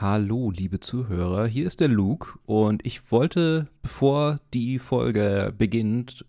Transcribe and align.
Hallo, 0.00 0.52
liebe 0.52 0.78
Zuhörer, 0.78 1.48
hier 1.48 1.66
ist 1.66 1.80
der 1.80 1.88
Luke 1.88 2.38
und 2.46 2.86
ich 2.86 3.10
wollte, 3.10 3.66
bevor 3.82 4.38
die 4.54 4.78
Folge 4.78 5.52
beginnt, 5.58 6.24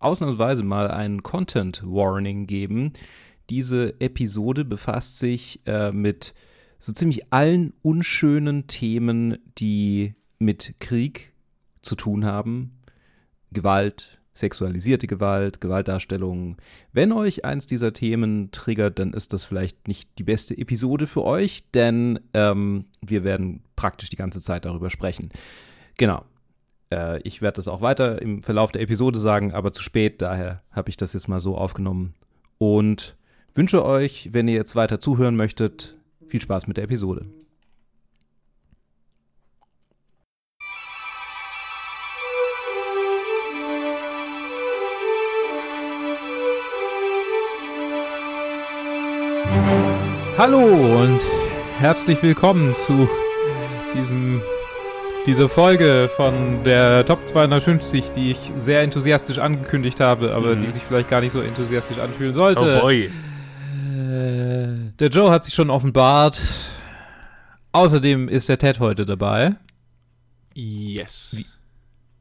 ausnahmsweise 0.00 0.64
mal 0.64 0.90
ein 0.90 1.22
Content 1.22 1.80
Warning 1.84 2.48
geben. 2.48 2.92
Diese 3.50 4.00
Episode 4.00 4.64
befasst 4.64 5.20
sich 5.20 5.60
äh, 5.64 5.92
mit 5.92 6.34
so 6.80 6.92
ziemlich 6.92 7.32
allen 7.32 7.72
unschönen 7.82 8.66
Themen, 8.66 9.38
die 9.58 10.16
mit 10.40 10.74
Krieg 10.80 11.32
zu 11.82 11.94
tun 11.94 12.24
haben. 12.24 12.80
Gewalt, 13.52 14.18
sexualisierte 14.34 15.06
Gewalt, 15.06 15.60
Gewaltdarstellung. 15.60 16.56
Wenn 16.92 17.12
euch 17.12 17.44
eins 17.44 17.66
dieser 17.66 17.92
Themen 17.92 18.50
triggert, 18.50 18.98
dann 18.98 19.12
ist 19.12 19.32
das 19.32 19.44
vielleicht 19.44 19.88
nicht 19.88 20.10
die 20.18 20.24
beste 20.24 20.58
Episode 20.58 21.06
für 21.06 21.24
euch, 21.24 21.64
denn 21.72 22.20
ähm, 22.34 22.86
wir 23.00 23.24
werden 23.24 23.62
praktisch 23.76 24.10
die 24.10 24.16
ganze 24.16 24.40
Zeit 24.40 24.64
darüber 24.64 24.90
sprechen. 24.90 25.30
Genau. 25.96 26.24
Äh, 26.90 27.20
ich 27.22 27.42
werde 27.42 27.56
das 27.56 27.68
auch 27.68 27.80
weiter 27.80 28.20
im 28.20 28.42
Verlauf 28.42 28.72
der 28.72 28.82
Episode 28.82 29.18
sagen, 29.18 29.52
aber 29.52 29.72
zu 29.72 29.82
spät, 29.82 30.20
daher 30.20 30.62
habe 30.72 30.90
ich 30.90 30.96
das 30.96 31.12
jetzt 31.12 31.28
mal 31.28 31.40
so 31.40 31.56
aufgenommen. 31.56 32.14
Und 32.58 33.16
wünsche 33.54 33.84
euch, 33.84 34.30
wenn 34.32 34.48
ihr 34.48 34.54
jetzt 34.54 34.74
weiter 34.74 35.00
zuhören 35.00 35.36
möchtet, 35.36 35.96
viel 36.26 36.42
Spaß 36.42 36.66
mit 36.66 36.76
der 36.76 36.84
Episode. 36.84 37.26
Hallo 50.36 50.64
und 51.00 51.20
herzlich 51.78 52.20
willkommen 52.20 52.74
zu 52.74 53.08
diesem, 53.94 54.42
dieser 55.26 55.48
Folge 55.48 56.10
von 56.16 56.64
der 56.64 57.06
Top 57.06 57.24
250, 57.24 58.10
die 58.16 58.32
ich 58.32 58.50
sehr 58.58 58.82
enthusiastisch 58.82 59.38
angekündigt 59.38 60.00
habe, 60.00 60.34
aber 60.34 60.56
mhm. 60.56 60.62
die 60.62 60.70
sich 60.70 60.82
vielleicht 60.82 61.08
gar 61.08 61.20
nicht 61.20 61.30
so 61.30 61.40
enthusiastisch 61.40 62.00
anfühlen 62.00 62.34
sollte. 62.34 62.78
Oh 62.78 62.80
boy. 62.80 63.04
Äh, 63.04 64.90
der 64.98 65.08
Joe 65.08 65.30
hat 65.30 65.44
sich 65.44 65.54
schon 65.54 65.70
offenbart. 65.70 66.42
Außerdem 67.70 68.28
ist 68.28 68.48
der 68.48 68.58
Ted 68.58 68.80
heute 68.80 69.06
dabei. 69.06 69.54
Yes. 70.52 71.28
Wie, 71.30 71.46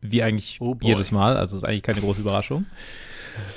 wie 0.02 0.22
eigentlich 0.22 0.62
oh 0.62 0.78
jedes 0.84 1.12
Mal, 1.12 1.36
also 1.36 1.58
ist 1.58 1.64
eigentlich 1.64 1.82
keine 1.82 2.02
große 2.02 2.22
Überraschung. 2.22 2.68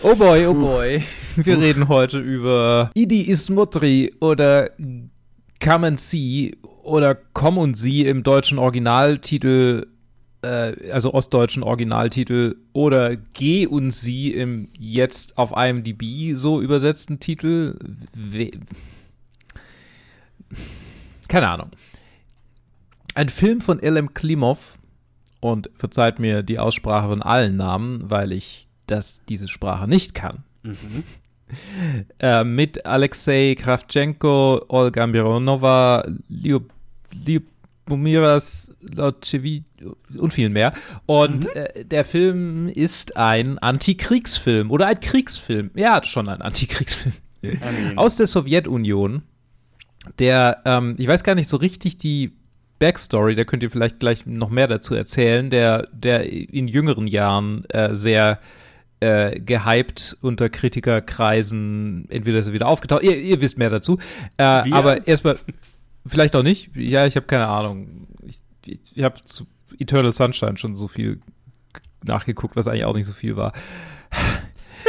Oh 0.03 0.15
boy, 0.15 0.47
oh 0.47 0.55
boy. 0.55 1.03
Wir 1.37 1.59
reden 1.59 1.89
heute 1.89 2.19
über 2.19 2.91
Idi 2.95 3.23
Ismutri 3.23 4.15
oder 4.21 4.71
Come 5.63 5.99
See 5.99 6.57
oder 6.83 7.15
Komm 7.15 7.59
und 7.59 7.77
Sie 7.77 8.03
im 8.07 8.23
deutschen 8.23 8.59
Originaltitel, 8.59 9.87
äh, 10.43 10.91
also 10.91 11.13
ostdeutschen 11.13 11.63
Originaltitel 11.63 12.57
oder 12.73 13.17
Geh 13.17 13.67
und 13.67 13.91
Sie 13.91 14.33
im 14.33 14.69
jetzt 14.79 15.37
auf 15.37 15.53
IMDb 15.55 16.35
so 16.35 16.61
übersetzten 16.61 17.21
Titel. 17.21 17.79
We 18.15 18.53
Keine 21.29 21.49
Ahnung. 21.49 21.71
Ein 23.15 23.29
Film 23.29 23.61
von 23.61 23.83
L.M. 23.83 24.15
Klimov 24.15 24.79
und 25.41 25.71
verzeiht 25.75 26.19
mir 26.19 26.43
die 26.43 26.59
Aussprache 26.59 27.09
von 27.09 27.23
allen 27.23 27.57
Namen, 27.57 28.11
weil 28.11 28.33
ich 28.33 28.66
das 28.87 29.23
diese 29.29 29.48
Sprache 29.48 29.89
nicht 29.89 30.15
kann. 30.15 30.45
Mhm. 30.62 31.05
Äh, 32.19 32.42
mit 32.42 32.87
Alexei 32.87 33.55
Kravchenko, 33.56 34.65
Olga 34.67 35.06
Mironova, 35.06 36.05
Lyubomiras 37.25 38.75
Lotchevi 38.81 39.62
und 40.19 40.34
viel 40.34 40.48
mehr. 40.48 40.73
Und 41.06 41.45
mhm. 41.45 41.51
äh, 41.55 41.84
der 41.84 42.05
Film 42.05 42.69
ist 42.69 43.17
ein 43.17 43.59
Antikriegsfilm 43.59 44.71
oder 44.71 44.87
ein 44.88 44.99
Kriegsfilm. 44.99 45.71
Ja, 45.75 46.03
schon 46.03 46.28
ein 46.28 46.43
Antikriegsfilm. 46.43 47.15
Aus 47.97 48.16
der 48.16 48.27
Sowjetunion. 48.27 49.22
Der, 50.19 50.62
ähm, 50.65 50.94
ich 50.99 51.06
weiß 51.06 51.25
gar 51.25 51.34
nicht 51.34 51.49
so 51.49 51.56
richtig 51.56 51.97
die 51.97 52.32
Backstory, 52.78 53.34
da 53.34 53.44
könnt 53.44 53.62
ihr 53.62 53.71
vielleicht 53.71 54.00
gleich 54.00 54.27
noch 54.27 54.50
mehr 54.50 54.69
dazu 54.69 54.94
erzählen, 54.94 55.50
der, 55.50 55.88
der 55.93 56.31
in 56.31 56.69
jüngeren 56.69 57.06
Jahren 57.06 57.65
äh, 57.71 57.94
sehr 57.94 58.38
äh, 59.01 59.41
gehypt 59.41 60.17
unter 60.21 60.49
Kritikerkreisen. 60.49 62.07
Entweder 62.09 62.39
ist 62.39 62.47
er 62.47 62.53
wieder 62.53 62.69
aufgetaucht, 62.69 63.03
ihr, 63.03 63.19
ihr 63.19 63.41
wisst 63.41 63.59
mehr 63.59 63.71
dazu. 63.71 63.99
Äh, 64.37 64.45
aber 64.45 65.07
erstmal, 65.07 65.39
vielleicht 66.07 66.34
auch 66.37 66.43
nicht. 66.43 66.71
Ja, 66.75 67.06
ich 67.06 67.17
habe 67.17 67.27
keine 67.27 67.49
Ahnung. 67.49 68.06
Ich, 68.27 68.39
ich, 68.67 68.81
ich 68.95 69.03
habe 69.03 69.21
zu 69.23 69.47
Eternal 69.79 70.12
Sunshine 70.12 70.56
schon 70.56 70.77
so 70.77 70.89
viel 70.89 71.21
nachgeguckt, 72.05 72.56
was 72.56 72.69
eigentlich 72.69 72.85
auch 72.85 72.95
nicht 72.95 73.06
so 73.06 73.12
viel 73.12 73.37
war. 73.37 73.53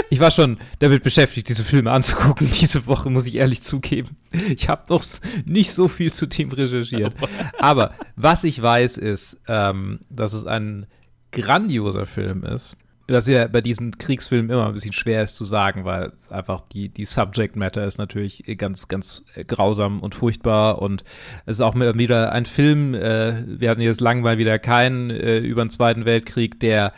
Ich 0.10 0.20
war 0.20 0.30
schon 0.30 0.60
damit 0.78 1.02
beschäftigt, 1.02 1.50
diese 1.50 1.64
Filme 1.64 1.92
anzugucken. 1.92 2.50
Diese 2.52 2.86
Woche 2.86 3.10
muss 3.10 3.26
ich 3.26 3.36
ehrlich 3.36 3.64
zugeben. 3.64 4.16
Ich 4.50 4.70
habe 4.70 4.84
noch 4.90 5.04
nicht 5.46 5.72
so 5.72 5.88
viel 5.88 6.14
zu 6.14 6.28
dem 6.28 6.52
recherchiert. 6.52 7.16
Aber 7.58 7.96
was 8.16 8.44
ich 8.44 8.62
weiß, 8.62 9.00
ist, 9.00 9.42
ähm, 9.48 10.00
dass 10.10 10.34
es 10.34 10.46
ein 10.46 10.86
grandioser 11.32 12.06
Film 12.06 12.44
ist 12.44 12.78
was 13.08 13.28
ja 13.28 13.48
bei 13.48 13.62
diesen 13.62 13.98
Kriegsfilmen 13.98 14.52
immer 14.52 14.68
ein 14.68 14.74
bisschen 14.74 14.94
schwer 14.94 15.24
ist 15.24 15.38
zu 15.38 15.46
sagen, 15.46 15.86
weil 15.86 16.12
einfach 16.30 16.62
die, 16.62 16.90
die 16.90 17.06
Subject 17.06 17.56
Matter 17.56 17.86
ist 17.86 17.98
natürlich 17.98 18.44
ganz, 18.58 18.88
ganz 18.88 19.24
grausam 19.48 20.02
und 20.02 20.16
furchtbar 20.16 20.82
und 20.82 21.04
es 21.46 21.58
ist 21.58 21.62
auch 21.62 21.76
wieder 21.76 22.32
ein 22.32 22.46
Film, 22.46 22.94
äh, 22.94 23.44
wir 23.48 23.70
hatten 23.70 23.82
jetzt 23.82 24.02
lang 24.02 24.22
mal 24.22 24.38
wieder 24.38 24.60
keinen 24.60 25.10
äh, 25.10 25.40
über 25.40 25.64
den 25.64 25.70
Zweiten 25.70 26.06
Weltkrieg, 26.06 26.60
der 26.60 26.92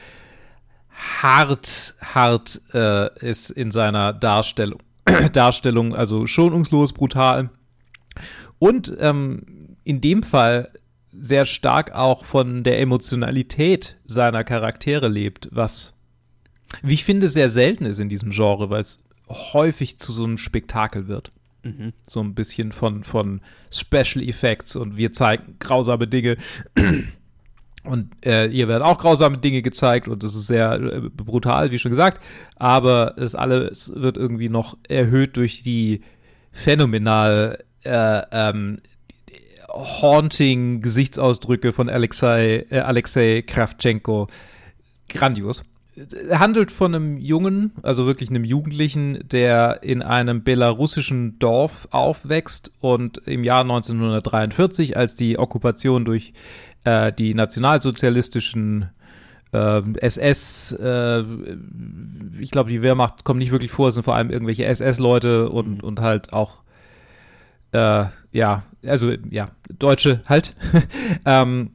hart, 0.91 1.95
hart 2.01 2.61
äh, 2.73 3.27
ist 3.27 3.51
in 3.51 3.71
seiner 3.71 4.13
Darstellung, 4.13 4.79
Darstellung, 5.33 5.95
also 5.95 6.25
schonungslos, 6.25 6.93
brutal. 6.93 7.49
Und 8.57 8.95
ähm, 8.99 9.77
in 9.83 10.01
dem 10.01 10.23
Fall 10.23 10.71
sehr 11.17 11.45
stark 11.45 11.93
auch 11.93 12.25
von 12.25 12.63
der 12.63 12.79
Emotionalität 12.79 13.97
seiner 14.05 14.43
Charaktere 14.43 15.07
lebt, 15.07 15.49
was 15.51 15.98
wie 16.81 16.93
ich 16.93 17.03
finde, 17.03 17.29
sehr 17.29 17.49
selten 17.49 17.85
ist 17.85 17.99
in 17.99 18.09
diesem 18.09 18.31
Genre, 18.31 18.69
weil 18.69 18.81
es 18.81 19.03
häufig 19.29 19.99
zu 19.99 20.11
so 20.11 20.23
einem 20.23 20.37
Spektakel 20.37 21.07
wird. 21.07 21.31
Mhm. 21.63 21.93
So 22.05 22.21
ein 22.21 22.35
bisschen 22.35 22.71
von, 22.71 23.03
von 23.03 23.41
Special 23.71 24.23
Effects 24.27 24.75
und 24.75 24.97
wir 24.97 25.13
zeigen 25.13 25.55
grausame 25.59 26.07
Dinge. 26.07 26.37
Und 27.85 28.09
äh, 28.25 28.49
hier 28.49 28.67
werden 28.67 28.83
auch 28.83 28.97
grausame 28.97 29.37
Dinge 29.37 29.61
gezeigt 29.61 30.09
und 30.09 30.21
es 30.25 30.35
ist 30.35 30.47
sehr 30.47 30.73
äh, 30.73 30.99
brutal, 31.09 31.71
wie 31.71 31.79
schon 31.79 31.91
gesagt. 31.91 32.21
Aber 32.57 33.17
es 33.17 33.35
alles 33.35 33.93
wird 33.95 34.17
irgendwie 34.17 34.49
noch 34.49 34.77
erhöht 34.89 35.37
durch 35.37 35.63
die 35.63 36.01
phänomenal 36.51 37.63
äh, 37.83 38.21
ähm, 38.31 38.81
haunting 39.69 40.81
Gesichtsausdrücke 40.81 41.71
von 41.71 41.89
Alexei, 41.89 42.65
äh, 42.69 42.79
Alexei 42.79 43.43
Kravchenko. 43.47 44.27
Grandios 45.07 45.63
handelt 46.31 46.71
von 46.71 46.95
einem 46.95 47.17
Jungen, 47.17 47.71
also 47.81 48.05
wirklich 48.05 48.29
einem 48.29 48.43
Jugendlichen, 48.43 49.27
der 49.27 49.83
in 49.83 50.01
einem 50.01 50.43
belarussischen 50.43 51.39
Dorf 51.39 51.87
aufwächst 51.91 52.71
und 52.79 53.17
im 53.25 53.43
Jahr 53.43 53.61
1943, 53.61 54.97
als 54.97 55.15
die 55.15 55.37
Okkupation 55.37 56.05
durch 56.05 56.33
äh, 56.83 57.11
die 57.11 57.33
nationalsozialistischen 57.33 58.89
äh, 59.51 59.81
SS, 59.99 60.71
äh, 60.73 61.23
ich 62.39 62.51
glaube, 62.51 62.69
die 62.69 62.81
Wehrmacht 62.81 63.23
kommt 63.23 63.39
nicht 63.39 63.51
wirklich 63.51 63.71
vor, 63.71 63.89
es 63.89 63.95
sind 63.95 64.03
vor 64.03 64.15
allem 64.15 64.29
irgendwelche 64.29 64.65
SS-Leute 64.65 65.49
und, 65.49 65.77
mhm. 65.77 65.79
und 65.81 65.99
halt 66.01 66.33
auch, 66.33 66.61
äh, 67.71 68.05
ja, 68.31 68.63
also 68.85 69.11
ja, 69.29 69.49
Deutsche 69.77 70.21
halt. 70.27 70.55
ähm, 71.25 71.71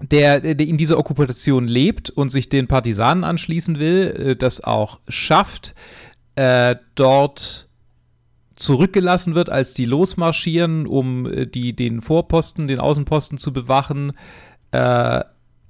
der, 0.00 0.40
der 0.40 0.66
in 0.66 0.76
dieser 0.76 0.98
Okkupation 0.98 1.66
lebt 1.66 2.10
und 2.10 2.30
sich 2.30 2.48
den 2.48 2.66
Partisanen 2.66 3.24
anschließen 3.24 3.78
will, 3.78 4.14
äh, 4.18 4.36
das 4.36 4.62
auch 4.62 5.00
schafft, 5.08 5.74
äh, 6.34 6.76
dort 6.94 7.68
zurückgelassen 8.54 9.34
wird, 9.34 9.50
als 9.50 9.74
die 9.74 9.84
losmarschieren, 9.84 10.86
um 10.86 11.26
äh, 11.26 11.46
die, 11.46 11.74
den 11.74 12.00
Vorposten, 12.00 12.68
den 12.68 12.80
Außenposten 12.80 13.38
zu 13.38 13.52
bewachen, 13.52 14.12
äh, 14.72 15.24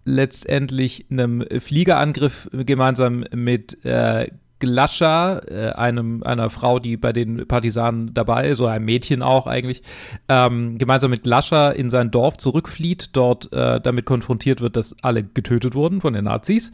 letztendlich 0.04 1.06
einem 1.10 1.44
Fliegerangriff 1.58 2.48
gemeinsam 2.52 3.24
mit 3.34 3.84
äh, 3.84 4.30
Glascha, 4.66 5.38
äh, 5.48 5.70
einem, 5.70 6.22
einer 6.22 6.50
Frau, 6.50 6.78
die 6.78 6.96
bei 6.96 7.12
den 7.12 7.46
Partisanen 7.46 8.12
dabei 8.12 8.48
ist, 8.48 8.60
oder 8.60 8.72
einem 8.72 8.84
Mädchen 8.84 9.22
auch 9.22 9.46
eigentlich, 9.46 9.82
ähm, 10.28 10.78
gemeinsam 10.78 11.10
mit 11.10 11.22
Glascha 11.22 11.70
in 11.70 11.90
sein 11.90 12.10
Dorf 12.10 12.36
zurückflieht, 12.36 13.10
dort 13.12 13.52
äh, 13.52 13.80
damit 13.80 14.04
konfrontiert 14.04 14.60
wird, 14.60 14.76
dass 14.76 14.94
alle 15.02 15.22
getötet 15.22 15.74
wurden 15.74 16.00
von 16.00 16.12
den 16.12 16.24
Nazis. 16.24 16.72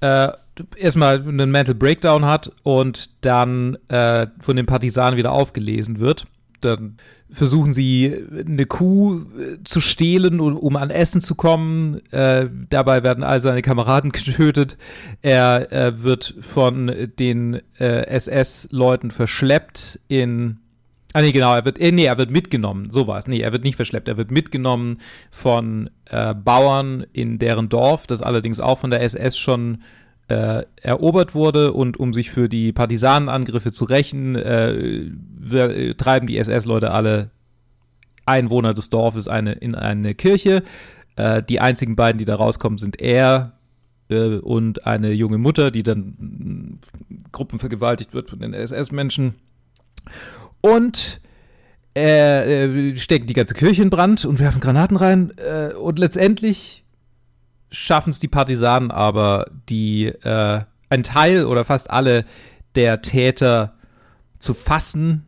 Äh, 0.00 0.28
erstmal 0.76 1.26
einen 1.26 1.50
Mental 1.50 1.74
Breakdown 1.74 2.24
hat 2.26 2.52
und 2.62 3.10
dann 3.24 3.76
äh, 3.88 4.26
von 4.40 4.56
den 4.56 4.66
Partisanen 4.66 5.16
wieder 5.16 5.32
aufgelesen 5.32 6.00
wird. 6.00 6.26
Dann 6.64 6.96
versuchen 7.30 7.72
sie 7.72 8.14
eine 8.46 8.66
Kuh 8.66 9.20
äh, 9.38 9.64
zu 9.64 9.80
stehlen, 9.80 10.40
um, 10.40 10.76
an 10.76 10.90
Essen 10.90 11.20
zu 11.20 11.34
kommen. 11.34 12.00
Äh, 12.10 12.48
dabei 12.70 13.02
werden 13.02 13.24
all 13.24 13.40
seine 13.40 13.62
Kameraden 13.62 14.12
getötet. 14.12 14.76
Er 15.22 15.72
äh, 15.72 16.02
wird 16.02 16.34
von 16.40 16.92
den 17.18 17.60
äh, 17.78 18.06
SS-Leuten 18.06 19.10
verschleppt 19.10 20.00
in 20.08 20.58
Ah 21.14 21.20
nee, 21.20 21.32
genau, 21.32 21.54
er 21.54 21.64
wird, 21.66 21.78
äh, 21.78 21.92
nee, 21.92 22.06
er 22.06 22.16
wird 22.16 22.30
mitgenommen, 22.30 22.90
so 22.90 23.06
war 23.06 23.18
es. 23.18 23.26
Nee, 23.26 23.40
er 23.40 23.52
wird 23.52 23.64
nicht 23.64 23.76
verschleppt, 23.76 24.08
er 24.08 24.16
wird 24.16 24.30
mitgenommen 24.30 24.96
von 25.30 25.90
äh, 26.06 26.34
Bauern 26.34 27.04
in 27.12 27.38
deren 27.38 27.68
Dorf, 27.68 28.06
das 28.06 28.22
allerdings 28.22 28.60
auch 28.60 28.78
von 28.78 28.90
der 28.90 29.02
SS 29.02 29.36
schon 29.36 29.82
äh, 30.32 30.64
erobert 30.80 31.34
wurde 31.34 31.74
und 31.74 32.00
um 32.00 32.14
sich 32.14 32.30
für 32.30 32.48
die 32.48 32.72
Partisanenangriffe 32.72 33.70
zu 33.70 33.84
rächen, 33.84 34.34
äh, 34.34 35.10
wir, 35.38 35.68
äh, 35.70 35.94
treiben 35.94 36.26
die 36.26 36.38
SS-Leute 36.38 36.90
alle 36.90 37.30
Einwohner 38.24 38.72
des 38.72 38.88
Dorfes 38.88 39.28
eine, 39.28 39.52
in 39.52 39.74
eine 39.74 40.14
Kirche. 40.14 40.62
Äh, 41.16 41.42
die 41.42 41.60
einzigen 41.60 41.96
beiden, 41.96 42.18
die 42.18 42.24
da 42.24 42.36
rauskommen, 42.36 42.78
sind 42.78 42.98
er 42.98 43.52
äh, 44.08 44.36
und 44.38 44.86
eine 44.86 45.12
junge 45.12 45.36
Mutter, 45.36 45.70
die 45.70 45.82
dann 45.82 46.78
gruppenvergewaltigt 47.30 48.14
wird 48.14 48.30
von 48.30 48.38
den 48.38 48.54
SS-Menschen. 48.54 49.34
Und 50.62 51.20
äh, 51.92 52.96
stecken 52.96 53.26
die 53.26 53.34
ganze 53.34 53.52
Kirche 53.52 53.82
in 53.82 53.90
Brand 53.90 54.24
und 54.24 54.38
werfen 54.38 54.62
Granaten 54.62 54.96
rein. 54.96 55.30
Und 55.78 55.98
letztendlich 55.98 56.81
schaffen 57.72 58.10
es 58.10 58.20
die 58.20 58.28
Partisanen 58.28 58.90
aber, 58.90 59.46
die 59.68 60.06
äh, 60.06 60.60
ein 60.88 61.02
Teil 61.02 61.46
oder 61.46 61.64
fast 61.64 61.90
alle 61.90 62.24
der 62.74 63.02
Täter 63.02 63.74
zu 64.38 64.54
fassen, 64.54 65.26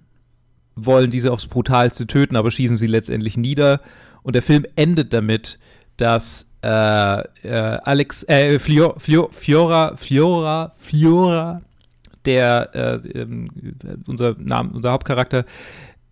wollen 0.77 1.11
diese 1.11 1.33
aufs 1.33 1.47
brutalste 1.47 2.07
töten, 2.07 2.37
aber 2.37 2.51
schießen 2.51 2.77
sie 2.77 2.87
letztendlich 2.87 3.37
nieder. 3.37 3.81
Und 4.23 4.35
der 4.35 4.43
Film 4.43 4.67
endet 4.77 5.13
damit, 5.13 5.59
dass 5.97 6.51
äh, 6.63 7.21
äh, 7.43 7.79
Alex, 7.85 8.25
äh, 8.29 8.59
Fiora, 8.59 8.97
Fiora, 8.99 9.97
Fiora, 9.97 10.73
Fiora, 10.79 11.63
der 12.25 12.71
äh, 12.75 13.21
ähm, 13.21 13.51
unser 14.07 14.35
Name, 14.39 14.73
unser 14.73 14.93
Hauptcharakter, 14.93 15.45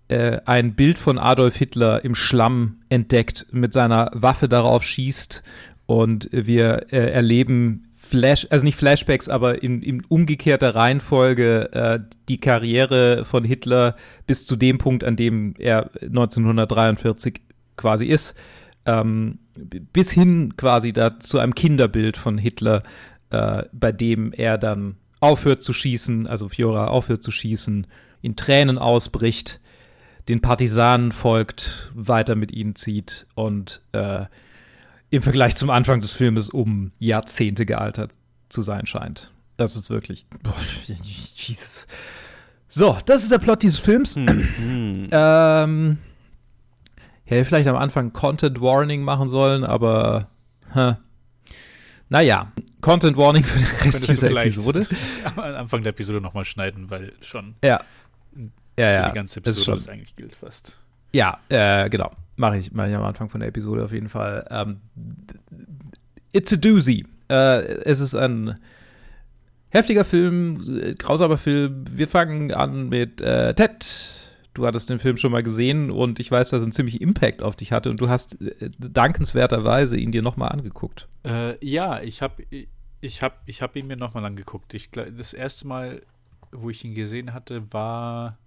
äh, 0.08 0.40
ein 0.44 0.74
Bild 0.74 0.98
von 0.98 1.18
Adolf 1.18 1.56
Hitler 1.56 2.04
im 2.04 2.14
Schlamm 2.14 2.82
entdeckt, 2.90 3.46
mit 3.50 3.72
seiner 3.72 4.10
Waffe 4.12 4.48
darauf 4.48 4.84
schießt 4.84 5.42
und 5.92 6.30
wir 6.32 6.86
äh, 6.90 7.10
erleben 7.10 7.90
Flash, 7.92 8.46
also 8.48 8.64
nicht 8.64 8.76
Flashbacks, 8.76 9.28
aber 9.28 9.62
in, 9.62 9.82
in 9.82 10.02
umgekehrter 10.06 10.74
Reihenfolge 10.74 11.70
äh, 11.74 12.00
die 12.30 12.40
Karriere 12.40 13.26
von 13.26 13.44
Hitler 13.44 13.96
bis 14.26 14.46
zu 14.46 14.56
dem 14.56 14.78
Punkt, 14.78 15.04
an 15.04 15.16
dem 15.16 15.54
er 15.58 15.90
1943 16.00 17.42
quasi 17.76 18.06
ist, 18.06 18.34
ähm, 18.86 19.38
bis 19.92 20.10
hin 20.10 20.56
quasi 20.56 20.94
da 20.94 21.20
zu 21.20 21.38
einem 21.38 21.54
Kinderbild 21.54 22.16
von 22.16 22.38
Hitler, 22.38 22.84
äh, 23.28 23.64
bei 23.74 23.92
dem 23.92 24.32
er 24.32 24.56
dann 24.56 24.96
aufhört 25.20 25.62
zu 25.62 25.74
schießen, 25.74 26.26
also 26.26 26.48
Fiora 26.48 26.86
aufhört 26.86 27.22
zu 27.22 27.30
schießen, 27.30 27.86
in 28.22 28.36
Tränen 28.36 28.78
ausbricht, 28.78 29.60
den 30.30 30.40
Partisanen 30.40 31.12
folgt, 31.12 31.92
weiter 31.94 32.34
mit 32.34 32.50
ihnen 32.50 32.76
zieht 32.76 33.26
und 33.34 33.82
äh, 33.92 34.24
im 35.12 35.22
Vergleich 35.22 35.56
zum 35.56 35.68
Anfang 35.68 36.00
des 36.00 36.12
Filmes 36.14 36.48
um 36.48 36.90
Jahrzehnte 36.98 37.66
gealtert 37.66 38.14
zu 38.48 38.62
sein 38.62 38.86
scheint. 38.86 39.30
Das 39.58 39.76
ist 39.76 39.90
wirklich. 39.90 40.26
Boah, 40.42 40.54
Jesus. 40.86 41.86
So, 42.68 42.98
das 43.04 43.22
ist 43.22 43.30
der 43.30 43.38
Plot 43.38 43.62
dieses 43.62 43.78
Films. 43.78 44.16
Hm. 44.16 45.08
ähm, 45.12 45.98
hätte 47.24 47.44
vielleicht 47.44 47.68
am 47.68 47.76
Anfang 47.76 48.14
Content 48.14 48.60
Warning 48.60 49.02
machen 49.02 49.28
sollen, 49.28 49.64
aber. 49.64 50.28
Huh. 50.74 50.94
Naja, 52.08 52.50
Content 52.80 53.16
Warning 53.18 53.44
für 53.44 53.58
den 53.58 53.66
Rest 53.82 54.08
dieser 54.08 54.30
Episode. 54.30 54.86
Am 55.24 55.38
Anfang 55.38 55.82
der 55.82 55.90
Episode 55.90 56.22
nochmal 56.22 56.46
schneiden, 56.46 56.90
weil 56.90 57.12
schon. 57.20 57.54
Ja. 57.62 57.82
Ja, 58.78 58.90
ja. 58.90 59.08
Die 59.10 59.14
ganze 59.14 59.40
Episode 59.40 59.76
das, 59.76 59.84
das 59.84 59.92
eigentlich 59.92 60.16
gilt 60.16 60.34
fast. 60.34 60.78
Ja, 61.12 61.38
äh, 61.50 61.90
genau. 61.90 62.10
Mache 62.36 62.58
ich, 62.58 62.72
mach 62.72 62.86
ich 62.86 62.94
am 62.94 63.04
Anfang 63.04 63.28
von 63.28 63.40
der 63.40 63.48
Episode 63.48 63.84
auf 63.84 63.92
jeden 63.92 64.08
Fall. 64.08 64.46
Ähm, 64.50 64.80
it's 66.32 66.52
a 66.52 66.56
doozy. 66.56 67.06
Äh, 67.28 67.62
es 67.84 68.00
ist 68.00 68.14
ein 68.14 68.58
heftiger 69.68 70.04
Film, 70.04 70.96
grausamer 70.98 71.36
Film. 71.36 71.84
Wir 71.88 72.08
fangen 72.08 72.52
an 72.52 72.88
mit 72.88 73.20
äh, 73.20 73.54
Ted. 73.54 74.18
Du 74.54 74.66
hattest 74.66 74.90
den 74.90 74.98
Film 74.98 75.16
schon 75.16 75.32
mal 75.32 75.42
gesehen 75.42 75.90
und 75.90 76.20
ich 76.20 76.30
weiß, 76.30 76.50
dass 76.50 76.60
er 76.60 76.64
einen 76.64 76.72
ziemlichen 76.72 77.00
Impact 77.00 77.42
auf 77.42 77.56
dich 77.56 77.72
hatte 77.72 77.88
und 77.90 78.00
du 78.00 78.08
hast 78.08 78.40
äh, 78.42 78.70
dankenswerterweise 78.78 79.96
ihn 79.96 80.12
dir 80.12 80.22
nochmal 80.22 80.50
angeguckt. 80.50 81.08
Äh, 81.24 81.64
ja, 81.64 82.02
ich 82.02 82.20
habe 82.20 82.44
ich 83.00 83.22
hab, 83.22 83.42
ich 83.46 83.62
hab 83.62 83.76
ihn 83.76 83.86
mir 83.86 83.96
nochmal 83.96 84.24
angeguckt. 84.24 84.74
Ich, 84.74 84.90
das 84.90 85.32
erste 85.32 85.66
Mal, 85.66 86.02
wo 86.50 86.68
ich 86.68 86.84
ihn 86.84 86.94
gesehen 86.94 87.32
hatte, 87.32 87.72
war 87.72 88.38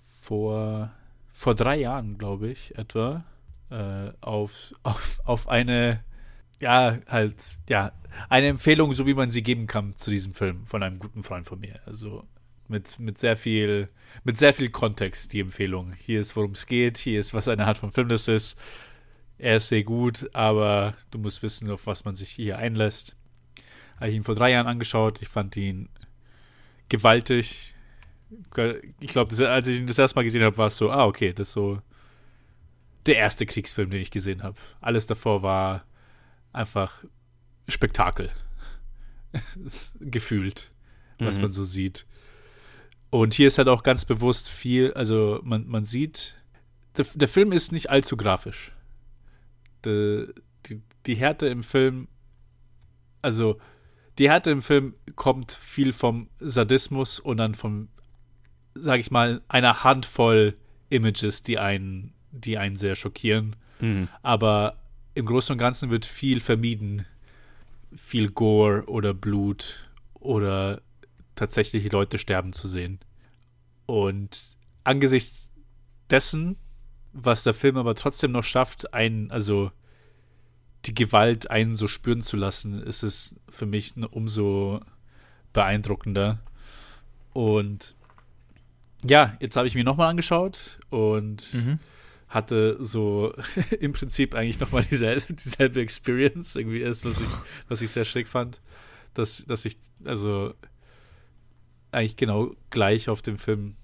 vor 0.00 0.90
vor 1.34 1.54
drei 1.54 1.76
Jahren, 1.76 2.16
glaube 2.16 2.48
ich, 2.48 2.78
etwa, 2.78 3.24
äh, 3.70 4.12
auf, 4.20 4.72
auf, 4.82 5.20
auf 5.24 5.48
eine, 5.48 6.02
ja, 6.60 6.98
halt, 7.06 7.36
ja, 7.68 7.92
eine 8.30 8.46
Empfehlung, 8.46 8.94
so 8.94 9.06
wie 9.06 9.14
man 9.14 9.30
sie 9.30 9.42
geben 9.42 9.66
kann 9.66 9.96
zu 9.96 10.10
diesem 10.10 10.32
Film 10.32 10.66
von 10.66 10.82
einem 10.82 10.98
guten 10.98 11.24
Freund 11.24 11.46
von 11.46 11.58
mir. 11.58 11.80
Also 11.84 12.24
mit, 12.68 12.98
mit 12.98 13.18
sehr 13.18 13.36
viel, 13.36 13.88
mit 14.22 14.38
sehr 14.38 14.54
viel 14.54 14.70
Kontext, 14.70 15.32
die 15.32 15.40
Empfehlung. 15.40 15.92
Hier 15.92 16.20
ist, 16.20 16.36
worum 16.36 16.52
es 16.52 16.66
geht, 16.66 16.96
hier 16.96 17.20
ist, 17.20 17.34
was 17.34 17.48
eine 17.48 17.66
Art 17.66 17.76
von 17.76 17.90
Film 17.90 18.08
das 18.08 18.28
ist. 18.28 18.58
Er 19.36 19.56
ist 19.56 19.68
sehr 19.68 19.82
gut, 19.82 20.30
aber 20.32 20.94
du 21.10 21.18
musst 21.18 21.42
wissen, 21.42 21.68
auf 21.70 21.86
was 21.88 22.04
man 22.04 22.14
sich 22.14 22.30
hier 22.30 22.56
einlässt. 22.56 23.16
Habe 23.96 24.10
ich 24.10 24.16
ihn 24.16 24.24
vor 24.24 24.36
drei 24.36 24.52
Jahren 24.52 24.68
angeschaut. 24.68 25.20
Ich 25.20 25.28
fand 25.28 25.56
ihn 25.56 25.88
gewaltig, 26.88 27.73
ich 29.00 29.08
glaube, 29.08 29.48
als 29.48 29.68
ich 29.68 29.80
ihn 29.80 29.86
das 29.86 29.98
erste 29.98 30.16
Mal 30.16 30.24
gesehen 30.24 30.42
habe, 30.42 30.56
war 30.56 30.68
es 30.68 30.76
so, 30.76 30.90
ah, 30.90 31.04
okay, 31.04 31.32
das 31.32 31.48
ist 31.48 31.54
so 31.54 31.80
der 33.06 33.16
erste 33.16 33.46
Kriegsfilm, 33.46 33.90
den 33.90 34.00
ich 34.00 34.10
gesehen 34.10 34.42
habe. 34.42 34.56
Alles 34.80 35.06
davor 35.06 35.42
war 35.42 35.84
einfach 36.52 37.04
Spektakel. 37.68 38.30
Gefühlt, 40.00 40.72
was 41.18 41.36
mhm. 41.36 41.42
man 41.42 41.50
so 41.50 41.64
sieht. 41.64 42.06
Und 43.10 43.34
hier 43.34 43.46
ist 43.46 43.58
halt 43.58 43.68
auch 43.68 43.82
ganz 43.82 44.04
bewusst 44.04 44.48
viel, 44.48 44.92
also 44.94 45.40
man, 45.42 45.66
man 45.66 45.84
sieht, 45.84 46.36
der, 46.96 47.06
der 47.14 47.28
Film 47.28 47.52
ist 47.52 47.72
nicht 47.72 47.90
allzu 47.90 48.16
grafisch. 48.16 48.72
Die, 49.84 50.26
die, 50.66 50.82
die 51.06 51.14
Härte 51.14 51.46
im 51.46 51.62
Film, 51.62 52.08
also 53.22 53.60
die 54.18 54.30
Härte 54.30 54.50
im 54.50 54.62
Film 54.62 54.94
kommt 55.16 55.52
viel 55.52 55.92
vom 55.92 56.28
Sadismus 56.40 57.20
und 57.20 57.36
dann 57.36 57.54
vom 57.54 57.88
sag 58.74 59.00
ich 59.00 59.10
mal, 59.10 59.42
einer 59.48 59.84
Handvoll 59.84 60.56
Images, 60.90 61.42
die 61.42 61.58
einen, 61.58 62.12
die 62.30 62.58
einen 62.58 62.76
sehr 62.76 62.94
schockieren. 62.94 63.56
Mhm. 63.80 64.08
Aber 64.22 64.76
im 65.14 65.26
Großen 65.26 65.52
und 65.52 65.58
Ganzen 65.58 65.90
wird 65.90 66.06
viel 66.06 66.40
vermieden. 66.40 67.06
Viel 67.94 68.30
Gore 68.30 68.84
oder 68.86 69.14
Blut 69.14 69.90
oder 70.14 70.80
tatsächlich 71.36 71.90
Leute 71.92 72.18
sterben 72.18 72.52
zu 72.52 72.68
sehen. 72.68 72.98
Und 73.86 74.56
angesichts 74.82 75.52
dessen, 76.10 76.56
was 77.12 77.44
der 77.44 77.54
Film 77.54 77.76
aber 77.76 77.94
trotzdem 77.94 78.32
noch 78.32 78.44
schafft, 78.44 78.92
einen, 78.94 79.30
also 79.30 79.70
die 80.86 80.94
Gewalt 80.94 81.50
einen 81.50 81.74
so 81.74 81.88
spüren 81.88 82.22
zu 82.22 82.36
lassen, 82.36 82.82
ist 82.82 83.02
es 83.02 83.36
für 83.48 83.66
mich 83.66 83.94
umso 83.96 84.80
beeindruckender. 85.52 86.40
Und 87.32 87.93
ja, 89.06 89.36
jetzt 89.40 89.56
habe 89.56 89.66
ich 89.66 89.74
mir 89.74 89.84
nochmal 89.84 90.10
angeschaut 90.10 90.78
und 90.90 91.52
mhm. 91.54 91.78
hatte 92.28 92.76
so 92.80 93.34
im 93.80 93.92
Prinzip 93.92 94.34
eigentlich 94.34 94.60
nochmal 94.60 94.84
dieselbe, 94.84 95.32
dieselbe 95.32 95.80
Experience. 95.80 96.56
Irgendwie 96.56 96.80
ist, 96.80 97.04
was 97.04 97.20
ich, 97.20 97.28
was 97.68 97.82
ich 97.82 97.90
sehr 97.90 98.04
schick 98.04 98.28
fand. 98.28 98.60
Dass, 99.14 99.44
dass 99.46 99.64
ich, 99.64 99.76
also 100.04 100.54
eigentlich 101.92 102.16
genau 102.16 102.54
gleich 102.70 103.08
auf 103.08 103.22
dem 103.22 103.38
Film 103.38 103.76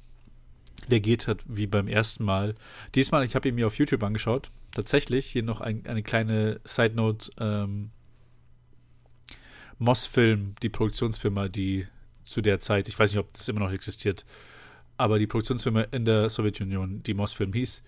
reagiert 0.90 1.28
hat 1.28 1.44
wie 1.46 1.66
beim 1.66 1.86
ersten 1.86 2.24
Mal. 2.24 2.56
Diesmal, 2.94 3.24
ich 3.24 3.36
habe 3.36 3.48
ihn 3.48 3.54
mir 3.54 3.66
auf 3.66 3.78
YouTube 3.78 4.02
angeschaut. 4.02 4.50
Tatsächlich, 4.72 5.26
hier 5.26 5.42
noch 5.42 5.60
ein, 5.60 5.86
eine 5.86 6.02
kleine 6.02 6.60
Side 6.64 6.94
Note. 6.94 7.30
Ähm, 7.38 7.90
Moss-Film, 9.78 10.54
die 10.62 10.68
Produktionsfirma, 10.68 11.48
die 11.48 11.86
zu 12.24 12.42
der 12.42 12.60
Zeit, 12.60 12.86
ich 12.86 12.98
weiß 12.98 13.12
nicht, 13.12 13.18
ob 13.18 13.32
das 13.32 13.48
immer 13.48 13.60
noch 13.60 13.72
existiert, 13.72 14.26
aber 15.00 15.18
die 15.18 15.26
Produktionsfirma 15.26 15.82
in 15.92 16.04
der 16.04 16.28
Sowjetunion, 16.28 17.02
die 17.02 17.14
Mosfilm 17.14 17.52
hieß, 17.52 17.82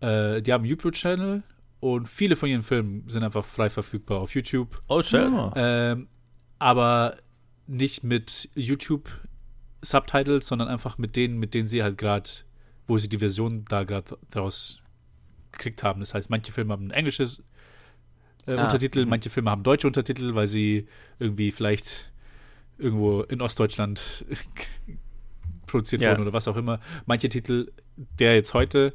äh, 0.00 0.40
die 0.42 0.52
haben 0.52 0.62
einen 0.62 0.70
YouTube-Channel 0.70 1.42
und 1.80 2.08
viele 2.08 2.36
von 2.36 2.48
ihren 2.48 2.62
Filmen 2.62 3.06
sind 3.06 3.22
einfach 3.22 3.44
frei 3.44 3.68
verfügbar 3.68 4.20
auf 4.20 4.34
YouTube. 4.34 4.82
Oh, 4.88 5.02
schön. 5.02 5.34
Oh. 5.34 5.52
Ähm, 5.54 6.08
aber 6.58 7.18
nicht 7.66 8.02
mit 8.02 8.48
YouTube-Subtitles, 8.54 10.48
sondern 10.48 10.68
einfach 10.68 10.96
mit 10.96 11.16
denen, 11.16 11.38
mit 11.38 11.52
denen 11.52 11.68
sie 11.68 11.82
halt 11.82 11.98
gerade 11.98 12.30
wo 12.86 12.98
sie 12.98 13.08
die 13.08 13.18
Version 13.18 13.64
da 13.68 13.84
gerade 13.84 14.18
draus 14.30 14.80
gekriegt 15.52 15.82
haben. 15.82 16.00
Das 16.00 16.14
heißt, 16.14 16.30
manche 16.30 16.52
Filme 16.52 16.72
haben 16.72 16.88
ein 16.88 16.90
englisches 16.90 17.42
äh, 18.46 18.54
ah. 18.54 18.64
Untertitel, 18.64 19.04
mhm. 19.04 19.10
manche 19.10 19.30
Filme 19.30 19.50
haben 19.50 19.62
deutsche 19.62 19.86
Untertitel, 19.86 20.34
weil 20.34 20.46
sie 20.46 20.86
irgendwie 21.18 21.50
vielleicht 21.50 22.12
irgendwo 22.78 23.22
in 23.22 23.40
Ostdeutschland 23.40 24.24
produziert 25.66 26.02
ja. 26.02 26.10
wurden 26.10 26.22
oder 26.22 26.32
was 26.32 26.48
auch 26.48 26.56
immer. 26.56 26.80
Manche 27.06 27.28
Titel, 27.28 27.72
der 27.96 28.34
jetzt 28.34 28.54
heute, 28.54 28.94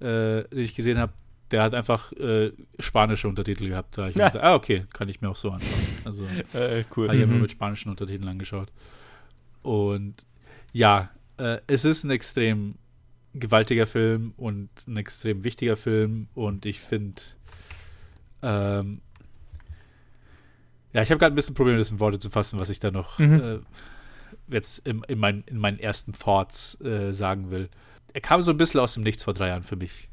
äh, 0.00 0.44
den 0.44 0.58
ich 0.58 0.74
gesehen 0.74 0.98
habe, 0.98 1.12
der 1.50 1.62
hat 1.62 1.74
einfach 1.74 2.12
äh, 2.12 2.52
spanische 2.78 3.28
Untertitel 3.28 3.68
gehabt. 3.68 3.96
Da 3.96 4.08
ich 4.08 4.16
ja. 4.16 4.26
gesagt, 4.26 4.44
ah, 4.44 4.54
okay, 4.54 4.84
kann 4.92 5.08
ich 5.08 5.20
mir 5.20 5.30
auch 5.30 5.36
so 5.36 5.50
anschauen. 5.50 5.98
Also 6.04 6.24
äh, 6.52 6.84
cool. 6.96 7.08
habe 7.08 7.18
ich 7.18 7.26
mhm. 7.26 7.32
immer 7.32 7.42
mit 7.42 7.50
spanischen 7.50 7.90
Untertiteln 7.90 8.28
angeschaut. 8.28 8.70
Und 9.62 10.26
ja, 10.72 11.10
äh, 11.38 11.58
es 11.66 11.84
ist 11.84 12.04
ein 12.04 12.10
extrem 12.10 12.74
gewaltiger 13.34 13.86
Film 13.86 14.32
und 14.36 14.68
ein 14.86 14.96
extrem 14.96 15.44
wichtiger 15.44 15.76
Film 15.76 16.28
und 16.34 16.66
ich 16.66 16.80
finde, 16.80 17.22
ähm, 18.42 19.00
ja, 20.94 21.02
ich 21.02 21.10
habe 21.10 21.18
gerade 21.18 21.34
ein 21.34 21.36
bisschen 21.36 21.54
Probleme, 21.54 21.78
das 21.78 21.90
in 21.90 22.00
Worte 22.00 22.18
zu 22.18 22.30
fassen, 22.30 22.58
was 22.58 22.70
ich 22.70 22.80
da 22.80 22.90
noch 22.90 23.18
mhm. 23.18 23.40
äh, 23.40 23.58
jetzt 24.50 24.86
in, 24.86 25.02
in, 25.08 25.18
mein, 25.18 25.44
in 25.46 25.58
meinen 25.58 25.78
ersten 25.78 26.12
Thoughts 26.12 26.80
äh, 26.80 27.12
sagen 27.12 27.50
will. 27.50 27.68
Er 28.12 28.20
kam 28.20 28.42
so 28.42 28.50
ein 28.50 28.56
bisschen 28.56 28.80
aus 28.80 28.94
dem 28.94 29.02
Nichts 29.02 29.24
vor 29.24 29.34
drei 29.34 29.48
Jahren 29.48 29.62
für 29.62 29.76
mich. 29.76 30.08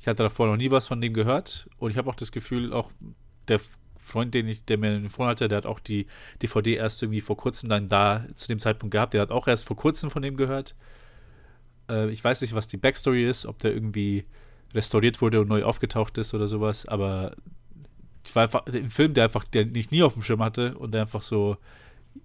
Ich 0.00 0.06
hatte 0.06 0.22
davor 0.22 0.46
noch 0.46 0.56
nie 0.56 0.70
was 0.70 0.86
von 0.86 1.00
dem 1.00 1.12
gehört 1.12 1.68
und 1.78 1.90
ich 1.90 1.98
habe 1.98 2.08
auch 2.08 2.14
das 2.14 2.32
Gefühl, 2.32 2.72
auch 2.72 2.90
der 3.48 3.60
Freund, 3.98 4.34
den 4.34 4.46
ich, 4.46 4.64
der 4.64 4.78
mir 4.78 4.94
empfohlen 4.94 5.30
hatte, 5.30 5.48
der 5.48 5.58
hat 5.58 5.66
auch 5.66 5.80
die 5.80 6.06
DVD 6.42 6.74
erst 6.74 7.02
irgendwie 7.02 7.20
vor 7.20 7.36
kurzem 7.36 7.68
dann 7.68 7.88
da 7.88 8.24
zu 8.36 8.46
dem 8.46 8.58
Zeitpunkt 8.58 8.92
gehabt. 8.92 9.14
Der 9.14 9.22
hat 9.22 9.32
auch 9.32 9.48
erst 9.48 9.64
vor 9.64 9.76
kurzem 9.76 10.10
von 10.10 10.22
dem 10.22 10.36
gehört. 10.36 10.76
Äh, 11.90 12.10
ich 12.10 12.22
weiß 12.22 12.40
nicht, 12.42 12.54
was 12.54 12.68
die 12.68 12.76
Backstory 12.76 13.28
ist, 13.28 13.46
ob 13.46 13.58
der 13.58 13.72
irgendwie 13.74 14.24
restauriert 14.74 15.20
wurde 15.20 15.40
und 15.40 15.48
neu 15.48 15.64
aufgetaucht 15.64 16.18
ist 16.18 16.34
oder 16.34 16.46
sowas, 16.46 16.86
aber 16.86 17.34
ich 18.24 18.34
war 18.34 18.44
einfach 18.44 18.66
ein 18.66 18.90
Film, 18.90 19.14
der 19.14 19.24
einfach, 19.24 19.44
der 19.44 19.66
ich 19.74 19.90
nie 19.90 20.02
auf 20.02 20.14
dem 20.14 20.22
Schirm 20.22 20.42
hatte 20.42 20.76
und 20.78 20.92
der 20.92 21.02
einfach 21.02 21.22
so 21.22 21.56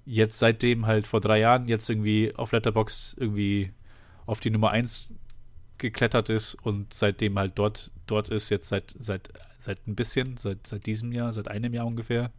jetzt 0.05 0.39
seitdem 0.39 0.86
halt 0.86 1.07
vor 1.07 1.21
drei 1.21 1.39
Jahren 1.39 1.67
jetzt 1.67 1.89
irgendwie 1.89 2.33
auf 2.36 2.51
Letterbox 2.51 3.15
irgendwie 3.19 3.71
auf 4.25 4.39
die 4.39 4.50
Nummer 4.50 4.71
1 4.71 5.13
geklettert 5.77 6.29
ist 6.29 6.55
und 6.55 6.93
seitdem 6.93 7.38
halt 7.38 7.57
dort, 7.57 7.91
dort 8.07 8.29
ist, 8.29 8.50
jetzt 8.50 8.69
seit, 8.69 8.95
seit, 8.98 9.33
seit 9.57 9.88
ein 9.88 9.95
bisschen, 9.95 10.38
seit, 10.38 10.67
seit 10.67 10.86
diesem 10.86 11.12
Jahr, 11.12 11.33
seit 11.33 11.48
einem 11.48 11.74
Jahr 11.74 11.88
ungefähr. 11.88 12.31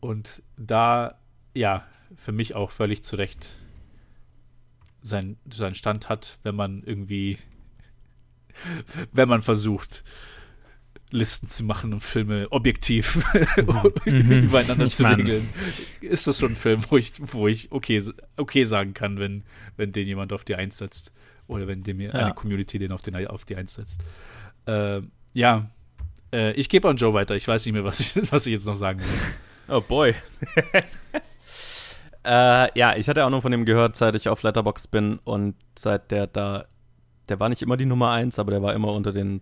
Und 0.00 0.42
da, 0.56 1.18
ja, 1.54 1.86
für 2.16 2.32
mich 2.32 2.54
auch 2.54 2.70
völlig 2.70 3.02
zu 3.04 3.16
Recht 3.16 3.58
sein, 5.02 5.36
seinen 5.50 5.74
Stand 5.74 6.08
hat, 6.08 6.38
wenn 6.42 6.54
man 6.54 6.82
irgendwie, 6.84 7.38
wenn 9.12 9.28
man 9.28 9.42
versucht, 9.42 10.04
Listen 11.10 11.48
zu 11.48 11.64
machen 11.64 11.92
und 11.92 12.00
Filme 12.00 12.48
objektiv 12.50 13.24
mhm. 14.04 14.44
übereinander 14.44 14.86
ich 14.86 14.94
zu 14.94 15.04
regeln, 15.04 15.48
ist 16.00 16.26
das 16.26 16.38
schon 16.38 16.52
ein 16.52 16.56
Film, 16.56 16.82
wo 16.88 16.96
ich, 16.96 17.12
wo 17.18 17.48
ich 17.48 17.72
okay, 17.72 18.02
okay 18.36 18.64
sagen 18.64 18.94
kann, 18.94 19.18
wenn, 19.18 19.44
wenn 19.76 19.92
den 19.92 20.06
jemand 20.06 20.32
auf 20.32 20.44
die 20.44 20.54
Eins 20.54 20.78
setzt. 20.78 21.12
Oder 21.46 21.66
wenn 21.66 21.82
dem 21.82 22.00
ja. 22.00 22.10
eine 22.10 22.34
Community 22.34 22.78
den 22.78 22.92
auf, 22.92 23.00
den 23.00 23.26
auf 23.26 23.46
die 23.46 23.56
Eins 23.56 23.74
setzt. 23.74 24.00
Äh, 24.66 25.00
ja, 25.32 25.70
äh, 26.32 26.52
ich 26.52 26.68
gebe 26.68 26.88
an 26.88 26.96
Joe 26.96 27.14
weiter. 27.14 27.34
Ich 27.36 27.48
weiß 27.48 27.64
nicht 27.64 27.72
mehr, 27.72 27.84
was 27.84 28.00
ich, 28.00 28.32
was 28.32 28.46
ich 28.46 28.52
jetzt 28.52 28.66
noch 28.66 28.76
sagen 28.76 29.00
will. 29.00 29.06
Oh 29.68 29.80
boy. 29.80 30.14
äh, 32.24 32.78
ja, 32.78 32.96
ich 32.96 33.08
hatte 33.08 33.24
auch 33.24 33.30
nur 33.30 33.42
von 33.42 33.52
dem 33.52 33.64
gehört, 33.64 33.96
seit 33.96 34.14
ich 34.14 34.28
auf 34.28 34.42
Letterbox 34.42 34.88
bin 34.88 35.18
und 35.24 35.54
seit 35.78 36.10
der 36.10 36.26
da, 36.26 36.66
der 37.28 37.40
war 37.40 37.48
nicht 37.48 37.62
immer 37.62 37.76
die 37.76 37.86
Nummer 37.86 38.10
1, 38.10 38.38
aber 38.38 38.50
der 38.50 38.62
war 38.62 38.74
immer 38.74 38.92
unter 38.92 39.12
den 39.12 39.40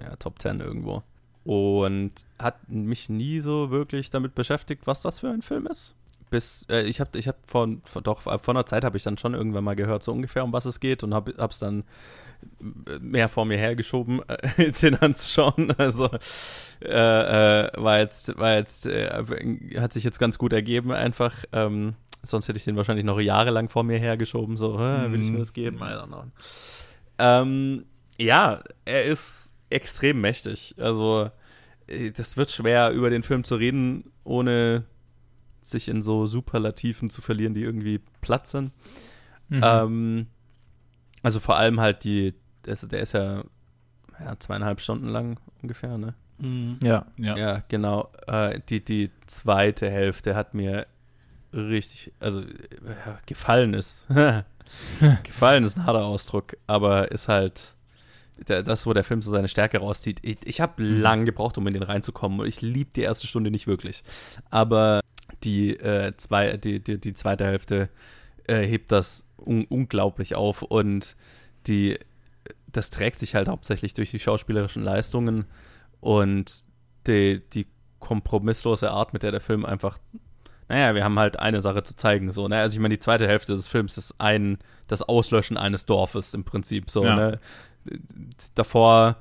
ja, 0.00 0.16
Top 0.16 0.40
10 0.40 0.60
irgendwo. 0.60 1.02
Und 1.44 2.12
hat 2.38 2.68
mich 2.68 3.08
nie 3.08 3.40
so 3.40 3.70
wirklich 3.70 4.10
damit 4.10 4.34
beschäftigt, 4.34 4.86
was 4.86 5.02
das 5.02 5.20
für 5.20 5.30
ein 5.30 5.42
Film 5.42 5.66
ist. 5.66 5.94
Bis, 6.28 6.66
äh, 6.68 6.82
ich 6.82 7.00
habe 7.00 7.16
ich 7.18 7.28
hab 7.28 7.36
vor, 7.48 7.68
vor, 7.84 8.02
doch, 8.02 8.22
vor 8.22 8.48
einer 8.48 8.66
Zeit 8.66 8.84
habe 8.84 8.96
ich 8.96 9.04
dann 9.04 9.16
schon 9.16 9.34
irgendwann 9.34 9.62
mal 9.62 9.76
gehört, 9.76 10.02
so 10.02 10.12
ungefähr, 10.12 10.42
um 10.42 10.52
was 10.52 10.64
es 10.64 10.80
geht 10.80 11.04
und 11.04 11.14
habe 11.14 11.32
es 11.38 11.58
dann 11.60 11.84
mehr 13.00 13.28
vor 13.28 13.44
mir 13.44 13.58
hergeschoben, 13.58 14.20
äh, 14.28 14.72
den 14.82 14.96
anzuschauen. 14.96 15.72
Also 15.78 16.10
äh, 16.82 17.66
äh, 17.66 17.70
war 17.76 17.98
jetzt, 17.98 18.36
war 18.38 18.54
jetzt, 18.54 18.86
äh, 18.86 19.22
hat 19.78 19.92
sich 19.92 20.04
jetzt 20.04 20.18
ganz 20.18 20.38
gut 20.38 20.52
ergeben 20.52 20.92
einfach. 20.92 21.32
Ähm, 21.52 21.94
sonst 22.22 22.48
hätte 22.48 22.58
ich 22.58 22.64
den 22.64 22.76
wahrscheinlich 22.76 23.04
noch 23.04 23.20
jahrelang 23.20 23.68
vor 23.68 23.84
mir 23.84 23.98
hergeschoben, 23.98 24.56
so, 24.56 24.78
will 24.78 25.22
ich 25.22 25.30
mir 25.30 25.38
das 25.38 25.52
geben? 25.52 25.76
I 25.76 25.80
don't 25.80 26.06
know. 26.06 26.24
Ähm, 27.18 27.84
ja, 28.18 28.62
er 28.84 29.04
ist 29.04 29.54
extrem 29.70 30.20
mächtig. 30.20 30.74
Also, 30.78 31.30
äh, 31.86 32.10
das 32.10 32.36
wird 32.36 32.50
schwer, 32.50 32.90
über 32.90 33.10
den 33.10 33.22
Film 33.22 33.44
zu 33.44 33.56
reden, 33.56 34.12
ohne 34.24 34.84
sich 35.60 35.88
in 35.88 36.02
so 36.02 36.26
Superlativen 36.26 37.10
zu 37.10 37.20
verlieren, 37.20 37.54
die 37.54 37.62
irgendwie 37.62 38.00
platt 38.20 38.46
sind. 38.46 38.72
Mhm. 39.48 39.60
Ähm, 39.62 40.26
also 41.22 41.40
vor 41.40 41.56
allem 41.56 41.80
halt 41.80 42.04
die, 42.04 42.34
der 42.64 42.72
ist, 42.72 42.90
der 42.92 43.00
ist 43.00 43.12
ja, 43.12 43.44
ja, 44.20 44.38
zweieinhalb 44.38 44.80
Stunden 44.80 45.08
lang 45.08 45.38
ungefähr, 45.62 45.98
ne? 45.98 46.14
Mhm. 46.38 46.78
Ja. 46.82 47.06
ja. 47.16 47.36
Ja, 47.36 47.62
genau. 47.68 48.10
Äh, 48.26 48.60
die, 48.68 48.84
die 48.84 49.10
zweite 49.26 49.90
Hälfte 49.90 50.34
hat 50.34 50.54
mir 50.54 50.86
richtig, 51.52 52.12
also 52.20 52.40
ja, 52.40 53.18
gefallen 53.26 53.74
ist. 53.74 54.06
gefallen 55.22 55.64
ist 55.64 55.76
ein 55.76 55.86
harter 55.86 56.04
Ausdruck, 56.04 56.56
aber 56.66 57.10
ist 57.12 57.28
halt 57.28 57.75
das, 58.44 58.86
wo 58.86 58.92
der 58.92 59.04
Film 59.04 59.22
so 59.22 59.30
seine 59.30 59.48
Stärke 59.48 59.78
rauszieht. 59.78 60.20
Ich, 60.22 60.38
ich 60.44 60.60
habe 60.60 60.82
mhm. 60.82 61.00
lang 61.00 61.24
gebraucht, 61.24 61.58
um 61.58 61.66
in 61.66 61.74
den 61.74 61.82
reinzukommen 61.82 62.40
und 62.40 62.46
ich 62.46 62.60
liebe 62.60 62.90
die 62.94 63.02
erste 63.02 63.26
Stunde 63.26 63.50
nicht 63.50 63.66
wirklich. 63.66 64.02
Aber 64.50 65.00
die, 65.42 65.76
äh, 65.76 66.12
zwei, 66.16 66.56
die, 66.56 66.80
die, 66.80 67.00
die 67.00 67.14
zweite 67.14 67.44
Hälfte 67.44 67.88
äh, 68.46 68.62
hebt 68.66 68.92
das 68.92 69.26
un 69.38 69.64
unglaublich 69.64 70.34
auf 70.34 70.62
und 70.62 71.16
die, 71.66 71.98
das 72.66 72.90
trägt 72.90 73.18
sich 73.18 73.34
halt 73.34 73.48
hauptsächlich 73.48 73.94
durch 73.94 74.10
die 74.10 74.18
schauspielerischen 74.18 74.82
Leistungen 74.82 75.46
und 76.00 76.66
die, 77.06 77.42
die 77.52 77.66
kompromisslose 78.00 78.90
Art, 78.90 79.12
mit 79.12 79.22
der 79.22 79.32
der 79.32 79.40
Film 79.40 79.64
einfach 79.64 79.98
naja, 80.68 80.94
wir 80.96 81.04
haben 81.04 81.18
halt 81.18 81.38
eine 81.38 81.60
Sache 81.60 81.84
zu 81.84 81.94
zeigen. 81.94 82.32
So, 82.32 82.48
ne? 82.48 82.58
Also 82.58 82.74
ich 82.74 82.80
meine, 82.80 82.94
die 82.94 82.98
zweite 82.98 83.28
Hälfte 83.28 83.54
des 83.54 83.68
Films 83.68 83.96
ist 83.98 84.16
ein, 84.18 84.58
das 84.88 85.02
Auslöschen 85.02 85.56
eines 85.56 85.86
Dorfes 85.86 86.34
im 86.34 86.44
Prinzip. 86.44 86.90
So, 86.90 87.04
ja. 87.04 87.14
ne? 87.14 87.40
Davor 88.54 89.16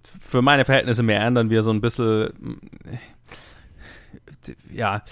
für 0.00 0.42
meine 0.42 0.64
Verhältnisse 0.64 1.02
mehr 1.02 1.20
ändern 1.20 1.50
wir 1.50 1.62
so 1.62 1.70
ein 1.70 1.80
bisschen, 1.80 2.60
ja, 4.70 5.02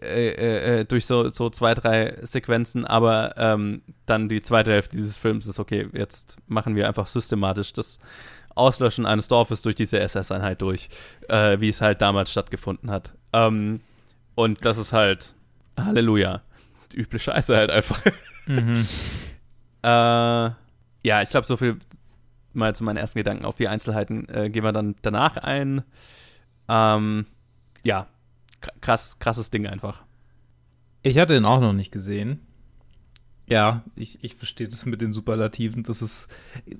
äh, 0.00 0.28
äh, 0.28 0.80
äh, 0.80 0.84
durch 0.84 1.06
so, 1.06 1.32
so 1.32 1.48
zwei, 1.50 1.74
drei 1.74 2.18
Sequenzen, 2.22 2.84
aber 2.84 3.34
ähm, 3.38 3.82
dann 4.04 4.28
die 4.28 4.42
zweite 4.42 4.70
Hälfte 4.70 4.96
dieses 4.96 5.16
Films 5.16 5.46
ist, 5.46 5.58
okay, 5.58 5.88
jetzt 5.92 6.36
machen 6.46 6.76
wir 6.76 6.86
einfach 6.86 7.06
systematisch 7.06 7.72
das 7.72 7.98
Auslöschen 8.54 9.06
eines 9.06 9.28
Dorfes 9.28 9.62
durch 9.62 9.74
diese 9.74 9.98
SS-Einheit 9.98 10.60
durch, 10.62 10.88
äh, 11.28 11.60
wie 11.60 11.68
es 11.68 11.80
halt 11.80 12.02
damals 12.02 12.30
stattgefunden 12.30 12.90
hat. 12.90 13.14
Ähm, 13.32 13.80
und 14.34 14.64
das 14.64 14.78
ist 14.78 14.92
halt, 14.92 15.34
Halleluja, 15.78 16.42
die 16.92 17.00
üble 17.00 17.18
Scheiße 17.18 17.56
halt 17.56 17.70
einfach. 17.70 18.02
Mhm. 18.46 18.86
äh, 19.82 20.50
ja, 21.06 21.22
ich 21.22 21.30
glaube, 21.30 21.46
so 21.46 21.56
viel 21.56 21.78
mal 22.52 22.74
zu 22.74 22.82
meinen 22.82 22.96
ersten 22.96 23.20
Gedanken. 23.20 23.44
Auf 23.44 23.54
die 23.54 23.68
Einzelheiten 23.68 24.28
äh, 24.28 24.50
gehen 24.50 24.64
wir 24.64 24.72
dann 24.72 24.96
danach 25.02 25.36
ein. 25.36 25.84
Ähm, 26.68 27.26
ja, 27.84 28.08
krass, 28.80 29.20
krasses 29.20 29.50
Ding 29.50 29.68
einfach. 29.68 30.02
Ich 31.02 31.18
hatte 31.18 31.36
ihn 31.36 31.44
auch 31.44 31.60
noch 31.60 31.74
nicht 31.74 31.92
gesehen. 31.92 32.40
Ja, 33.46 33.84
ich, 33.94 34.18
ich 34.24 34.34
verstehe 34.34 34.66
das 34.66 34.84
mit 34.84 35.00
den 35.00 35.12
Superlativen. 35.12 35.84
Das 35.84 36.02
ist, 36.02 36.26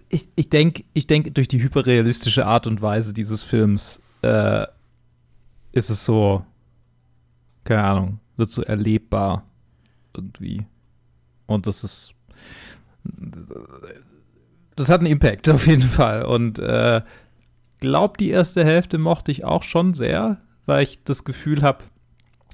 ich, 0.09 0.27
ich 0.35 0.51
denke, 0.51 0.83
ich 0.93 1.07
denk, 1.07 1.33
durch 1.37 1.47
die 1.47 1.63
hyperrealistische 1.63 2.47
Art 2.47 2.67
und 2.67 2.83
Weise 2.83 3.13
dieses 3.13 3.45
Films 3.45 4.03
äh, 4.23 4.67
ist 5.71 5.89
es 5.89 6.05
so, 6.05 6.45
keine 7.63 7.85
Ahnung, 7.85 8.19
wird 8.37 8.51
so 8.51 8.63
erlebbar 8.63 9.45
irgendwie. 10.17 10.67
Und 11.47 11.69
das 11.69 11.85
ist 11.85 12.13
das 14.77 14.89
hat 14.89 15.01
einen 15.01 15.11
Impact 15.11 15.49
auf 15.51 15.67
jeden 15.67 15.83
Fall. 15.83 16.23
Und 16.23 16.59
äh, 16.59 17.03
glaub, 17.81 18.19
die 18.19 18.31
erste 18.31 18.65
Hälfte 18.65 18.99
mochte 18.99 19.33
ich 19.33 19.45
auch 19.45 19.63
schon 19.63 19.95
sehr, 19.95 20.41
weil 20.67 20.83
ich 20.83 21.03
das 21.05 21.25
Gefühl 21.25 21.63
habe, 21.63 21.85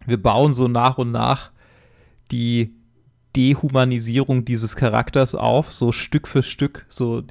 wir 0.07 0.21
bauen 0.21 0.55
so 0.55 0.69
nach 0.69 0.99
und 0.99 1.13
nach 1.13 1.51
die 2.31 2.73
Dehumanisierung 3.37 4.45
dieses 4.45 4.77
Charakters 4.77 5.35
auf, 5.35 5.73
so 5.73 5.93
Stück 5.93 6.29
für 6.29 6.43
Stück, 6.43 6.85
so 6.89 7.23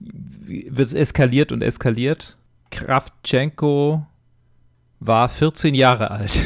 wird 0.00 0.78
es 0.78 0.94
eskaliert 0.94 1.52
und 1.52 1.62
eskaliert. 1.62 2.36
Kraftchenko 2.70 4.06
war 5.00 5.28
14 5.28 5.74
Jahre 5.74 6.10
alt, 6.10 6.40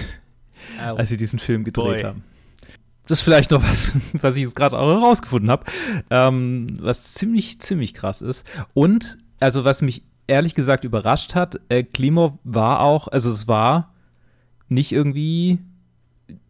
als 0.79 1.09
sie 1.09 1.17
diesen 1.17 1.39
Film 1.39 1.65
gedreht 1.65 1.85
Boy. 1.85 2.03
haben. 2.03 2.25
Das 3.11 3.19
ist 3.19 3.25
vielleicht 3.25 3.51
noch 3.51 3.63
was, 3.63 3.93
was 4.21 4.37
ich 4.37 4.43
jetzt 4.43 4.55
gerade 4.55 4.79
auch 4.79 5.01
herausgefunden 5.01 5.51
habe, 5.51 5.65
ähm, 6.11 6.79
was 6.81 7.15
ziemlich, 7.15 7.61
ziemlich 7.61 7.93
krass 7.93 8.23
ist. 8.23 8.47
Und, 8.73 9.19
also 9.41 9.65
was 9.65 9.83
mich 9.83 10.05
ehrlich 10.29 10.55
gesagt 10.55 10.85
überrascht 10.85 11.35
hat, 11.35 11.61
äh, 11.69 11.83
Klimov 11.83 12.39
war 12.45 12.81
auch, 12.81 13.09
also 13.09 13.31
es 13.31 13.49
war 13.49 13.93
nicht 14.69 14.93
irgendwie 14.93 15.59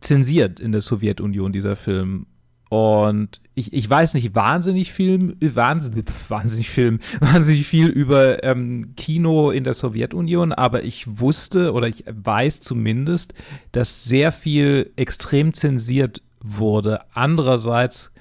zensiert 0.00 0.61
in 0.61 0.73
der 0.73 0.83
Sowjetunion, 0.83 1.52
dieser 1.52 1.76
Film. 1.76 2.26
Und 2.69 3.40
ich, 3.55 3.73
ich 3.73 3.88
weiß 3.88 4.14
nicht 4.14 4.35
wahnsinnig 4.35 4.93
viel, 4.93 5.37
wahnsinnig, 5.55 6.05
wahnsinnig 6.29 6.69
Film, 6.69 7.00
wahnsinnig 7.21 7.67
viel 7.67 7.87
über 7.87 8.45
ähm, 8.45 8.93
Kino 8.97 9.50
in 9.50 9.64
der 9.64 9.75
Sowjetunion, 9.75 10.52
aber 10.52 10.85
ich 10.85 11.19
wusste 11.19 11.73
oder 11.73 11.88
ich 11.88 12.05
weiß 12.07 12.61
zumindest, 12.61 13.33
dass 13.73 14.05
sehr 14.05 14.31
viel 14.31 14.93
extrem 14.97 15.55
zensiert 15.55 16.21
wurde. 16.42 17.00
Andererseits 17.12 18.12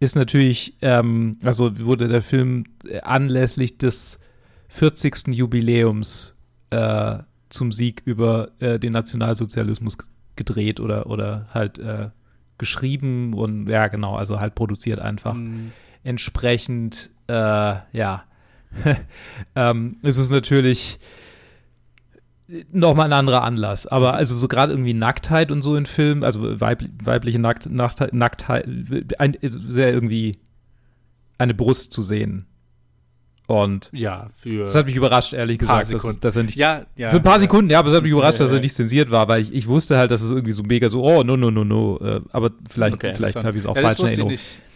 ist 0.00 0.16
natürlich, 0.16 0.76
ähm, 0.82 1.38
also 1.44 1.78
wurde 1.78 2.08
der 2.08 2.22
Film 2.22 2.64
anlässlich 3.02 3.78
des 3.78 4.18
40. 4.68 5.28
Jubiläums 5.28 6.36
äh, 6.70 7.18
zum 7.50 7.72
Sieg 7.72 8.02
über 8.04 8.50
äh, 8.58 8.78
den 8.78 8.92
Nationalsozialismus 8.92 9.98
gedreht 10.34 10.80
oder, 10.80 11.06
oder 11.06 11.46
halt 11.52 11.78
äh, 11.78 12.08
geschrieben 12.58 13.34
und 13.34 13.68
ja, 13.68 13.88
genau, 13.88 14.16
also 14.16 14.40
halt 14.40 14.54
produziert 14.54 14.98
einfach. 14.98 15.34
Mhm. 15.34 15.72
Entsprechend, 16.04 17.10
äh, 17.28 17.34
ja, 17.92 18.24
ähm, 19.54 19.96
ist 20.02 20.16
es 20.16 20.30
natürlich 20.30 20.98
nochmal 22.70 23.06
ein 23.06 23.12
anderer 23.12 23.42
Anlass. 23.42 23.86
Aber 23.86 24.14
also 24.14 24.34
so 24.34 24.48
gerade 24.48 24.72
irgendwie 24.72 24.94
Nacktheit 24.94 25.50
und 25.50 25.62
so 25.62 25.76
in 25.76 25.86
Filmen, 25.86 26.24
also 26.24 26.60
weib, 26.60 26.82
weibliche 27.02 27.38
Nackt, 27.38 27.66
Nacktheit, 27.66 28.12
Nacktheit 28.12 28.66
ein, 29.18 29.36
sehr 29.42 29.92
irgendwie 29.92 30.38
eine 31.38 31.54
Brust 31.54 31.92
zu 31.92 32.02
sehen. 32.02 32.46
Und 33.48 33.90
ja, 33.92 34.30
für 34.34 34.64
das 34.64 34.74
hat 34.74 34.86
mich 34.86 34.94
überrascht, 34.94 35.32
ehrlich 35.32 35.58
gesagt, 35.58 35.92
dass, 35.92 36.20
dass, 36.20 36.36
er 36.36 36.44
nicht 36.44 36.56
ja, 36.56 36.86
ja, 36.96 37.10
für 37.10 37.16
ein 37.16 37.22
paar 37.22 37.40
Sekunden, 37.40 37.70
ja, 37.70 37.80
aber 37.80 37.90
es 37.90 37.96
hat 37.96 38.04
mich 38.04 38.12
überrascht, 38.12 38.38
dass 38.40 38.52
er 38.52 38.60
nicht 38.60 38.74
zensiert 38.74 39.10
war, 39.10 39.26
weil 39.28 39.42
ich, 39.42 39.52
ich 39.52 39.66
wusste 39.66 39.98
halt, 39.98 40.10
dass 40.10 40.22
es 40.22 40.30
irgendwie 40.30 40.52
so 40.52 40.62
mega 40.62 40.88
so, 40.88 41.02
oh, 41.02 41.24
no, 41.24 41.36
no, 41.36 41.50
no, 41.50 41.64
no, 41.64 41.98
äh, 41.98 42.20
aber 42.30 42.50
vielleicht, 42.70 42.94
okay, 42.94 43.12
vielleicht 43.14 43.36
habe 43.36 43.50
ich 43.50 43.64
es 43.64 43.66
auch 43.66 43.74
falsch 43.74 43.98
in 43.98 44.06
Erinnerung. 44.06 44.30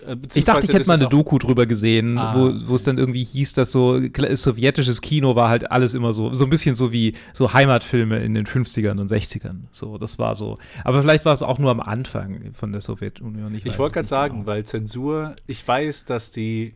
Äh, 0.07 0.17
ich 0.35 0.45
dachte, 0.45 0.67
ich 0.67 0.73
hätte 0.73 0.87
mal 0.87 0.99
eine 0.99 1.09
Doku 1.09 1.39
drüber 1.39 1.67
gesehen, 1.67 2.19
ah. 2.19 2.35
wo 2.67 2.75
es 2.75 2.83
dann 2.83 2.99
irgendwie 2.99 3.25
hieß, 3.25 3.55
dass 3.55 3.73
so 3.73 4.01
sowjetisches 4.35 5.01
Kino 5.01 5.37
war 5.37 5.49
halt 5.49 5.71
alles 5.71 5.95
immer 5.95 6.13
so, 6.13 6.35
so 6.35 6.45
ein 6.45 6.51
bisschen 6.51 6.75
so 6.75 6.93
wie 6.93 7.15
so 7.33 7.53
Heimatfilme 7.53 8.19
in 8.19 8.35
den 8.35 8.47
50ern 8.47 9.01
und 9.01 9.11
60ern. 9.11 9.63
So, 9.73 9.99
das 9.99 10.19
war 10.19 10.35
so. 10.35 10.59
Aber 10.85 11.01
vielleicht 11.01 11.25
war 11.25 11.33
es 11.33 11.43
auch 11.43 11.59
nur 11.59 11.71
am 11.71 11.81
Anfang 11.81 12.53
von 12.53 12.73
der 12.73 12.81
Sowjetunion. 12.81 13.55
Ich, 13.55 13.67
ich 13.67 13.79
wollte 13.79 13.95
gerade 13.95 14.09
sagen, 14.09 14.35
genau. 14.39 14.47
weil 14.47 14.65
Zensur, 14.65 15.37
ich 15.47 15.67
weiß, 15.67 16.05
dass 16.05 16.31
die 16.31 16.75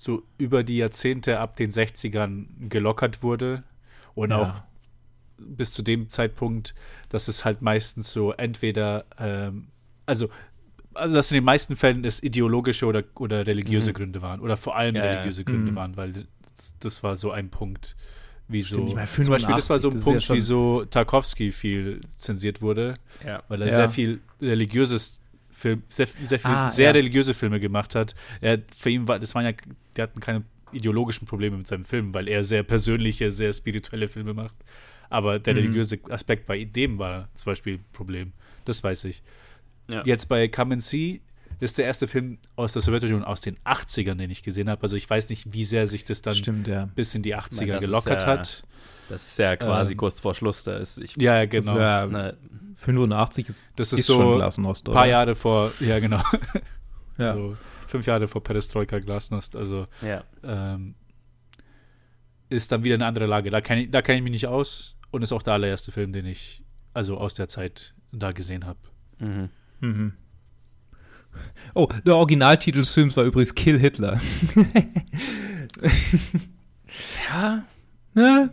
so 0.00 0.22
über 0.38 0.64
die 0.64 0.78
Jahrzehnte 0.78 1.40
ab 1.40 1.58
den 1.58 1.70
60ern 1.70 2.46
gelockert 2.70 3.22
wurde 3.22 3.64
und 4.14 4.30
ja. 4.30 4.38
auch 4.38 4.52
bis 5.36 5.72
zu 5.72 5.82
dem 5.82 6.08
Zeitpunkt, 6.08 6.74
dass 7.10 7.28
es 7.28 7.44
halt 7.44 7.60
meistens 7.60 8.10
so 8.10 8.32
entweder, 8.32 9.04
ähm, 9.18 9.66
also, 10.06 10.30
also, 10.94 11.14
dass 11.14 11.30
in 11.30 11.34
den 11.34 11.44
meisten 11.44 11.76
Fällen 11.76 12.06
es 12.06 12.22
ideologische 12.22 12.86
oder, 12.86 13.04
oder 13.16 13.46
religiöse 13.46 13.90
mhm. 13.90 13.94
Gründe 13.94 14.22
waren 14.22 14.40
oder 14.40 14.56
vor 14.56 14.74
allem 14.74 14.96
ja, 14.96 15.02
religiöse 15.02 15.42
ja. 15.42 15.50
Gründe 15.50 15.72
mhm. 15.72 15.76
waren, 15.76 15.96
weil 15.98 16.12
das, 16.12 16.74
das, 16.80 17.02
war 17.02 17.16
so 17.16 17.30
ein 17.30 17.50
Punkt, 17.50 17.94
wieso. 18.48 18.76
Stimmt, 18.76 18.94
meine, 18.94 19.06
zum 19.06 19.26
Beispiel, 19.26 19.54
das 19.54 19.68
war 19.68 19.78
so 19.80 19.90
ein 19.90 20.00
Punkt, 20.00 20.30
wieso 20.30 20.86
Tarkovsky 20.86 21.52
viel 21.52 22.00
zensiert 22.16 22.62
wurde, 22.62 22.94
weil 23.48 23.60
er 23.60 23.70
sehr 23.70 23.90
viel 23.90 24.22
religiöses 24.40 25.20
Film, 25.60 25.82
sehr, 25.88 26.06
sehr, 26.22 26.38
viel, 26.38 26.50
ah, 26.50 26.70
sehr 26.70 26.94
religiöse 26.94 27.34
Filme 27.34 27.60
gemacht 27.60 27.94
hat. 27.94 28.14
Er, 28.40 28.58
für 28.78 28.90
ihn 28.90 29.06
war, 29.06 29.18
das 29.18 29.34
waren 29.34 29.44
ja 29.44 29.52
der 29.96 30.04
hatten 30.04 30.20
keine 30.20 30.44
ideologischen 30.72 31.26
Probleme 31.26 31.56
mit 31.56 31.66
seinem 31.66 31.84
Film, 31.84 32.14
weil 32.14 32.28
er 32.28 32.44
sehr 32.44 32.62
persönliche, 32.62 33.30
sehr 33.30 33.52
spirituelle 33.52 34.08
Filme 34.08 34.34
macht. 34.34 34.54
Aber 35.08 35.38
der 35.38 35.54
mhm. 35.54 35.60
religiöse 35.60 35.98
Aspekt 36.08 36.46
bei 36.46 36.64
dem 36.64 36.98
war 36.98 37.28
zum 37.34 37.50
Beispiel 37.50 37.74
ein 37.74 37.84
Problem. 37.92 38.32
Das 38.64 38.82
weiß 38.82 39.04
ich. 39.04 39.22
Ja. 39.88 40.02
Jetzt 40.04 40.28
bei 40.28 40.48
Come 40.48 40.74
and 40.74 40.82
See 40.82 41.20
ist 41.60 41.78
der 41.78 41.84
erste 41.84 42.08
Film 42.08 42.38
aus 42.56 42.72
der 42.72 42.82
Sowjetunion 42.82 43.22
aus 43.22 43.40
den 43.40 43.56
80ern, 43.58 44.16
den 44.16 44.30
ich 44.30 44.42
gesehen 44.42 44.68
habe. 44.68 44.82
Also 44.82 44.96
ich 44.96 45.08
weiß 45.08 45.28
nicht, 45.30 45.52
wie 45.52 45.64
sehr 45.64 45.86
sich 45.86 46.04
das 46.04 46.22
dann 46.22 46.34
Stimmt, 46.34 46.66
ja. 46.66 46.86
bis 46.94 47.14
in 47.14 47.22
die 47.22 47.36
80er 47.36 47.66
meine, 47.66 47.80
gelockert 47.80 48.22
ja, 48.22 48.28
hat. 48.28 48.64
Das 49.08 49.26
ist 49.26 49.38
ja 49.38 49.56
quasi 49.56 49.92
ähm, 49.92 49.98
kurz 49.98 50.20
vor 50.20 50.34
Schluss. 50.34 50.64
Da 50.64 50.76
ist 50.76 50.98
ich, 50.98 51.16
ja, 51.16 51.44
genau. 51.44 51.78
Ja, 51.78 52.06
ne, 52.06 52.36
85 52.76 53.48
ist, 53.48 53.60
das 53.76 53.92
ist, 53.92 54.00
ist 54.00 54.06
so 54.06 54.40
ein 54.40 54.74
paar 54.92 55.06
Jahre 55.06 55.34
vor, 55.34 55.70
ja 55.80 55.98
genau. 55.98 56.22
Ja. 57.18 57.34
So, 57.34 57.54
fünf 57.86 58.06
Jahre 58.06 58.28
vor 58.28 58.42
Perestroika 58.42 58.98
Glasnost. 58.98 59.54
Also 59.54 59.86
ja. 60.00 60.24
ähm, 60.42 60.94
ist 62.48 62.72
dann 62.72 62.82
wieder 62.82 62.94
eine 62.94 63.04
andere 63.04 63.26
Lage. 63.26 63.50
Da 63.50 63.60
kenne 63.60 63.82
ich, 63.82 63.90
kenn 63.90 64.16
ich 64.16 64.22
mich 64.22 64.32
nicht 64.32 64.46
aus 64.46 64.96
und 65.10 65.22
ist 65.22 65.32
auch 65.32 65.42
der 65.42 65.54
allererste 65.54 65.92
Film, 65.92 66.12
den 66.12 66.24
ich 66.24 66.64
also 66.94 67.18
aus 67.18 67.34
der 67.34 67.48
Zeit 67.48 67.94
da 68.12 68.32
gesehen 68.32 68.64
habe. 68.64 68.78
Mhm. 69.18 69.50
Mhm. 69.80 70.12
Oh, 71.74 71.88
der 72.04 72.16
Originaltitel 72.16 72.78
des 72.78 72.90
Films 72.90 73.16
war 73.16 73.24
übrigens 73.24 73.54
Kill 73.54 73.78
Hitler. 73.78 74.20
ja. 77.30 77.64
ja. 78.14 78.48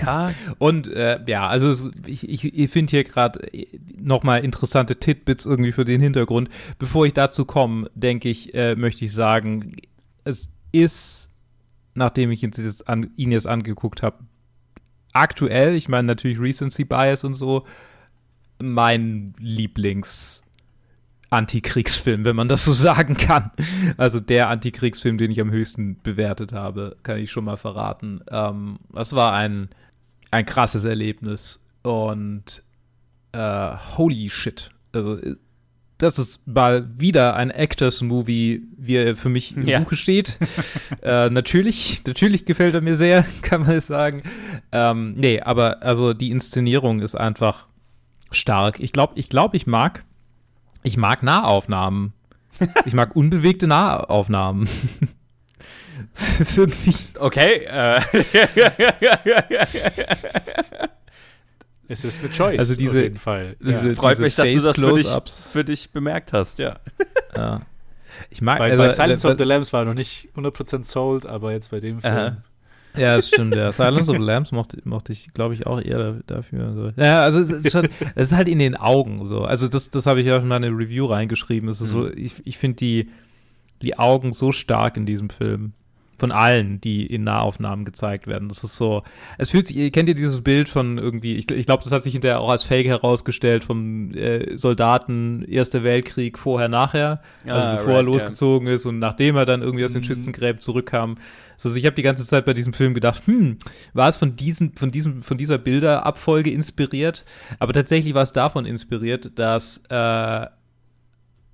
Ja. 0.00 0.32
Und 0.58 0.88
äh, 0.88 1.20
ja, 1.26 1.46
also 1.48 1.68
es, 1.68 1.90
ich, 2.06 2.28
ich, 2.28 2.56
ich 2.56 2.70
finde 2.70 2.90
hier 2.90 3.04
gerade 3.04 3.52
äh, 3.52 3.66
nochmal 3.98 4.44
interessante 4.44 4.96
Titbits 4.96 5.44
irgendwie 5.44 5.72
für 5.72 5.84
den 5.84 6.00
Hintergrund. 6.00 6.48
Bevor 6.78 7.06
ich 7.06 7.12
dazu 7.14 7.44
komme, 7.44 7.90
denke 7.94 8.28
ich, 8.28 8.54
äh, 8.54 8.76
möchte 8.76 9.04
ich 9.04 9.12
sagen, 9.12 9.72
es 10.24 10.48
ist, 10.72 11.30
nachdem 11.94 12.30
ich 12.30 12.42
jetzt, 12.42 12.88
an, 12.88 13.10
ihn 13.16 13.32
jetzt 13.32 13.46
angeguckt 13.46 14.02
habe, 14.02 14.18
aktuell, 15.12 15.74
ich 15.74 15.88
meine 15.88 16.06
natürlich 16.06 16.40
Recency 16.40 16.84
Bias 16.84 17.24
und 17.24 17.34
so, 17.34 17.64
mein 18.60 19.34
Lieblings- 19.40 20.42
Antikriegsfilm, 21.30 22.24
wenn 22.24 22.36
man 22.36 22.48
das 22.48 22.64
so 22.64 22.72
sagen 22.74 23.16
kann. 23.16 23.50
Also 23.96 24.20
der 24.20 24.48
Antikriegsfilm, 24.48 25.18
den 25.18 25.30
ich 25.30 25.40
am 25.40 25.50
höchsten 25.50 26.00
bewertet 26.02 26.52
habe, 26.52 26.96
kann 27.02 27.18
ich 27.18 27.30
schon 27.30 27.44
mal 27.44 27.56
verraten. 27.56 28.20
Ähm, 28.30 28.78
das 28.92 29.14
war 29.14 29.32
ein, 29.32 29.68
ein 30.30 30.46
krasses 30.46 30.84
Erlebnis 30.84 31.62
und 31.82 32.62
äh, 33.32 33.76
holy 33.96 34.30
shit. 34.30 34.70
Also 34.92 35.18
das 35.98 36.16
ist 36.16 36.46
mal 36.46 36.86
wieder 36.98 37.34
ein 37.34 37.50
Actors-Movie, 37.50 38.62
wie 38.76 38.94
er 38.94 39.16
für 39.16 39.28
mich 39.28 39.56
im 39.56 39.66
ja. 39.66 39.80
Buche 39.80 39.96
steht. 39.96 40.38
äh, 41.02 41.28
natürlich, 41.28 42.02
natürlich 42.06 42.44
gefällt 42.44 42.74
er 42.74 42.80
mir 42.80 42.94
sehr, 42.94 43.26
kann 43.42 43.62
man 43.62 43.72
es 43.72 43.88
sagen. 43.88 44.22
Ähm, 44.70 45.14
nee, 45.16 45.40
aber 45.40 45.82
also 45.82 46.14
die 46.14 46.30
Inszenierung 46.30 47.00
ist 47.00 47.16
einfach 47.16 47.66
stark. 48.30 48.78
Ich 48.78 48.92
glaube, 48.92 49.14
ich 49.16 49.28
glaube, 49.28 49.56
ich 49.56 49.66
mag 49.66 50.04
ich 50.82 50.96
mag 50.96 51.22
Nahaufnahmen. 51.22 52.12
Ich 52.84 52.94
mag 52.94 53.14
unbewegte 53.14 53.66
Nahaufnahmen. 53.66 54.68
das 56.14 56.40
ist 56.40 56.58
irgendwie. 56.58 56.94
Okay. 57.18 57.64
Äh. 57.64 58.00
es 61.88 62.04
ist 62.04 62.20
eine 62.20 62.30
Choice. 62.30 62.58
Also 62.58 62.74
diese, 62.74 62.98
auf 62.98 63.02
jeden 63.04 63.18
Fall. 63.18 63.56
Diese, 63.60 63.90
ja. 63.90 63.94
Freut 63.94 64.12
diese 64.12 64.22
mich, 64.22 64.34
dass 64.34 64.52
du 64.52 64.60
das 64.60 64.76
für 64.76 64.94
dich, 64.94 65.32
für 65.52 65.64
dich, 65.64 65.92
bemerkt 65.92 66.32
hast, 66.32 66.58
ja. 66.58 66.80
ja. 67.36 67.60
Ich 68.30 68.42
mag, 68.42 68.58
bei, 68.58 68.72
also, 68.72 68.84
bei 68.84 68.90
Silence 68.90 69.28
äh, 69.28 69.30
of 69.30 69.38
the 69.38 69.44
Lambs 69.44 69.72
war 69.72 69.84
noch 69.84 69.94
nicht 69.94 70.28
100% 70.36 70.84
sold, 70.84 71.26
aber 71.26 71.52
jetzt 71.52 71.70
bei 71.70 71.80
dem 71.80 72.00
Film. 72.00 72.14
Aha. 72.14 72.36
Ja, 72.98 73.16
das 73.16 73.28
stimmt, 73.28 73.54
ja. 73.54 73.72
Silence 73.72 74.10
of 74.10 74.16
the 74.16 74.22
Lambs 74.22 74.52
mochte, 74.52 74.78
mochte 74.84 75.12
ich, 75.12 75.32
glaube 75.32 75.54
ich, 75.54 75.66
auch 75.66 75.80
eher 75.80 76.20
dafür. 76.26 76.74
So. 76.74 77.02
Ja, 77.02 77.20
also 77.20 77.40
es 77.40 77.50
ist 77.50 77.72
schon, 77.72 77.88
es 78.14 78.30
ist 78.30 78.36
halt 78.36 78.48
in 78.48 78.58
den 78.58 78.76
Augen 78.76 79.26
so. 79.26 79.44
Also 79.44 79.68
das, 79.68 79.90
das 79.90 80.06
habe 80.06 80.20
ich 80.20 80.26
ja 80.26 80.38
schon 80.38 80.48
mal 80.48 80.56
in 80.56 80.64
eine 80.64 80.76
Review 80.76 81.06
reingeschrieben. 81.06 81.68
Es 81.68 81.80
ist 81.80 81.92
mhm. 81.94 82.02
so, 82.02 82.12
ich, 82.12 82.34
ich 82.44 82.58
finde 82.58 82.76
die, 82.76 83.08
die 83.82 83.98
Augen 83.98 84.32
so 84.32 84.52
stark 84.52 84.96
in 84.96 85.06
diesem 85.06 85.30
Film 85.30 85.72
von 86.18 86.32
allen, 86.32 86.80
die 86.80 87.06
in 87.06 87.24
Nahaufnahmen 87.24 87.84
gezeigt 87.84 88.26
werden. 88.26 88.48
Das 88.48 88.64
ist 88.64 88.76
so, 88.76 89.04
es 89.38 89.50
fühlt 89.50 89.68
sich, 89.68 89.92
kennt 89.92 90.08
ihr 90.08 90.16
dieses 90.16 90.42
Bild 90.42 90.68
von 90.68 90.98
irgendwie, 90.98 91.36
ich, 91.36 91.48
ich 91.50 91.64
glaube, 91.64 91.84
das 91.84 91.92
hat 91.92 92.02
sich 92.02 92.12
hinterher 92.12 92.40
auch 92.40 92.50
als 92.50 92.64
Fake 92.64 92.86
herausgestellt 92.86 93.62
vom 93.62 94.12
äh, 94.14 94.58
Soldaten 94.58 95.44
Erster 95.44 95.84
Weltkrieg 95.84 96.36
vorher, 96.36 96.68
nachher, 96.68 97.22
also 97.46 97.68
bevor 97.68 97.86
right, 97.86 97.96
er 97.96 98.02
losgezogen 98.02 98.66
yeah. 98.66 98.74
ist 98.74 98.84
und 98.84 98.98
nachdem 98.98 99.36
er 99.36 99.44
dann 99.44 99.62
irgendwie 99.62 99.84
aus 99.84 99.92
den 99.92 100.02
mhm. 100.02 100.06
Schützengräben 100.06 100.60
zurückkam. 100.60 101.18
So, 101.56 101.68
also 101.68 101.78
ich 101.78 101.86
habe 101.86 101.96
die 101.96 102.02
ganze 102.02 102.26
Zeit 102.26 102.44
bei 102.44 102.54
diesem 102.54 102.72
Film 102.72 102.94
gedacht, 102.94 103.22
hm, 103.26 103.58
war 103.92 104.08
es 104.08 104.16
von 104.16 104.34
diesem, 104.34 104.74
von 104.74 104.90
diesem, 104.90 105.22
von 105.22 105.38
dieser 105.38 105.58
Bilderabfolge 105.58 106.50
inspiriert? 106.50 107.24
Aber 107.60 107.72
tatsächlich 107.72 108.14
war 108.14 108.22
es 108.22 108.32
davon 108.32 108.66
inspiriert, 108.66 109.38
dass 109.38 109.84
äh, 109.88 110.46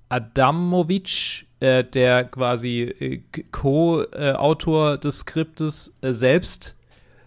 Adamovic 0.09 1.44
äh, 1.65 1.83
der 1.83 2.25
quasi 2.25 2.81
äh, 2.81 3.21
Co-Autor 3.51 4.97
des 4.97 5.19
Skriptes 5.19 5.95
äh, 6.01 6.13
selbst 6.13 6.75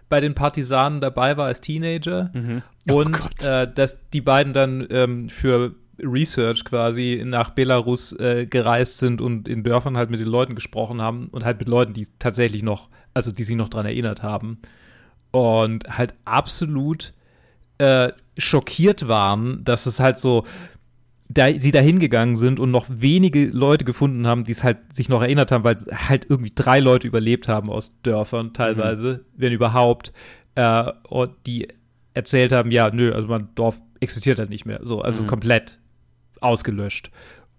bei 0.08 0.20
den 0.20 0.34
Partisanen 0.34 1.00
dabei 1.00 1.36
war 1.36 1.46
als 1.46 1.60
Teenager 1.60 2.30
mhm. 2.32 2.62
oh 2.88 3.00
und 3.00 3.18
äh, 3.42 3.66
dass 3.72 3.98
die 4.10 4.20
beiden 4.20 4.52
dann 4.52 4.86
ähm, 4.90 5.28
für 5.28 5.74
Research 6.00 6.64
quasi 6.64 7.22
nach 7.26 7.50
Belarus 7.50 8.12
äh, 8.12 8.46
gereist 8.46 8.98
sind 8.98 9.20
und 9.20 9.48
in 9.48 9.64
Dörfern 9.64 9.96
halt 9.96 10.10
mit 10.10 10.20
den 10.20 10.28
Leuten 10.28 10.54
gesprochen 10.54 11.02
haben 11.02 11.28
und 11.32 11.44
halt 11.44 11.58
mit 11.58 11.68
Leuten, 11.68 11.92
die 11.92 12.06
tatsächlich 12.20 12.62
noch, 12.62 12.88
also 13.14 13.32
die 13.32 13.42
sich 13.42 13.56
noch 13.56 13.68
dran 13.68 13.86
erinnert 13.86 14.22
haben 14.22 14.58
und 15.32 15.98
halt 15.98 16.14
absolut 16.24 17.12
äh, 17.78 18.12
schockiert 18.36 19.08
waren, 19.08 19.64
dass 19.64 19.86
es 19.86 19.98
halt 19.98 20.18
so, 20.18 20.44
da 21.28 21.52
sie 21.58 21.70
da 21.70 21.80
hingegangen 21.80 22.36
sind 22.36 22.58
und 22.58 22.70
noch 22.70 22.86
wenige 22.88 23.46
Leute 23.46 23.84
gefunden 23.84 24.26
haben, 24.26 24.44
die 24.44 24.52
es 24.52 24.64
halt 24.64 24.78
sich 24.94 25.08
noch 25.08 25.20
erinnert 25.20 25.52
haben, 25.52 25.62
weil 25.62 25.76
halt 25.92 26.26
irgendwie 26.28 26.52
drei 26.54 26.80
Leute 26.80 27.06
überlebt 27.06 27.48
haben 27.48 27.70
aus 27.70 27.94
Dörfern 28.02 28.54
teilweise, 28.54 29.24
mhm. 29.24 29.40
wenn 29.40 29.52
überhaupt, 29.52 30.12
äh, 30.54 30.90
und 31.08 31.34
die 31.46 31.68
erzählt 32.14 32.52
haben, 32.52 32.70
ja, 32.70 32.90
nö, 32.90 33.12
also 33.12 33.28
mein 33.28 33.48
Dorf 33.54 33.80
existiert 34.00 34.38
halt 34.38 34.50
nicht 34.50 34.64
mehr, 34.64 34.80
so, 34.82 35.02
also 35.02 35.22
mhm. 35.22 35.26
komplett 35.26 35.78
ausgelöscht. 36.40 37.10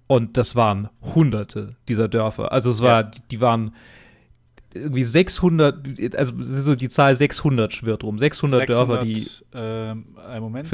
Und 0.07 0.37
das 0.37 0.55
waren 0.55 0.89
Hunderte 1.13 1.75
dieser 1.87 2.07
Dörfer. 2.07 2.51
Also 2.51 2.71
es 2.71 2.81
war, 2.81 3.01
ja. 3.01 3.03
die, 3.03 3.21
die 3.29 3.41
waren 3.41 3.75
irgendwie 4.73 5.03
600, 5.03 6.15
also 6.15 6.33
so 6.41 6.75
die 6.75 6.89
Zahl 6.89 7.15
600 7.15 7.71
schwirrt 7.73 8.03
rum. 8.03 8.17
600, 8.17 8.67
600 8.67 8.89
Dörfer, 8.89 9.05
die. 9.05 9.27
Ähm, 9.53 10.17
einen 10.27 10.43
Moment, 10.43 10.71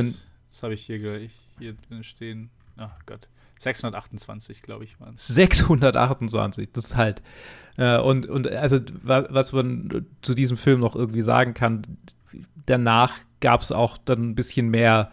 das 0.50 0.64
habe 0.64 0.74
ich 0.74 0.86
hier 0.86 1.00
gleich 1.00 1.32
hier 1.60 1.76
drin 1.90 2.04
stehen. 2.04 2.50
Ach 2.78 2.98
Gott. 3.06 3.30
628, 3.60 4.62
glaube 4.62 4.84
ich, 4.84 5.00
waren 5.00 5.16
es. 5.16 5.28
628, 5.28 6.70
das 6.74 6.86
ist 6.86 6.96
halt. 6.96 7.22
Äh, 7.78 8.00
und, 8.00 8.28
und 8.28 8.48
also, 8.48 8.80
was 9.04 9.54
man 9.54 10.06
zu 10.22 10.34
diesem 10.34 10.58
Film 10.58 10.82
noch 10.82 10.96
irgendwie 10.96 11.22
sagen 11.22 11.54
kann, 11.54 11.84
danach 12.66 13.14
gab 13.40 13.62
es 13.62 13.72
auch 13.72 13.98
dann 13.98 14.30
ein 14.30 14.36
bisschen 14.36 14.70
mehr 14.70 15.12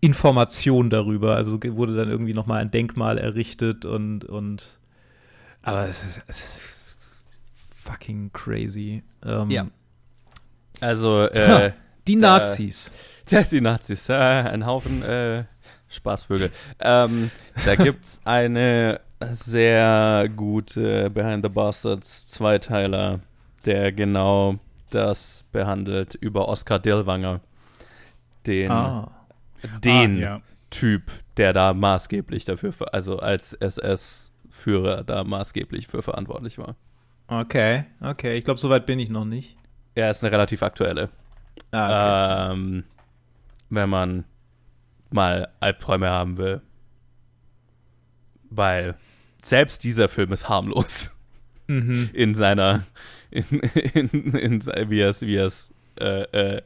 Information 0.00 0.90
darüber. 0.90 1.36
Also 1.36 1.62
wurde 1.62 1.94
dann 1.94 2.08
irgendwie 2.08 2.34
nochmal 2.34 2.60
ein 2.60 2.70
Denkmal 2.70 3.18
errichtet 3.18 3.84
und, 3.84 4.24
und 4.24 4.78
aber 5.62 5.88
es 5.88 6.02
ist, 6.02 6.22
es 6.26 6.40
ist 6.40 7.24
fucking 7.76 8.32
crazy. 8.32 9.02
Ähm, 9.24 9.50
ja. 9.50 9.68
Also, 10.80 11.22
äh, 11.22 11.72
die 12.06 12.16
Nazis. 12.16 12.92
Ja, 13.30 13.40
die 13.44 13.60
Nazis, 13.60 14.08
äh, 14.10 14.14
ein 14.14 14.66
Haufen 14.66 15.02
äh, 15.04 15.44
Spaßvögel. 15.92 16.50
Ähm, 16.80 17.30
da 17.64 17.74
gibt 17.76 18.04
es 18.04 18.20
eine 18.24 19.00
sehr 19.34 20.28
gute 20.34 21.10
Behind 21.10 21.44
the 21.44 21.48
Bastards 21.48 22.26
Zweiteiler, 22.28 23.20
der 23.64 23.92
genau 23.92 24.58
das 24.90 25.44
behandelt 25.52 26.14
über 26.14 26.48
Oscar 26.48 26.78
Dillwanger. 26.78 27.40
Den, 28.46 28.70
ah. 28.70 29.10
den 29.84 30.16
ah, 30.16 30.20
ja. 30.20 30.40
Typ, 30.70 31.10
der 31.36 31.52
da 31.52 31.72
maßgeblich 31.74 32.44
dafür, 32.44 32.72
also 32.92 33.18
als 33.18 33.52
SS-Führer 33.52 35.04
da 35.04 35.22
maßgeblich 35.22 35.86
für 35.86 36.02
verantwortlich 36.02 36.58
war. 36.58 36.76
Okay, 37.28 37.84
okay. 38.00 38.36
Ich 38.36 38.44
glaube, 38.44 38.60
soweit 38.60 38.86
bin 38.86 38.98
ich 38.98 39.08
noch 39.08 39.24
nicht. 39.24 39.56
Er 39.94 40.10
ist 40.10 40.24
eine 40.24 40.32
relativ 40.32 40.62
aktuelle. 40.62 41.10
Ah, 41.70 42.50
okay. 42.50 42.52
ähm, 42.52 42.84
wenn 43.70 43.88
man 43.88 44.24
mal 45.12 45.48
Albträume 45.60 46.08
haben 46.08 46.38
will. 46.38 46.60
Weil 48.50 48.96
selbst 49.38 49.84
dieser 49.84 50.08
Film 50.08 50.32
ist 50.32 50.48
harmlos. 50.48 51.10
Mhm. 51.66 52.10
In 52.14 52.34
seiner, 52.34 52.84
in, 53.30 53.44
in, 53.44 54.08
in, 54.08 54.34
in, 54.34 54.90
wie 54.90 55.00
er 55.00 55.08
es, 55.08 55.22
wie 55.22 55.36
äh, 55.36 56.22
äh, 56.32 56.62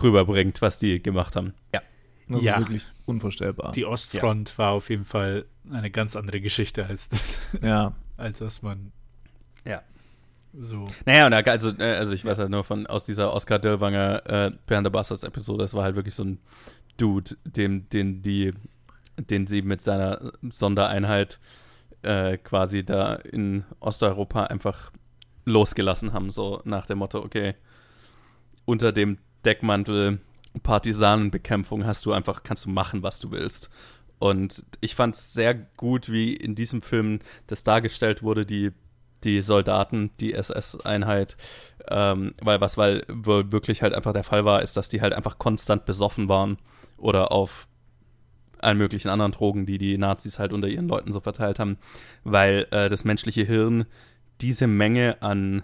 rüberbringt, 0.00 0.62
was 0.62 0.78
die 0.78 1.02
gemacht 1.02 1.36
haben. 1.36 1.54
Ja. 1.74 1.80
Das 2.28 2.42
ja. 2.42 2.54
ist 2.54 2.60
wirklich 2.60 2.86
unvorstellbar. 3.04 3.72
Die 3.72 3.84
Ostfront 3.84 4.50
ja. 4.50 4.58
war 4.58 4.72
auf 4.72 4.90
jeden 4.90 5.04
Fall 5.04 5.44
eine 5.70 5.90
ganz 5.90 6.16
andere 6.16 6.40
Geschichte 6.40 6.86
als 6.86 7.08
das. 7.08 7.40
Ja. 7.62 7.94
als 8.16 8.40
was 8.40 8.62
man. 8.62 8.92
Ja. 9.64 9.82
So. 10.54 10.84
Naja, 11.06 11.26
und 11.26 11.32
also, 11.32 11.70
äh, 11.78 11.96
also 11.96 12.12
ich 12.12 12.24
weiß 12.24 12.38
halt 12.38 12.50
nur 12.50 12.64
von 12.64 12.86
aus 12.86 13.04
dieser 13.04 13.32
Oscar 13.32 13.58
Dillwanger 13.58 14.22
äh, 14.26 14.50
Behind 14.66 14.86
the 14.86 14.90
Bastards 14.90 15.24
Episode, 15.24 15.62
das 15.62 15.74
war 15.74 15.84
halt 15.84 15.96
wirklich 15.96 16.14
so 16.14 16.24
ein 16.24 16.38
Dude, 16.96 17.36
dem, 17.44 17.88
den 17.88 18.22
die, 18.22 18.52
den 19.16 19.46
sie 19.46 19.62
mit 19.62 19.80
seiner 19.82 20.32
Sondereinheit 20.42 21.40
äh, 22.02 22.36
quasi 22.38 22.84
da 22.84 23.14
in 23.14 23.64
Osteuropa 23.80 24.44
einfach 24.44 24.92
losgelassen 25.44 26.12
haben, 26.12 26.30
so 26.30 26.60
nach 26.64 26.86
dem 26.86 26.98
Motto, 26.98 27.18
okay, 27.18 27.54
unter 28.64 28.92
dem 28.92 29.18
Deckmantel 29.44 30.20
Partisanenbekämpfung 30.62 31.86
hast 31.86 32.04
du 32.04 32.12
einfach, 32.12 32.42
kannst 32.42 32.66
du 32.66 32.70
machen, 32.70 33.02
was 33.02 33.18
du 33.18 33.30
willst. 33.30 33.70
Und 34.18 34.64
ich 34.80 34.94
fand 34.94 35.14
es 35.14 35.32
sehr 35.32 35.54
gut, 35.54 36.12
wie 36.12 36.34
in 36.34 36.54
diesem 36.54 36.82
Film 36.82 37.20
das 37.46 37.64
dargestellt 37.64 38.22
wurde, 38.22 38.46
die, 38.46 38.70
die 39.24 39.42
Soldaten, 39.42 40.10
die 40.20 40.32
SS-Einheit, 40.34 41.36
ähm, 41.88 42.34
weil 42.40 42.60
was 42.60 42.76
weil 42.76 43.04
wirklich 43.08 43.82
halt 43.82 43.94
einfach 43.94 44.12
der 44.12 44.24
Fall 44.24 44.44
war, 44.44 44.62
ist, 44.62 44.76
dass 44.76 44.88
die 44.88 45.00
halt 45.00 45.12
einfach 45.12 45.38
konstant 45.38 45.86
besoffen 45.86 46.28
waren 46.28 46.58
oder 47.02 47.32
auf 47.32 47.68
allen 48.58 48.78
möglichen 48.78 49.08
anderen 49.08 49.32
Drogen, 49.32 49.66
die 49.66 49.78
die 49.78 49.98
Nazis 49.98 50.38
halt 50.38 50.52
unter 50.52 50.68
ihren 50.68 50.88
Leuten 50.88 51.12
so 51.12 51.20
verteilt 51.20 51.58
haben, 51.58 51.76
weil 52.24 52.66
äh, 52.70 52.88
das 52.88 53.04
menschliche 53.04 53.42
Hirn 53.42 53.86
diese 54.40 54.66
Menge 54.66 55.20
an 55.20 55.62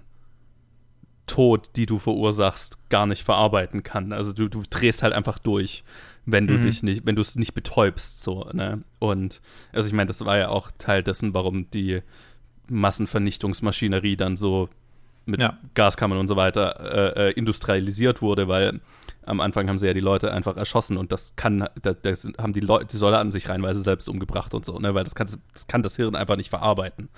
Tod, 1.27 1.71
die 1.77 1.87
du 1.87 1.99
verursachst, 1.99 2.89
gar 2.89 3.07
nicht 3.07 3.23
verarbeiten 3.23 3.83
kann. 3.83 4.13
Also 4.13 4.33
du, 4.33 4.49
du 4.49 4.63
drehst 4.69 5.03
halt 5.03 5.13
einfach 5.13 5.39
durch, 5.39 5.85
wenn 6.27 6.47
du 6.47 6.55
mhm. 6.55 6.63
dich 6.63 6.83
nicht, 6.83 7.07
wenn 7.07 7.17
du 7.17 7.23
es 7.23 7.37
nicht 7.37 7.55
betäubst, 7.55 8.23
so, 8.23 8.49
ne? 8.53 8.83
Und 8.99 9.41
also 9.73 9.87
ich 9.87 9.93
meine, 9.93 10.07
das 10.07 10.25
war 10.25 10.39
ja 10.39 10.49
auch 10.49 10.71
Teil 10.79 11.03
dessen, 11.03 11.35
warum 11.35 11.71
die 11.71 12.01
Massenvernichtungsmaschinerie 12.69 14.17
dann 14.17 14.37
so 14.37 14.69
mit 15.27 15.41
ja. 15.41 15.59
Gaskammern 15.75 16.19
und 16.19 16.29
so 16.29 16.37
weiter 16.37 17.15
äh, 17.17 17.29
äh, 17.29 17.33
industrialisiert 17.33 18.23
wurde, 18.23 18.49
weil 18.49 18.81
am 19.29 19.41
Anfang 19.41 19.69
haben 19.69 19.79
sie 19.79 19.87
ja 19.87 19.93
die 19.93 20.01
Leute 20.01 20.33
einfach 20.33 20.57
erschossen 20.57 20.97
und 20.97 21.13
das 21.13 21.37
kann, 21.37 21.69
das, 21.83 21.97
das 22.03 22.29
haben 22.39 22.55
die 22.55 22.61
Leute, 22.61 22.87
die 22.87 22.97
Soldaten 22.97 23.31
sich 23.31 23.49
reinweise 23.49 23.83
selbst 23.83 24.09
umgebracht 24.09 24.55
und 24.55 24.65
so, 24.65 24.79
ne, 24.79 24.95
weil 24.95 25.05
das 25.05 25.15
kann 25.15 25.27
das, 25.27 25.67
kann 25.67 25.83
das 25.83 25.97
Hirn 25.97 26.17
einfach 26.17 26.37
nicht 26.37 26.49
verarbeiten, 26.49 27.11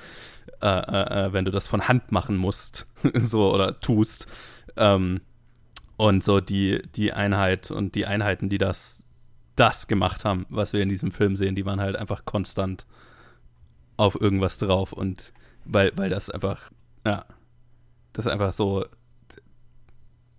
äh, 0.61 0.67
äh, 0.67 1.27
äh 1.27 1.33
wenn 1.33 1.45
du 1.45 1.53
das 1.53 1.69
von 1.69 1.87
Hand 1.87 2.11
machen 2.11 2.37
musst, 2.37 2.93
so 3.15 3.55
oder 3.55 3.79
tust. 3.81 4.27
Ähm, 4.77 5.21
und 5.97 6.25
so 6.25 6.41
die, 6.41 6.83
die 6.97 7.13
Einheit 7.13 7.71
und 7.71 7.95
die 7.95 8.07
Einheiten, 8.07 8.49
die 8.49 8.59
das, 8.59 9.05
das 9.55 9.87
gemacht 9.87 10.25
haben, 10.25 10.47
was 10.49 10.73
wir 10.73 10.81
in 10.81 10.89
diesem 10.89 11.13
Film 11.13 11.37
sehen, 11.37 11.55
die 11.55 11.67
waren 11.67 11.81
halt 11.81 11.95
einfach 11.95 12.25
konstant 12.25 12.87
auf 13.97 14.21
irgendwas 14.21 14.59
drauf 14.59 14.93
und 14.93 15.33
weil, 15.65 15.93
weil 15.97 16.11
das 16.11 16.31
einfach, 16.31 16.71
ja, 17.07 17.25
das 18.13 18.27
ist 18.27 18.33
einfach 18.33 18.53
so. 18.53 18.85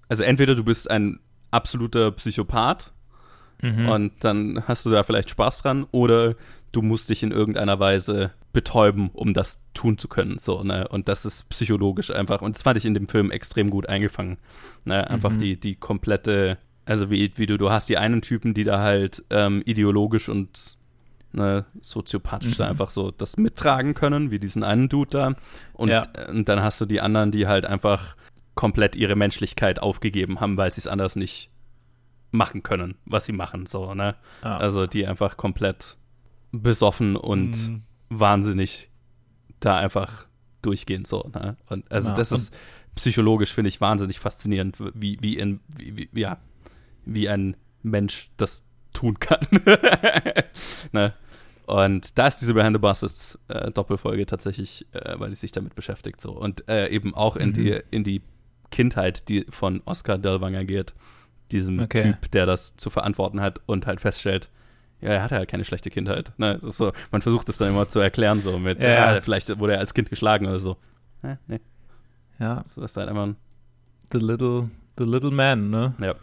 Also 0.10 0.24
entweder 0.24 0.56
du 0.56 0.64
bist 0.64 0.90
ein 0.90 1.20
absoluter 1.52 2.12
Psychopath 2.12 2.92
mhm. 3.62 3.90
und 3.90 4.12
dann 4.22 4.64
hast 4.68 4.86
du 4.86 4.90
da 4.90 5.04
vielleicht 5.04 5.30
Spaß 5.30 5.62
dran, 5.62 5.86
oder 5.92 6.36
du 6.72 6.82
musst 6.82 7.10
dich 7.10 7.24
in 7.24 7.32
irgendeiner 7.32 7.80
Weise 7.80 8.32
betäuben, 8.54 9.10
um 9.14 9.34
das 9.34 9.60
tun 9.74 9.98
zu 9.98 10.08
können. 10.08 10.38
So, 10.38 10.64
ne? 10.64 10.88
Und 10.88 11.08
das 11.08 11.26
ist 11.26 11.50
psychologisch 11.50 12.12
einfach. 12.12 12.42
Und 12.42 12.56
das 12.56 12.64
fand 12.64 12.78
ich 12.78 12.86
in 12.86 12.94
dem 12.94 13.08
Film 13.08 13.32
extrem 13.32 13.70
gut 13.70 13.88
eingefangen. 13.88 14.38
Ne? 14.84 15.10
Einfach 15.10 15.32
mhm. 15.32 15.40
die, 15.40 15.60
die 15.60 15.76
komplette, 15.76 16.58
also 16.86 17.10
wie, 17.10 17.32
wie 17.36 17.46
du, 17.46 17.58
du 17.58 17.70
hast 17.70 17.90
die 17.90 17.98
einen 17.98 18.22
Typen, 18.22 18.54
die 18.54 18.64
da 18.64 18.80
halt 18.80 19.24
ähm, 19.30 19.62
ideologisch 19.66 20.28
und 20.28 20.78
ne, 21.32 21.66
soziopathisch 21.80 22.54
mhm. 22.54 22.58
da 22.58 22.68
einfach 22.68 22.90
so 22.90 23.12
das 23.12 23.38
mittragen 23.38 23.94
können, 23.94 24.32
wie 24.32 24.40
diesen 24.40 24.64
einen 24.64 24.90
Dude 24.90 25.12
da. 25.12 25.36
Und, 25.74 25.90
ja. 25.90 26.04
und 26.30 26.50
dann 26.50 26.62
hast 26.62 26.82
du 26.82 26.86
die 26.86 27.02
anderen, 27.02 27.32
die 27.32 27.48
halt 27.48 27.66
einfach 27.66 28.16
komplett 28.62 28.96
ihre 28.96 29.16
Menschlichkeit 29.16 29.80
aufgegeben 29.80 30.40
haben, 30.40 30.56
weil 30.56 30.72
sie 30.72 30.82
es 30.82 30.86
anders 30.86 31.16
nicht 31.16 31.50
machen 32.30 32.62
können, 32.62 32.94
was 33.06 33.26
sie 33.26 33.32
machen, 33.32 33.66
so, 33.66 33.96
ne? 33.96 34.16
Ah. 34.44 34.58
Also 34.58 34.86
die 34.86 35.08
einfach 35.08 35.36
komplett 35.36 35.98
besoffen 36.52 37.16
und 37.16 37.54
mhm. 37.54 37.82
wahnsinnig 38.10 38.92
da 39.62 39.78
einfach 39.78 40.28
durchgehen, 40.62 41.06
so, 41.06 41.28
ne? 41.34 41.58
Und 41.70 41.92
also 41.92 42.10
ja. 42.10 42.16
das 42.16 42.32
ist 42.32 42.56
psychologisch, 42.94 43.52
finde 43.52 43.70
ich, 43.70 43.82
wahnsinnig 43.82 44.20
faszinierend, 44.20 44.78
wie, 44.94 45.18
wie, 45.22 45.40
in, 45.40 45.60
wie, 45.76 46.08
wie, 46.12 46.22
ja, 46.22 46.38
wie 47.04 47.30
ein 47.30 47.58
Mensch 47.82 48.30
das 48.38 48.64
tun 48.94 49.20
kann. 49.20 49.40
ne? 50.92 51.16
Und 51.66 52.20
da 52.20 52.28
ist 52.28 52.36
diese 52.38 52.54
Behind 52.54 52.76
the 52.76 52.80
Buses 52.80 53.40
äh, 53.48 53.72
Doppelfolge 53.72 54.28
tatsächlich, 54.28 54.86
äh, 54.92 55.18
weil 55.18 55.32
sie 55.32 55.40
sich 55.40 55.52
damit 55.52 55.74
beschäftigt 55.74 56.22
so 56.22 56.30
und 56.32 56.70
äh, 56.70 56.90
eben 56.90 57.16
auch 57.16 57.36
in 57.38 57.50
mhm. 57.50 57.54
die 57.54 57.82
in 57.90 58.04
die 58.04 58.22
Kindheit, 58.72 59.30
die 59.30 59.46
von 59.50 59.82
Oscar 59.86 60.18
Delwanger 60.18 60.64
geht, 60.66 60.94
diesem 61.52 61.80
okay. 61.80 62.04
Typ, 62.04 62.32
der 62.32 62.46
das 62.46 62.76
zu 62.78 62.90
verantworten 62.90 63.42
hat 63.42 63.60
und 63.66 63.86
halt 63.86 64.02
feststellt, 64.02 64.50
ja, 65.02 65.10
er 65.10 65.24
hatte 65.24 65.36
halt 65.36 65.50
keine 65.50 65.66
schlechte 65.66 65.90
Kindheit. 65.90 66.32
Ne? 66.38 66.60
Das 66.62 66.74
ist 66.74 66.78
so, 66.78 66.94
man 67.12 67.22
versucht 67.22 67.50
das 67.50 67.58
dann 67.58 67.70
immer 67.70 67.90
zu 67.90 68.00
erklären, 68.00 68.40
so 68.42 68.58
mit, 68.60 68.82
ja, 68.84 69.14
ja 69.16 69.22
vielleicht 69.22 69.58
wurde 69.60 69.74
er 69.74 69.80
als 69.80 69.94
Kind 69.94 70.10
geschlagen 70.10 70.46
oder 70.46 70.60
so. 70.60 70.78
Hä? 71.24 71.38
Nee. 71.48 71.60
Ja. 72.40 72.64
So, 72.66 72.82
das 72.82 72.92
ist 72.92 72.98
halt 72.98 73.10
einfach 73.10 73.24
ein 73.28 73.36
The 74.12 74.18
Little, 74.20 74.70
the 74.98 75.04
little 75.06 75.32
Man, 75.32 75.70
ne? 75.70 75.94
Ja. 76.00 76.16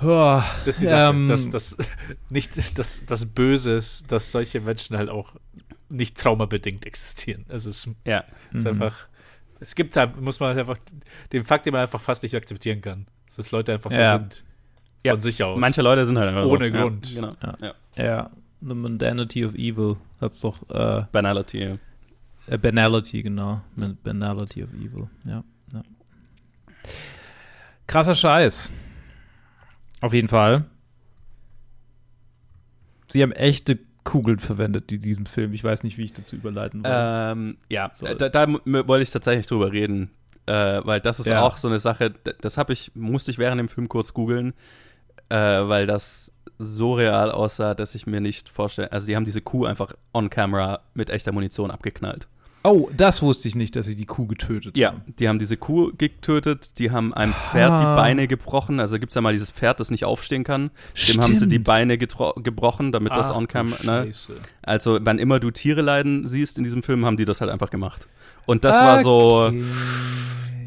Oh, 0.00 0.40
Das 0.64 0.76
ist 0.76 0.80
die 0.80 0.86
Sache, 0.86 1.10
ähm, 1.16 1.26
dass 1.26 1.50
das 1.50 1.76
nicht 2.30 2.56
das, 2.78 3.04
das 3.04 3.26
Böse 3.26 3.72
ist, 3.72 4.10
dass 4.12 4.30
solche 4.30 4.60
Menschen 4.60 4.96
halt 4.96 5.08
auch 5.08 5.32
nicht 5.88 6.16
traumabedingt 6.16 6.86
existieren. 6.86 7.44
Also 7.48 7.70
es 7.70 7.90
Ja. 8.04 8.22
ist 8.52 8.62
Mhm. 8.62 8.66
einfach, 8.68 9.08
es 9.60 9.74
gibt 9.74 9.96
halt, 9.96 10.20
muss 10.20 10.40
man 10.40 10.50
halt 10.50 10.58
einfach 10.60 10.78
den 11.32 11.44
Fakt, 11.44 11.66
den 11.66 11.72
man 11.72 11.82
einfach 11.82 12.00
fast 12.00 12.22
nicht 12.22 12.34
akzeptieren 12.34 12.80
kann. 12.80 13.06
Dass 13.26 13.36
das 13.36 13.50
Leute 13.50 13.72
einfach 13.72 13.90
so 13.90 14.00
Ja. 14.00 14.18
sind 14.18 14.34
von 14.34 14.44
Ja, 15.04 15.16
sich 15.16 15.42
aus. 15.42 15.58
Manche 15.58 15.82
Leute 15.82 16.04
sind 16.06 16.18
halt 16.18 16.28
einfach 16.28 16.44
Ohne 16.44 16.70
so. 16.70 16.78
Grund. 16.78 17.10
Ja, 17.14 17.20
genau. 17.20 17.36
Ja. 17.42 17.56
Ja. 17.96 18.04
Ja, 18.04 18.30
The 18.60 18.74
Mundanity 18.74 19.44
of 19.44 19.54
Evil. 19.54 19.96
Hat's 20.20 20.40
doch, 20.40 20.68
äh, 20.70 21.04
Banality. 21.12 21.62
Ja. 21.62 21.78
äh, 22.46 22.58
Banality, 22.58 23.22
genau. 23.22 23.60
Banality 23.76 24.64
of 24.64 24.70
Evil, 24.74 25.08
ja. 25.24 25.42
ja. 25.72 25.82
Krasser 27.86 28.14
Scheiß. 28.14 28.70
Auf 30.00 30.12
jeden 30.12 30.28
Fall. 30.28 30.64
Sie 33.10 33.22
haben 33.22 33.32
echte 33.32 33.78
Kugeln 34.04 34.38
verwendet 34.38 34.90
in 34.92 35.00
diesem 35.00 35.26
Film. 35.26 35.52
Ich 35.52 35.62
weiß 35.64 35.82
nicht, 35.82 35.98
wie 35.98 36.04
ich 36.04 36.12
dazu 36.12 36.36
überleiten 36.36 36.82
will. 36.82 36.90
Ähm, 36.92 37.56
ja, 37.68 37.90
So. 37.94 38.06
da, 38.06 38.28
da 38.28 38.46
wollte 38.48 39.02
ich 39.02 39.10
tatsächlich 39.10 39.46
drüber 39.46 39.70
reden, 39.72 40.10
äh, 40.46 40.80
weil 40.84 41.00
das 41.00 41.20
ist 41.20 41.26
Ja. 41.26 41.42
auch 41.42 41.56
so 41.56 41.68
eine 41.68 41.78
Sache, 41.78 42.12
das 42.40 42.56
habe 42.56 42.72
ich, 42.72 42.92
musste 42.94 43.30
ich 43.30 43.38
während 43.38 43.58
dem 43.58 43.68
Film 43.68 43.88
kurz 43.88 44.14
googeln, 44.14 44.54
äh, 45.28 45.36
weil 45.36 45.86
das 45.86 46.32
so 46.58 46.94
real 46.94 47.30
aussah, 47.30 47.74
dass 47.74 47.94
ich 47.94 48.06
mir 48.06 48.20
nicht 48.20 48.48
vorstelle, 48.48 48.90
also 48.92 49.06
die 49.06 49.14
haben 49.14 49.24
diese 49.26 49.40
Kuh 49.42 49.64
einfach 49.66 49.92
on 50.12 50.30
camera 50.30 50.80
mit 50.94 51.10
echter 51.10 51.32
Munition 51.32 51.70
abgeknallt. 51.70 52.28
Oh, 52.64 52.88
das 52.96 53.22
wusste 53.22 53.48
ich 53.48 53.54
nicht, 53.54 53.76
dass 53.76 53.86
sie 53.86 53.94
die 53.96 54.04
Kuh 54.04 54.26
getötet 54.26 54.76
Ja, 54.76 54.88
haben. 54.90 55.02
die 55.18 55.28
haben 55.28 55.38
diese 55.38 55.56
Kuh 55.56 55.92
getötet, 55.96 56.78
die 56.78 56.90
haben 56.90 57.14
einem 57.14 57.32
Pferd 57.32 57.70
Ah. 57.70 57.78
die 57.80 58.00
Beine 58.00 58.28
gebrochen, 58.28 58.80
also 58.80 58.98
gibt 58.98 59.10
es 59.10 59.14
ja 59.14 59.20
mal 59.20 59.32
dieses 59.32 59.50
Pferd, 59.50 59.80
das 59.80 59.90
nicht 59.90 60.04
aufstehen 60.04 60.44
kann, 60.44 60.70
dem 61.08 61.20
haben 61.22 61.34
sie 61.36 61.46
die 61.48 61.54
Stimmt. 61.56 61.66
Beine 61.66 61.98
gebrochen, 61.98 62.92
damit 62.92 63.12
das 63.12 63.30
Ach, 63.30 63.36
on 63.36 63.42
du 63.44 63.48
camera, 63.52 63.84
ne? 63.84 64.10
Also, 64.62 64.98
wann 65.02 65.18
immer 65.18 65.40
du 65.40 65.50
Tiere 65.50 65.80
leiden 65.82 66.26
siehst 66.26 66.58
in 66.58 66.64
diesem 66.64 66.82
Film, 66.82 67.04
haben 67.06 67.16
die 67.16 67.24
das 67.24 67.40
halt 67.40 67.50
einfach 67.50 67.70
gemacht. 67.70 68.06
Und 68.46 68.64
das 68.64 68.76
war 68.80 69.02
so. 69.02 69.46
Okay. 69.48 69.62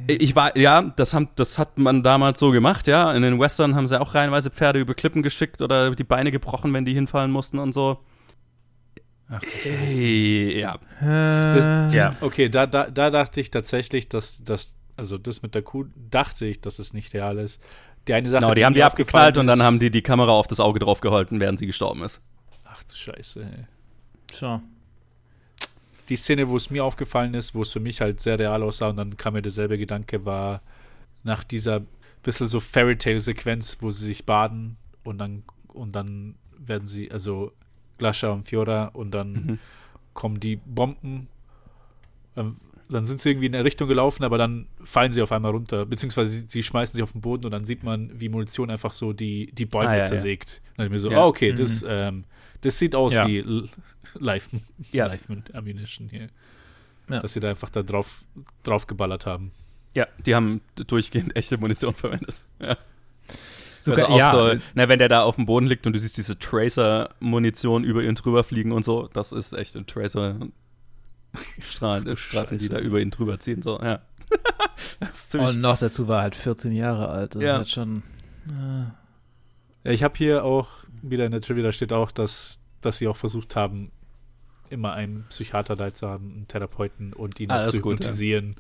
Ich 0.08 0.36
war, 0.36 0.58
ja, 0.58 0.82
das, 0.82 1.14
haben, 1.14 1.30
das 1.36 1.58
hat 1.58 1.78
man 1.78 2.04
damals 2.04 2.40
so 2.40 2.52
gemacht, 2.52 2.88
ja. 2.88 3.14
In 3.14 3.22
den 3.22 3.40
Western 3.40 3.76
haben 3.76 3.88
sie 3.88 4.00
auch 4.02 4.14
reihenweise 4.16 4.50
Pferde 4.50 4.80
über 4.80 4.94
Klippen 4.94 5.22
geschickt 5.24 5.62
oder 5.62 5.92
die 5.96 6.04
Beine 6.04 6.32
gebrochen, 6.32 6.74
wenn 6.74 6.84
die 6.86 6.94
hinfallen 6.94 7.32
mussten 7.32 7.60
und 7.60 7.72
so. 7.74 8.00
Ach, 9.34 9.42
Hey, 9.64 10.60
ja. 10.60 10.78
Das- 11.00 11.66
Äh, 11.94 11.98
Ja. 11.98 12.16
Okay, 12.22 12.50
da, 12.50 12.68
da, 12.68 12.90
da 12.90 13.10
dachte 13.10 13.40
ich 13.42 13.50
tatsächlich, 13.50 14.08
dass 14.10 14.44
das, 14.44 14.76
also 14.98 15.18
das 15.18 15.42
mit 15.42 15.56
der 15.56 15.62
Kuh, 15.62 15.86
dachte 16.10 16.46
ich, 16.46 16.62
dass 16.62 16.78
es 16.80 16.94
nicht 16.94 17.14
real 17.14 17.38
ist. 17.40 17.62
Die 18.08 18.14
eine 18.14 18.30
Sache, 18.30 18.42
Genau, 18.42 18.54
die 18.56 18.66
haben 18.66 18.74
die 18.74 18.84
abgeknallt 18.84 19.38
und 19.38 19.48
dann 19.48 19.62
haben 19.64 19.80
die 19.80 19.90
die 19.92 20.02
Kamera 20.02 20.32
auf 20.32 20.48
das 20.48 20.60
Auge 20.60 20.80
drauf 20.80 21.02
gehalten, 21.02 21.40
während 21.40 21.58
sie 21.60 21.66
gestorben 21.68 22.04
ist. 22.04 22.20
Ach 22.66 22.84
du 22.84 22.94
Scheiße, 22.96 23.42
ey. 23.42 23.66
Schau. 24.36 24.62
Die 26.10 26.16
Szene, 26.18 26.50
wo 26.50 26.58
es 26.58 26.70
mir 26.70 26.84
aufgefallen 26.84 27.34
ist, 27.36 27.56
wo 27.56 27.62
es 27.62 27.72
für 27.72 27.80
mich 27.80 28.02
halt 28.02 28.20
sehr 28.20 28.38
real 28.38 28.64
aussah 28.64 28.90
und 28.90 28.98
dann 28.98 29.16
kam 29.18 29.34
mir 29.34 29.42
derselbe 29.42 29.78
Gedanke, 29.78 30.26
war 30.26 30.62
nach 31.24 31.44
dieser 31.44 31.82
bisschen 32.24 32.48
so 32.48 32.60
Fairy 32.60 32.98
Tale 32.98 33.20
Sequenz, 33.22 33.78
wo 33.80 33.92
sie 33.92 34.06
sich 34.06 34.26
baden 34.26 34.78
und 35.04 35.20
dann 35.20 35.44
und 35.68 35.96
dann 35.96 36.36
werden 36.58 36.88
sie, 36.88 37.10
also 37.12 37.52
Glasha 38.02 38.30
und 38.30 38.44
Fiora 38.44 38.86
und 38.88 39.12
dann 39.12 39.32
Mhm. 39.34 39.60
kommen 40.14 40.40
die 40.40 40.56
Bomben. 40.58 41.28
Ähm, 42.36 42.58
Dann 42.90 43.06
sind 43.06 43.22
sie 43.22 43.30
irgendwie 43.30 43.46
in 43.46 43.56
eine 43.56 43.64
Richtung 43.64 43.88
gelaufen, 43.88 44.26
aber 44.26 44.38
dann 44.38 44.68
fallen 44.84 45.14
sie 45.14 45.22
auf 45.22 45.32
einmal 45.32 45.52
runter, 45.52 45.86
beziehungsweise 45.86 46.30
sie, 46.30 46.46
sie 46.46 46.62
schmeißen 46.62 46.94
sich 46.94 47.02
auf 47.04 47.14
den 47.14 47.22
Boden 47.22 47.46
und 47.46 47.52
dann 47.52 47.64
sieht 47.64 47.84
man, 47.84 48.12
wie 48.20 48.28
Munition 48.28 48.70
einfach 48.70 48.92
so 48.92 49.14
die, 49.14 49.50
die 49.54 49.66
Bäume 49.66 49.88
Ah, 49.92 49.94
ja, 49.94 50.00
ja. 50.00 50.04
zersägt. 50.04 50.62
Dann 50.76 50.76
dachte 50.76 50.86
ich 50.88 50.92
mir 50.92 51.00
so, 51.00 51.10
Ja. 51.10 51.20
ah, 51.20 51.26
okay, 51.28 51.54
Mhm. 51.54 51.58
das, 51.58 51.86
ähm, 51.88 52.26
das 52.60 52.78
sieht 52.78 52.94
aus 52.94 53.14
Ja. 53.14 53.26
wie 53.28 53.38
L- 53.40 53.70
Live, 54.16 54.50
Ja. 54.92 55.06
Live 55.08 55.26
Ammunition 55.54 56.10
hier. 56.10 56.28
Ja. 57.10 57.20
Dass 57.22 57.32
sie 57.32 57.40
da 57.40 57.50
einfach 57.52 57.70
da 57.70 57.82
drauf, 57.82 58.26
drauf 58.64 58.88
geballert 58.88 59.26
haben. 59.26 59.52
Ja, 59.94 60.08
die 60.26 60.36
haben 60.36 60.60
durchgehend 60.76 61.34
echte 61.38 61.58
Munition 61.58 61.94
verwendet. 61.96 62.44
Ja. 62.60 62.76
Sogar- 63.82 64.10
also 64.10 64.14
auch 64.14 64.18
ja. 64.18 64.32
so, 64.56 64.62
na, 64.76 64.90
wenn 64.90 65.00
der 65.00 65.10
da 65.10 65.24
auf 65.24 65.36
dem 65.36 65.46
Boden 65.46 65.68
liegt 65.68 65.86
und 65.88 65.94
du 65.94 66.00
siehst 66.00 66.18
diese 66.18 66.38
Tracer-Munition 66.38 67.84
über 67.84 68.04
ihn 68.04 68.16
drüber 68.16 68.44
fliegen 68.44 68.72
und 68.72 68.86
so, 68.86 69.10
das 69.14 69.32
ist 69.32 69.54
echt 69.54 69.76
ein 69.76 69.86
Tracer-Strahlen, 69.88 72.06
du 72.06 72.16
Streifen, 72.16 72.58
die 72.58 72.70
da 72.70 72.80
über 72.80 73.00
ihn 73.00 73.12
drüber 73.12 73.40
ziehen. 73.40 73.62
So, 73.62 73.80
ja. 73.82 74.02
das 75.00 75.10
ist 75.10 75.32
ziemlich, 75.32 75.50
Und 75.52 75.62
noch 75.62 75.78
dazu 75.78 76.08
war 76.08 76.20
er 76.20 76.24
halt 76.24 76.36
14 76.36 76.72
Jahre 76.72 77.10
alt. 77.10 77.36
Das 77.36 77.44
Ja. 77.44 77.52
ist 77.54 77.58
halt 77.58 77.70
schon. 77.70 78.04
Äh, 79.84 79.94
ich 79.94 80.04
habe 80.04 80.18
hier 80.18 80.44
auch, 80.46 80.70
wieder 81.02 81.26
in 81.26 81.32
der 81.32 81.42
Trivia, 81.42 81.64
da 81.64 81.72
steht 81.72 81.94
auch, 81.94 82.12
dass, 82.12 82.60
dass 82.82 82.98
sie 82.98 83.08
auch 83.08 83.18
versucht 83.18 83.56
haben, 83.56 83.92
immer 84.70 84.94
einen 84.94 85.26
Psychiater 85.30 85.76
da 85.76 85.94
zu 85.94 86.08
haben, 86.08 86.32
einen 86.34 86.48
Therapeuten 86.48 87.14
und 87.14 87.40
ihn 87.40 87.52
Ah, 87.52 87.66
zu 87.66 87.82
gut, 87.82 87.94
ja. 87.94 87.98
hypnotisieren, 88.10 88.56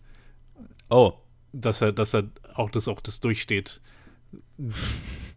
oh, 0.89 1.13
dass 1.53 1.81
er, 1.81 1.91
dass 1.93 2.13
er 2.13 2.23
auch 2.55 2.69
das 2.69 2.87
auch 2.87 2.99
das 3.01 3.19
durchsteht. 3.21 3.81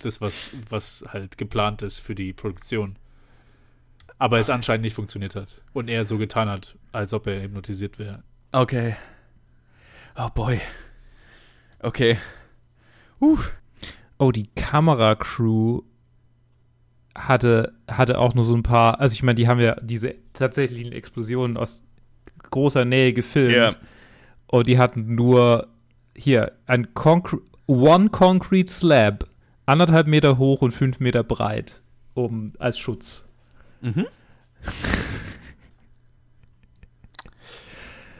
Das, 0.03 0.21
was, 0.21 0.51
was 0.69 1.05
halt 1.09 1.39
geplant 1.39 1.83
ist 1.83 1.99
für 1.99 2.15
die 2.15 2.33
Produktion. 2.33 2.97
Aber 4.19 4.39
es 4.39 4.51
anscheinend 4.51 4.83
nicht 4.83 4.95
funktioniert 4.95 5.35
hat. 5.35 5.63
Und 5.73 5.89
er 5.89 6.05
so 6.05 6.19
getan 6.19 6.49
hat, 6.49 6.77
als 6.93 7.13
ob 7.15 7.27
er 7.27 7.43
hypnotisiert 7.43 7.99
wäre. 7.99 8.23
okay. 8.53 8.97
Oh 10.17 10.29
boy. 10.33 10.61
Okay. 11.81 12.19
Oh, 14.19 14.31
die 14.31 14.47
Kameracrew 14.55 15.83
hatte, 17.17 17.75
hatte 17.89 18.19
auch 18.19 18.35
nur 18.35 18.45
so 18.45 18.55
ein 18.55 18.63
paar. 18.63 19.01
Also, 19.01 19.15
ich 19.15 19.23
meine, 19.23 19.37
die 19.37 19.49
haben 19.49 19.61
ja 19.61 19.77
diese 19.81 20.15
tatsächlichen 20.33 20.93
Explosionen 20.93 21.57
aus 21.57 21.83
großer 22.51 22.85
Nähe 22.85 23.13
gefilmt. 23.13 23.55
Ja. 23.55 23.71
Und 24.47 24.69
die 24.69 24.79
hatten 24.79 25.15
nur 25.15 25.69
hier 26.15 26.53
ein 26.67 26.95
Concre 26.95 27.41
One 27.67 28.11
Concrete 28.11 28.71
Slab, 28.71 29.27
anderthalb 29.67 30.07
Meter 30.07 30.39
hoch 30.39 30.63
und 30.63 30.73
fünf 30.73 31.01
Meter 31.01 31.25
breit, 31.25 31.81
um 32.15 32.53
als 32.59 32.79
Schutz. 32.79 33.27
Mhm. 33.81 34.07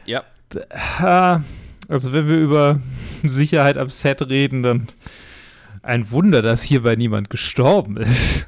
ja. 0.05 0.23
Ha, 0.99 1.43
Also, 1.87 2.13
wenn 2.13 2.27
wir 2.27 2.37
über 2.37 2.79
Sicherheit 3.23 3.77
am 3.77 3.89
Set 3.89 4.21
reden, 4.29 4.63
dann 4.63 4.87
ein 5.81 6.09
Wunder, 6.11 6.41
dass 6.41 6.63
hierbei 6.63 6.95
niemand 6.95 7.29
gestorben 7.29 7.97
ist. 7.97 8.47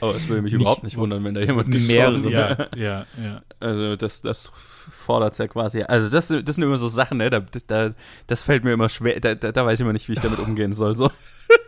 Aber 0.00 0.14
es 0.14 0.28
würde 0.28 0.42
mich 0.42 0.52
Nicht- 0.52 0.60
überhaupt 0.62 0.82
nicht 0.84 0.96
wundern, 0.96 1.22
wenn 1.24 1.34
da 1.34 1.40
jemand 1.40 1.70
gestorben 1.70 2.24
wäre. 2.24 2.68
Ja, 2.76 3.06
ja, 3.16 3.24
ja. 3.24 3.42
Also 3.60 3.96
das, 3.96 4.22
das 4.22 4.50
fordert 4.54 5.36
ja 5.38 5.46
quasi. 5.48 5.82
Also 5.82 6.08
das, 6.08 6.28
das 6.28 6.56
sind 6.56 6.62
immer 6.64 6.76
so 6.76 6.88
Sachen, 6.88 7.18
ne? 7.18 7.30
Da, 7.30 7.40
das, 7.40 7.66
da, 7.66 7.90
das 8.26 8.42
fällt 8.42 8.64
mir 8.64 8.72
immer 8.72 8.88
schwer. 8.88 9.20
Da, 9.20 9.34
da, 9.34 9.52
da 9.52 9.64
weiß 9.66 9.74
ich 9.74 9.80
immer 9.80 9.92
nicht, 9.92 10.08
wie 10.08 10.12
ich 10.14 10.20
damit 10.20 10.38
umgehen 10.38 10.72
soll. 10.72 10.96
So. 10.96 11.10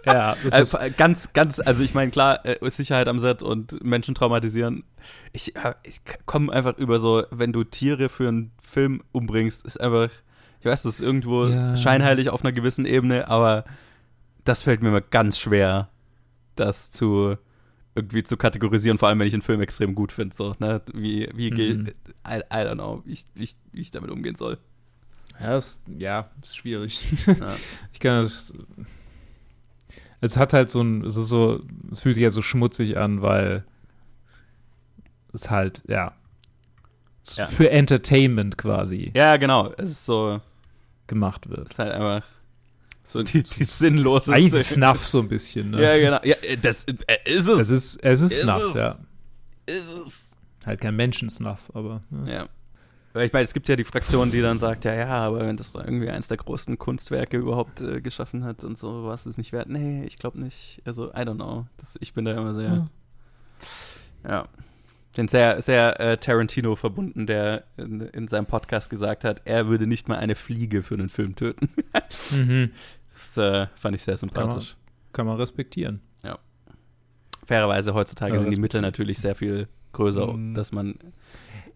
Ja, 0.07 0.37
Also, 0.53 0.79
ganz, 0.97 1.33
ganz, 1.33 1.59
also 1.59 1.83
ich 1.83 1.93
meine, 1.93 2.11
klar, 2.12 2.47
äh, 2.47 2.57
Sicherheit 2.71 3.09
am 3.09 3.19
Set 3.19 3.43
und 3.43 3.85
Menschen 3.85 4.15
traumatisieren. 4.15 4.85
Ich, 5.33 5.57
äh, 5.57 5.75
ich 5.83 5.97
komme 6.27 6.53
einfach 6.53 6.79
über 6.79 7.01
so, 7.01 7.25
wenn 7.33 7.53
du 7.53 7.65
Tiere 7.65 8.09
für 8.09 8.29
einen 8.29 8.53
Film 8.62 9.03
umbringst, 9.11 9.67
ist 9.67 9.81
einfach, 9.81 10.09
ich 10.61 10.67
weiß, 10.67 10.85
das 10.85 10.95
ist 10.95 11.01
irgendwo 11.03 11.47
Ja. 11.47 11.77
scheinheilig 11.77 12.31
auf 12.31 12.43
einer 12.45 12.53
gewissen 12.53 12.87
Ebene, 12.87 13.27
aber 13.29 13.65
das 14.45 14.62
fällt 14.62 14.81
mir 14.81 14.89
immer 14.91 15.01
ganz 15.01 15.41
schwer, 15.41 15.89
das 16.55 16.93
zu 16.93 17.37
irgendwie 17.96 18.22
zu 18.22 18.37
kategorisieren, 18.37 18.98
vor 18.98 19.09
allem 19.09 19.18
wenn 19.18 19.26
ich 19.26 19.32
einen 19.32 19.42
Film 19.42 19.61
extrem 19.61 19.94
gut 19.94 20.12
finde. 20.12 20.37
So, 20.37 20.54
ne? 20.59 20.82
Wie, 20.92 21.28
wie 21.35 21.50
Mhm. 21.50 21.88
I, 22.28 22.37
I 22.38 22.42
don't 22.64 22.74
know, 22.74 23.02
wie 23.04 23.12
ich, 23.14 23.24
wie, 23.35 23.44
ich, 23.44 23.56
wie 23.72 23.80
ich 23.80 23.90
damit 23.90 24.11
umgehen 24.11 24.35
soll. 24.37 24.59
Ja, 25.40 25.56
ist, 25.56 25.82
ja, 25.88 26.30
ist 26.42 26.56
schwierig. 26.56 27.04
Ja. 27.26 27.56
Ich 27.92 28.00
kann 28.00 28.22
das. 28.22 28.52
Es 30.20 30.37
hat 30.37 30.52
halt 30.52 30.70
so 30.70 30.80
ein, 30.82 31.04
es 31.04 31.16
ist 31.16 31.28
so, 31.28 31.62
es 31.92 32.02
fühlt 32.02 32.14
sich 32.14 32.22
ja 32.22 32.30
so 32.30 32.40
schmutzig 32.42 32.96
an, 32.96 33.20
weil 33.22 33.64
es 35.32 35.50
halt, 35.50 35.82
ja, 35.88 36.14
Ja. 37.37 37.46
für 37.46 37.70
Entertainment 37.70 38.56
quasi 38.56 39.12
Ja, 39.14 39.37
genau. 39.37 39.72
Es 39.76 39.90
ist 39.90 40.06
so, 40.06 40.40
gemacht 41.06 41.44
es 41.46 41.50
wird. 41.50 41.70
ist 41.70 41.78
halt 41.78 41.92
einfach 41.92 42.22
so 43.09 43.23
die, 43.23 43.42
die 43.42 43.64
sinnlose 43.64 44.35
Snuff 44.62 45.07
so 45.07 45.21
ein 45.21 45.29
bisschen, 45.29 45.71
ne? 45.71 45.83
Ja, 45.83 45.99
genau. 45.99 46.19
Ja, 46.25 46.37
das 46.61 46.85
äh, 46.85 46.95
ist 47.25 47.49
es. 47.49 47.59
Es 47.61 47.71
ist, 47.71 47.97
es 48.05 48.21
ist 48.21 48.33
Ist 48.33 48.40
Snuff, 48.42 48.71
es. 48.71 48.75
ja. 48.77 48.97
Ist 49.66 49.92
es. 49.92 50.37
Halt 50.64 50.81
kein 50.81 50.97
Menschensnuff, 50.97 51.71
aber. 51.75 52.03
ne? 52.11 52.33
Ja. 52.33 53.23
Ich 53.23 53.33
meine, 53.33 53.45
es 53.45 53.55
gibt 53.55 53.66
ja 53.69 53.77
die 53.77 53.85
Fraktion, 53.85 54.31
die 54.31 54.42
dann 54.42 54.59
sagt, 54.59 54.85
ja, 54.85 54.92
ja, 54.92 55.07
aber 55.09 55.40
wenn 55.40 55.57
das 55.57 55.73
da 55.73 55.83
irgendwie 55.83 56.11
eins 56.11 56.29
der 56.29 56.37
größten 56.37 56.77
Kunstwerke 56.79 57.38
überhaupt 57.38 57.81
äh, 57.81 58.03
geschaffen 58.03 58.45
hat 58.45 58.62
und 58.62 58.77
so, 58.77 59.05
was 59.07 59.25
ist 59.25 59.38
nicht 59.38 59.53
wert? 59.53 59.71
Nee, 59.71 60.05
ich 60.05 60.19
glaube 60.19 60.38
nicht. 60.38 60.83
Also, 60.85 61.09
I 61.12 61.21
don't 61.21 61.37
know. 61.37 61.64
Das, 61.79 61.97
ich 62.01 62.12
bin 62.12 62.27
da 62.27 62.33
immer 62.33 62.53
sehr, 62.53 62.87
Ja. 64.25 64.31
ja. 64.31 64.49
Den 65.16 65.29
sehr, 65.29 65.62
sehr 65.62 65.98
äh, 66.00 66.16
Tarantino 66.18 66.76
verbunden, 66.76 67.26
der 67.26 67.64
in, 67.79 68.00
in 68.02 68.29
seinem 68.29 68.46
Podcast 68.46 68.90
gesagt 68.90 69.24
hat, 69.24 69.42
er 69.46 69.66
würde 69.66 69.87
nicht 69.87 70.09
mal 70.09 70.18
eine 70.18 70.35
Fliege 70.35 70.83
für 70.83 70.94
einen 70.94 71.09
Film 71.09 71.35
töten. 71.37 71.70
Mhm. 72.33 72.70
Das 73.14 73.37
äh, 73.38 73.66
fand 73.76 73.96
ich 73.96 74.05
sehr 74.05 74.18
sympathisch. 74.18 74.76
kann 75.14 75.24
man 75.24 75.38
respektieren. 75.38 76.00
Ja. 76.22 76.38
Fairerweise 77.46 77.94
heutzutage 77.94 78.35
Ja, 78.35 78.38
sind 78.40 78.55
die 78.55 78.61
Mittel 78.61 78.83
natürlich 78.83 79.18
sehr 79.20 79.35
viel 79.35 79.68
größer, 79.92 80.26
Mhm. 80.35 80.52
dass 80.55 80.70
man 80.70 80.96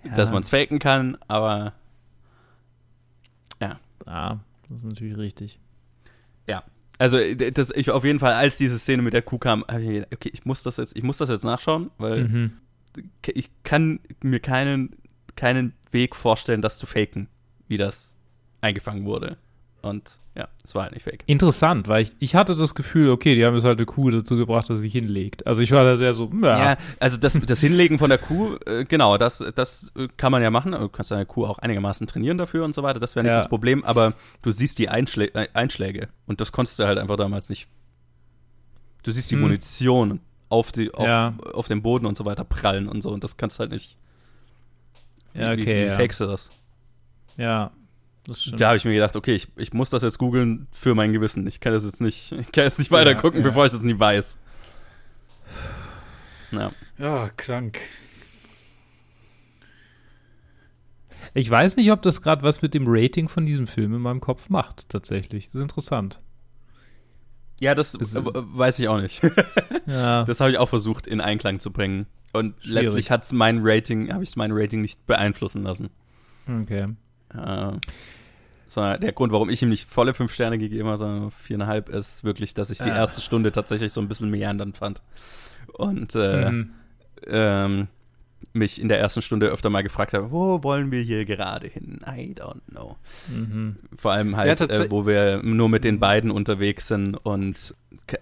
Ja. 0.05 0.15
dass 0.17 0.31
man 0.31 0.43
es 0.43 0.51
faken 0.51 0.79
kann, 0.81 1.17
aber 1.29 1.73
Ja, 4.07 4.41
das 4.69 4.79
ist 4.79 4.85
natürlich 4.85 5.17
richtig. 5.17 5.59
also 6.99 7.17
d- 7.17 7.51
das, 7.53 7.71
ich 7.75 7.91
auf 7.91 8.05
jeden 8.05 8.19
Fall, 8.19 8.35
als 8.35 8.59
diese 8.59 8.79
Szene 8.79 9.01
mit 9.03 9.15
der 9.15 9.23
Kuh 9.23 9.39
kam, 9.39 9.65
habe 9.71 9.81
ich 9.81 9.87
mir 9.89 9.95
gedacht, 9.95 10.13
okay, 10.15 10.31
ich 10.35 10.45
muss 10.45 10.63
das 10.63 10.77
jetzt, 10.77 10.95
ich 10.95 11.03
muss 11.03 11.17
das 11.17 11.31
jetzt 11.31 11.45
nachschauen, 11.45 11.91
weil 11.97 12.25
Mhm. 12.29 12.53
Ich 13.27 13.51
kann 13.63 14.01
mir 14.23 14.41
keinen, 14.41 14.97
keinen 15.37 15.75
Weg 15.91 16.15
vorstellen, 16.17 16.63
das 16.63 16.79
zu 16.79 16.87
faken, 16.87 17.29
wie 17.69 17.77
das 17.77 18.17
eingefangen 18.61 19.05
wurde. 19.05 19.37
Und 19.83 20.21
ja, 20.37 20.47
es 20.63 20.75
war 20.75 20.83
halt 20.85 20.93
nicht 20.93 21.05
fake. 21.05 21.23
Interessant, 21.27 21.89
weil 21.89 22.03
ich, 22.03 22.13
ich 22.19 22.35
hatte 22.35 22.55
das 22.55 22.75
Gefühl, 22.75 23.09
okay, 23.11 23.35
die 23.35 23.45
haben 23.47 23.55
jetzt 23.55 23.65
halt 23.65 23.79
eine 23.79 23.87
Kuh 23.87 24.11
dazu 24.11 24.37
gebracht, 24.37 24.69
dass 24.69 24.77
sie 24.79 24.83
sich 24.83 24.93
hinlegt. 24.93 25.47
Also 25.47 25.63
ich 25.63 25.73
war 25.73 25.85
da 25.85 25.97
sehr 25.97 26.13
so, 26.13 26.31
ja, 26.43 26.73
Ja, 26.73 26.77
also 27.01 27.17
das, 27.17 27.41
das 27.47 27.61
Hinlegen 27.61 27.99
von 27.99 28.11
der 28.11 28.19
Kuh, 28.19 28.57
äh, 28.67 28.85
genau, 28.85 29.17
das, 29.17 29.43
das 29.55 29.91
äh, 29.97 30.09
kann 30.19 30.33
man 30.33 30.43
ja 30.43 30.51
machen. 30.51 30.73
Du 30.73 30.89
kannst 30.91 31.11
deine 31.11 31.25
Kuh 31.25 31.47
auch 31.47 31.59
einigermaßen 31.59 32.07
trainieren 32.07 32.37
dafür 32.37 32.65
und 32.67 32.75
so 32.75 32.83
weiter. 32.83 33.01
Das 33.01 33.17
wäre 33.17 33.25
nicht 33.25 33.33
Ja. 33.33 33.39
das 33.39 33.49
Problem, 33.49 33.83
aber 33.85 34.13
du 34.43 34.51
siehst 34.51 34.79
die 34.79 34.91
Einschlä 34.91 35.27
äh, 35.33 35.49
Einschläge 35.55 36.09
und 36.27 36.41
das 36.43 36.53
konntest 36.53 36.79
du 36.79 36.85
halt 36.85 36.99
einfach 36.99 37.17
damals 37.17 37.49
nicht. 37.49 37.67
Du 39.03 39.11
siehst 39.13 39.31
die 39.31 39.37
Hm. 39.37 39.41
Munition 39.43 40.21
auf, 40.51 40.73
die, 40.73 40.93
auf, 40.93 41.07
Ja. 41.07 41.35
auf 41.55 41.69
dem 41.69 41.81
Boden 41.81 42.05
und 42.05 42.19
so 42.19 42.27
weiter 42.27 42.45
prallen 42.45 42.87
und 42.89 43.01
so 43.01 43.11
und 43.11 43.25
das 43.25 43.39
kannst 43.39 43.57
du 43.57 43.61
halt 43.61 43.71
nicht. 43.73 43.97
ja 45.33 45.57
wie, 45.57 45.63
okay, 45.63 45.85
wie 45.85 45.89
ja. 45.89 45.97
fakest 45.97 46.21
du 46.21 46.27
das? 46.27 46.51
ja, 47.39 47.71
das. 48.27 48.51
Da 48.55 48.67
habe 48.69 48.77
ich 48.77 48.85
mir 48.85 48.93
gedacht, 48.93 49.17
okay, 49.17 49.35
ich, 49.35 49.49
ich 49.57 49.73
muss 49.73 49.89
das 49.89 50.03
jetzt 50.03 50.19
googeln 50.19 50.67
für 50.73 50.95
mein 50.95 51.13
Gewissen. 51.15 51.47
Ich 51.47 51.61
kann 51.61 51.73
das 51.73 51.85
jetzt 51.85 52.03
nicht, 52.03 52.33
ich 52.39 52.53
kann 52.53 52.65
jetzt 52.65 52.79
nicht 52.79 52.91
weiter 52.91 53.15
gucken, 53.15 53.41
ja. 53.41 53.47
bevor 53.47 53.65
ich 53.65 53.73
das 53.73 53.83
nie 53.83 53.99
weiß. 53.99 54.39
Ja. 56.53 56.73
Ja, 56.99 57.31
krank. 57.31 57.79
Ich 61.33 61.49
weiß 61.49 61.77
nicht, 61.77 61.93
ob 61.93 62.03
das 62.03 62.23
gerade 62.23 62.43
was 62.43 62.61
mit 62.61 62.75
dem 62.75 62.85
Rating 62.87 63.29
von 63.29 63.47
diesem 63.47 63.67
Film 63.67 63.95
in 63.95 64.01
meinem 64.01 64.21
Kopf 64.21 64.49
macht, 64.49 64.89
tatsächlich. 64.89 65.47
Das 65.47 65.55
ist 65.55 65.61
interessant. 65.63 66.21
Ja, 67.61 67.75
das 67.75 67.97
weiß 68.01 68.79
ich 68.81 68.89
auch 68.89 69.01
nicht. 69.01 69.21
Ja, 69.87 70.25
Das 70.25 70.41
habe 70.41 70.51
ich 70.51 70.59
auch 70.59 70.69
versucht 70.69 71.07
in 71.07 71.21
Einklang 71.21 71.59
zu 71.61 71.71
bringen. 71.73 72.07
Und 72.33 72.55
Schwierig. 72.63 72.85
letztlich 72.85 73.11
hat 73.11 73.25
es 73.25 73.33
mein 73.33 73.59
Rating, 73.63 74.13
habe 74.13 74.23
ich 74.23 74.37
mein 74.37 74.51
Rating 74.53 74.81
nicht 74.83 75.05
beeinflussen 75.07 75.63
lassen. 75.65 75.91
okay. 76.49 76.89
Äh, 77.35 77.73
sondern 78.67 79.01
der 79.01 79.13
Grund, 79.13 79.33
warum 79.33 79.51
ich 79.51 79.63
ihm 79.63 79.69
nicht 79.69 79.89
volle 79.89 80.15
fünf 80.15 80.33
Sterne 80.33 80.57
gegeben 80.59 80.87
habe, 80.87 80.99
sondern 80.99 81.31
viereinhalb, 81.33 81.89
ist 81.89 82.23
wirklich, 82.23 82.55
dass 82.55 82.71
ich 82.71 82.79
die 82.79 82.91
Ah. 82.91 82.97
erste 82.97 83.21
Stunde 83.21 83.51
tatsächlich 83.51 83.93
so 83.93 84.01
ein 84.01 84.07
bisschen 84.09 84.31
meandernd 84.31 84.77
fand. 84.77 85.03
Und 85.73 86.15
äh, 86.15 86.51
Mhm. 86.53 86.71
ähm, 87.27 87.89
mich 88.53 88.81
in 88.81 88.89
der 88.89 88.99
ersten 88.99 89.23
Stunde 89.23 89.47
öfter 89.49 89.71
mal 89.71 89.83
gefragt 89.83 90.13
habe, 90.15 90.31
wo 90.33 90.63
wollen 90.63 90.91
wir 90.91 91.03
hier 91.03 91.25
gerade 91.25 91.69
hin? 91.69 92.01
I 92.07 92.35
don't 92.35 92.61
know. 92.71 92.97
Mhm. 93.29 93.77
Vor 93.97 94.13
allem 94.13 94.33
Ja, 94.33 94.37
halt, 94.39 94.59
tats- 94.61 94.79
äh, 94.79 94.91
wo 94.91 95.07
wir 95.07 95.43
nur 95.43 95.69
mit 95.69 95.85
den 95.85 96.01
beiden 96.01 96.31
unterwegs 96.31 96.89
sind 96.89 97.15
und 97.15 97.75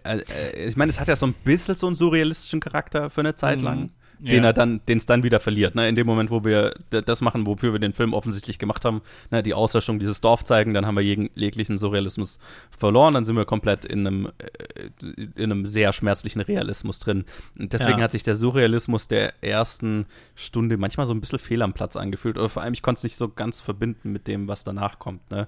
äh, 0.04 0.18
äh, 0.18 0.68
ich 0.68 0.76
meine, 0.76 0.90
es 0.90 1.00
hat 1.00 1.08
ja 1.08 1.16
so 1.16 1.26
ein 1.26 1.32
bisschen 1.44 1.74
so 1.76 1.86
einen 1.86 1.96
surrealistischen 1.96 2.60
Charakter 2.60 3.08
für 3.10 3.20
eine 3.22 3.36
Zeit 3.36 3.58
Mhm. 3.58 3.64
lang, 3.64 3.90
Ja. 4.20 4.30
den 4.30 4.44
er 4.44 4.52
dann, 4.52 4.80
den 4.88 4.98
es 4.98 5.06
dann 5.06 5.22
wieder 5.22 5.38
verliert. 5.40 5.74
Ne? 5.74 5.88
In 5.88 5.94
dem 5.94 6.06
Moment, 6.06 6.30
wo 6.30 6.44
wir 6.44 6.74
das 6.90 7.20
machen, 7.20 7.46
wofür 7.46 7.72
wir 7.72 7.78
den 7.78 7.92
Film 7.92 8.12
offensichtlich 8.14 8.58
gemacht 8.58 8.84
haben, 8.84 9.00
ne? 9.30 9.42
die 9.42 9.54
Auslöschung 9.54 9.98
dieses 9.98 10.20
Dorf 10.20 10.44
zeigen, 10.44 10.74
dann 10.74 10.86
haben 10.86 10.96
wir 10.96 11.02
jeglichen 11.02 11.78
Surrealismus 11.78 12.38
verloren, 12.70 13.14
dann 13.14 13.24
sind 13.24 13.36
wir 13.36 13.44
komplett 13.44 13.84
in 13.84 14.06
einem, 14.06 14.26
äh, 14.38 14.88
in 15.36 15.52
einem 15.52 15.66
sehr 15.66 15.92
schmerzlichen 15.92 16.40
Realismus 16.40 16.98
drin. 16.98 17.24
Und 17.58 17.72
deswegen 17.72 17.98
Ja. 17.98 18.04
hat 18.04 18.10
sich 18.10 18.22
der 18.24 18.34
Surrealismus 18.34 19.06
der 19.08 19.34
ersten 19.42 20.06
Stunde 20.34 20.76
manchmal 20.76 21.06
so 21.06 21.14
ein 21.14 21.20
bisschen 21.20 21.38
fehl 21.38 21.62
am 21.62 21.72
Platz 21.72 21.96
angefühlt. 21.96 22.38
Oder 22.38 22.48
vor 22.48 22.62
allem, 22.62 22.74
ich 22.74 22.82
konnte 22.82 22.98
es 22.98 23.04
nicht 23.04 23.16
so 23.16 23.28
ganz 23.28 23.60
verbinden 23.60 24.10
mit 24.12 24.26
dem, 24.26 24.48
was 24.48 24.64
danach 24.64 24.98
kommt. 24.98 25.30
Ne? 25.30 25.46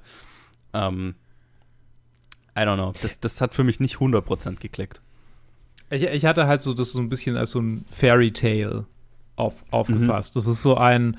Ähm, 0.74 1.14
I 2.56 2.61
don't 2.61 2.74
know. 2.76 2.92
Das, 3.02 3.20
das 3.20 3.40
hat 3.40 3.54
für 3.54 3.64
mich 3.64 3.80
nicht 3.80 3.96
100% 3.96 4.61
geklickt. 4.61 5.00
Ich, 5.90 6.05
ich 6.05 6.24
hatte 6.24 6.46
halt 6.46 6.61
so 6.61 6.72
das 6.72 6.92
so 6.92 7.00
ein 7.00 7.09
bisschen 7.09 7.37
als 7.37 7.50
so 7.50 7.61
ein 7.61 7.85
Fairy 7.90 8.31
Tale 8.31 8.87
auf, 9.37 9.64
aufgefasst. 9.70 10.37
Das 10.37 10.46
ist 10.46 10.62
so 10.62 10.76
ein, 10.76 11.16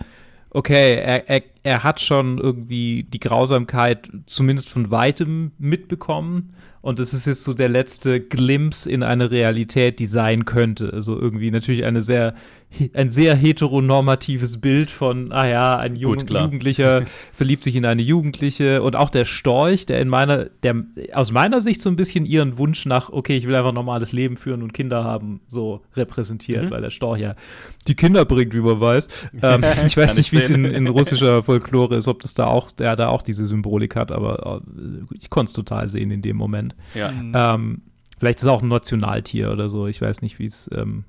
okay, 0.52 0.96
er, 0.96 1.30
er, 1.30 1.44
er 1.64 1.84
hat 1.84 2.00
schon 2.02 2.38
irgendwie 2.40 3.04
die 3.04 3.20
Grausamkeit 3.20 4.10
zumindest 4.26 4.70
von 4.70 4.90
weitem 4.92 5.52
mitbekommen. 5.60 6.54
Und 6.82 7.00
es 7.00 7.14
ist 7.14 7.28
jetzt 7.28 7.44
so 7.44 7.54
der 7.54 7.70
letzte 7.70 8.20
Glimpse 8.20 8.92
in 8.92 9.04
eine 9.04 9.30
Realität, 9.30 10.00
die 10.00 10.08
sein 10.08 10.46
könnte. 10.46 10.92
Also 10.92 11.20
irgendwie 11.20 11.52
natürlich 11.52 11.86
eine 11.86 12.02
sehr, 12.02 12.34
ein 12.96 13.12
sehr 13.12 13.36
heteronormatives 13.36 14.60
Bild 14.60 14.90
von, 14.90 15.32
ah 15.32 15.48
ja, 15.48 15.78
ein 15.78 15.96
Jugend 15.96 16.28
Gut. 16.28 16.40
Jugendlicher 16.40 17.04
verliebt 17.34 17.64
sich 17.64 17.76
in 17.76 17.86
eine 17.86 18.02
Jugendliche 18.02 18.82
und 18.82 18.96
auch 18.96 19.12
der 19.12 19.26
Storch, 19.26 19.86
der 19.86 20.02
in 20.02 20.08
meiner, 20.08 20.46
der 20.64 20.76
aus 21.14 21.32
meiner 21.32 21.62
Sicht 21.62 21.84
so 21.84 21.90
ein 21.90 21.96
bisschen 21.96 22.26
ihren 22.26 22.58
Wunsch 22.58 22.88
nach, 22.88 23.12
okay, 23.12 23.38
ich 23.38 23.46
will 23.46 23.54
einfach 23.54 23.70
ein 23.70 23.76
normales 23.76 24.12
Leben 24.12 24.36
führen 24.36 24.64
und 24.64 24.74
Kinder 24.74 25.04
haben, 25.04 25.42
so 25.48 25.82
repräsentiert, 25.96 26.66
Mhm. 26.66 26.72
weil 26.72 26.82
der 26.82 26.90
Storch 26.90 27.20
ja 27.20 27.36
die 27.88 27.96
Kinder 27.96 28.26
bringt, 28.26 28.56
wie 28.56 28.60
man 28.60 28.82
weiß. 28.82 29.08
Ähm, 29.44 29.64
ich 29.86 29.98
weiß 29.98 30.18
nicht, 30.18 30.28
ich 30.28 30.34
wie 30.34 30.38
es 30.38 30.50
in, 30.50 30.66
in 30.66 30.88
russischer 30.88 31.44
Folklore 31.60 31.96
ist, 31.96 32.08
ob 32.08 32.22
das 32.22 32.34
da 32.34 32.46
auch, 32.48 32.72
der 32.72 32.96
da 32.96 33.08
auch 33.10 33.22
diese 33.22 33.46
Symbolik 33.46 33.96
hat, 33.96 34.12
aber 34.12 34.62
äh, 34.78 35.16
ich 35.20 35.30
konnte 35.30 35.50
es 35.50 35.54
total 35.54 35.88
sehen 35.90 36.12
in 36.12 36.22
dem 36.22 36.38
Moment. 36.38 36.76
Ja. 36.94 37.12
Mhm. 37.12 37.32
Ähm, 37.36 37.82
vielleicht 38.20 38.40
ist 38.40 38.44
es 38.44 38.50
auch 38.50 38.62
ein 38.62 38.68
Nationaltier 38.70 39.52
oder 39.52 39.70
so, 39.70 39.88
ich 39.88 40.02
weiß 40.02 40.22
nicht, 40.22 40.40
wie 40.40 40.46
es. 40.46 40.70
Ähm 40.74 41.04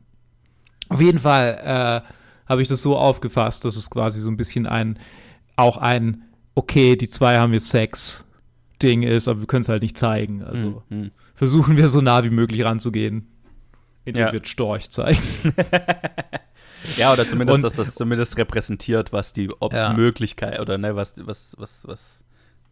auf 0.88 1.00
jeden 1.00 1.20
Fall 1.20 2.02
äh, 2.04 2.48
habe 2.48 2.60
ich 2.62 2.68
das 2.68 2.82
so 2.82 2.96
aufgefasst, 2.98 3.64
dass 3.64 3.76
es 3.76 3.88
quasi 3.88 4.20
so 4.20 4.28
ein 4.30 4.36
bisschen 4.36 4.66
ein, 4.66 4.98
auch 5.56 5.78
ein, 5.78 6.22
okay, 6.54 6.96
die 6.96 7.08
zwei 7.08 7.38
haben 7.38 7.52
jetzt 7.52 7.68
Sex. 7.68 8.26
Ding 8.82 9.04
ist, 9.04 9.28
aber 9.28 9.38
wir 9.38 9.46
können 9.46 9.62
es 9.62 9.68
halt 9.68 9.82
nicht 9.82 9.96
zeigen. 9.96 10.42
Also 10.42 10.82
Mhm. 10.88 11.12
versuchen 11.36 11.76
wir 11.76 11.88
so 11.88 12.00
nah 12.00 12.24
wie 12.24 12.30
möglich 12.30 12.64
ranzugehen, 12.64 13.28
indem 14.04 14.26
Ja. 14.26 14.32
wir 14.32 14.44
Storch 14.44 14.90
zeigen. 14.90 15.20
Ja, 16.96 17.12
oder 17.12 17.26
zumindest, 17.28 17.56
Und- 17.56 17.62
dass 17.64 17.74
das 17.76 17.94
zumindest 17.94 18.36
repräsentiert, 18.38 19.12
was 19.12 19.32
die 19.32 19.48
Ob 19.60 19.72
Ja. 19.72 19.92
Möglichkeit 19.92 20.58
oder 20.60 20.78
ne, 20.78 20.96
was, 20.96 21.14
was, 21.26 21.54
was, 21.58 21.86
was, 21.86 22.24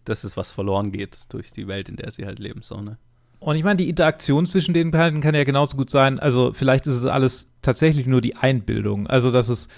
das 0.04 0.24
ist, 0.24 0.36
was 0.36 0.52
verloren 0.52 0.92
geht 0.92 1.18
durch 1.32 1.52
die 1.52 1.68
Welt, 1.68 1.88
in 1.88 1.96
der 1.96 2.10
sie 2.10 2.26
halt 2.26 2.38
leben, 2.38 2.62
so, 2.62 2.80
ne? 2.80 2.96
Und 3.38 3.56
ich 3.56 3.64
meine, 3.64 3.76
die 3.76 3.88
Interaktion 3.88 4.44
zwischen 4.44 4.74
den 4.74 4.90
beiden 4.90 5.22
kann 5.22 5.34
ja 5.34 5.44
genauso 5.44 5.74
gut 5.76 5.88
sein. 5.88 6.18
Also, 6.20 6.52
vielleicht 6.52 6.86
ist 6.86 6.96
es 6.96 7.04
alles 7.06 7.48
tatsächlich 7.62 8.06
nur 8.06 8.20
die 8.20 8.36
Einbildung. 8.36 9.06
Also, 9.06 9.30
dass 9.30 9.48
es, 9.48 9.68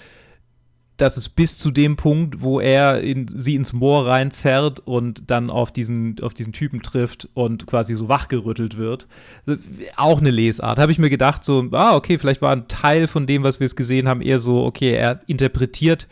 dass 0.97 1.17
es 1.17 1.27
bis 1.27 1.57
zu 1.57 1.71
dem 1.71 1.95
Punkt, 1.95 2.41
wo 2.41 2.59
er 2.59 3.01
in, 3.01 3.27
sie 3.27 3.55
ins 3.55 3.73
Moor 3.73 4.05
reinzerrt 4.07 4.79
und 4.79 5.29
dann 5.29 5.49
auf 5.49 5.71
diesen, 5.71 6.19
auf 6.21 6.33
diesen 6.33 6.53
Typen 6.53 6.81
trifft 6.81 7.27
und 7.33 7.65
quasi 7.65 7.95
so 7.95 8.09
wachgerüttelt 8.09 8.77
wird. 8.77 9.07
Auch 9.95 10.19
eine 10.19 10.29
Lesart. 10.29 10.77
Habe 10.77 10.91
ich 10.91 10.99
mir 10.99 11.09
gedacht, 11.09 11.43
so, 11.43 11.67
ah, 11.71 11.95
okay, 11.95 12.17
vielleicht 12.17 12.41
war 12.41 12.51
ein 12.51 12.67
Teil 12.67 13.07
von 13.07 13.25
dem, 13.25 13.43
was 13.43 13.59
wir 13.59 13.65
jetzt 13.65 13.75
gesehen 13.75 14.07
haben, 14.07 14.21
eher 14.21 14.39
so, 14.39 14.63
okay, 14.63 14.91
er 14.93 15.21
interpretiert 15.25 16.07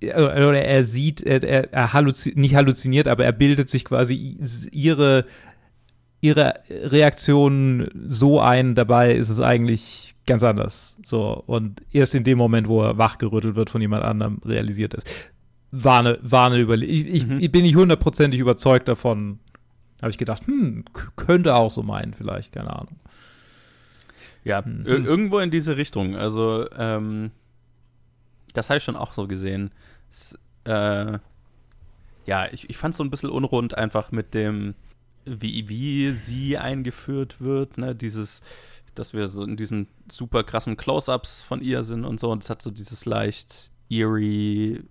äh, 0.00 0.12
oder 0.12 0.60
er 0.60 0.82
sieht, 0.82 1.22
er, 1.22 1.44
er, 1.44 1.72
er 1.72 1.92
halluzi 1.92 2.32
nicht 2.34 2.56
halluziniert, 2.56 3.06
aber 3.06 3.24
er 3.24 3.32
bildet 3.32 3.70
sich 3.70 3.84
quasi 3.84 4.38
ihre 4.72 5.24
ihre 6.20 6.54
Reaktion 6.70 7.90
so 8.08 8.40
ein, 8.40 8.74
dabei 8.74 9.14
ist 9.14 9.28
es 9.28 9.40
eigentlich 9.40 10.13
ganz 10.26 10.42
anders. 10.42 10.96
So, 11.04 11.42
und 11.46 11.82
erst 11.92 12.14
in 12.14 12.24
dem 12.24 12.38
Moment, 12.38 12.68
wo 12.68 12.82
er 12.82 12.98
wachgerüttelt 12.98 13.54
wird 13.56 13.70
von 13.70 13.80
jemand 13.80 14.04
anderem, 14.04 14.40
realisiert 14.44 14.94
es. 14.94 15.04
War 15.70 16.00
eine, 16.00 16.18
war 16.22 16.46
eine 16.46 16.58
Überlegung. 16.60 17.14
Ich, 17.14 17.26
Mhm. 17.26 17.40
ich 17.40 17.50
bin 17.50 17.62
nicht 17.62 17.76
hundertprozentig 17.76 18.40
überzeugt 18.40 18.86
davon. 18.88 19.40
Habe 20.00 20.10
ich 20.10 20.18
gedacht, 20.18 20.46
hm, 20.46 20.84
könnte 21.16 21.54
auch 21.54 21.70
so 21.70 21.82
meinen, 21.82 22.14
vielleicht, 22.14 22.52
keine 22.52 22.70
Ahnung. 22.70 22.98
Ja, 24.44 24.62
Mhm. 24.62 24.86
ir 24.86 25.04
irgendwo 25.04 25.38
in 25.38 25.50
diese 25.50 25.76
Richtung. 25.76 26.16
Also, 26.16 26.68
ähm, 26.76 27.30
das 28.52 28.68
habe 28.68 28.78
ich 28.78 28.84
schon 28.84 28.96
auch 28.96 29.12
so 29.12 29.26
gesehen. 29.26 29.70
Es, 30.10 30.38
äh, 30.64 31.18
ja, 32.26 32.46
ich, 32.52 32.70
ich 32.70 32.76
fand 32.76 32.92
es 32.92 32.98
so 32.98 33.04
ein 33.04 33.10
bisschen 33.10 33.30
unrund 33.30 33.76
einfach 33.76 34.12
mit 34.12 34.32
dem, 34.34 34.74
wie, 35.24 35.68
wie 35.68 36.12
sie 36.12 36.56
eingeführt 36.58 37.40
wird, 37.40 37.78
ne, 37.78 37.94
dieses, 37.94 38.42
dass 38.94 39.14
wir 39.14 39.28
so 39.28 39.42
in 39.44 39.56
diesen 39.56 39.88
super 40.10 40.44
krassen 40.44 40.76
Close-Ups 40.76 41.40
von 41.42 41.60
ihr 41.60 41.82
sind 41.82 42.04
und 42.04 42.18
so, 42.20 42.30
und 42.30 42.42
es 42.42 42.50
hat 42.50 42.62
so 42.62 42.70
dieses 42.70 43.04
leicht 43.06 43.70
eerie, 43.88 44.82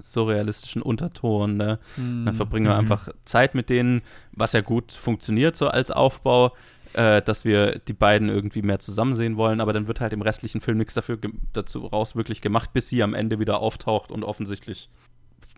surrealistischen 0.00 0.82
Unterton, 0.82 1.56
ne? 1.56 1.78
Dann 1.96 2.34
verbringen 2.34 2.66
wir 2.66 2.74
Mhm. 2.74 2.80
einfach 2.80 3.08
Zeit 3.24 3.54
mit 3.54 3.70
denen, 3.70 4.02
was 4.32 4.52
ja 4.52 4.60
gut 4.60 4.92
funktioniert 4.92 5.56
so 5.56 5.68
als 5.68 5.90
Aufbau, 5.90 6.52
äh, 6.94 7.22
dass 7.22 7.44
wir 7.44 7.78
die 7.78 7.92
beiden 7.92 8.28
irgendwie 8.28 8.62
mehr 8.62 8.80
zusammen 8.80 9.14
sehen 9.14 9.36
wollen, 9.36 9.60
aber 9.60 9.72
dann 9.72 9.86
wird 9.88 10.00
halt 10.00 10.12
im 10.12 10.20
restlichen 10.22 10.60
Film 10.60 10.78
nichts 10.78 10.94
dafür 10.94 11.18
dazu 11.52 11.86
raus 11.86 12.16
wirklich 12.16 12.40
gemacht, 12.40 12.72
bis 12.72 12.88
sie 12.88 13.02
am 13.02 13.14
Ende 13.14 13.38
wieder 13.38 13.60
auftaucht 13.60 14.10
und 14.10 14.24
offensichtlich 14.24 14.90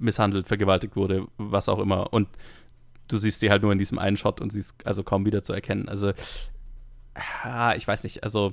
misshandelt, 0.01 0.47
vergewaltigt 0.47 0.97
wurde, 0.97 1.27
was 1.39 1.69
auch 1.69 1.79
immer. 1.79 2.13
Und 2.13 2.29
du 3.09 3.17
siehst 3.19 3.41
sie 3.41 3.51
halt 3.51 3.63
nur 3.63 3.73
in 3.73 3.79
diesem 3.79 3.99
einen 3.99 4.17
Shot 4.17 4.41
und 4.41 4.53
sie 4.53 4.59
ist 4.61 4.75
also 4.87 5.03
kaum 5.03 5.25
wieder 5.25 5.43
zu 5.43 5.53
erkennen. 5.53 5.89
Also 5.89 6.13
ich 7.77 7.87
weiß 7.87 8.05
nicht, 8.05 8.23
also 8.23 8.53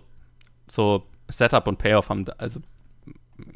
so 0.67 1.05
Setup 1.27 1.67
und 1.67 1.77
Payoff 1.77 2.09
haben, 2.09 2.25
da, 2.25 2.33
also 2.33 2.61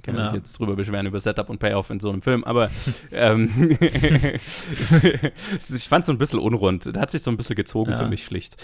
kann 0.01 0.15
ja. 0.15 0.25
mich 0.25 0.33
jetzt 0.33 0.59
drüber 0.59 0.75
beschweren 0.75 1.05
über 1.05 1.19
Setup 1.19 1.49
und 1.49 1.59
Payoff 1.59 1.89
in 1.89 1.99
so 1.99 2.09
einem 2.09 2.21
Film, 2.21 2.43
aber 2.43 2.69
ähm, 3.11 3.77
ich 3.79 5.87
fand 5.87 6.01
es 6.01 6.07
so 6.07 6.11
ein 6.11 6.17
bisschen 6.17 6.39
unrund. 6.39 6.95
Da 6.95 7.01
hat 7.01 7.11
sich 7.11 7.21
so 7.21 7.31
ein 7.31 7.37
bisschen 7.37 7.55
gezogen 7.55 7.91
ja. 7.91 7.97
für 7.97 8.07
mich 8.07 8.25
schlicht. 8.25 8.57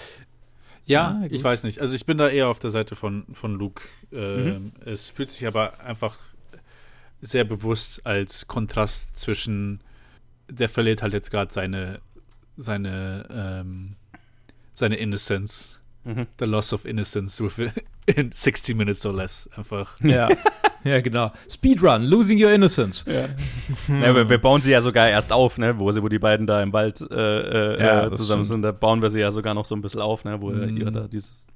Ja, 0.86 1.22
ah, 1.22 1.28
ich 1.30 1.44
weiß 1.44 1.64
nicht. 1.64 1.80
Also 1.80 1.96
ich 1.96 2.06
bin 2.06 2.18
da 2.18 2.28
eher 2.28 2.50
auf 2.50 2.60
der 2.60 2.70
Seite 2.70 2.96
von, 2.96 3.26
von 3.34 3.54
Luke. 3.54 3.84
Äh, 4.12 4.38
mhm. 4.38 4.74
Es 4.86 5.10
fühlt 5.10 5.32
sich 5.32 5.48
aber 5.48 5.80
einfach 5.80 6.18
sehr 7.22 7.46
bewusst 7.46 8.06
als 8.06 8.48
Kontrast 8.48 9.18
zwischen, 9.18 9.80
der 10.50 10.68
verliert 10.68 11.02
halt 11.02 11.14
jetzt 11.14 11.32
gerade 11.32 11.54
seine, 11.54 12.02
seine, 12.58 13.28
ähm, 13.32 13.96
seine 14.74 14.98
Innocence. 14.98 15.80
Mhm. 16.06 16.28
The 16.38 16.46
Loss 16.46 16.74
of 16.74 16.86
Innocence 16.86 17.42
in 18.06 18.32
60 18.32 18.76
Minutes 18.76 19.06
or 19.06 19.14
less. 19.14 19.50
Einfach. 19.56 19.96
Ja. 20.04 20.30
ja, 20.84 21.00
genau. 21.02 21.32
Speedrun, 21.50 22.04
Losing 22.04 22.44
Your 22.44 22.52
Innocence. 22.52 23.06
Ja. 23.08 23.30
ja 24.02 24.16
wir, 24.16 24.30
wir, 24.30 24.38
bauen 24.38 24.62
sie 24.62 24.72
ja 24.72 24.82
sogar 24.82 25.10
erst 25.10 25.32
auf, 25.32 25.58
ne? 25.58 25.80
wo, 25.80 25.92
sie, 25.92 26.04
wo 26.04 26.10
die 26.10 26.20
beiden 26.20 26.46
da 26.46 26.62
im 26.62 26.74
Wald 26.74 27.02
äh, 27.10 27.76
äh, 27.76 27.82
ja, 27.82 28.12
zusammen 28.12 28.44
sind. 28.44 28.64
Da 28.64 28.72
bauen 28.72 29.02
wir 29.02 29.10
sie 29.10 29.20
ja 29.20 29.32
sogar 29.32 29.54
noch 29.54 29.66
so 29.66 29.76
ein 29.76 29.82
bisschen 29.82 30.02
auf, 30.02 30.26
ne? 30.26 30.42
wo 30.42 30.50
mhm. 30.50 30.78
ihr 30.78 30.92
da 30.92 31.08
dieses 31.08 31.48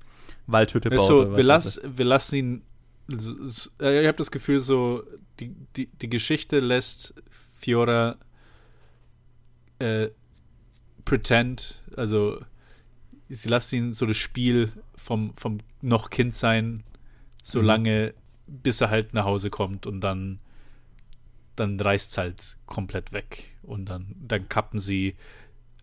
Waldhütte 0.48 0.90
baut. 0.90 1.02
So, 1.02 1.36
wir, 1.36 1.44
lass, 1.44 1.82
wir 1.84 2.06
lassen 2.06 2.36
ihn. 2.36 2.62
Äh, 3.82 4.02
ich 4.02 4.08
habe 4.08 4.18
das 4.18 4.32
Gefühl, 4.32 4.60
so, 4.60 5.04
die, 5.42 5.54
die, 5.76 5.88
die 5.88 6.10
Geschichte 6.10 6.60
lässt 6.60 7.14
Fiora 7.60 8.16
äh, 9.80 10.08
pretend, 11.04 11.84
also 11.96 12.40
sie 13.30 13.50
lässt 13.50 13.74
ihn 13.74 13.94
so 13.94 14.06
das 14.06 14.18
Spiel 14.18 14.72
vom, 14.96 15.34
vom 15.36 15.60
noch 15.82 16.10
Kind 16.10 16.34
sein, 16.34 16.84
so 17.44 17.60
mhm. 17.60 17.66
lange, 17.66 18.14
bis 18.48 18.82
er 18.82 18.90
halt 18.90 19.14
nach 19.14 19.26
Hause 19.26 19.50
kommt 19.50 19.86
und 19.86 20.02
dann, 20.02 20.40
dann 21.56 21.80
reißt 21.80 22.12
es 22.12 22.18
halt 22.18 22.58
komplett 22.66 23.12
weg. 23.12 23.56
Und 23.64 23.86
dann, 23.86 24.16
dann 24.20 24.48
kappen 24.48 24.80
sie 24.80 25.16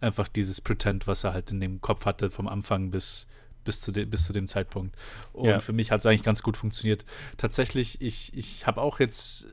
einfach 0.00 0.28
dieses 0.28 0.60
Pretend, 0.60 1.06
was 1.06 1.24
er 1.24 1.32
halt 1.32 1.50
in 1.50 1.60
dem 1.60 1.80
Kopf 1.80 2.06
hatte, 2.06 2.30
vom 2.30 2.48
Anfang 2.48 2.90
bis, 2.90 3.26
bis, 3.64 3.80
zu, 3.80 3.92
de, 3.92 4.04
bis 4.04 4.24
zu 4.24 4.32
dem 4.32 4.46
Zeitpunkt. 4.46 4.96
Und 5.32 5.48
ja. 5.48 5.60
für 5.60 5.72
mich 5.72 5.90
hat 5.90 6.00
es 6.00 6.06
eigentlich 6.06 6.22
ganz 6.22 6.42
gut 6.42 6.56
funktioniert. 6.56 7.04
Tatsächlich, 7.36 8.00
ich, 8.00 8.36
ich 8.36 8.66
habe 8.66 8.80
auch 8.80 9.00
jetzt, 9.00 9.48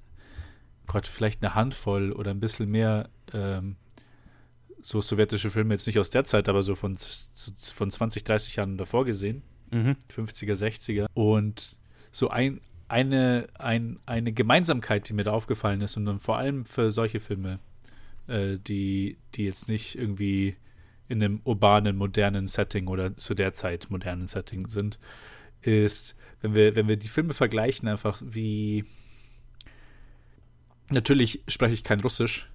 Gott, 0.87 1.07
vielleicht 1.07 1.43
eine 1.43 1.55
Handvoll 1.55 2.11
oder 2.11 2.31
ein 2.31 2.39
bisschen 2.39 2.69
mehr 2.69 3.09
ähm, 3.33 3.75
so 4.81 5.01
sowjetische 5.01 5.51
Filme 5.51 5.73
jetzt 5.73 5.87
nicht 5.87 5.99
aus 5.99 6.09
der 6.09 6.25
Zeit, 6.25 6.49
aber 6.49 6.63
so 6.63 6.75
von, 6.75 6.97
von 6.97 7.91
20, 7.91 8.23
30 8.23 8.55
Jahren 8.55 8.77
davor 8.77 9.05
gesehen. 9.05 9.43
Mhm. 9.71 9.95
50er, 10.13 10.53
60er. 10.53 11.07
Und 11.13 11.77
so 12.11 12.29
ein, 12.29 12.61
eine, 12.87 13.47
ein, 13.57 13.99
eine 14.05 14.33
Gemeinsamkeit, 14.33 15.07
die 15.07 15.13
mir 15.13 15.23
da 15.23 15.31
aufgefallen 15.31 15.81
ist 15.81 15.97
und 15.97 16.05
dann 16.05 16.19
vor 16.19 16.37
allem 16.37 16.65
für 16.65 16.91
solche 16.91 17.19
Filme, 17.19 17.59
äh, 18.27 18.57
die, 18.57 19.17
die 19.35 19.45
jetzt 19.45 19.69
nicht 19.69 19.97
irgendwie 19.97 20.57
in 21.07 21.23
einem 21.23 21.41
urbanen, 21.43 21.97
modernen 21.97 22.47
Setting 22.47 22.87
oder 22.87 23.13
zu 23.13 23.33
der 23.33 23.53
Zeit 23.53 23.89
modernen 23.89 24.27
Setting 24.27 24.67
sind, 24.67 24.99
ist, 25.61 26.15
wenn 26.41 26.55
wir, 26.55 26.75
wenn 26.75 26.87
wir 26.87 26.97
die 26.97 27.07
Filme 27.07 27.33
vergleichen, 27.33 27.87
einfach 27.87 28.21
wie 28.25 28.85
natürlich 30.89 31.41
spreche 31.47 31.73
ich 31.73 31.83
kein 31.83 31.99
Russisch, 31.99 32.49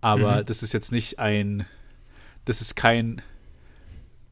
aber 0.00 0.40
mhm. 0.40 0.46
das 0.46 0.62
ist 0.62 0.72
jetzt 0.72 0.92
nicht 0.92 1.18
ein, 1.18 1.66
das 2.44 2.60
ist 2.60 2.76
kein 2.76 3.22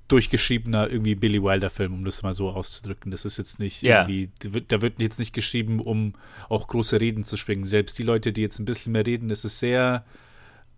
durchgeschriebener 0.09 0.89
irgendwie 0.89 1.17
Billy 1.17 1.43
Wilder 1.43 1.71
Film, 1.71 1.95
um 1.95 2.05
das 2.05 2.23
mal 2.23 2.35
so 2.35 2.51
auszudrücken. 2.51 3.11
Das 3.11 3.25
ist 3.25 3.39
jetzt 3.39 3.59
nicht 3.59 3.83
yeah. 3.83 4.09
irgendwie, 4.09 4.31
da 4.69 4.81
wird, 4.81 5.01
jetzt 5.01 5.19
nicht 5.19 5.35
geschrieben, 5.35 5.81
um 5.81 6.15
auch 6.49 6.69
große 6.69 7.01
Reden 7.01 7.25
zu 7.25 7.37
schwingen. 7.37 7.65
Selbst 7.65 7.99
die 7.99 8.05
Leute, 8.05 8.33
die 8.33 8.43
jetzt 8.43 8.59
ein 8.61 8.65
bisschen 8.65 8.93
mehr 8.93 9.05
reden, 9.05 9.29
das 9.29 9.45
ist 9.45 9.59
sehr, 9.59 10.05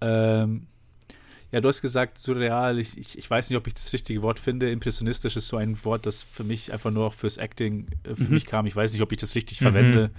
ähm, 0.01 0.67
ja, 1.51 1.61
du 1.61 1.69
hast 1.69 1.83
gesagt, 1.83 2.19
surreal. 2.19 2.79
Ich, 2.79 2.97
ich, 2.99 3.19
ich, 3.19 3.31
weiß 3.31 3.49
nicht, 3.49 3.57
ob 3.59 3.67
ich 3.67 3.75
das 3.75 3.93
richtige 3.93 4.23
Wort 4.23 4.39
finde. 4.39 4.71
Impressionistisch 4.71 5.37
ist 5.37 5.49
so 5.49 5.57
ein 5.57 5.83
Wort, 5.85 6.07
das 6.07 6.23
für 6.23 6.45
mich 6.45 6.73
einfach 6.73 6.91
nur 6.91 7.07
auch 7.07 7.15
fürs 7.15 7.39
Acting 7.39 7.87
äh, 8.05 8.15
für 8.15 8.25
mhm. 8.25 8.31
mich 8.31 8.47
kam. 8.47 8.67
Ich 8.67 8.77
weiß 8.77 8.93
nicht, 8.93 9.03
ob 9.03 9.13
ich 9.13 9.19
das 9.19 9.35
richtig 9.35 9.61
mhm. 9.61 9.65
verwende. 9.65 10.11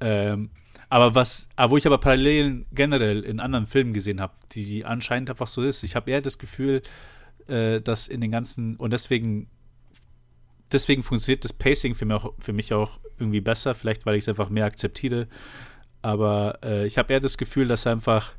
Ähm, 0.00 0.50
aber 0.88 1.14
was, 1.14 1.48
ah, 1.56 1.70
wo 1.70 1.76
ich 1.76 1.86
aber 1.86 1.98
Parallelen 1.98 2.66
generell 2.72 3.22
in 3.22 3.40
anderen 3.40 3.66
Filmen 3.66 3.92
gesehen 3.92 4.20
habe, 4.20 4.34
die 4.52 4.84
anscheinend 4.84 5.30
einfach 5.30 5.48
so 5.48 5.62
ist. 5.62 5.82
Ich 5.82 5.96
habe 5.96 6.10
eher 6.10 6.20
das 6.20 6.38
Gefühl, 6.38 6.82
äh, 7.48 7.80
dass 7.80 8.06
in 8.06 8.20
den 8.20 8.30
ganzen, 8.30 8.76
und 8.76 8.92
deswegen, 8.92 9.48
deswegen 10.70 11.02
funktioniert 11.02 11.44
das 11.44 11.52
Pacing 11.52 11.94
für 11.94 12.04
mich 12.04 12.14
auch, 12.14 12.32
für 12.38 12.52
mich 12.52 12.72
auch 12.72 13.00
irgendwie 13.18 13.40
besser, 13.40 13.74
vielleicht 13.74 14.06
weil 14.06 14.16
ich 14.16 14.24
es 14.24 14.28
einfach 14.28 14.48
mehr 14.48 14.64
akzeptiere. 14.64 15.26
Aber 16.02 16.60
äh, 16.62 16.86
ich 16.86 16.98
habe 16.98 17.12
eher 17.12 17.20
das 17.20 17.36
Gefühl, 17.36 17.66
dass 17.66 17.86
einfach 17.86 18.34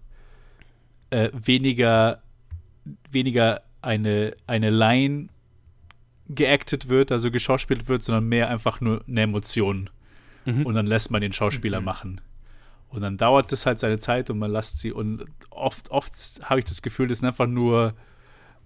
äh, 1.10 1.30
weniger, 1.34 2.22
weniger 3.12 3.62
eine, 3.82 4.36
eine 4.48 4.70
Line 4.70 5.28
geactet 6.30 6.88
wird, 6.88 7.12
also 7.12 7.32
geschauspielt 7.32 7.88
wird, 7.88 8.04
sondern 8.04 8.26
mehr 8.26 8.50
einfach 8.50 8.80
nur 8.80 9.04
eine 9.08 9.22
Emotion. 9.22 9.90
Mhm. 10.46 10.66
Und 10.66 10.76
dann 10.76 10.88
lässt 10.88 11.12
man 11.12 11.22
den 11.22 11.34
Schauspieler 11.34 11.80
mhm. 11.80 11.86
machen. 11.86 12.22
Und 12.90 13.02
dann 13.02 13.18
dauert 13.18 13.52
es 13.52 13.66
halt 13.66 13.80
seine 13.80 14.00
Zeit 14.00 14.30
und 14.30 14.40
man 14.40 14.52
lässt 14.52 14.80
sie. 14.80 14.92
Und 14.92 15.26
oft, 15.50 15.92
oft 15.92 16.14
habe 16.44 16.60
ich 16.60 16.66
das 16.66 16.82
Gefühl, 16.82 17.08
das 17.08 17.20
sind 17.20 17.28
einfach 17.28 17.48
nur 17.48 17.94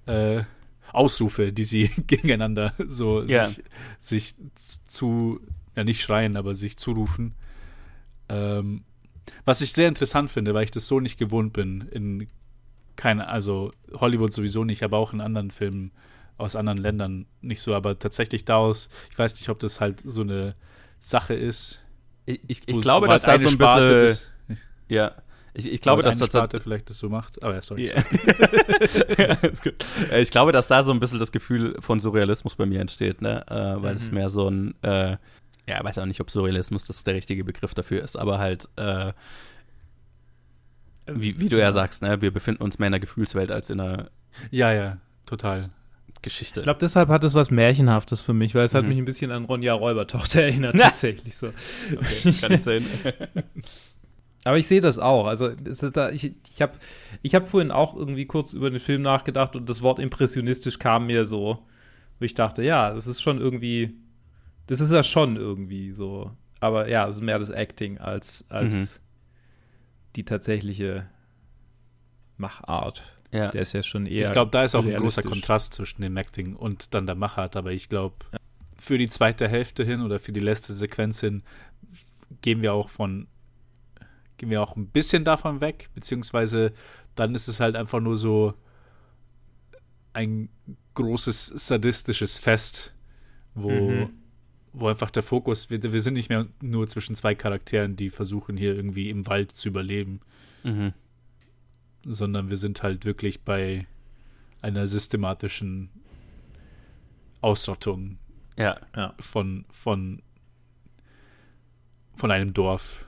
äh, 0.05 0.43
Ausrufe, 0.93 1.51
die 1.51 1.63
sie 1.63 1.87
gegeneinander 2.07 2.73
so 2.87 3.21
ja. 3.23 3.47
sich, 3.47 3.63
sich, 3.99 4.35
zu, 4.85 5.39
ja 5.75 5.83
nicht 5.83 6.01
schreien, 6.01 6.37
aber 6.37 6.55
sich 6.55 6.77
zurufen. 6.77 7.33
Ähm, 8.29 8.83
was 9.45 9.61
ich 9.61 9.73
sehr 9.73 9.87
interessant 9.87 10.29
finde, 10.29 10.53
weil 10.53 10.63
ich 10.63 10.71
das 10.71 10.87
so 10.87 10.99
nicht 10.99 11.17
gewohnt 11.17 11.53
bin 11.53 11.81
in 11.91 12.27
keine, 12.95 13.27
also 13.27 13.71
Hollywood 13.93 14.33
sowieso 14.33 14.63
nicht, 14.63 14.83
aber 14.83 14.97
auch 14.97 15.13
in 15.13 15.21
anderen 15.21 15.49
Filmen 15.49 15.91
aus 16.37 16.55
anderen 16.55 16.77
Ländern 16.77 17.25
nicht 17.41 17.61
so, 17.61 17.73
aber 17.73 17.97
tatsächlich 17.97 18.45
daraus, 18.45 18.89
ich 19.09 19.17
weiß 19.17 19.35
nicht, 19.35 19.49
ob 19.49 19.59
das 19.59 19.79
halt 19.79 20.01
so 20.01 20.21
eine 20.21 20.55
Sache 20.99 21.33
ist, 21.33 21.80
ich, 22.25 22.39
ich, 22.47 22.67
ich 22.67 22.81
glaube, 22.81 23.07
dass 23.07 23.23
da 23.23 23.37
so 23.37 23.49
ein 23.49 23.57
bisschen. 23.57 23.99
Das, 23.99 24.31
ja. 24.87 25.15
Ich, 25.53 25.69
ich 25.69 25.81
glaube, 25.81 26.01
dass 26.01 26.17
das 26.17 26.29
Sparte 26.29 26.61
vielleicht 26.61 26.89
das 26.89 26.99
so 26.99 27.09
macht. 27.09 27.43
Aber 27.43 27.61
sorry. 27.61 27.87
Yeah. 27.87 28.03
ja, 30.11 30.17
ich 30.17 30.31
glaube, 30.31 30.53
dass 30.53 30.69
da 30.69 30.81
so 30.81 30.93
ein 30.93 30.99
bisschen 30.99 31.19
das 31.19 31.31
Gefühl 31.31 31.75
von 31.79 31.99
Surrealismus 31.99 32.55
bei 32.55 32.65
mir 32.65 32.79
entsteht, 32.79 33.21
ne? 33.21 33.45
Äh, 33.49 33.81
weil 33.81 33.95
es 33.95 34.09
mhm. 34.09 34.15
mehr 34.15 34.29
so 34.29 34.49
ein, 34.49 34.75
äh, 34.81 35.17
ja, 35.67 35.77
ich 35.77 35.83
weiß 35.83 35.99
auch 35.99 36.05
nicht, 36.05 36.21
ob 36.21 36.31
Surrealismus 36.31 36.85
das 36.85 37.03
der 37.03 37.15
richtige 37.15 37.43
Begriff 37.43 37.73
dafür 37.73 38.01
ist, 38.01 38.15
aber 38.15 38.39
halt, 38.39 38.69
äh, 38.77 39.11
wie, 41.07 41.39
wie 41.39 41.49
du 41.49 41.59
ja 41.59 41.71
sagst, 41.73 42.01
ne? 42.01 42.21
Wir 42.21 42.31
befinden 42.31 42.63
uns 42.63 42.79
mehr 42.79 42.87
in 42.87 42.93
einer 42.93 43.01
Gefühlswelt 43.01 43.51
als 43.51 43.69
in 43.69 43.81
einer. 43.81 44.09
Ja, 44.51 44.71
ja, 44.71 44.97
total. 45.25 45.69
Geschichte. 46.21 46.59
Ich 46.59 46.63
glaube, 46.63 46.79
deshalb 46.79 47.09
hat 47.09 47.23
es 47.23 47.33
was 47.33 47.51
Märchenhaftes 47.51 48.21
für 48.21 48.33
mich, 48.33 48.53
weil 48.53 48.65
es 48.65 48.73
mhm. 48.73 48.77
hat 48.77 48.85
mich 48.85 48.97
ein 48.97 49.05
bisschen 49.05 49.31
an 49.31 49.45
Ronja 49.45 49.73
Räubertochter 49.73 50.41
erinnert, 50.43 50.77
tatsächlich 50.77 51.35
so. 51.35 51.47
Okay, 51.47 52.33
kann 52.39 52.51
ich 52.51 52.61
sehen. 52.61 52.85
Aber 54.43 54.57
ich 54.57 54.67
sehe 54.67 54.81
das 54.81 54.97
auch. 54.97 55.27
Also 55.27 55.49
da, 55.49 56.09
ich, 56.09 56.33
ich 56.49 56.61
habe 56.61 56.73
ich 57.21 57.35
hab 57.35 57.47
vorhin 57.47 57.71
auch 57.71 57.95
irgendwie 57.95 58.25
kurz 58.25 58.53
über 58.53 58.69
den 58.69 58.79
Film 58.79 59.03
nachgedacht 59.03 59.55
und 59.55 59.69
das 59.69 59.81
Wort 59.81 59.99
impressionistisch 59.99 60.79
kam 60.79 61.05
mir 61.05 61.25
so, 61.25 61.59
wo 62.19 62.25
ich 62.25 62.33
dachte, 62.33 62.63
ja, 62.63 62.91
das 62.93 63.05
ist 63.05 63.21
schon 63.21 63.39
irgendwie, 63.39 63.93
das 64.65 64.79
ist 64.79 64.91
ja 64.91 65.03
schon 65.03 65.35
irgendwie 65.35 65.91
so. 65.91 66.31
Aber 66.59 66.89
ja, 66.89 67.07
es 67.07 67.17
ist 67.17 67.21
mehr 67.21 67.37
das 67.39 67.49
Acting 67.49 67.99
als, 67.99 68.45
als 68.49 68.73
mhm. 68.73 68.87
die 70.15 70.25
tatsächliche 70.25 71.07
Machart. 72.37 73.03
Ja. 73.31 73.49
Der 73.49 73.61
ist 73.61 73.73
ja 73.73 73.81
schon 73.81 74.05
eher. 74.05 74.25
Ich 74.25 74.31
glaube, 74.31 74.51
da 74.51 74.63
ist 74.63 74.75
auch 74.75 74.85
ein 74.85 74.95
großer 74.95 75.23
Kontrast 75.23 75.73
zwischen 75.73 76.01
dem 76.01 76.17
Acting 76.17 76.55
und 76.55 76.93
dann 76.93 77.05
der 77.05 77.15
Machart, 77.15 77.55
aber 77.55 77.71
ich 77.71 77.87
glaube, 77.87 78.15
ja. 78.33 78.39
für 78.77 78.97
die 78.97 79.09
zweite 79.09 79.47
Hälfte 79.47 79.83
hin 79.85 80.01
oder 80.01 80.19
für 80.19 80.33
die 80.33 80.41
letzte 80.41 80.73
Sequenz 80.73 81.21
hin 81.21 81.43
gehen 82.41 82.61
wir 82.61 82.73
auch 82.73 82.89
von 82.89 83.27
gehen 84.37 84.49
wir 84.49 84.61
auch 84.61 84.75
ein 84.75 84.87
bisschen 84.87 85.23
davon 85.23 85.61
weg, 85.61 85.89
beziehungsweise 85.93 86.73
dann 87.15 87.35
ist 87.35 87.47
es 87.47 87.59
halt 87.59 87.75
einfach 87.75 87.99
nur 87.99 88.15
so 88.15 88.55
ein 90.13 90.49
großes 90.95 91.47
sadistisches 91.47 92.39
Fest, 92.39 92.93
wo, 93.53 93.69
mhm. 93.69 94.09
wo 94.73 94.87
einfach 94.87 95.11
der 95.11 95.21
Fokus, 95.21 95.69
wir, 95.69 95.81
wir 95.83 96.01
sind 96.01 96.15
nicht 96.15 96.29
mehr 96.29 96.47
nur 96.59 96.87
zwischen 96.87 97.13
zwei 97.13 97.35
Charakteren, 97.35 97.95
die 97.95 98.09
versuchen 98.09 98.57
hier 98.57 98.75
irgendwie 98.75 99.11
im 99.11 99.27
Wald 99.27 99.51
zu 99.51 99.69
überleben, 99.69 100.21
mhm 100.63 100.93
sondern 102.05 102.49
wir 102.49 102.57
sind 102.57 102.83
halt 102.83 103.05
wirklich 103.05 103.43
bei 103.43 103.87
einer 104.61 104.87
systematischen 104.87 105.89
Ausrottung 107.41 108.17
ja, 108.57 108.77
ja. 108.95 109.13
von, 109.19 109.65
von, 109.71 110.21
von 112.15 112.31
einem 112.31 112.53
Dorf. 112.53 113.07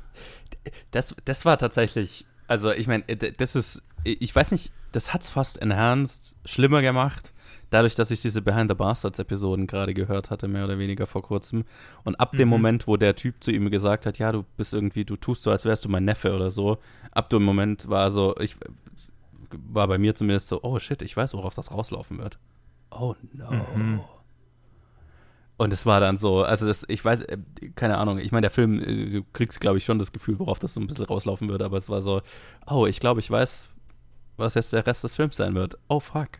Das, 0.91 1.15
das 1.25 1.45
war 1.45 1.57
tatsächlich, 1.57 2.25
also 2.47 2.71
ich 2.71 2.87
meine, 2.87 3.03
das 3.03 3.55
ist, 3.55 3.83
ich 4.03 4.35
weiß 4.35 4.51
nicht, 4.51 4.71
das 4.91 5.13
hat 5.13 5.23
es 5.23 5.29
fast 5.29 5.61
enhanced 5.61 6.35
schlimmer 6.45 6.81
gemacht, 6.81 7.32
dadurch, 7.73 7.95
dass 7.95 8.11
ich 8.11 8.21
diese 8.21 8.41
Behind 8.41 8.69
the 8.69 8.75
Bastards-Episoden 8.75 9.67
gerade 9.67 9.93
gehört 9.93 10.29
hatte, 10.29 10.47
mehr 10.47 10.65
oder 10.65 10.77
weniger 10.77 11.07
vor 11.07 11.21
kurzem, 11.23 11.65
und 12.03 12.19
ab 12.19 12.31
dem 12.33 12.47
Mhm. 12.47 12.49
Moment, 12.49 12.87
wo 12.87 12.97
der 12.97 13.15
Typ 13.15 13.43
zu 13.43 13.51
ihm 13.51 13.69
gesagt 13.71 14.05
hat, 14.05 14.19
ja, 14.19 14.31
du 14.31 14.43
bist 14.57 14.73
irgendwie, 14.73 15.05
du 15.05 15.15
tust 15.15 15.43
so, 15.43 15.51
als 15.51 15.65
wärst 15.65 15.83
du 15.85 15.89
mein 15.89 16.05
Neffe 16.05 16.33
oder 16.35 16.51
so, 16.51 16.77
ab 17.11 17.29
dem 17.29 17.43
Moment 17.43 17.89
war 17.89 18.11
so, 18.11 18.35
ich 18.39 18.55
war 19.51 19.87
bei 19.87 19.97
mir 19.97 20.15
zumindest 20.15 20.47
so, 20.47 20.61
oh 20.63 20.79
shit, 20.79 21.01
ich 21.01 21.15
weiß, 21.15 21.33
worauf 21.33 21.53
das 21.53 21.71
rauslaufen 21.71 22.17
wird. 22.17 22.37
Oh 22.91 23.15
no. 23.33 23.51
Mhm. 23.75 24.01
Und 25.57 25.71
es 25.71 25.85
war 25.85 25.99
dann 25.99 26.17
so, 26.17 26.43
also 26.43 26.65
das, 26.65 26.83
ich 26.87 27.03
weiß, 27.05 27.21
äh, 27.21 27.37
keine 27.75 27.97
Ahnung, 27.97 28.17
ich 28.17 28.31
meine, 28.31 28.41
der 28.41 28.51
Film, 28.51 28.79
äh, 28.81 29.09
du 29.09 29.23
kriegst, 29.33 29.59
glaube 29.61 29.77
ich, 29.77 29.85
schon 29.85 29.99
das 29.99 30.11
Gefühl, 30.11 30.39
worauf 30.39 30.59
das 30.59 30.73
so 30.73 30.81
ein 30.81 30.87
bisschen 30.87 31.05
rauslaufen 31.05 31.49
würde, 31.49 31.65
aber 31.65 31.77
es 31.77 31.89
war 31.89 32.01
so, 32.01 32.21
oh, 32.67 32.85
ich 32.87 32.99
glaube, 32.99 33.19
ich 33.19 33.29
weiß, 33.29 33.69
was 34.37 34.55
jetzt 34.55 34.73
der 34.73 34.85
Rest 34.85 35.03
des 35.03 35.15
Films 35.15 35.37
sein 35.37 35.53
wird. 35.53 35.77
Oh 35.87 35.99
fuck. 35.99 36.39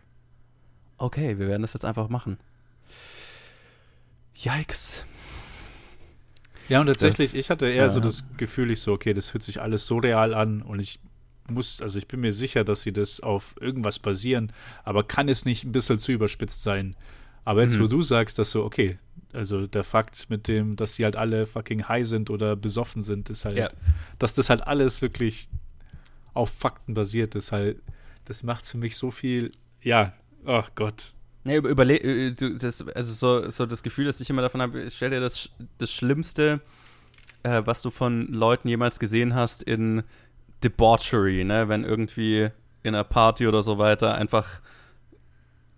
Okay, 1.04 1.38
wir 1.38 1.50
werden 1.50 1.62
das 1.64 1.74
jetzt 1.74 1.84
einfach 1.84 2.08
machen. 2.08 2.38
Yikes. 4.36 5.04
Ja, 6.70 6.80
und 6.80 6.88
tatsächlich, 6.88 7.32
Das- 7.32 7.40
ich 7.40 7.50
hatte 7.50 7.68
eher 7.68 7.90
so 7.90 8.00
ja. 8.00 8.06
das 8.06 8.24
Gefühl, 8.38 8.72
ich 8.72 8.80
so, 8.80 8.94
okay, 8.94 9.14
das 9.14 9.34
hört 9.34 9.44
sich 9.44 9.62
alles 9.62 9.86
so 9.86 9.98
real 9.98 10.34
an 10.34 10.62
und 10.62 10.80
ich 10.80 11.00
muss, 11.50 11.82
also 11.82 12.00
ich 12.00 12.08
bin 12.08 12.22
mir 12.22 12.32
sicher, 12.32 12.64
dass 12.64 12.84
sie 12.84 12.94
das 12.94 13.20
auf 13.20 13.54
irgendwas 13.60 14.00
basieren, 14.00 14.54
aber 14.86 15.04
kann 15.04 15.28
es 15.28 15.44
nicht 15.44 15.66
ein 15.66 15.74
bisschen 15.74 16.00
zu 16.00 16.14
überspitzt 16.14 16.64
sein? 16.64 16.96
Aber 17.44 17.64
jetzt, 17.64 17.78
Mhm. 17.78 17.84
wo 17.84 17.88
du 17.88 18.02
sagst, 18.02 18.40
dass 18.40 18.52
so, 18.52 18.64
okay, 18.64 18.98
also 19.34 19.68
der 19.68 19.84
Fakt 19.84 20.30
mit 20.30 20.48
dem, 20.48 20.78
dass 20.78 20.96
sie 20.96 21.04
halt 21.04 21.18
alle 21.18 21.46
fucking 21.48 21.90
high 21.90 22.08
sind 22.08 22.30
oder 22.30 22.56
besoffen 22.56 23.02
sind, 23.02 23.30
ist 23.30 23.44
halt, 23.44 23.58
Ja. 23.58 23.68
dass 24.20 24.36
das 24.36 24.50
halt 24.50 24.66
alles 24.66 25.02
wirklich 25.02 25.50
auf 26.34 26.50
Fakten 26.50 26.94
basiert 26.94 27.36
ist, 27.36 27.52
halt, 27.52 27.82
das 28.24 28.42
macht 28.44 28.66
für 28.66 28.78
mich 28.78 28.96
so 28.96 29.12
viel, 29.12 29.52
ja, 29.82 30.14
oh 30.46 30.64
Gott. 30.76 31.14
Nee, 31.44 31.58
über, 31.58 31.70
überle 31.70 31.98
äh, 31.98 32.32
du- 32.32 32.58
das, 32.58 32.88
also 32.88 33.14
so, 33.14 33.50
so 33.50 33.66
das 33.66 33.84
Gefühl, 33.84 34.06
das 34.06 34.20
ich 34.22 34.30
immer 34.30 34.42
davon 34.42 34.62
habe, 34.62 34.90
stell 34.90 35.10
dir 35.10 35.20
das, 35.20 35.50
das 35.78 35.92
Schlimmste, 35.92 36.62
äh, 37.44 37.62
was 37.66 37.82
du 37.82 37.90
von 37.90 38.28
Leuten 38.28 38.68
jemals 38.70 39.00
gesehen 39.00 39.36
hast 39.36 39.62
in 39.64 40.04
Debauchery, 40.64 41.44
ne? 41.44 41.68
Wenn 41.68 41.84
irgendwie 41.84 42.50
in 42.84 42.96
einer 42.96 43.04
Party 43.04 43.48
oder 43.48 43.62
so 43.64 43.78
weiter 43.78 44.16
einfach 44.16 44.62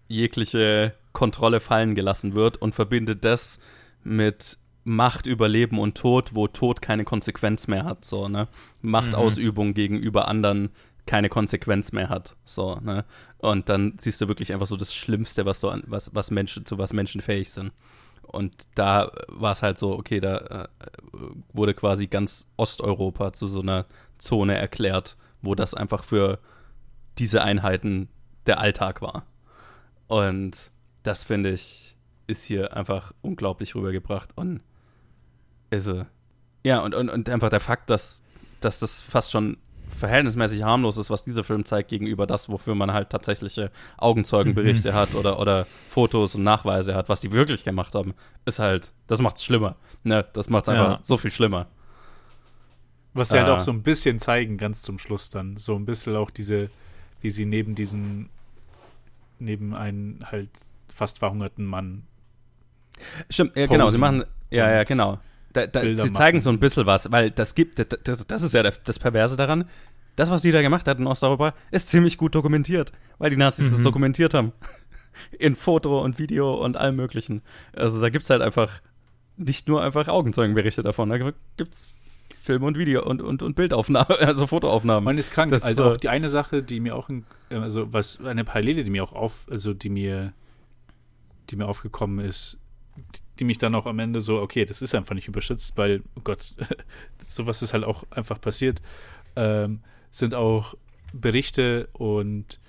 jegliche 0.07 0.93
Kontrolle 1.13 1.59
fallen 1.59 1.95
gelassen 1.95 2.36
wird 2.36 2.57
und 2.57 2.76
verbindet 2.76 3.26
das 3.26 3.59
mit 4.03 4.57
Macht 4.84 5.26
über 5.26 5.47
Leben 5.47 5.80
und 5.80 5.97
Tod, 5.97 6.36
wo 6.36 6.47
Tod 6.47 6.80
keine 6.82 7.05
Konsequenz 7.05 7.68
mehr 7.68 7.86
hat, 7.86 8.05
so, 8.05 8.28
ne? 8.30 8.47
Machtausübung 8.84 9.74
gegenüber 9.74 10.28
anderen 10.28 10.70
keine 11.06 11.30
Konsequenz 11.30 11.91
mehr 11.91 12.10
hat, 12.10 12.36
so, 12.45 12.80
ne? 12.82 13.06
Und 13.38 13.70
dann 13.70 13.93
siehst 13.99 14.22
du 14.22 14.28
wirklich 14.28 14.53
einfach 14.53 14.66
so 14.66 14.76
das 14.76 14.93
Schlimmste, 14.93 15.45
was 15.45 15.60
so 15.60 15.70
an, 15.70 15.84
was, 15.86 16.14
was 16.16 16.32
Menschen, 16.32 16.66
zu 16.66 16.78
was 16.78 16.93
Menschen 16.93 17.22
fähig 17.22 17.51
sind. 17.51 17.72
Und 18.24 18.68
da 18.74 19.12
war 19.28 19.51
es 19.51 19.62
halt 19.62 19.78
so, 19.78 19.93
okay, 19.93 20.20
da 20.20 20.38
äh, 20.64 20.68
wurde 21.53 21.74
quasi 21.74 22.08
ganz 22.08 22.47
Osteuropa 22.58 23.34
zu 23.34 23.47
so 23.47 23.62
einer 23.62 23.86
Zone 24.18 24.56
erklärt, 24.58 25.16
wo 25.41 25.53
das 25.53 25.74
einfach 25.76 26.03
für 26.03 26.39
diese 27.18 27.43
Einheiten 27.43 28.10
der 28.47 28.60
Alltag 28.60 29.01
war. 29.01 29.26
Und 30.08 30.72
das 31.03 31.24
finde 31.24 31.51
ich, 31.51 31.97
ist 32.28 32.43
hier 32.43 32.76
einfach 32.76 33.14
unglaublich 33.22 33.76
rübergebracht. 33.76 34.32
Und 34.36 34.62
also, 35.72 36.06
ja, 36.64 36.80
und, 36.80 36.95
und, 36.95 37.10
und 37.10 37.30
einfach 37.30 37.49
der 37.49 37.60
Fakt, 37.60 37.89
dass, 37.89 38.24
dass 38.60 38.80
das 38.80 39.01
fast 39.01 39.32
schon 39.32 39.58
verhältnismäßig 39.95 40.63
harmlos 40.63 40.97
ist, 40.97 41.09
was 41.09 41.23
dieser 41.23 41.43
Film 41.43 41.65
zeigt, 41.65 41.89
gegenüber 41.89 42.27
das, 42.27 42.49
wofür 42.49 42.75
man 42.75 42.91
halt 42.93 43.09
tatsächliche 43.09 43.71
Augenzeugenberichte 43.97 44.93
hat 44.93 45.15
oder, 45.15 45.39
oder 45.39 45.65
Fotos 45.89 46.35
und 46.35 46.43
Nachweise 46.43 46.95
hat, 46.95 47.09
was 47.09 47.21
die 47.21 47.31
wirklich 47.31 47.63
gemacht 47.63 47.95
haben, 47.95 48.13
ist 48.45 48.59
halt, 48.59 48.91
das 49.07 49.21
macht's 49.21 49.43
schlimmer. 49.43 49.75
Ne? 50.03 50.25
Das 50.33 50.49
macht's 50.49 50.69
einfach 50.69 50.97
Ja. 50.97 50.99
so 51.03 51.17
viel 51.17 51.31
schlimmer. 51.31 51.67
Was 53.13 53.29
sie 53.29 53.37
halt 53.39 53.47
Ah. 53.47 53.55
auch 53.55 53.59
so 53.61 53.71
ein 53.71 53.81
bisschen 53.81 54.19
zeigen, 54.19 54.57
ganz 54.57 54.81
zum 54.81 54.99
Schluss 54.99 55.29
dann. 55.29 55.55
So 55.57 55.75
ein 55.75 55.85
bisschen 55.85 56.15
auch 56.15 56.29
diese, 56.29 56.69
wie 57.21 57.29
sie 57.29 57.45
neben 57.45 57.73
diesen, 57.75 58.29
neben 59.39 59.73
einen 59.73 60.25
halt 60.31 60.49
fast 60.93 61.19
verhungerten 61.19 61.65
Mann. 61.65 62.03
Stimmt, 63.29 63.55
ja, 63.55 63.65
genau, 63.67 63.89
sie 63.89 63.99
machen, 63.99 64.23
ja, 64.49 64.69
ja, 64.69 64.83
genau. 64.83 65.19
Da, 65.56 65.68
da, 65.68 65.82
sie 65.82 66.12
zeigen 66.12 66.38
machen. 66.38 66.43
so 66.43 66.49
ein 66.49 66.60
bisschen 66.60 66.86
was, 66.86 67.12
weil 67.12 67.32
das 67.32 67.56
gibt, 67.56 67.80
das, 67.80 67.88
das, 68.03 68.28
das 68.28 68.41
ist 68.43 68.53
ja 68.53 68.62
das, 68.62 68.82
das 68.84 68.99
Perverse 68.99 69.38
daran. 69.38 69.66
Das, 70.18 70.30
was 70.30 70.41
die 70.41 70.51
da 70.51 70.62
gemacht 70.62 70.88
hat 70.88 70.99
in 70.99 71.08
Osteuropa, 71.08 71.53
ist 71.72 71.89
ziemlich 71.89 72.18
gut 72.18 72.36
dokumentiert, 72.36 72.91
weil 73.18 73.30
die 73.30 73.38
Nazis 73.38 73.70
das 73.72 73.80
Mhm. 73.80 73.84
dokumentiert 73.84 74.34
haben. 74.34 74.51
In 75.39 75.56
Foto 75.56 76.01
und 76.03 76.20
Video 76.20 76.53
und 76.56 76.76
allem 76.76 76.97
Möglichen. 76.97 77.41
Also 77.74 78.01
da 78.01 78.10
gibt 78.10 78.24
es 78.24 78.30
halt 78.30 78.41
einfach 78.41 78.82
nicht 79.38 79.68
nur 79.70 79.82
einfach 79.82 80.10
Augenzeugenberichte 80.10 80.84
davon, 80.84 81.10
da 81.10 81.18
gibt 81.18 81.74
es 81.74 81.88
Film 82.41 82.64
und 82.64 82.78
Video 82.78 83.03
und, 83.06 83.22
und, 83.22 83.41
und 83.41 83.56
Bildaufnahmen, 83.56 84.18
also 84.20 84.45
Fotoaufnahmen. 84.47 85.03
Man 85.06 85.18
ist 85.18 85.32
krank. 85.32 85.51
Das, 85.51 85.64
also 85.64 85.84
äh, 85.84 85.88
auch 85.88 85.97
die 85.97 86.10
eine 86.10 86.28
Sache, 86.30 86.64
die 86.64 86.80
mir 86.82 86.95
auch, 86.95 87.10
in, 87.10 87.26
äh, 87.49 87.56
also 87.56 87.91
was, 87.93 88.20
eine 88.20 88.43
Parallele, 88.43 88.84
die 88.84 88.89
mir 88.89 89.03
auch 89.03 89.14
auf, 89.14 89.47
also 89.49 89.74
die 89.74 89.89
mir, 89.89 90.34
die 91.49 91.56
mir 91.56 91.68
aufgekommen 91.68 92.24
ist, 92.26 92.58
die, 93.39 93.43
mich 93.43 93.57
dann 93.57 93.75
auch 93.75 93.85
am 93.85 93.99
Ende 93.99 94.21
so, 94.21 94.39
okay, 94.41 94.65
das 94.65 94.81
ist 94.81 94.95
einfach 94.95 95.15
nicht 95.15 95.27
überschützt, 95.27 95.77
weil, 95.77 96.01
oh 96.15 96.21
Gott, 96.23 96.55
sowas 97.17 97.61
ist 97.61 97.73
halt 97.73 97.83
auch 97.83 98.03
einfach 98.11 98.39
passiert, 98.39 98.81
ähm, 99.35 99.81
sind 100.11 100.33
auch 100.35 100.75
Berichte 101.13 101.87
und, 101.93 102.59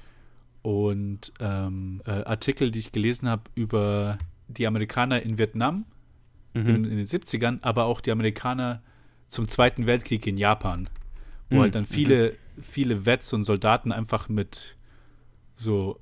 und 0.62 1.32
ähm, 1.40 2.02
äh, 2.06 2.10
Artikel, 2.10 2.70
die 2.70 2.80
ich 2.80 2.92
gelesen 2.92 3.28
habe 3.28 3.42
über 3.54 4.18
die 4.48 4.66
Amerikaner 4.66 5.22
in 5.22 5.38
Vietnam 5.38 5.84
in, 6.54 6.62
Mhm. 6.62 6.84
in 6.84 6.96
den 6.96 7.06
70ern, 7.06 7.58
aber 7.62 7.84
auch 7.84 8.00
die 8.00 8.10
Amerikaner 8.10 8.82
zum 9.28 9.46
Zweiten 9.46 9.86
Weltkrieg 9.86 10.26
in 10.26 10.38
Japan, 10.38 10.88
wo 11.50 11.56
Mhm, 11.56 11.60
halt 11.60 11.74
dann 11.74 11.84
viele, 11.84 12.34
viele 12.60 13.04
Vets 13.04 13.32
und 13.32 13.42
Soldaten 13.42 13.92
einfach 13.92 14.28
mit 14.28 14.76
so 15.54 16.00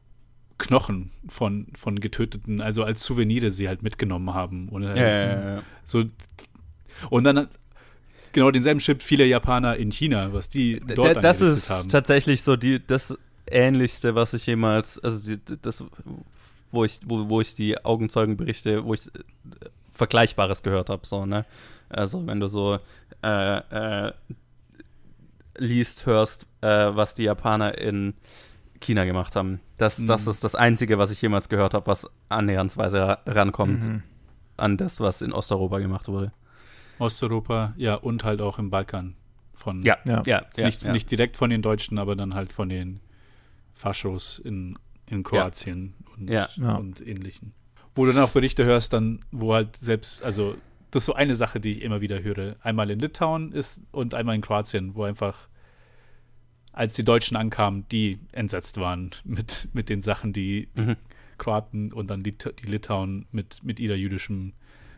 Knochen 0.64 1.10
von, 1.28 1.66
von 1.76 2.00
Getöteten, 2.00 2.60
also 2.62 2.84
als 2.84 3.04
Souvenire 3.04 3.50
sie 3.50 3.68
halt 3.68 3.82
mitgenommen 3.82 4.32
haben. 4.32 4.68
Und, 4.70 4.84
halt 4.86 4.96
Ja. 4.96 5.62
So, 5.84 6.04
und 7.10 7.24
dann 7.24 7.48
genau 8.32 8.50
denselben 8.50 8.80
Chip 8.80 9.02
viele 9.02 9.26
Japaner 9.26 9.76
in 9.76 9.90
China, 9.92 10.32
was 10.32 10.48
die 10.48 10.80
dort 10.80 11.16
d- 11.16 11.20
das 11.20 11.40
ist 11.42 11.68
haben. 11.70 11.88
tatsächlich 11.90 12.42
so 12.42 12.56
die, 12.56 12.80
das 12.84 13.16
Ähnlichste, 13.46 14.14
was 14.14 14.32
ich 14.32 14.46
jemals, 14.46 14.98
also 14.98 15.36
die, 15.36 15.38
das, 15.60 15.84
wo 16.72 16.84
ich, 16.84 17.00
wo, 17.04 17.28
wo 17.28 17.40
ich 17.42 17.54
die 17.54 17.84
Augenzeugenberichte, 17.84 18.84
wo 18.84 18.94
ich 18.94 19.06
äh, 19.08 19.10
Vergleichbares 19.92 20.62
gehört 20.62 20.88
habe, 20.88 21.06
so, 21.06 21.26
ne? 21.26 21.44
Also 21.90 22.26
wenn 22.26 22.40
du 22.40 22.48
so 22.48 22.78
äh, 23.22 23.58
äh, 24.08 24.12
liest, 25.58 26.06
hörst, 26.06 26.46
äh, 26.62 26.66
was 26.96 27.14
die 27.14 27.24
Japaner 27.24 27.78
in 27.78 28.14
China 28.84 29.04
gemacht 29.04 29.34
haben. 29.36 29.60
Das, 29.78 29.96
das 30.04 30.24
Mhm. 30.26 30.30
ist 30.30 30.44
das 30.44 30.54
Einzige, 30.54 30.98
was 30.98 31.10
ich 31.10 31.20
jemals 31.22 31.48
gehört 31.48 31.74
habe, 31.74 31.86
was 31.86 32.06
annähernsweise 32.28 32.98
ra- 33.00 33.18
rankommt 33.26 33.84
Mhm. 33.84 34.02
an 34.56 34.76
das, 34.76 35.00
was 35.00 35.22
in 35.22 35.32
Osteuropa 35.32 35.78
gemacht 35.80 36.08
wurde. 36.08 36.32
Osteuropa, 36.98 37.74
ja, 37.76 37.94
und 37.96 38.24
halt 38.24 38.40
auch 38.40 38.58
im 38.58 38.70
Balkan. 38.70 39.16
Von, 39.54 39.82
Ja. 39.82 39.98
Jetzt 40.26 40.58
nicht, 40.58 40.84
nicht 40.84 41.10
direkt 41.10 41.36
von 41.36 41.50
den 41.50 41.62
Deutschen, 41.62 41.98
aber 41.98 42.16
dann 42.16 42.34
halt 42.34 42.52
von 42.52 42.68
den 42.68 43.00
Faschos 43.72 44.38
in, 44.38 44.74
in 45.08 45.22
Kroatien 45.22 45.94
und, 46.16 46.28
Ja. 46.30 46.48
Ja. 46.56 46.74
und 46.76 47.00
ähnlichen. 47.06 47.52
Wo 47.94 48.04
du 48.06 48.12
dann 48.12 48.24
auch 48.24 48.30
Berichte 48.30 48.64
hörst, 48.64 48.92
dann, 48.92 49.20
wo 49.30 49.54
halt 49.54 49.76
selbst, 49.76 50.22
also 50.22 50.56
das 50.90 51.02
ist 51.02 51.06
so 51.06 51.14
eine 51.14 51.34
Sache, 51.34 51.60
die 51.60 51.70
ich 51.70 51.82
immer 51.82 52.00
wieder 52.00 52.22
höre. 52.22 52.56
Einmal 52.62 52.90
in 52.90 52.98
Litauen 53.00 53.52
ist 53.52 53.82
und 53.92 54.14
einmal 54.14 54.34
in 54.34 54.40
Kroatien, 54.40 54.94
wo 54.94 55.04
einfach, 55.04 55.48
als 56.74 56.94
die 56.94 57.04
Deutschen 57.04 57.36
ankamen, 57.36 57.86
die 57.90 58.18
entsetzt 58.32 58.78
waren 58.78 59.10
mit, 59.24 59.68
mit 59.72 59.88
den 59.88 60.02
Sachen, 60.02 60.32
die 60.32 60.68
die 60.76 60.82
Mhm. 60.82 60.96
Kroaten 61.38 61.92
und 61.92 62.10
dann 62.10 62.22
die, 62.22 62.32
die 62.32 62.66
Litauen 62.66 63.26
mit, 63.32 63.62
mit 63.64 63.80
ihrer 63.80 63.96
jüdischen 63.96 64.52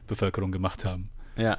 Bevölkerung 0.06 0.52
gemacht 0.52 0.84
haben. 0.84 1.08
Ja. 1.36 1.58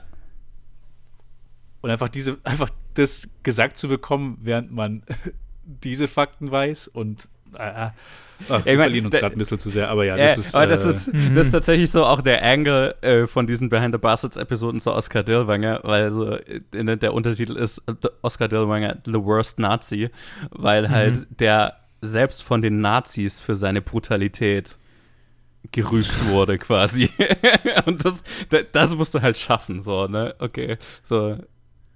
Und 1.81 1.89
einfach 1.89 2.09
diese, 2.09 2.37
einfach 2.43 2.69
das 2.93 3.29
gesagt 3.43 3.77
zu 3.77 3.87
bekommen, 3.87 4.37
während 4.41 4.71
man 4.71 5.03
diese 5.63 6.07
Fakten 6.07 6.51
weiß 6.51 6.87
und 6.87 7.29
ach, 7.53 7.91
wir 8.47 8.57
ich 8.59 8.65
mein, 8.65 8.77
verlieren 8.77 9.05
uns 9.07 9.15
gerade 9.15 9.35
ein 9.35 9.37
bisschen 9.37 9.59
zu 9.59 9.69
sehr, 9.69 9.89
aber 9.89 10.05
ja, 10.05 10.15
Ja, 10.17 10.25
das 10.27 10.37
ist. 10.37 10.55
aber 10.55 10.67
das 10.67 10.85
äh, 10.85 10.89
ist, 10.91 11.11
das 11.35 11.45
ist 11.47 11.51
tatsächlich 11.51 11.89
so 11.91 12.05
auch 12.05 12.21
der 12.21 12.43
Angle 12.43 12.95
äh, 13.01 13.25
von 13.27 13.47
diesen 13.47 13.69
Behind 13.69 13.93
the 13.93 13.97
Bastards-Episoden 13.99 14.79
zu 14.79 14.91
Oscar 14.93 15.23
Dillwanger, 15.23 15.79
weil 15.83 16.11
so 16.11 16.31
äh, 16.35 16.97
der 16.97 17.13
Untertitel 17.13 17.57
ist 17.57 17.81
The 17.87 18.09
Oscar 18.21 18.47
Dillwanger, 18.47 18.97
The 19.05 19.13
Worst 19.23 19.59
Nazi, 19.59 20.09
weil 20.51 20.89
halt 20.89 21.25
der 21.39 21.77
selbst 22.01 22.43
von 22.43 22.61
den 22.61 22.79
Nazis 22.79 23.39
für 23.41 23.55
seine 23.55 23.81
Brutalität 23.81 24.77
gerügt 25.71 26.27
wurde 26.27 26.57
quasi. 26.59 27.09
Und 27.85 28.05
das, 28.05 28.23
da- 28.49 28.61
das 28.71 28.95
musst 28.95 29.15
du 29.15 29.21
halt 29.21 29.37
schaffen, 29.37 29.81
so, 29.81 30.07
ne? 30.07 30.35
Okay, 30.39 30.77
so, 31.03 31.37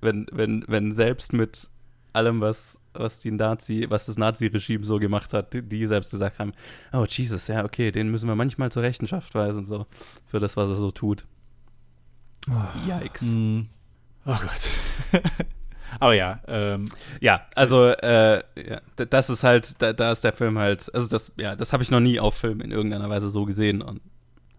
wenn, 0.02 0.26
wenn, 0.32 0.66
wenn 0.68 0.91
selbst 0.91 1.34
mit 1.34 1.70
allem, 2.14 2.41
was 2.41 2.80
was 2.94 3.20
die 3.20 3.32
Nazi, 3.32 3.86
was 3.89 4.06
das 4.06 4.18
Nazi-Regime 4.18 4.84
so 4.84 5.00
gemacht 5.00 5.34
hat, 5.34 5.54
die, 5.54 5.88
selbst 5.88 6.12
gesagt 6.12 6.39
haben, 6.39 6.54
oh 6.94 7.06
Jesus, 7.08 7.48
ja, 7.48 7.64
okay, 7.64 7.92
den 7.92 8.10
müssen 8.10 8.28
wir 8.28 8.36
manchmal 8.36 8.72
zur 8.72 8.84
Rechenschaft 8.84 9.34
weisen, 9.36 9.66
so, 9.66 9.86
für 10.28 10.39
das, 10.39 10.58
was 10.58 10.70
er 10.70 10.76
so 10.76 10.92
tut. 10.92 11.26
Oh. 12.50 12.89
Yikes. 12.89 13.24
Mm. 13.24 13.62
Oh 14.26 14.38
Gott. 14.39 15.22
Aber 16.00 16.14
ja, 16.14 16.39
ähm, 16.48 16.86
ja, 17.20 17.46
also 17.54 17.88
äh, 17.88 18.42
ja, 18.56 18.82
das 18.96 19.30
ist 19.30 19.44
halt, 19.44 19.82
da, 19.82 19.94
da, 19.94 20.12
ist 20.12 20.24
der 20.24 20.32
Film 20.32 20.58
halt, 20.58 20.94
also 20.94 21.10
das, 21.10 21.34
ja, 21.38 21.56
das 21.56 21.74
habe 21.74 21.84
ich 21.84 21.92
noch 21.92 22.00
nie 22.00 22.20
auf 22.20 22.36
Film 22.36 22.62
in 22.62 22.72
irgendeiner 22.72 23.10
Weise 23.10 23.30
so 23.30 23.46
gesehen 23.46 23.82
und 23.82 24.02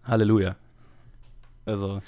Halleluja. 0.03 0.55
Also 1.65 2.01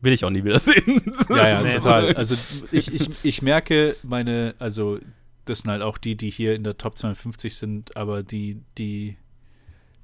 will 0.00 0.12
ich 0.12 0.24
auch 0.24 0.30
nie 0.30 0.44
wieder 0.44 0.58
sehen. 0.58 1.02
Ja, 1.30 1.62
ja, 1.62 1.72
total. 1.78 2.14
Also 2.14 2.36
ich, 2.70 2.92
ich, 2.92 3.10
ich 3.24 3.42
merke 3.42 3.96
meine, 4.02 4.54
also 4.58 4.98
das 5.46 5.58
sind 5.58 5.70
halt 5.70 5.82
auch 5.82 5.98
die, 5.98 6.16
die 6.16 6.30
hier 6.30 6.54
in 6.54 6.64
der 6.64 6.76
Top 6.76 6.96
250 6.98 7.54
sind, 7.54 7.96
aber 7.96 8.22
die, 8.22 8.60
die, 8.78 9.16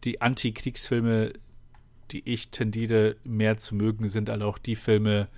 die 0.04 0.20
Anti-Kriegsfilme, 0.20 1.32
die 2.10 2.22
ich 2.24 2.50
tendiere 2.50 3.16
mehr 3.24 3.58
zu 3.58 3.74
mögen, 3.74 4.08
sind 4.08 4.28
halt 4.28 4.42
auch 4.42 4.58
die 4.58 4.76
Filme, 4.76 5.28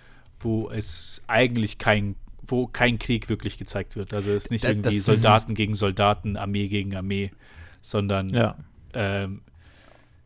wo 0.40 0.70
es 0.70 1.22
eigentlich 1.26 1.78
kein, 1.78 2.16
wo 2.46 2.66
kein 2.66 2.98
Krieg 2.98 3.28
wirklich 3.28 3.58
gezeigt 3.58 3.96
wird. 3.96 4.12
Also 4.14 4.30
es 4.30 4.44
ist 4.44 4.50
nicht 4.50 4.64
irgendwie 4.64 4.98
Soldaten 4.98 5.54
gegen 5.54 5.74
Soldaten, 5.74 6.36
Armee 6.36 6.68
gegen 6.68 6.94
Armee, 6.94 7.32
sondern 7.80 8.30
ja. 8.30 8.56
ähm, 8.92 9.40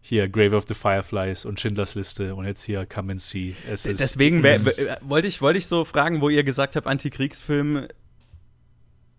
hier 0.00 0.28
Grave 0.28 0.56
of 0.56 0.64
the 0.66 0.74
Fireflies 0.74 1.44
und 1.44 1.60
Schindlers 1.60 1.94
Liste 1.94 2.34
und 2.34 2.46
jetzt 2.46 2.64
hier 2.64 2.86
Come 2.86 3.12
and 3.12 3.20
See. 3.20 3.54
Es 3.70 3.82
Deswegen 3.82 4.42
wollte 4.42 5.28
ich, 5.28 5.40
wollt 5.40 5.56
ich 5.56 5.66
so 5.66 5.84
fragen, 5.84 6.20
wo 6.20 6.28
ihr 6.28 6.44
gesagt 6.44 6.76
habt, 6.76 6.86
Antikriegsfilm. 6.86 7.88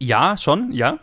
Ja, 0.02 0.38
schon, 0.38 0.72
ja. 0.72 1.00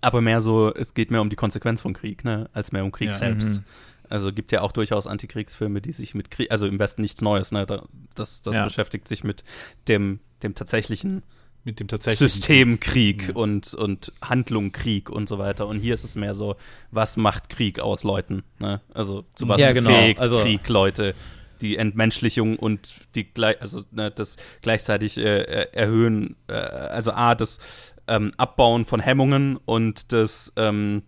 Aber 0.00 0.20
mehr 0.20 0.40
so, 0.40 0.72
es 0.74 0.94
geht 0.94 1.10
mehr 1.10 1.20
um 1.20 1.30
die 1.30 1.36
Konsequenz 1.36 1.80
von 1.82 1.92
Krieg, 1.92 2.24
ne, 2.24 2.48
als 2.52 2.72
mehr 2.72 2.84
um 2.84 2.92
Krieg 2.92 3.08
ja. 3.08 3.14
selbst. 3.14 3.58
Mhm. 3.58 3.64
Also 4.08 4.32
gibt 4.32 4.50
ja 4.50 4.62
auch 4.62 4.72
durchaus 4.72 5.06
Antikriegsfilme, 5.06 5.80
die 5.80 5.92
sich 5.92 6.14
mit 6.14 6.30
Krieg, 6.30 6.50
also 6.50 6.66
im 6.66 6.78
Westen 6.78 7.02
nichts 7.02 7.20
Neues, 7.20 7.52
ne? 7.52 7.66
Das, 8.14 8.42
das 8.42 8.56
ja. 8.56 8.64
beschäftigt 8.64 9.06
sich 9.06 9.22
mit 9.22 9.44
dem, 9.86 10.18
dem 10.42 10.54
tatsächlichen 10.54 11.22
mit 11.62 11.78
dem 11.78 11.88
tatsächlichen 11.88 12.28
Systemkrieg 12.28 13.28
ja. 13.28 13.34
und, 13.34 13.74
und 13.74 14.12
Handlung 14.22 14.72
Krieg 14.72 15.10
und 15.10 15.28
so 15.28 15.38
weiter. 15.38 15.66
Und 15.66 15.78
hier 15.78 15.94
ist 15.94 16.04
es 16.04 16.16
mehr 16.16 16.34
so, 16.34 16.56
was 16.90 17.16
macht 17.16 17.50
Krieg 17.50 17.80
aus 17.80 18.02
Leuten? 18.02 18.42
Ne? 18.58 18.80
Also 18.94 19.24
zu 19.34 19.46
was 19.46 19.60
ja, 19.60 19.72
genau. 19.72 20.14
also, 20.16 20.40
Krieg 20.40 20.66
Leute? 20.68 21.14
Die 21.60 21.76
Entmenschlichung 21.76 22.56
und 22.56 22.94
die 23.14 23.30
also 23.60 23.82
ne, 23.90 24.10
das 24.10 24.36
gleichzeitig 24.62 25.18
äh, 25.18 25.68
erhöhen, 25.72 26.36
äh, 26.48 26.54
also 26.54 27.12
A, 27.12 27.34
das 27.34 27.58
ähm, 28.06 28.32
Abbauen 28.36 28.84
von 28.84 29.00
Hemmungen 29.00 29.56
und 29.56 30.12
das 30.12 30.52
ähm, 30.56 31.02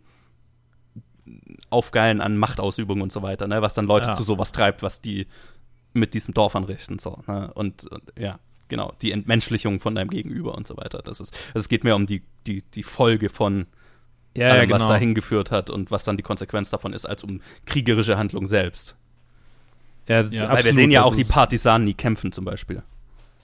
Aufgeilen 1.70 2.20
an 2.20 2.36
Machtausübung 2.36 3.00
und 3.00 3.12
so 3.12 3.22
weiter, 3.22 3.46
ne? 3.46 3.62
was 3.62 3.74
dann 3.74 3.86
Leute 3.86 4.08
ja. 4.08 4.14
zu 4.14 4.22
sowas 4.22 4.52
treibt, 4.52 4.82
was 4.82 5.00
die 5.00 5.26
mit 5.92 6.14
diesem 6.14 6.34
Dorf 6.34 6.54
anrichten. 6.56 6.98
So, 6.98 7.18
ne? 7.26 7.50
und, 7.54 7.86
und 7.86 8.02
ja, 8.18 8.38
genau, 8.68 8.92
die 9.02 9.12
Entmenschlichung 9.12 9.80
von 9.80 9.94
deinem 9.94 10.10
Gegenüber 10.10 10.54
und 10.54 10.66
so 10.66 10.76
weiter. 10.76 11.02
Das 11.02 11.20
ist, 11.20 11.34
also 11.48 11.64
es 11.64 11.68
geht 11.68 11.84
mehr 11.84 11.96
um 11.96 12.06
die, 12.06 12.22
die, 12.46 12.62
die 12.62 12.82
Folge 12.82 13.28
von 13.28 13.66
ja, 14.34 14.48
allem, 14.48 14.56
ja, 14.56 14.64
genau. 14.64 14.74
was 14.76 14.88
dahin 14.88 15.14
geführt 15.14 15.50
hat 15.50 15.70
und 15.70 15.90
was 15.90 16.04
dann 16.04 16.16
die 16.16 16.22
Konsequenz 16.22 16.70
davon 16.70 16.92
ist, 16.92 17.06
als 17.06 17.24
um 17.24 17.40
kriegerische 17.66 18.16
Handlung 18.16 18.46
selbst. 18.46 18.96
Ja, 20.08 20.22
ja 20.22 20.48
Weil 20.48 20.64
wir 20.64 20.72
sehen 20.72 20.90
ja 20.90 21.02
auch 21.02 21.14
die 21.14 21.24
Partisanen, 21.24 21.86
die 21.86 21.94
kämpfen 21.94 22.32
zum 22.32 22.44
Beispiel. 22.44 22.82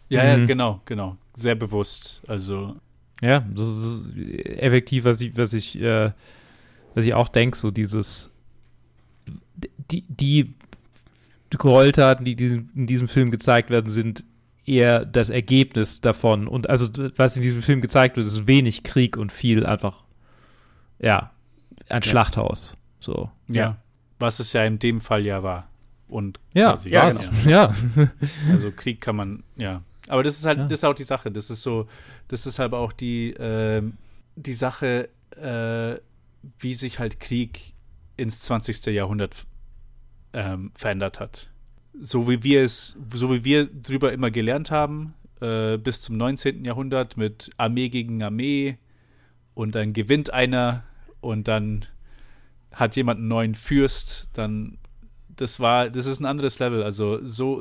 Ja, 0.08 0.22
mhm. 0.22 0.40
ja, 0.40 0.46
genau, 0.46 0.80
genau. 0.84 1.16
Sehr 1.34 1.54
bewusst. 1.54 2.22
Also. 2.26 2.76
Ja, 3.20 3.44
das 3.52 3.68
ist 3.68 4.16
effektiv, 4.44 5.04
was 5.04 5.20
ich, 5.20 5.36
was 5.36 5.52
ich, 5.52 5.80
äh, 5.80 6.12
was 6.94 7.04
ich 7.04 7.14
auch 7.14 7.28
denke, 7.28 7.58
so 7.58 7.70
dieses 7.70 8.32
die, 9.90 10.04
die 10.08 10.54
Gräueltaten, 11.50 12.24
die 12.24 12.32
in 12.32 12.86
diesem 12.86 13.08
Film 13.08 13.30
gezeigt 13.30 13.70
werden, 13.70 13.90
sind 13.90 14.24
eher 14.66 15.04
das 15.04 15.30
Ergebnis 15.30 16.00
davon. 16.00 16.46
Und 16.46 16.68
also, 16.68 16.88
was 17.16 17.36
in 17.36 17.42
diesem 17.42 17.62
Film 17.62 17.80
gezeigt 17.80 18.16
wird, 18.16 18.26
ist 18.26 18.46
wenig 18.46 18.82
Krieg 18.82 19.16
und 19.16 19.32
viel 19.32 19.64
einfach, 19.64 20.04
ja, 20.98 21.30
ein 21.88 22.02
ja. 22.02 22.10
Schlachthaus. 22.10 22.76
So. 23.00 23.30
Ja. 23.48 23.54
ja. 23.54 23.76
Was 24.18 24.40
es 24.40 24.52
ja 24.52 24.64
in 24.64 24.78
dem 24.78 25.00
Fall 25.00 25.24
ja 25.24 25.42
war. 25.42 25.68
Und 26.08 26.40
ja, 26.54 26.72
quasi, 26.72 26.88
ja, 26.88 27.10
genau. 27.10 27.30
ja. 27.46 27.74
Also 28.50 28.72
Krieg 28.72 29.00
kann 29.00 29.16
man, 29.16 29.42
ja. 29.56 29.82
Aber 30.08 30.22
das 30.22 30.38
ist 30.38 30.46
halt, 30.46 30.58
ja. 30.58 30.64
das 30.64 30.80
ist 30.80 30.84
auch 30.84 30.94
die 30.94 31.04
Sache. 31.04 31.30
Das 31.30 31.50
ist 31.50 31.62
so, 31.62 31.86
das 32.28 32.46
ist 32.46 32.58
halt 32.58 32.72
auch 32.72 32.92
die, 32.92 33.30
äh, 33.34 33.82
die 34.36 34.54
Sache, 34.54 35.10
äh, 35.36 36.00
wie 36.58 36.74
sich 36.74 36.98
halt 36.98 37.20
Krieg 37.20 37.74
ins 38.16 38.40
20. 38.40 38.86
Jahrhundert 38.86 39.34
ähm, 40.32 40.72
verändert 40.74 41.20
hat 41.20 41.50
so 42.00 42.28
wie 42.28 42.42
wir 42.42 42.62
es, 42.64 42.96
so 43.12 43.32
wie 43.32 43.44
wir 43.44 43.66
drüber 43.66 44.12
immer 44.12 44.30
gelernt 44.30 44.70
haben, 44.70 45.14
äh, 45.40 45.76
bis 45.78 46.00
zum 46.00 46.16
19. 46.16 46.64
Jahrhundert 46.64 47.16
mit 47.16 47.50
Armee 47.56 47.88
gegen 47.88 48.22
Armee 48.22 48.78
und 49.54 49.74
dann 49.74 49.92
gewinnt 49.92 50.32
einer 50.32 50.84
und 51.20 51.48
dann 51.48 51.86
hat 52.72 52.96
jemand 52.96 53.18
einen 53.18 53.28
neuen 53.28 53.54
Fürst, 53.54 54.28
dann 54.34 54.77
das 55.40 55.60
war, 55.60 55.90
das 55.90 56.06
ist 56.06 56.20
ein 56.20 56.26
anderes 56.26 56.58
Level. 56.58 56.82
Also 56.82 57.24
so 57.24 57.60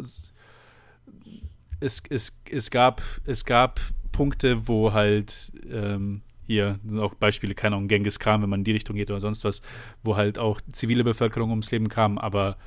es, 1.79 2.03
es, 2.09 2.37
es 2.49 2.71
gab, 2.71 3.01
es 3.25 3.45
gab 3.45 3.79
Punkte, 4.11 4.67
wo 4.67 4.93
halt 4.93 5.51
ähm, 5.71 6.21
hier 6.45 6.79
sind 6.85 6.99
auch 6.99 7.13
Beispiele, 7.13 7.53
keine 7.55 7.75
Ahnung, 7.75 7.87
Genghis 7.87 8.19
Khan, 8.19 8.41
wenn 8.41 8.49
man 8.49 8.61
in 8.61 8.63
die 8.63 8.71
Richtung 8.71 8.95
geht 8.95 9.11
oder 9.11 9.19
sonst 9.19 9.43
was, 9.43 9.61
wo 10.03 10.15
halt 10.15 10.39
auch 10.39 10.61
zivile 10.71 11.03
Bevölkerung 11.03 11.49
ums 11.49 11.71
Leben 11.71 11.89
kam, 11.89 12.17
aber 12.17 12.57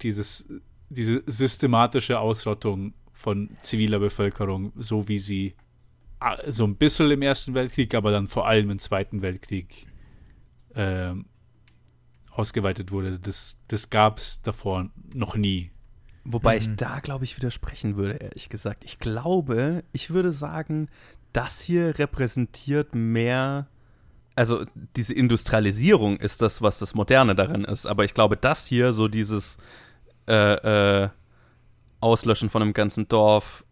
dieses 0.00 0.48
diese 0.88 1.22
systematische 1.26 2.18
Ausrottung 2.18 2.94
von 3.12 3.50
ziviler 3.62 3.98
Bevölkerung, 3.98 4.72
so 4.76 5.08
wie 5.08 5.18
sie 5.18 5.54
ah, 6.20 6.36
so 6.46 6.64
ein 6.64 6.76
bisschen 6.76 7.10
im 7.10 7.22
Ersten 7.22 7.54
Weltkrieg, 7.54 7.94
aber 7.94 8.10
dann 8.10 8.28
vor 8.28 8.46
allem 8.46 8.70
im 8.70 8.78
Zweiten 8.78 9.22
Weltkrieg 9.22 9.86
äh, 10.74 11.14
ausgeweitet 12.34 12.92
wurde, 12.92 13.18
das, 13.18 13.58
das 13.68 13.90
gab 13.90 14.18
es 14.18 14.42
davor 14.42 14.90
noch 15.14 15.36
nie. 15.36 15.70
Wobei 16.24 16.56
mhm. 16.56 16.60
ich 16.60 16.76
da, 16.76 17.00
glaube 17.00 17.24
ich, 17.24 17.36
widersprechen 17.36 17.96
würde, 17.96 18.14
ehrlich 18.14 18.48
gesagt. 18.48 18.84
Ich 18.84 18.98
glaube, 18.98 19.84
ich 19.92 20.10
würde 20.10 20.32
sagen, 20.32 20.88
das 21.32 21.60
hier 21.60 21.98
repräsentiert 21.98 22.94
mehr 22.94 23.68
also 24.36 24.64
diese 24.96 25.14
Industrialisierung 25.14 26.16
ist 26.16 26.42
das, 26.42 26.60
was 26.60 26.78
das 26.78 26.94
Moderne 26.94 27.34
darin 27.34 27.64
ist. 27.64 27.86
Aber 27.86 28.04
ich 28.04 28.14
glaube, 28.14 28.36
das 28.36 28.66
hier, 28.66 28.92
so 28.92 29.08
dieses, 29.08 29.58
äh, 30.26 31.04
äh, 31.04 31.08
Auslöschen 32.00 32.50
von 32.50 32.62
einem 32.62 32.72
ganzen 32.72 33.08
Dorf, 33.08 33.64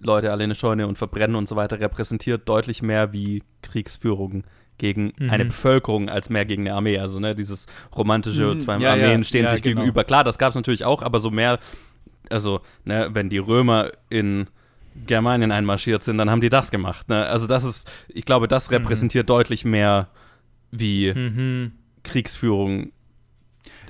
Leute 0.00 0.30
alle 0.30 0.44
in 0.44 0.48
eine 0.48 0.54
Scheune 0.54 0.86
und 0.86 0.98
verbrennen 0.98 1.36
und 1.36 1.48
so 1.48 1.56
weiter, 1.56 1.80
repräsentiert 1.80 2.48
deutlich 2.48 2.82
mehr 2.82 3.12
wie 3.12 3.42
Kriegsführung 3.62 4.44
gegen 4.78 5.12
mhm. 5.18 5.30
eine 5.30 5.44
Bevölkerung 5.46 6.08
als 6.08 6.30
mehr 6.30 6.44
gegen 6.44 6.62
eine 6.62 6.74
Armee. 6.74 6.98
Also, 6.98 7.20
ne, 7.20 7.34
dieses 7.34 7.66
romantische, 7.96 8.54
mhm. 8.54 8.60
zwei 8.60 8.78
ja, 8.78 8.92
Armeen 8.92 9.20
ja, 9.20 9.24
stehen 9.24 9.44
ja, 9.44 9.50
sich 9.50 9.62
genau. 9.62 9.80
gegenüber. 9.80 10.04
Klar, 10.04 10.24
das 10.24 10.38
gab 10.38 10.50
es 10.50 10.54
natürlich 10.54 10.84
auch, 10.84 11.02
aber 11.02 11.18
so 11.18 11.30
mehr, 11.30 11.58
also, 12.30 12.60
ne, 12.84 13.08
wenn 13.12 13.28
die 13.28 13.38
Römer 13.38 13.90
in 14.08 14.46
Germanien 15.06 15.52
einmarschiert 15.52 16.02
sind, 16.02 16.18
dann 16.18 16.30
haben 16.30 16.40
die 16.40 16.48
das 16.48 16.70
gemacht. 16.70 17.08
Ne? 17.08 17.26
Also, 17.26 17.46
das 17.46 17.64
ist, 17.64 17.90
ich 18.08 18.24
glaube, 18.24 18.48
das 18.48 18.70
mhm. 18.70 18.76
repräsentiert 18.76 19.26
mhm. 19.26 19.28
deutlich 19.28 19.64
mehr 19.64 20.08
wie 20.70 21.12
mhm. 21.12 21.72
Kriegsführung 22.02 22.92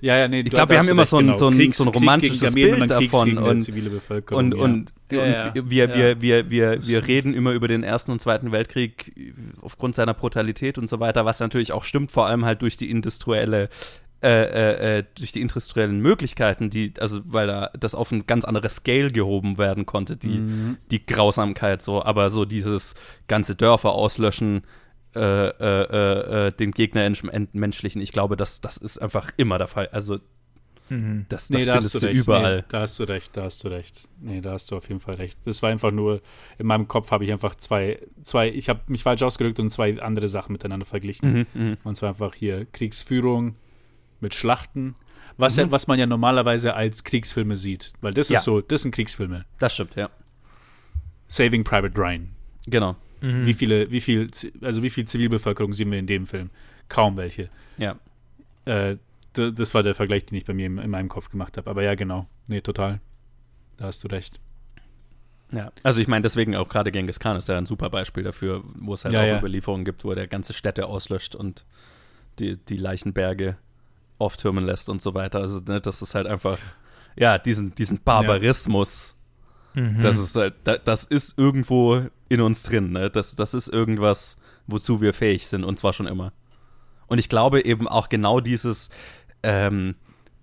ja, 0.01 0.17
ja, 0.17 0.29
nee, 0.29 0.41
ich 0.41 0.51
glaube, 0.51 0.73
wir 0.73 0.79
haben 0.79 0.89
immer 0.89 1.05
so 1.05 1.19
ein, 1.19 1.27
genau. 1.27 1.39
so 1.39 1.49
ein, 1.49 1.55
Kriegs, 1.55 1.79
so 1.79 1.85
ein 1.85 1.89
romantisches 1.91 2.55
Bild 2.55 2.91
davon 2.91 3.39
und, 3.39 3.69
und, 3.69 4.55
und, 4.55 4.93
ja. 5.11 5.23
und 5.23 5.31
ja, 5.31 5.55
wir, 5.55 5.95
wir, 5.95 6.21
wir, 6.21 6.51
wir, 6.51 6.87
wir 6.87 7.07
reden 7.07 7.35
immer 7.35 7.53
über 7.53 7.69
den 7.69 7.83
Ersten 7.83 8.13
und 8.13 8.21
Zweiten 8.21 8.53
Weltkrieg 8.53 9.13
aufgrund 9.61 9.95
seiner 9.95 10.15
Brutalität 10.15 10.79
und 10.79 10.89
so 10.89 11.01
weiter, 11.01 11.25
was 11.25 11.41
natürlich 11.41 11.73
auch 11.73 11.85
stimmt, 11.85 12.13
vor 12.13 12.27
allem 12.27 12.45
halt 12.45 12.63
durch 12.63 12.77
die 12.77 12.91
industrielle 12.91 13.69
äh, 14.23 14.29
äh, 14.29 14.99
äh, 14.99 15.05
durch 15.15 15.33
die 15.33 15.43
industriellen 15.43 16.01
Möglichkeiten, 16.01 16.71
die, 16.71 16.95
also 16.99 17.21
weil 17.27 17.47
da 17.47 17.71
das 17.79 17.95
auf 17.95 18.11
ein 18.11 18.27
ganz 18.27 18.47
anderes 18.47 18.77
Scale 18.77 19.13
gehoben 19.13 19.59
werden 19.59 19.85
konnte, 19.85 20.17
die, 20.17 20.39
mhm. 20.39 20.79
die 20.91 21.05
Grausamkeit 21.05 21.83
so, 21.83 22.03
aber 22.03 22.31
so 22.31 22.47
dieses 22.47 22.95
ganze 23.29 23.55
Dörfer 23.55 23.93
auslöschen, 23.93 24.63
äh, 25.17 25.49
äh, 25.49 26.47
äh, 26.47 26.53
den 26.53 26.71
Gegner 26.71 27.05
entmenschlichen. 27.05 28.01
Ich 28.01 28.13
glaube, 28.13 28.37
das, 28.37 28.61
das 28.61 28.77
ist 28.77 28.99
einfach 28.99 29.33
immer 29.37 29.59
der 29.59 29.69
Fall. 29.69 29.89
Also 29.89 30.19
Mhm. 30.89 31.27
Das, 31.29 31.49
das 31.49 31.59
nee, 31.59 31.65
da 31.65 31.73
findest 31.73 31.95
du, 31.95 32.01
du 32.01 32.11
überall. 32.11 32.59
Nee, 32.59 32.65
da 32.69 32.81
hast 32.81 32.99
du 32.99 33.05
recht, 33.05 33.37
da 33.37 33.45
hast 33.45 33.65
du 33.65 33.69
recht. 33.69 34.09
Nee, 34.21 34.41
da 34.41 34.53
hast 34.53 34.71
du 34.71 34.77
auf 34.77 34.89
jeden 34.89 35.01
Fall 35.01 35.15
recht. 35.17 35.39
Das 35.45 35.63
war 35.63 35.71
einfach 35.71 35.91
nur, 35.91 36.21
in 36.59 36.67
meinem 36.67 36.89
Kopf 36.89 37.11
habe 37.11 37.25
ich 37.25 37.33
einfach 37.33 37.55
zwei, 37.57 38.01
zwei, 38.23 38.49
ich 38.49 38.69
habe 38.69 38.81
mich 38.87 39.03
falsch 39.03 39.23
ausgedrückt 39.23 39.59
und 39.59 39.71
zwei 39.71 40.01
andere 40.01 40.29
Sachen 40.29 40.53
miteinander 40.53 40.87
verglichen. 40.87 41.33
Mhm, 41.33 41.47
mhm. 41.55 41.77
und 41.85 41.97
zwar 41.97 42.11
einfach 42.11 42.35
hier 42.35 42.67
Kriegsführung 42.67 43.57
mit 44.21 44.35
Schlachten, 44.35 44.95
was, 45.37 45.57
mhm. 45.57 45.65
ja, 45.65 45.71
was 45.73 45.87
man 45.87 45.99
ja 45.99 46.07
normalerweise 46.07 46.75
als 46.75 47.05
Kriegsfilme 47.05 47.57
sieht. 47.57 47.93
Weil 48.01 48.15
das 48.15 48.29
ja. 48.29 48.39
ist 48.39 48.45
so, 48.45 48.61
das 48.61 48.83
sind 48.83 48.95
Kriegsfilme. 48.95 49.45
Das 49.59 49.75
stimmt, 49.75 49.97
ja. 49.97 50.11
Saving 51.29 51.65
Private 51.65 51.99
Ryan. 51.99 52.31
Genau. 52.67 52.97
Mhm. 53.21 53.47
Wie 53.47 53.55
viele, 53.55 53.91
wie 53.91 54.01
viel, 54.01 54.31
also 54.63 54.83
wie 54.83 54.91
viel 54.91 55.07
Zivilbevölkerung 55.07 55.73
sehen 55.73 55.91
wir 55.91 55.99
in 55.99 56.07
dem 56.07 56.27
Film? 56.27 56.51
Kaum 56.89 57.17
welche. 57.17 57.49
Ja. 57.79 57.97
Äh, 58.65 58.97
das 59.33 59.75
war 59.75 59.83
der 59.83 59.95
Vergleich, 59.95 60.25
den 60.25 60.39
ich 60.39 60.45
bei 60.45 60.55
mir 60.55 60.67
in, 60.67 60.79
in 60.79 60.91
meinem 60.91 61.09
Kopf 61.09 61.29
gemacht 61.29 61.57
habe. 61.57 61.69
Aber 61.69 61.83
ja, 61.83 61.95
genau. 61.95 62.27
Nee, 62.49 62.61
total. 62.61 63.01
Da 63.77 63.87
hast 63.87 64.03
du 64.05 64.09
recht. 64.09 64.41
Ja, 65.53 65.71
also 65.83 66.01
ich 66.01 66.09
meine, 66.09 66.23
deswegen 66.23 66.57
auch 66.57 66.69
gerade 66.69 66.91
Genghis 66.91 67.21
Khan 67.21 67.37
ist 67.37 67.49
ja 67.49 67.57
ein 67.57 67.67
super 67.67 67.89
Beispiel 67.91 68.25
dafür, 68.25 68.65
wo 68.75 68.95
es 68.95 69.05
halt 69.05 69.15
ja, 69.15 69.21
auch 69.21 69.27
ja. 69.27 69.39
Überlieferungen 69.39 69.85
gibt, 69.85 70.05
wo 70.05 70.13
er 70.13 70.27
ganze 70.27 70.53
Städte 70.53 70.87
auslöscht 70.87 71.35
und 71.35 71.65
die, 72.39 72.57
die 72.57 72.77
Leichenberge 72.77 73.57
auftürmen 74.19 74.65
lässt 74.65 74.89
und 74.89 75.03
so 75.03 75.15
weiter. 75.15 75.41
Also 75.41 75.61
ne, 75.61 75.81
das 75.81 76.03
ist 76.03 76.15
halt 76.15 76.27
einfach, 76.27 76.59
ja, 77.17 77.39
diesen, 77.39 77.75
diesen 77.75 78.01
Barbarismus. 78.03 79.16
Mhm. 79.77 80.01
das 80.01 80.19
ist 80.19 80.35
halt, 80.35 80.55
das 80.65 81.05
ist 81.05 81.39
irgendwo 81.39 82.03
in 82.29 82.41
uns 82.41 82.65
drin, 82.65 82.91
ne? 82.91 83.11
Das, 83.11 83.37
das 83.37 83.55
ist 83.55 83.69
irgendwas, 83.69 84.39
wozu 84.67 85.01
wir 85.01 85.15
fähig 85.15 85.47
sind 85.47 85.63
und 85.63 85.79
zwar 85.79 85.93
schon 85.93 86.09
immer. 86.09 86.33
Und 87.07 87.19
ich 87.19 87.29
glaube 87.29 87.65
eben 87.65 87.87
auch 87.87 88.09
genau 88.09 88.41
dieses, 88.41 88.91
ähm, 89.45 89.95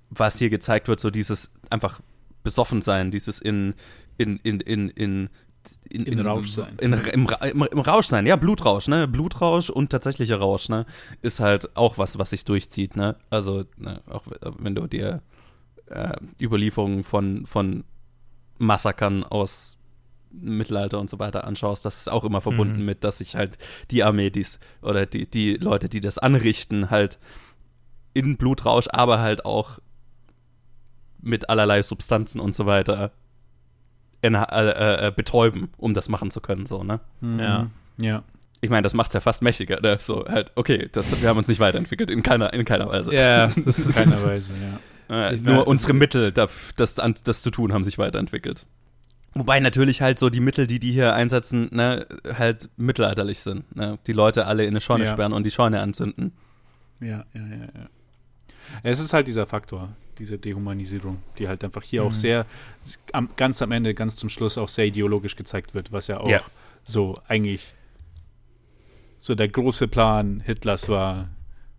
was 0.09 0.37
hier 0.37 0.49
gezeigt 0.49 0.87
wird, 0.87 1.01
so 1.01 1.09
dieses 1.09 1.53
einfach 1.69 1.99
besoffen 2.43 2.81
sein, 2.81 3.11
dieses 3.11 3.39
in, 3.39 3.75
in, 4.17 4.37
in, 4.37 4.61
in, 4.61 4.89
in 4.89 5.29
in, 5.89 6.05
in, 6.05 6.19
in, 6.19 6.25
Rausch 6.25 6.49
sein. 6.49 6.75
In, 6.81 6.93
im, 6.93 7.27
im, 7.41 7.63
im, 7.63 7.79
Rausch 7.79 8.07
sein, 8.07 8.25
ja, 8.25 8.35
Blutrausch, 8.35 8.87
ne? 8.87 9.07
Blutrausch 9.07 9.69
und 9.69 9.91
tatsächlicher 9.91 10.37
Rausch, 10.37 10.67
ne? 10.67 10.85
Ist 11.21 11.39
halt 11.39 11.75
auch 11.77 11.97
was, 11.97 12.19
was 12.19 12.31
sich 12.31 12.43
durchzieht, 12.43 12.95
ne? 12.95 13.15
Also, 13.29 13.63
ne, 13.77 14.01
auch 14.07 14.23
wenn 14.59 14.75
du 14.75 14.87
dir 14.87 15.21
äh, 15.87 16.13
Überlieferungen 16.39 17.03
von, 17.03 17.45
von 17.45 17.83
Massakern 18.57 19.23
aus 19.23 19.77
Mittelalter 20.31 20.99
und 20.99 21.09
so 21.09 21.19
weiter 21.19 21.45
anschaust, 21.45 21.85
das 21.85 21.97
ist 21.97 22.09
auch 22.09 22.23
immer 22.23 22.41
verbunden 22.41 22.79
mhm. 22.79 22.85
mit, 22.85 23.03
dass 23.03 23.19
sich 23.19 23.35
halt 23.35 23.57
die 23.91 24.03
Armee 24.03 24.31
dies 24.31 24.59
oder 24.81 25.05
die, 25.05 25.29
die 25.29 25.55
Leute, 25.55 25.89
die 25.89 26.01
das 26.01 26.17
anrichten, 26.17 26.89
halt 26.89 27.19
in 28.13 28.37
Blutrausch, 28.37 28.87
aber 28.91 29.19
halt 29.19 29.45
auch 29.45 29.79
mit 31.21 31.49
allerlei 31.49 31.81
Substanzen 31.81 32.39
und 32.39 32.55
so 32.55 32.65
weiter 32.65 33.11
in, 34.21 34.35
äh, 34.35 35.07
äh, 35.07 35.11
betäuben, 35.11 35.69
um 35.77 35.93
das 35.93 36.09
machen 36.09 36.31
zu 36.31 36.41
können, 36.41 36.65
so, 36.65 36.83
ne? 36.83 36.99
Mhm. 37.21 37.39
Ja. 37.39 37.67
Ja. 37.97 38.23
Ich 38.61 38.69
meine, 38.69 38.83
das 38.83 38.93
macht 38.93 39.09
es 39.09 39.13
ja 39.13 39.19
fast 39.19 39.41
mächtiger, 39.41 39.81
ne? 39.81 39.97
So, 39.99 40.25
halt, 40.25 40.51
okay, 40.55 40.89
das, 40.91 41.21
wir 41.21 41.29
haben 41.29 41.37
uns 41.37 41.47
nicht 41.47 41.59
weiterentwickelt, 41.59 42.09
in 42.09 42.23
keiner, 42.23 42.53
in 42.53 42.65
keiner 42.65 42.87
Weise. 42.87 43.13
Ja, 43.13 43.47
das 43.55 43.79
ist 43.79 43.87
in 43.87 43.93
keiner 43.93 44.23
Weise, 44.23 44.53
ja. 44.53 44.79
Äh, 45.09 45.37
nur 45.37 45.67
unsere 45.67 45.93
Mittel, 45.93 46.31
das, 46.31 46.73
das, 46.75 46.95
das 47.23 47.41
zu 47.41 47.51
tun, 47.51 47.73
haben 47.73 47.83
sich 47.83 47.97
weiterentwickelt. 47.97 48.65
Wobei 49.35 49.59
natürlich 49.59 50.01
halt 50.01 50.19
so 50.19 50.29
die 50.29 50.39
Mittel, 50.39 50.67
die 50.67 50.79
die 50.79 50.91
hier 50.91 51.13
einsetzen, 51.15 51.69
ne, 51.71 52.05
halt 52.37 52.69
mittelalterlich 52.77 53.39
sind. 53.39 53.75
Ne? 53.75 53.97
Die 54.05 54.13
Leute 54.13 54.45
alle 54.45 54.63
in 54.63 54.69
eine 54.69 54.81
Scheune 54.81 55.05
ja. 55.05 55.11
sperren 55.11 55.33
und 55.33 55.43
die 55.43 55.51
Scheune 55.51 55.81
anzünden. 55.81 56.33
Ja, 56.99 57.25
ja, 57.33 57.41
ja, 57.41 57.67
ja. 57.75 57.89
Es 58.83 58.99
ist 58.99 59.11
halt 59.11 59.27
dieser 59.27 59.45
Faktor, 59.45 59.89
diese 60.19 60.37
Dehumanisierung, 60.37 61.21
die 61.37 61.47
halt 61.47 61.63
einfach 61.63 61.83
hier 61.83 62.01
mhm. 62.01 62.07
auch 62.07 62.13
sehr, 62.13 62.45
am, 63.11 63.29
ganz 63.35 63.61
am 63.61 63.71
Ende, 63.71 63.93
ganz 63.93 64.15
zum 64.15 64.29
Schluss 64.29 64.57
auch 64.57 64.69
sehr 64.69 64.85
ideologisch 64.85 65.35
gezeigt 65.35 65.73
wird, 65.73 65.91
was 65.91 66.07
ja 66.07 66.19
auch 66.19 66.27
ja. 66.27 66.41
so 66.83 67.15
eigentlich 67.27 67.73
so 69.17 69.35
der 69.35 69.47
große 69.47 69.87
Plan 69.87 70.41
Hitlers 70.41 70.89
war, 70.89 71.29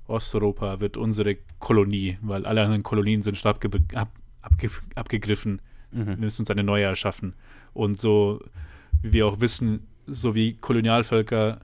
Osteuropa 0.06 0.80
wird 0.80 0.96
unsere 0.96 1.36
Kolonie, 1.64 2.18
weil 2.20 2.44
alle 2.44 2.60
anderen 2.60 2.82
Kolonien 2.82 3.22
sind 3.22 3.38
schon 3.38 3.50
abge 3.50 3.70
ab, 3.94 4.10
abge 4.42 4.70
abgegriffen. 4.94 5.62
Mhm. 5.90 6.06
Wir 6.06 6.16
müssen 6.18 6.42
uns 6.42 6.50
eine 6.50 6.62
neue 6.62 6.84
erschaffen. 6.84 7.32
Und 7.72 7.98
so, 7.98 8.44
wie 9.02 9.14
wir 9.14 9.26
auch 9.26 9.40
wissen, 9.40 9.86
so 10.06 10.34
wie 10.34 10.56
Kolonialvölker 10.56 11.60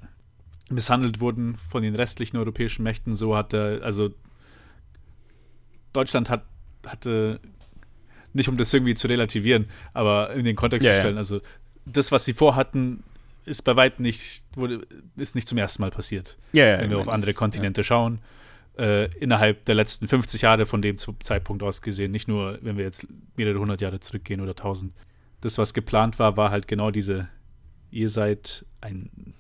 misshandelt 0.71 1.21
wurden 1.21 1.57
von 1.69 1.83
den 1.83 1.95
restlichen 1.95 2.39
europäischen 2.39 2.83
Mächten, 2.83 3.15
so 3.15 3.37
hat 3.37 3.53
er, 3.53 3.83
also 3.83 4.11
Deutschland 5.93 6.31
hat, 6.31 6.45
hatte, 6.87 7.39
nicht 8.33 8.49
um 8.49 8.57
das 8.57 8.73
irgendwie 8.73 8.95
zu 8.95 9.07
relativieren, 9.07 9.67
aber 9.93 10.33
in 10.33 10.47
den 10.47 10.57
Kontext 10.57 10.87
ja, 10.87 10.95
zu 10.95 11.01
stellen, 11.01 11.17
ja. 11.17 11.19
also 11.19 11.43
das, 11.85 12.11
was 12.11 12.25
sie 12.25 12.33
vorhatten, 12.33 13.03
ist 13.45 13.65
bei 13.65 13.77
weitem 13.77 14.05
nicht, 14.05 14.45
wurde, 14.55 14.87
ist 15.17 15.35
nicht 15.35 15.49
zum 15.49 15.59
ersten 15.59 15.83
Mal 15.83 15.91
passiert. 15.91 16.39
Ja, 16.53 16.79
wenn 16.79 16.89
wir 16.89 16.99
auf 16.99 17.09
andere 17.09 17.35
Kontinente 17.35 17.85
schauen. 17.85 18.21
Äh, 18.81 19.11
innerhalb 19.19 19.67
der 19.67 19.75
letzten 19.75 20.09
50 20.09 20.41
Jahre 20.41 20.65
von 20.65 20.81
dem 20.81 20.97
Zeitpunkt 20.97 21.63
aus 21.63 21.83
gesehen, 21.83 22.13
nicht 22.13 22.29
nur, 22.29 22.59
wenn 22.63 22.79
wir 22.79 22.85
jetzt 22.85 23.07
mehrere 23.37 23.59
hundert 23.59 23.83
Jahre 23.83 24.01
zurückgehen 24.01 24.41
oder 24.41 24.55
tausend. 24.55 24.95
Das, 25.43 25.59
was 25.59 25.75
geplant 25.75 26.19
war, 26.19 26.39
war 26.39 26.51
halt 26.51 26.67
genau 26.67 26.91
diese, 26.91 27.29
ihr 27.91 28.09
seid 28.09 28.65
ein, 28.81 29.35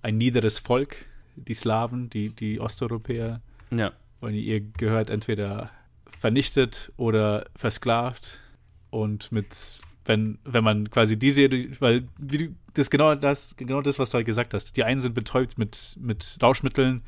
ein 0.00 0.16
niederes 0.16 0.58
Volk, 0.58 1.10
die 1.36 1.52
Slawen, 1.52 2.08
die, 2.08 2.30
die 2.30 2.58
Osteuropäer. 2.58 3.42
Ja. 3.70 3.92
Und 4.20 4.32
ihr 4.32 4.62
gehört 4.62 5.10
entweder 5.10 5.68
vernichtet 6.06 6.90
oder 6.96 7.44
versklavt 7.54 8.40
und 8.88 9.30
mit 9.30 9.82
wenn, 10.06 10.38
wenn 10.44 10.64
man 10.64 10.90
quasi 10.90 11.18
diese, 11.18 11.50
weil 11.80 12.08
wie 12.16 12.54
das 12.72 12.88
genau 12.88 13.14
das, 13.14 13.56
genau 13.56 13.82
das, 13.82 13.98
was 13.98 14.08
du 14.08 14.14
halt 14.14 14.26
gesagt 14.26 14.54
hast. 14.54 14.74
Die 14.78 14.84
einen 14.84 15.02
sind 15.02 15.14
betäubt 15.14 15.58
mit, 15.58 15.98
mit 16.00 16.38
Rauschmitteln 16.42 17.02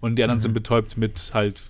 und 0.00 0.16
die 0.16 0.22
anderen 0.22 0.38
mhm. 0.38 0.42
sind 0.42 0.54
betäubt 0.54 0.96
mit 0.96 1.30
halt 1.34 1.62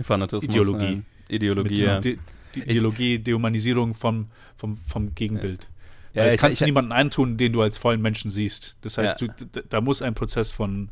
Fanatismus, 0.00 0.44
Ideologie. 0.44 1.02
Ja. 1.28 1.34
Ideologie, 1.34 1.84
ja. 1.84 2.00
Die, 2.00 2.18
die 2.54 2.62
Ideologie, 2.62 3.18
Dehumanisierung 3.18 3.94
vom, 3.94 4.28
vom, 4.56 4.76
vom 4.76 5.14
Gegenbild. 5.14 5.68
Ja. 6.12 6.22
ja 6.22 6.30
das 6.30 6.38
kannst 6.38 6.54
ich, 6.54 6.58
du 6.60 6.64
niemandem 6.66 6.92
eintun, 6.92 7.36
den 7.36 7.52
du 7.52 7.62
als 7.62 7.78
vollen 7.78 8.00
Menschen 8.00 8.30
siehst. 8.30 8.76
Das 8.80 8.98
heißt, 8.98 9.20
ja. 9.20 9.28
du, 9.28 9.62
da 9.68 9.80
muss 9.80 10.02
ein 10.02 10.14
Prozess 10.14 10.50
von, 10.50 10.90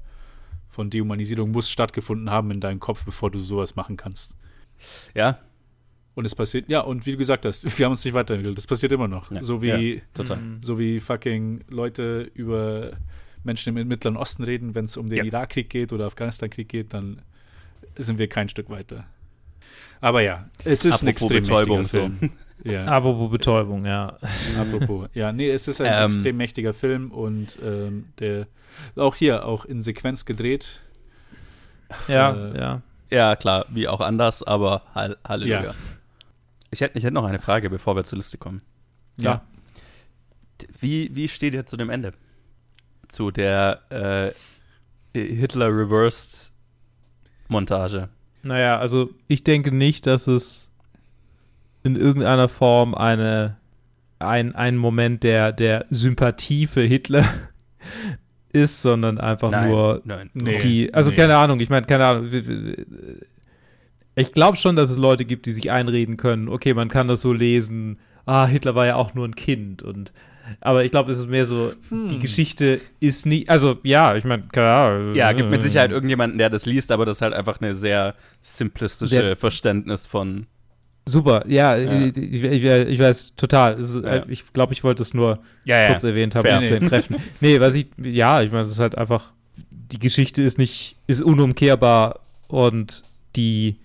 von 0.69 0.91
Dehumanisierung 0.91 1.51
muss 1.51 1.71
stattgefunden 1.71 2.31
haben 2.31 2.51
in 2.51 2.61
deinem 2.61 2.81
Kopf, 2.81 3.05
bevor 3.05 3.31
du 3.31 3.39
sowas 3.39 3.77
machen 3.77 3.97
kannst. 3.97 4.37
Ja. 5.15 5.39
Und 6.15 6.27
es 6.27 6.35
passiert, 6.35 6.69
ja, 6.69 6.81
und 6.81 7.07
wie 7.07 7.13
du 7.13 7.19
gesagt 7.19 7.47
hast, 7.47 7.65
wir 7.79 7.87
haben 7.87 7.93
uns 7.93 8.05
nicht 8.05 8.15
weiterentwickelt. 8.15 8.59
Das 8.59 8.67
passiert 8.67 8.93
immer 8.93 9.09
noch. 9.09 9.31
Ja. 9.31 9.43
So 9.43 9.63
wie, 9.63 10.03
so 10.61 10.79
wie 10.79 11.01
fucking 11.01 11.65
Leute 11.69 12.31
über 12.35 12.93
Menschen 13.45 13.76
im 13.76 13.88
Mittleren 13.88 14.16
Osten 14.16 14.45
reden, 14.45 14.74
wenn 14.74 14.84
es 14.84 14.97
um 14.97 15.09
den 15.09 15.18
ja. 15.18 15.24
Irakkrieg 15.24 15.68
geht 15.70 15.93
oder 15.93 16.07
Afghanistan-Krieg 16.07 16.68
geht, 16.68 16.95
dann 16.95 17.22
sind 17.97 18.18
wir 18.18 18.28
kein 18.28 18.49
Stück 18.49 18.70
weiter. 18.70 19.05
Aber 20.01 20.20
ja, 20.20 20.49
es 20.64 20.84
ist 20.84 20.95
Apropos 20.95 21.03
ein 21.03 21.09
extrem 21.09 21.43
Betäubung, 21.43 21.84
Film. 21.84 22.18
So. 22.64 22.70
Ja. 22.70 22.84
Apropos 22.86 23.30
Betäubung, 23.30 23.86
ja. 23.86 24.18
Apropos, 24.59 25.09
ja, 25.14 25.32
nee, 25.32 25.49
es 25.49 25.68
ist 25.68 25.80
ein 25.80 25.93
ähm, 25.93 26.07
extrem 26.07 26.36
mächtiger 26.36 26.74
Film 26.74 27.11
und 27.11 27.59
ähm, 27.62 28.07
der 28.18 28.47
auch 28.97 29.14
hier 29.14 29.47
auch 29.47 29.64
in 29.64 29.80
Sequenz 29.80 30.24
gedreht. 30.24 30.82
Ja, 32.09 32.32
äh, 32.32 32.59
ja. 32.59 32.82
Ja, 33.11 33.36
klar, 33.36 33.66
wie 33.68 33.88
auch 33.88 34.01
anders, 34.01 34.43
aber 34.43 34.82
Halleluja. 34.95 35.64
Ja. 35.64 35.74
Ich 36.70 36.80
hätte, 36.80 36.97
ich 36.97 37.05
hätte 37.05 37.12
noch 37.12 37.24
eine 37.24 37.38
Frage, 37.38 37.68
bevor 37.68 37.95
wir 37.95 38.05
zur 38.05 38.16
Liste 38.16 38.38
kommen. 38.38 38.62
Ja. 39.18 39.43
Wie, 40.80 41.14
wie 41.14 41.28
steht 41.28 41.53
ihr 41.53 41.66
zu 41.66 41.76
dem 41.76 41.90
Ende? 41.90 42.14
Zu 43.13 43.31
der 43.31 43.81
äh, 43.91 44.33
Hitler 45.19 45.69
Reversed 45.69 46.53
Montage. 47.49 48.09
Naja, 48.43 48.79
also 48.79 49.11
ich 49.29 49.45
denke 49.45 49.71
nicht, 49.71 50.07
dass 50.07 50.27
es 50.27 50.71
in 51.85 51.97
irgendeiner 51.97 52.49
Form 52.49 52.95
eine, 52.95 53.57
ein, 54.19 54.55
ein 54.55 54.77
Moment 54.77 55.23
der, 55.23 55.53
der 55.53 55.87
Sympathie 55.91 56.67
für 56.67 56.83
Hitler 56.83 57.25
ist, 58.53 58.83
sondern 58.83 59.19
einfach 59.19 59.51
nein, 59.51 59.69
nur 59.69 60.01
nein, 60.05 60.31
die, 60.35 60.93
also 60.93 61.11
nee. 61.11 61.17
keine 61.17 61.37
Ahnung, 61.37 61.61
ich 61.61 61.71
meine, 61.71 61.87
keine 61.87 62.07
Ahnung. 62.07 62.29
Ich 64.15 64.33
glaube 64.33 64.57
schon, 64.57 64.77
dass 64.77 64.91
es 64.91 64.97
Leute 64.97 65.25
gibt, 65.25 65.47
die 65.47 65.53
sich 65.53 65.71
einreden 65.71 66.17
können, 66.17 66.49
okay, 66.49 66.75
man 66.75 66.89
kann 66.89 67.09
das 67.09 67.23
so 67.23 67.33
lesen, 67.33 67.99
ah, 68.27 68.47
Hitler 68.47 68.75
war 68.75 68.87
ja 68.87 68.97
auch 68.97 69.15
nur 69.15 69.27
ein 69.27 69.37
Kind 69.37 69.83
und 69.83 70.13
aber 70.61 70.84
ich 70.84 70.90
glaube, 70.90 71.12
es 71.12 71.18
ist 71.18 71.28
mehr 71.28 71.47
so, 71.47 71.72
hm. 71.88 72.09
die 72.09 72.18
Geschichte 72.18 72.80
ist 73.01 73.26
nie, 73.26 73.49
also 73.49 73.78
ja, 73.82 74.16
ich 74.16 74.24
meine, 74.24 74.45
klar. 74.45 75.14
Ja, 75.14 75.32
gibt 75.32 75.51
mit 75.51 75.62
Sicherheit 75.62 75.90
irgendjemanden, 75.90 76.38
der 76.38 76.51
das 76.51 76.66
liest, 76.66 76.93
aber 76.93 77.07
das 77.07 77.16
ist 77.16 77.22
halt 77.22 77.34
einfach 77.34 77.61
eine 77.61 77.74
sehr 77.74 78.14
simplistische 78.40 79.22
der, 79.22 79.36
Verständnis 79.36 80.07
von. 80.07 80.47
Super, 81.05 81.45
ja, 81.49 81.76
ja. 81.76 82.07
Ich, 82.07 82.16
ich, 82.16 82.64
ich, 82.64 82.99
weiß 82.99 83.34
total. 83.36 83.78
Ist, 83.78 83.97
ja. 83.97 84.24
Ich 84.28 84.53
glaube, 84.53 84.72
ich 84.72 84.84
wollte 84.84 85.03
es 85.03 85.14
nur 85.14 85.40
ja, 85.64 85.88
kurz 85.88 86.05
erwähnt 86.05 86.34
haben, 86.34 86.49
um 86.49 86.55
es 86.55 86.68
zu 86.68 86.76
entkräften. 86.76 87.16
nee, 87.40 87.59
was 87.59 87.74
ich, 87.74 87.86
ja, 87.99 88.40
ich 88.43 88.53
meine, 88.53 88.66
es 88.66 88.72
ist 88.72 88.78
halt 88.78 88.97
einfach, 88.97 89.32
die 89.70 89.99
Geschichte 89.99 90.43
ist 90.43 90.59
nicht, 90.59 90.97
ist 91.07 91.22
unumkehrbar 91.22 92.20
und 92.47 93.03
die 93.34 93.78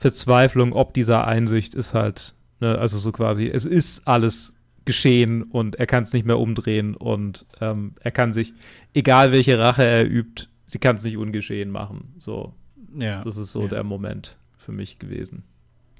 Verzweiflung 0.00 0.72
ob 0.72 0.94
dieser 0.94 1.26
Einsicht 1.26 1.74
ist 1.74 1.92
halt, 1.92 2.34
ne, 2.60 2.78
also 2.78 2.98
so 2.98 3.12
quasi, 3.12 3.48
es 3.48 3.66
ist 3.66 4.08
alles 4.08 4.54
geschehen 4.84 5.42
und 5.42 5.76
er 5.76 5.86
kann 5.86 6.04
es 6.04 6.12
nicht 6.12 6.26
mehr 6.26 6.38
umdrehen 6.38 6.94
und 6.94 7.46
ähm, 7.60 7.94
er 8.00 8.10
kann 8.10 8.32
sich, 8.32 8.52
egal 8.94 9.32
welche 9.32 9.58
Rache 9.58 9.84
er 9.84 10.10
übt, 10.10 10.48
sie 10.66 10.78
kann 10.78 10.96
es 10.96 11.02
nicht 11.02 11.16
ungeschehen 11.16 11.70
machen. 11.70 12.14
So, 12.18 12.54
ja, 12.96 13.22
das 13.22 13.36
ist 13.36 13.52
so 13.52 13.62
ja. 13.62 13.68
der 13.68 13.84
Moment 13.84 14.36
für 14.56 14.72
mich 14.72 14.98
gewesen. 14.98 15.44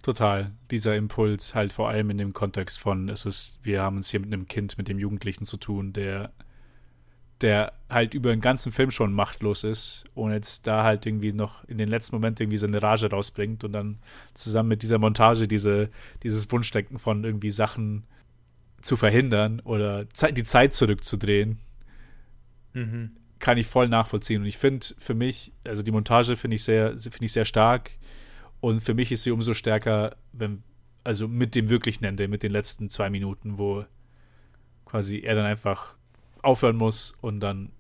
Total. 0.03 0.51
Dieser 0.71 0.97
Impuls 0.97 1.55
halt 1.55 1.73
vor 1.73 1.91
allem 1.91 2.09
in 2.11 2.19
dem 2.19 2.33
Kontext 2.33 2.79
von, 2.79 3.09
es 3.11 3.27
ist, 3.27 3.59
wir 3.63 3.83
haben 3.83 3.99
es 3.99 4.11
hier 4.11 4.21
mit 4.21 4.33
einem 4.33 4.49
Kind, 4.49 4.79
mit 4.79 4.89
dem 4.89 4.99
Jugendlichen 4.99 5.45
zu 5.45 5.59
tun, 5.59 5.93
der 5.93 6.31
der 7.41 7.73
halt 7.89 8.15
über 8.15 8.31
den 8.31 8.41
ganzen 8.41 8.71
Film 8.71 8.91
schon 8.91 9.13
machtlos 9.13 9.65
ist 9.65 10.05
und 10.15 10.33
jetzt 10.33 10.67
da 10.67 10.85
halt 10.85 11.07
irgendwie 11.07 11.33
noch 11.33 11.65
in 11.65 11.79
den 11.79 11.89
letzten 11.89 12.17
Moment 12.17 12.41
irgendwie 12.41 12.59
seine 12.59 12.83
Rage 12.83 13.11
rausbringt 13.11 13.65
und 13.65 13.73
dann 13.73 13.99
zusammen 14.35 14.69
mit 14.69 14.83
dieser 14.83 14.99
Montage 14.99 15.49
diese, 15.49 15.89
dieses 16.23 16.51
Wunschdenken 16.53 16.99
von 16.99 17.25
irgendwie 17.25 17.51
Sachen 17.51 18.05
zu 18.83 18.97
verhindern 18.97 19.61
oder 19.61 20.05
die 20.05 20.45
Zeit 20.45 20.75
zurückzudrehen, 20.75 21.59
mhm. 22.73 23.13
kann 23.39 23.59
ich 23.59 23.67
voll 23.67 23.89
nachvollziehen. 23.89 24.43
Und 24.43 24.49
ich 24.49 24.59
finde 24.59 24.87
für 24.99 25.15
mich, 25.15 25.53
also 25.65 25.83
die 25.83 25.93
Montage 25.93 26.37
finde 26.37 26.57
ich 26.57 26.65
sehr, 26.65 26.97
finde 26.97 27.25
ich 27.25 27.33
sehr 27.33 27.45
stark 27.45 27.93
und 28.61 28.81
für 28.81 28.95
mich 28.95 29.11
ist 29.13 29.23
sie 29.23 29.31
umso 29.31 29.55
stärker, 29.55 30.17
wenn, 30.33 30.63
also 31.05 31.29
mit 31.29 31.55
dem 31.55 31.71
wirklichen 31.71 32.05
Ende, 32.05 32.29
mit 32.29 32.43
den 32.43 32.53
letzten 32.53 32.91
zwei 32.91 33.11
Minuten, 33.11 33.59
wo 33.59 33.85
quasi 34.85 35.21
er 35.21 35.35
dann 35.35 35.47
einfach 35.47 35.95
aufhören 36.43 36.77
muss 36.77 37.15
und 37.21 37.41
dann 37.41 37.71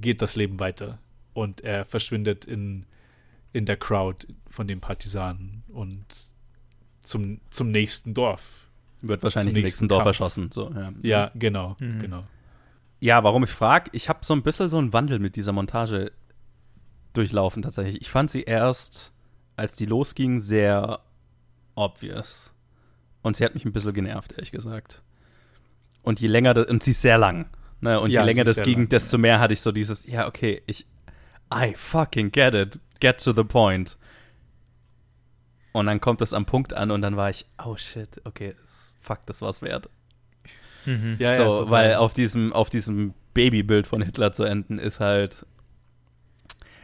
geht 0.00 0.22
das 0.22 0.36
Leben 0.36 0.60
weiter. 0.60 0.98
Und 1.32 1.62
er 1.62 1.84
verschwindet 1.84 2.44
in, 2.44 2.86
in 3.52 3.66
der 3.66 3.76
Crowd 3.76 4.26
von 4.46 4.66
den 4.66 4.80
Partisanen 4.80 5.62
und 5.68 6.04
zum, 7.02 7.40
zum 7.50 7.70
nächsten 7.70 8.14
Dorf. 8.14 8.65
Wird 9.02 9.22
wahrscheinlich 9.22 9.54
im 9.54 9.54
nächsten, 9.54 9.84
nächsten 9.84 9.88
Dorf 9.88 10.04
erschossen. 10.04 10.50
So, 10.50 10.70
ja. 10.72 10.92
ja, 11.02 11.30
genau, 11.34 11.76
mhm. 11.78 11.98
genau. 11.98 12.24
Ja, 13.00 13.22
warum 13.24 13.44
ich 13.44 13.50
frage, 13.50 13.90
ich 13.92 14.08
habe 14.08 14.20
so 14.22 14.34
ein 14.34 14.42
bisschen 14.42 14.68
so 14.68 14.78
einen 14.78 14.92
Wandel 14.92 15.18
mit 15.18 15.36
dieser 15.36 15.52
Montage 15.52 16.12
durchlaufen 17.12 17.62
tatsächlich. 17.62 18.00
Ich 18.00 18.10
fand 18.10 18.30
sie 18.30 18.42
erst, 18.42 19.12
als 19.56 19.74
die 19.74 19.86
losging, 19.86 20.40
sehr 20.40 21.00
obvious. 21.74 22.52
Und 23.22 23.36
sie 23.36 23.44
hat 23.44 23.54
mich 23.54 23.64
ein 23.64 23.72
bisschen 23.72 23.92
genervt, 23.92 24.32
ehrlich 24.32 24.50
gesagt. 24.50 25.02
Und 26.02 26.20
je 26.20 26.28
länger, 26.28 26.54
das, 26.54 26.66
und 26.66 26.82
sie 26.82 26.92
ist 26.92 27.02
sehr 27.02 27.18
lang. 27.18 27.50
Ne? 27.80 28.00
Und 28.00 28.10
ja, 28.10 28.20
je 28.20 28.26
länger 28.26 28.44
das 28.44 28.62
ging, 28.62 28.80
lang, 28.80 28.88
desto 28.88 29.18
mehr 29.18 29.40
hatte 29.40 29.52
ich 29.52 29.60
so 29.60 29.72
dieses, 29.72 30.06
ja, 30.06 30.26
okay, 30.26 30.62
ich, 30.66 30.86
I 31.52 31.74
fucking 31.74 32.32
get 32.32 32.54
it. 32.54 32.80
Get 33.00 33.22
to 33.22 33.32
the 33.32 33.44
point. 33.44 33.98
Und 35.76 35.84
dann 35.84 36.00
kommt 36.00 36.22
das 36.22 36.32
am 36.32 36.46
Punkt 36.46 36.72
an 36.72 36.90
und 36.90 37.02
dann 37.02 37.18
war 37.18 37.28
ich, 37.28 37.44
oh 37.62 37.76
shit, 37.76 38.22
okay, 38.24 38.54
fuck, 38.98 39.18
das 39.26 39.42
war's 39.42 39.60
wert. 39.60 39.90
Mhm. 40.86 41.16
Ja, 41.18 41.36
so, 41.36 41.64
ja, 41.64 41.70
weil 41.70 41.94
auf 41.96 42.14
diesem, 42.14 42.54
auf 42.54 42.70
diesem 42.70 43.12
Babybild 43.34 43.86
von 43.86 44.00
Hitler 44.00 44.32
zu 44.32 44.44
enden 44.44 44.78
ist 44.78 45.00
halt, 45.00 45.44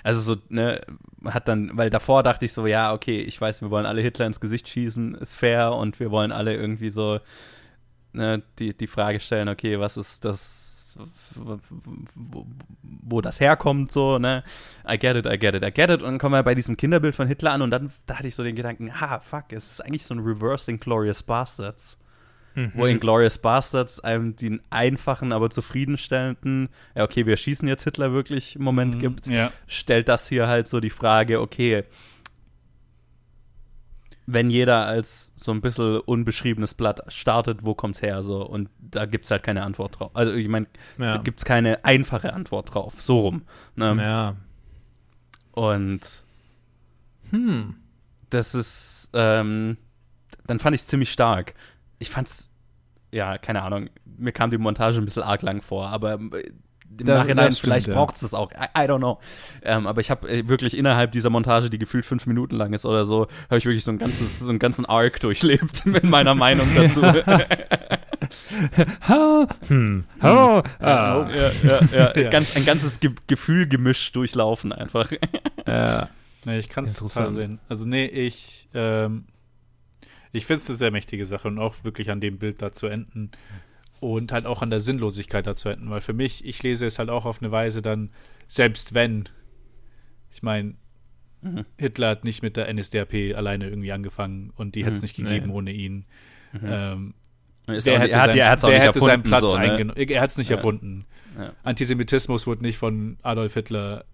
also 0.03 0.21
so, 0.21 0.37
ne, 0.51 0.83
hat 1.25 1.49
dann, 1.49 1.71
weil 1.75 1.89
davor 1.89 2.23
dachte 2.23 2.45
ich 2.45 2.53
so, 2.53 2.67
ja, 2.67 2.93
okay, 2.93 3.23
ich 3.23 3.41
weiß, 3.41 3.63
wir 3.63 3.71
wollen 3.71 3.87
alle 3.87 4.03
Hitler 4.03 4.27
ins 4.27 4.41
Gesicht 4.41 4.69
schießen, 4.69 5.15
ist 5.15 5.37
fair 5.37 5.73
und 5.73 5.99
wir 5.99 6.11
wollen 6.11 6.31
alle 6.31 6.55
irgendwie 6.55 6.91
so, 6.91 7.19
ne, 8.13 8.43
die, 8.59 8.77
die 8.77 8.87
Frage 8.87 9.21
stellen, 9.21 9.49
okay, 9.49 9.81
was 9.81 9.97
ist 9.97 10.27
das 10.27 10.72
wo, 12.15 12.47
wo, 12.83 13.21
das 13.21 13.41
herkommt, 13.41 13.91
so, 13.91 14.19
ne? 14.19 14.45
I 14.89 14.99
get 14.99 15.17
it, 15.17 15.27
I 15.27 15.39
get 15.39 15.55
it, 15.55 15.65
I 15.65 15.71
get 15.73 15.91
it. 15.91 16.03
Und 16.03 16.13
dann 16.13 16.19
kommen 16.19 16.35
wir 16.35 16.43
bei 16.43 16.55
diesem 16.55 16.77
Kinderbild 16.77 17.15
von 17.15 17.29
Hitler 17.29 17.53
an 17.53 17.63
und 17.63 17.71
dann 17.71 17.91
da 18.07 18.19
hatte 18.19 18.29
ich 18.29 18.35
so 18.35 18.43
den 18.43 18.57
Gedanken, 18.57 18.91
ah, 18.91 19.21
fuck, 19.21 19.53
es 19.53 19.71
ist 19.71 19.81
eigentlich 19.81 20.05
so 20.05 20.15
ein 20.15 20.21
Reverse 20.21 20.71
Inglorious 20.71 21.23
Bastards. 21.23 21.99
Mhm. 22.55 22.73
Wo 22.75 22.87
Inglorious 22.87 23.39
Bastards 23.39 24.01
einem 24.01 24.37
den 24.37 24.61
einfachen, 24.69 25.33
aber 25.33 25.49
zufriedenstellenden, 25.49 26.69
ja, 26.95 27.05
okay, 27.05 27.25
wir 27.25 27.37
schießen 27.37 27.67
jetzt 27.67 27.85
Hitler 27.85 28.13
wirklich 28.13 28.59
Moment 28.59 28.97
mhm, 28.97 29.01
gibt, 29.01 29.27
ja. 29.27 29.51
stellt 29.67 30.09
das 30.09 30.29
hier 30.29 30.49
halt 30.49 30.69
so 30.69 30.81
die 30.81 30.91
Frage, 30.91 31.41
okay, 31.41 31.85
wenn 34.27 34.51
jeder 34.51 34.87
als 34.87 35.33
so 35.37 35.53
ein 35.53 35.61
bisschen 35.61 36.01
unbeschriebenes 36.01 36.75
Blatt 36.75 37.01
startet, 37.09 37.65
wo 37.65 37.75
kommt's 37.75 38.03
her? 38.03 38.23
So, 38.23 38.47
und 38.47 38.69
da 38.79 39.07
gibt's 39.07 39.31
halt 39.31 39.43
keine 39.43 39.63
Antwort 39.63 39.99
drauf. 39.99 40.11
Also 40.15 40.35
ich 40.35 40.49
meine, 40.49 40.67
ja. 40.99 41.13
da 41.13 41.19
gibt's 41.19 41.45
keine 41.45 41.85
einfache 41.85 42.33
Antwort 42.33 42.75
drauf. 42.75 43.03
So 43.03 43.21
rum. 43.21 43.43
Ne? 43.75 43.97
Ja. 44.01 44.37
Und 45.53 46.25
hm. 47.31 47.75
das 48.31 48.55
ist, 48.55 49.11
ähm, 49.13 49.77
dann 50.47 50.59
fand 50.59 50.75
ich 50.75 50.83
es 50.83 50.87
ziemlich 50.87 51.11
stark. 51.11 51.55
Ich 51.99 52.11
fand's, 52.11 52.51
ja, 53.11 53.39
keine 53.39 53.63
Ahnung, 53.63 53.91
mir 54.05 54.33
kam 54.33 54.51
die 54.51 54.59
Montage 54.59 54.99
ein 54.99 55.05
bisschen 55.05 55.23
arg 55.23 55.43
lang 55.43 55.63
vor, 55.63 55.89
aber 55.89 56.15
äh, 56.15 56.53
im 57.01 57.07
da, 57.07 57.19
Nachhinein, 57.19 57.51
stimmt, 57.51 57.61
vielleicht 57.61 57.87
ja. 57.89 57.95
braucht 57.95 58.15
es 58.15 58.21
das 58.21 58.35
auch. 58.35 58.51
I, 58.53 58.67
I 58.77 58.83
don't 58.83 58.99
know. 58.99 59.19
Ähm, 59.63 59.87
aber 59.87 60.01
ich 60.01 60.11
habe 60.11 60.29
äh, 60.29 60.49
wirklich 60.49 60.77
innerhalb 60.77 61.13
dieser 61.13 61.31
Montage, 61.31 61.71
die 61.71 61.79
gefühlt 61.79 62.05
fünf 62.05 62.27
Minuten 62.27 62.57
lang 62.57 62.73
ist 62.73 62.85
oder 62.85 63.05
so, 63.05 63.29
habe 63.47 63.59
ich 63.59 63.65
wirklich 63.65 63.85
so 63.85 63.91
ein 63.91 63.99
ganzes, 63.99 64.41
so 64.41 64.49
einen 64.49 64.59
ganzen 64.59 64.85
Arc 64.87 65.21
durchlebt 65.21 65.87
mit 65.87 66.05
meiner 66.05 66.35
Meinung 66.35 66.69
dazu. 66.75 67.03
ha, 69.03 69.47
hm, 69.69 70.05
ha, 70.21 70.63
ah. 70.81 71.31
ja, 71.31 71.51
ja, 71.93 72.17
ja, 72.23 72.31
Ganz, 72.31 72.57
ein 72.57 72.65
ganzes 72.65 73.01
Ge 73.01 73.11
Gefühl 73.27 73.67
gemischt 73.67 74.15
durchlaufen 74.17 74.73
einfach. 74.73 75.11
ja. 75.67 76.09
Nee, 76.45 76.59
ich 76.59 76.69
kann 76.69 76.85
es 76.85 76.95
total 76.95 77.33
sehen. 77.33 77.61
Also 77.69 77.87
nee, 77.87 78.07
ich, 78.07 78.69
ähm, 78.75 79.27
ich 80.33 80.45
finde 80.45 80.59
es 80.59 80.69
eine 80.69 80.77
sehr 80.77 80.91
mächtige 80.91 81.25
Sache 81.25 81.47
und 81.47 81.61
auch 81.61 81.77
wirklich 81.85 82.11
an 82.11 82.21
dem 82.21 82.39
Bild 82.39 82.61
da 82.61 82.73
zu 82.73 82.89
enden 82.89 83.31
und 84.03 84.33
halt 84.33 84.47
auch 84.47 84.63
an 84.63 84.71
der 84.71 84.81
Sinnlosigkeit 84.81 85.47
dazu 85.47 85.69
enden, 85.69 85.89
weil 85.89 86.01
für 86.01 86.13
mich, 86.13 86.45
ich 86.45 86.61
lese 86.65 86.87
es 86.87 86.99
halt 86.99 87.09
auch 87.09 87.25
auf 87.25 87.41
eine 87.41 87.53
Weise 87.53 87.83
dann, 87.83 88.11
selbst 88.49 88.95
wenn, 88.95 89.29
ich 90.33 90.43
meine, 90.43 90.75
mhm. 91.41 91.65
Hitler 91.79 92.09
hat 92.09 92.25
nicht 92.25 92.43
mit 92.43 92.57
der 92.57 92.73
NSDAP 92.73 93.37
alleine 93.37 93.69
irgendwie 93.69 93.93
angefangen 93.93 94.53
und 94.57 94.75
die 94.75 94.81
mhm. 94.81 94.85
hätte 94.87 94.97
es 94.97 95.03
nicht 95.03 95.15
gegeben 95.15 95.47
nee. 95.47 95.53
ohne 95.53 95.71
ihn. 95.71 96.05
Mhm. 96.53 96.61
Ähm, 96.65 97.15
er, 97.69 97.77
hätte, 97.77 98.21
hat, 98.21 98.35
er, 98.35 98.51
hat 98.51 98.63
hätte 98.65 99.01
seinen 99.01 99.23
Platz 99.23 99.43
so, 99.43 99.57
ne? 99.57 99.71
eingenommen. 99.71 99.97
Er 99.97 100.21
hat 100.21 100.31
es 100.31 100.37
nicht 100.37 100.51
ja. 100.51 100.57
erfunden. 100.57 101.07
Ja. 101.39 101.53
Antisemitismus 101.63 102.49
wurde 102.49 102.63
nicht 102.63 102.79
von 102.79 103.19
Adolf 103.23 103.55
Hitler 103.55 104.05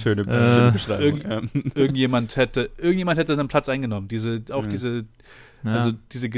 Schöne, 0.00 0.22
äh, 0.22 0.52
schöne 0.54 0.72
Beschreibung. 0.72 1.20
Irg 1.20 1.48
irgendjemand 1.74 2.36
hätte, 2.36 2.70
irgendjemand 2.78 3.18
hätte 3.18 3.34
seinen 3.34 3.48
Platz 3.48 3.68
eingenommen. 3.68 4.08
Diese, 4.08 4.42
auch 4.50 4.62
ja. 4.64 4.68
diese, 4.68 5.04
also 5.64 5.92
diese, 6.12 6.28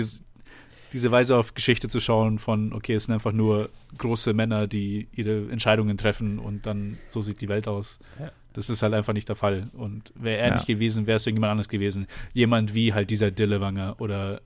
diese 0.93 1.11
Weise 1.11 1.37
auf 1.37 1.55
Geschichte 1.55 1.89
zu 1.89 2.01
schauen 2.01 2.39
von, 2.39 2.73
okay, 2.73 2.95
es 2.95 3.05
sind 3.05 3.15
einfach 3.15 3.33
nur 3.33 3.69
große 3.99 4.33
Männer, 4.33 4.67
die 4.67 5.09
ihre 5.13 5.51
Entscheidungen 5.51 5.99
treffen 5.99 6.39
und 6.39 6.67
dann 6.67 6.99
so 7.07 7.21
sieht 7.23 7.41
die 7.41 7.49
Welt 7.49 7.69
aus. 7.69 7.99
Ja. 8.19 8.31
Das 8.53 8.71
ist 8.71 8.83
halt 8.83 8.95
einfach 8.95 9.13
nicht 9.13 9.29
der 9.29 9.37
Fall. 9.37 9.69
Und 9.73 10.13
wäre 10.15 10.39
er 10.39 10.49
ja. 10.49 10.55
nicht 10.55 10.67
gewesen, 10.67 11.07
wäre 11.07 11.17
es 11.17 11.27
irgendjemand 11.27 11.51
anderes 11.51 11.69
gewesen. 11.69 12.07
Jemand 12.33 12.75
wie 12.75 12.95
halt 12.95 13.11
dieser 13.11 13.31
Dillewanger 13.33 14.01
oder 14.01 14.41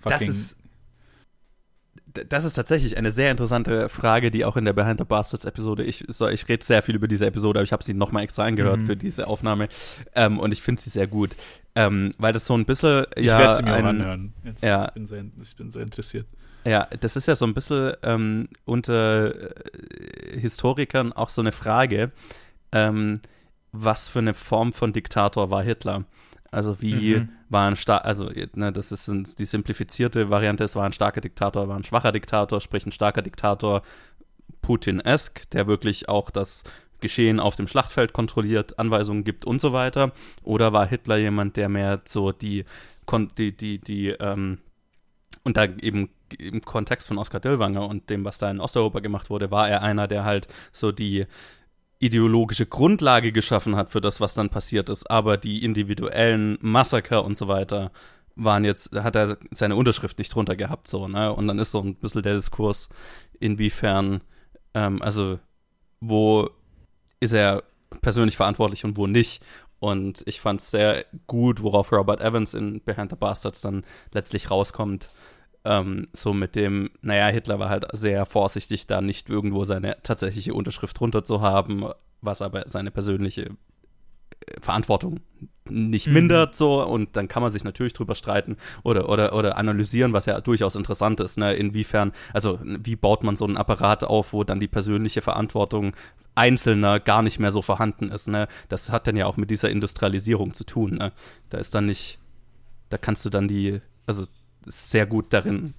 fucking 0.00 0.10
das 0.10 0.28
ist 0.28 0.58
das 2.14 2.44
ist 2.44 2.54
tatsächlich 2.54 2.96
eine 2.96 3.10
sehr 3.10 3.30
interessante 3.30 3.88
Frage, 3.88 4.30
die 4.30 4.44
auch 4.44 4.56
in 4.56 4.64
der 4.64 4.72
Behind 4.72 4.98
the 4.98 5.04
Bastards 5.04 5.44
Episode, 5.44 5.84
ich, 5.84 6.04
so, 6.08 6.28
ich 6.28 6.48
rede 6.48 6.64
sehr 6.64 6.82
viel 6.82 6.94
über 6.94 7.08
diese 7.08 7.26
Episode, 7.26 7.58
aber 7.58 7.64
ich 7.64 7.72
habe 7.72 7.82
sie 7.82 7.94
nochmal 7.94 8.22
extra 8.22 8.44
angehört 8.44 8.80
mhm. 8.80 8.86
für 8.86 8.96
diese 8.96 9.26
Aufnahme 9.26 9.68
ähm, 10.14 10.38
und 10.38 10.52
ich 10.52 10.62
finde 10.62 10.80
sie 10.80 10.90
sehr 10.90 11.06
gut, 11.06 11.36
ähm, 11.74 12.12
weil 12.18 12.32
das 12.32 12.46
so 12.46 12.56
ein 12.56 12.64
bisschen, 12.64 13.06
ich 13.16 13.26
ja, 13.26 13.38
werde 13.38 13.54
sie 13.56 13.62
mir 13.64 13.74
ein, 13.74 13.84
auch 13.84 13.88
anhören, 13.88 14.32
Jetzt, 14.44 14.62
ja, 14.62 14.86
ich, 14.86 14.92
bin 14.92 15.06
sehr, 15.06 15.24
ich 15.40 15.56
bin 15.56 15.70
sehr 15.70 15.82
interessiert. 15.82 16.26
Ja, 16.64 16.88
das 17.00 17.16
ist 17.16 17.26
ja 17.26 17.34
so 17.34 17.46
ein 17.46 17.52
bisschen 17.52 17.94
ähm, 18.02 18.48
unter 18.64 19.34
äh, 19.34 20.40
Historikern 20.40 21.12
auch 21.12 21.28
so 21.28 21.42
eine 21.42 21.52
Frage, 21.52 22.10
ähm, 22.72 23.20
was 23.72 24.08
für 24.08 24.20
eine 24.20 24.34
Form 24.34 24.72
von 24.72 24.92
Diktator 24.92 25.50
war 25.50 25.62
Hitler? 25.62 26.04
Also 26.54 26.80
wie 26.80 27.16
mhm. 27.16 27.28
war 27.48 27.68
ein 27.68 27.76
stark, 27.76 28.04
also 28.04 28.30
ne, 28.54 28.72
das 28.72 28.92
ist 28.92 29.38
die 29.38 29.44
simplifizierte 29.44 30.30
Variante, 30.30 30.62
es 30.62 30.76
war 30.76 30.84
ein 30.84 30.92
starker 30.92 31.20
Diktator, 31.20 31.68
war 31.68 31.76
ein 31.76 31.84
schwacher 31.84 32.12
Diktator, 32.12 32.60
sprich 32.60 32.86
ein 32.86 32.92
starker 32.92 33.22
Diktator, 33.22 33.82
Putin-esque, 34.62 35.50
der 35.50 35.66
wirklich 35.66 36.08
auch 36.08 36.30
das 36.30 36.62
Geschehen 37.00 37.40
auf 37.40 37.56
dem 37.56 37.66
Schlachtfeld 37.66 38.12
kontrolliert, 38.12 38.78
Anweisungen 38.78 39.24
gibt 39.24 39.44
und 39.44 39.60
so 39.60 39.72
weiter. 39.72 40.12
Oder 40.42 40.72
war 40.72 40.86
Hitler 40.86 41.16
jemand, 41.16 41.56
der 41.56 41.68
mehr 41.68 42.00
so 42.06 42.32
die, 42.32 42.64
die, 43.36 43.56
die, 43.56 43.78
die, 43.78 44.08
ähm, 44.08 44.58
und 45.42 45.56
da 45.56 45.64
eben 45.64 46.08
im 46.38 46.62
Kontext 46.62 47.08
von 47.08 47.18
Oskar 47.18 47.40
Dillwanger 47.40 47.86
und 47.86 48.08
dem, 48.10 48.24
was 48.24 48.38
da 48.38 48.50
in 48.50 48.60
Osteuropa 48.60 49.00
gemacht 49.00 49.28
wurde, 49.28 49.50
war 49.50 49.68
er 49.68 49.82
einer, 49.82 50.08
der 50.08 50.24
halt 50.24 50.48
so 50.72 50.92
die 50.92 51.26
ideologische 51.98 52.66
Grundlage 52.66 53.32
geschaffen 53.32 53.76
hat 53.76 53.90
für 53.90 54.00
das, 54.00 54.20
was 54.20 54.34
dann 54.34 54.50
passiert 54.50 54.88
ist, 54.88 55.10
aber 55.10 55.36
die 55.36 55.64
individuellen 55.64 56.58
Massaker 56.60 57.24
und 57.24 57.38
so 57.38 57.48
weiter 57.48 57.92
waren 58.36 58.64
jetzt, 58.64 58.92
hat 58.94 59.16
er 59.16 59.38
seine 59.50 59.76
Unterschrift 59.76 60.18
nicht 60.18 60.34
drunter 60.34 60.56
gehabt, 60.56 60.88
so, 60.88 61.06
ne? 61.08 61.32
Und 61.32 61.46
dann 61.46 61.58
ist 61.58 61.70
so 61.70 61.80
ein 61.80 61.94
bisschen 61.94 62.22
der 62.22 62.34
Diskurs, 62.34 62.88
inwiefern, 63.38 64.22
ähm, 64.74 65.00
also, 65.02 65.38
wo 66.00 66.50
ist 67.20 67.32
er 67.32 67.62
persönlich 68.00 68.36
verantwortlich 68.36 68.84
und 68.84 68.96
wo 68.96 69.06
nicht. 69.06 69.42
Und 69.78 70.22
ich 70.26 70.40
fand 70.40 70.60
es 70.60 70.70
sehr 70.70 71.04
gut, 71.26 71.62
worauf 71.62 71.92
Robert 71.92 72.20
Evans 72.20 72.54
in 72.54 72.82
Behind 72.84 73.10
the 73.10 73.16
Bastards 73.16 73.60
dann 73.60 73.84
letztlich 74.12 74.50
rauskommt, 74.50 75.10
ähm, 75.64 76.08
so 76.12 76.32
mit 76.34 76.56
dem, 76.56 76.90
naja, 77.00 77.28
Hitler 77.28 77.58
war 77.58 77.68
halt 77.68 77.86
sehr 77.92 78.26
vorsichtig, 78.26 78.86
da 78.86 79.00
nicht 79.00 79.30
irgendwo 79.30 79.64
seine 79.64 79.96
tatsächliche 80.02 80.54
Unterschrift 80.54 80.98
drunter 80.98 81.24
zu 81.24 81.40
haben, 81.40 81.86
was 82.20 82.42
aber 82.42 82.64
seine 82.66 82.90
persönliche 82.90 83.50
Verantwortung 84.60 85.20
nicht 85.70 86.06
mindert 86.08 86.50
mhm. 86.50 86.56
so 86.56 86.86
und 86.86 87.16
dann 87.16 87.28
kann 87.28 87.42
man 87.42 87.50
sich 87.50 87.64
natürlich 87.64 87.94
drüber 87.94 88.14
streiten 88.14 88.56
oder, 88.82 89.08
oder, 89.08 89.34
oder 89.34 89.56
analysieren, 89.56 90.12
was 90.12 90.26
ja 90.26 90.38
durchaus 90.40 90.76
interessant 90.76 91.20
ist, 91.20 91.38
ne? 91.38 91.54
inwiefern, 91.54 92.12
also 92.34 92.58
wie 92.62 92.96
baut 92.96 93.22
man 93.22 93.36
so 93.36 93.46
einen 93.46 93.56
Apparat 93.56 94.04
auf, 94.04 94.34
wo 94.34 94.44
dann 94.44 94.60
die 94.60 94.68
persönliche 94.68 95.22
Verantwortung 95.22 95.94
Einzelner 96.34 97.00
gar 97.00 97.22
nicht 97.22 97.38
mehr 97.38 97.50
so 97.50 97.62
vorhanden 97.62 98.10
ist. 98.10 98.28
Ne? 98.28 98.48
Das 98.68 98.90
hat 98.90 99.06
dann 99.06 99.16
ja 99.16 99.26
auch 99.26 99.36
mit 99.36 99.50
dieser 99.50 99.70
Industrialisierung 99.70 100.52
zu 100.52 100.64
tun. 100.64 100.96
Ne? 100.96 101.12
Da 101.48 101.58
ist 101.58 101.74
dann 101.74 101.86
nicht, 101.86 102.18
da 102.88 102.98
kannst 102.98 103.24
du 103.24 103.30
dann 103.30 103.46
die, 103.46 103.80
also 104.06 104.24
sehr 104.66 105.06
gut 105.06 105.32
darin 105.32 105.74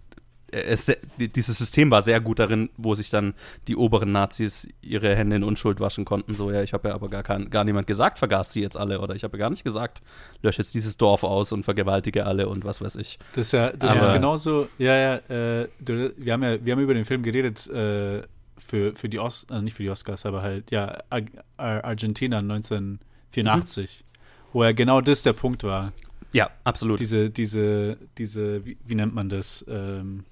es, 0.56 0.92
dieses 1.18 1.58
System 1.58 1.92
war 1.92 2.02
sehr 2.02 2.22
gut 2.22 2.40
darin, 2.40 2.70
wo 2.78 2.96
sich 2.96 3.10
dann 3.10 3.34
die 3.68 3.76
oberen 3.76 4.12
Nazis 4.12 4.68
ihre 4.82 5.16
Hände 5.16 5.36
in 5.36 5.44
Unschuld 5.44 5.80
waschen 5.80 6.06
konnten. 6.06 6.34
So, 6.34 6.52
ja, 6.52 6.62
ich 6.64 6.74
habe 6.74 6.90
ja 6.90 6.96
aber 6.96 7.10
gar, 7.10 7.24
kein, 7.24 7.50
gar 7.50 7.64
niemand 7.64 7.88
gesagt, 7.88 8.20
vergaß 8.20 8.50
die 8.50 8.62
jetzt 8.62 8.78
alle. 8.78 9.02
Oder 9.02 9.16
ich 9.16 9.24
habe 9.24 9.38
ja 9.38 9.40
gar 9.40 9.50
nicht 9.50 9.64
gesagt, 9.64 10.02
lösche 10.42 10.62
jetzt 10.62 10.74
dieses 10.74 10.98
Dorf 10.98 11.24
aus 11.24 11.52
und 11.52 11.64
vergewaltige 11.64 12.26
alle 12.26 12.48
und 12.48 12.64
was 12.64 12.82
weiß 12.82 12.96
ich. 12.96 13.20
Das 13.34 13.48
ist 13.48 13.52
ja, 13.54 13.72
das 13.72 13.92
aber, 13.92 14.02
ist 14.02 14.14
genauso, 14.14 14.68
ja, 14.78 14.96
ja, 14.96 15.16
äh, 15.30 15.68
wir 15.80 16.34
haben 16.34 16.44
ja, 16.44 16.64
wir 16.64 16.74
haben 16.74 16.82
über 16.82 16.94
den 16.94 17.06
Film 17.06 17.24
geredet, 17.24 17.68
äh, 17.68 18.22
für, 18.58 18.96
für 18.96 19.10
die 19.10 19.20
Os 19.20 19.46
also 19.50 19.62
nicht 19.62 19.76
für 19.76 19.84
die 19.84 19.90
Oscars, 19.90 20.26
aber 20.26 20.42
halt, 20.42 20.72
ja, 20.72 21.04
Ar 21.10 21.84
Argentina 21.84 22.38
1984, 22.38 24.04
mhm. 24.04 24.20
wo 24.54 24.64
ja 24.64 24.72
genau 24.72 25.02
das 25.02 25.24
der 25.24 25.34
Punkt 25.34 25.64
war. 25.64 25.92
Ja, 26.34 26.50
absolut. 26.64 27.00
Diese, 27.00 27.30
diese, 27.30 27.98
diese, 28.18 28.66
wie, 28.66 28.78
wie 28.86 28.96
nennt 28.96 29.14
man 29.14 29.30
das? 29.30 29.66
Ähm, 29.68 30.26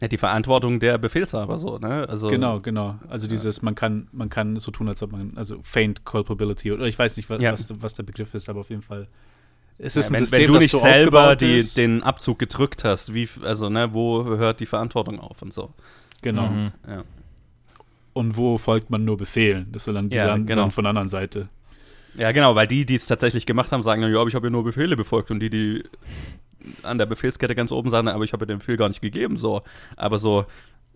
ja, 0.00 0.08
die 0.08 0.18
Verantwortung 0.18 0.80
der 0.80 0.98
Befehlshaber 0.98 1.56
so, 1.58 1.78
ne? 1.78 2.08
Also, 2.08 2.28
genau, 2.28 2.60
genau. 2.60 2.98
Also 3.08 3.28
dieses, 3.28 3.62
man 3.62 3.74
kann, 3.74 4.08
man 4.12 4.28
kann 4.28 4.56
so 4.56 4.70
tun, 4.70 4.88
als 4.88 5.02
ob 5.02 5.12
man, 5.12 5.32
also 5.36 5.60
faint 5.62 6.04
culpability 6.04 6.72
oder 6.72 6.86
ich 6.86 6.98
weiß 6.98 7.16
nicht, 7.16 7.30
was, 7.30 7.40
ja. 7.40 7.52
was, 7.52 7.68
was, 7.80 7.94
der 7.94 8.02
Begriff 8.02 8.34
ist, 8.34 8.48
aber 8.48 8.60
auf 8.60 8.70
jeden 8.70 8.82
Fall. 8.82 9.06
Es 9.78 9.96
ist 9.96 10.06
ja, 10.06 10.10
ein 10.10 10.14
wenn, 10.14 10.20
System, 10.20 10.40
wenn 10.40 10.52
du 10.52 10.58
nicht 10.58 10.70
so 10.70 10.78
selber 10.78 11.36
die, 11.36 11.62
den 11.62 12.02
Abzug 12.02 12.38
gedrückt 12.38 12.84
hast, 12.84 13.14
wie, 13.14 13.28
also, 13.42 13.70
ne, 13.70 13.94
wo 13.94 14.24
hört 14.24 14.60
die 14.60 14.66
Verantwortung 14.66 15.20
auf 15.20 15.42
und 15.42 15.52
so. 15.52 15.72
Genau. 16.22 16.48
Mhm. 16.48 16.72
Ja. 16.88 17.04
Und 18.14 18.36
wo 18.36 18.58
folgt 18.58 18.90
man 18.90 19.04
nur 19.04 19.16
Befehlen? 19.16 19.68
Das 19.72 19.86
ist 19.86 19.94
dann, 19.94 20.10
ja, 20.10 20.36
genau. 20.36 20.62
dann 20.62 20.70
von 20.70 20.84
der 20.84 20.90
anderen 20.90 21.08
Seite. 21.08 21.48
Ja, 22.16 22.32
genau, 22.32 22.54
weil 22.54 22.66
die, 22.66 22.86
die 22.86 22.94
es 22.94 23.06
tatsächlich 23.06 23.46
gemacht 23.46 23.72
haben, 23.72 23.82
sagen, 23.82 24.02
ja, 24.02 24.18
aber 24.20 24.28
ich 24.28 24.34
habe 24.34 24.46
ja 24.46 24.50
nur 24.50 24.64
Befehle 24.64 24.96
befolgt 24.96 25.30
und 25.30 25.40
die, 25.40 25.50
die 25.50 25.82
an 26.82 26.98
der 26.98 27.06
Befehlskette 27.06 27.54
ganz 27.54 27.72
oben 27.72 27.90
sagen, 27.90 28.08
aber 28.08 28.24
ich 28.24 28.32
habe 28.32 28.46
den 28.46 28.58
Befehl 28.58 28.76
gar 28.76 28.88
nicht 28.88 29.00
gegeben, 29.00 29.36
so. 29.36 29.62
Aber 29.96 30.18
so, 30.18 30.46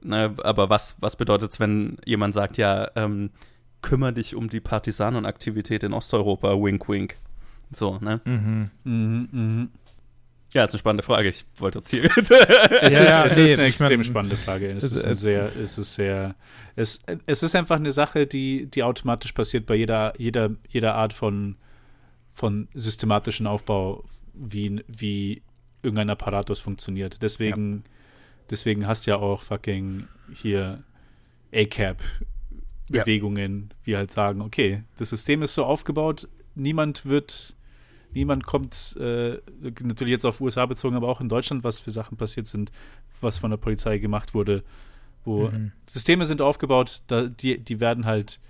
ne, 0.03 0.35
aber 0.43 0.71
was, 0.71 0.97
was 1.01 1.17
bedeutet 1.17 1.53
es, 1.53 1.61
wenn 1.61 1.99
jemand 2.05 2.35
sagt, 2.35 2.57
ja, 2.57 2.91
ähm, 2.97 3.31
kümmere 3.83 4.13
dich 4.13 4.35
um 4.35 4.49
die 4.49 4.61
Partisanenaktivität 4.61 5.85
in 5.85 5.93
Osteuropa, 5.93 6.53
wink, 6.55 6.89
wink. 6.89 7.17
So, 7.71 7.99
ne? 8.01 8.21
Mhm. 8.25 8.71
Mhm, 8.85 9.29
mhm. 9.31 9.69
Ja, 10.55 10.65
ist 10.65 10.73
eine 10.73 10.79
spannende 10.79 11.03
Frage. 11.03 11.29
Ich 11.29 11.45
wollte 11.57 11.81
jetzt 11.81 11.91
hier. 11.91 12.05
es, 12.17 12.95
ja, 12.95 13.25
ist, 13.25 13.33
es 13.33 13.51
ist, 13.51 13.59
eine 13.59 13.69
extrem 13.69 14.03
spannende 14.03 14.37
Frage. 14.37 14.71
Es 14.71 14.85
ist, 14.85 15.05
ist 15.05 15.21
sehr, 15.21 15.55
es 15.57 15.77
ist 15.77 15.95
sehr, 15.95 16.37
es, 16.75 17.01
es 17.27 17.43
ist 17.43 17.55
einfach 17.55 17.77
eine 17.77 17.93
Sache, 17.93 18.27
die, 18.27 18.65
die 18.67 18.83
automatisch 18.83 19.33
passiert 19.33 19.67
bei 19.67 19.75
jeder, 19.75 20.19
jeder, 20.19 20.51
jeder 20.69 20.95
Art 20.95 21.13
von, 21.13 21.57
von 22.33 22.69
systematischen 22.73 23.47
Aufbau, 23.47 24.05
wie, 24.33 24.83
wie 24.89 25.43
irgendein 25.83 26.09
Apparatus 26.11 26.61
funktioniert. 26.61 27.23
Deswegen, 27.23 27.85
ja. 27.85 27.91
deswegen 28.51 28.87
hast 28.87 29.07
du 29.07 29.11
ja 29.11 29.19
auch 29.19 29.43
fucking 29.43 30.09
hier 30.33 30.83
ACAP-Bewegungen, 31.53 33.69
ja. 33.71 33.77
wie 33.85 33.97
halt 33.97 34.13
sagen, 34.13 34.41
okay, 34.41 34.83
das 34.97 35.11
System 35.11 35.43
ist 35.43 35.53
so 35.55 35.65
aufgebaut, 35.65 36.27
niemand 36.55 37.05
wird, 37.07 37.55
niemand 38.15 38.47
kommt, 38.47 38.97
äh, 39.01 39.39
natürlich 39.81 40.13
jetzt 40.13 40.25
auf 40.25 40.41
USA 40.41 40.67
bezogen, 40.67 40.97
aber 40.97 41.09
auch 41.09 41.21
in 41.21 41.29
Deutschland, 41.29 41.65
was 41.65 41.79
für 41.79 41.91
Sachen 41.91 42.17
passiert 42.17 42.47
sind, 42.47 42.73
was 43.21 43.39
von 43.39 43.51
der 43.51 43.59
Polizei 43.59 43.99
gemacht 43.99 44.35
wurde, 44.35 44.65
wo 45.25 45.49
mhm. 45.49 45.73
Systeme 45.87 46.25
sind 46.25 46.41
aufgebaut, 46.41 47.03
da, 47.07 47.27
die, 47.27 47.59
die 47.59 47.81
werden 47.81 48.07
halt, 48.07 48.41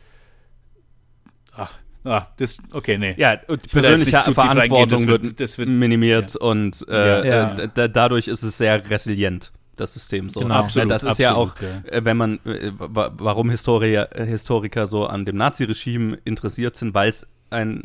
ach, 1.53 1.79
Ah, 2.05 2.29
das, 2.37 2.59
okay, 2.73 2.97
nee. 2.97 3.15
Ja, 3.19 3.39
und 3.49 3.69
persönliche 3.69 4.33
Verantwortung 4.33 5.07
wird, 5.09 5.25
wird, 5.25 5.41
das 5.41 5.59
wird 5.59 5.69
minimiert 5.69 6.35
ja. 6.35 6.41
und 6.41 6.87
äh, 6.89 7.29
ja, 7.29 7.55
ja. 7.57 7.65
Äh, 7.65 7.91
dadurch 7.91 8.29
ist 8.29 8.43
es 8.43 8.57
sehr 8.57 8.89
resilient 8.89 9.53
das 9.77 9.95
System 9.95 10.29
so. 10.29 10.41
Genau. 10.41 10.55
Absolut, 10.55 10.91
das 10.91 11.03
ist 11.03 11.21
absolut, 11.21 11.31
ja 11.31 11.35
auch, 11.35 11.55
ja. 11.61 11.91
Äh, 11.91 12.05
wenn 12.05 12.17
man, 12.17 12.39
äh, 12.45 12.73
warum 12.79 13.51
Historiker, 13.51 14.09
Historiker 14.25 14.87
so 14.87 15.07
an 15.07 15.25
dem 15.25 15.37
Naziregime 15.37 16.19
interessiert 16.25 16.77
sind, 16.77 16.95
weil 16.95 17.11
es 17.11 17.27
ein 17.51 17.85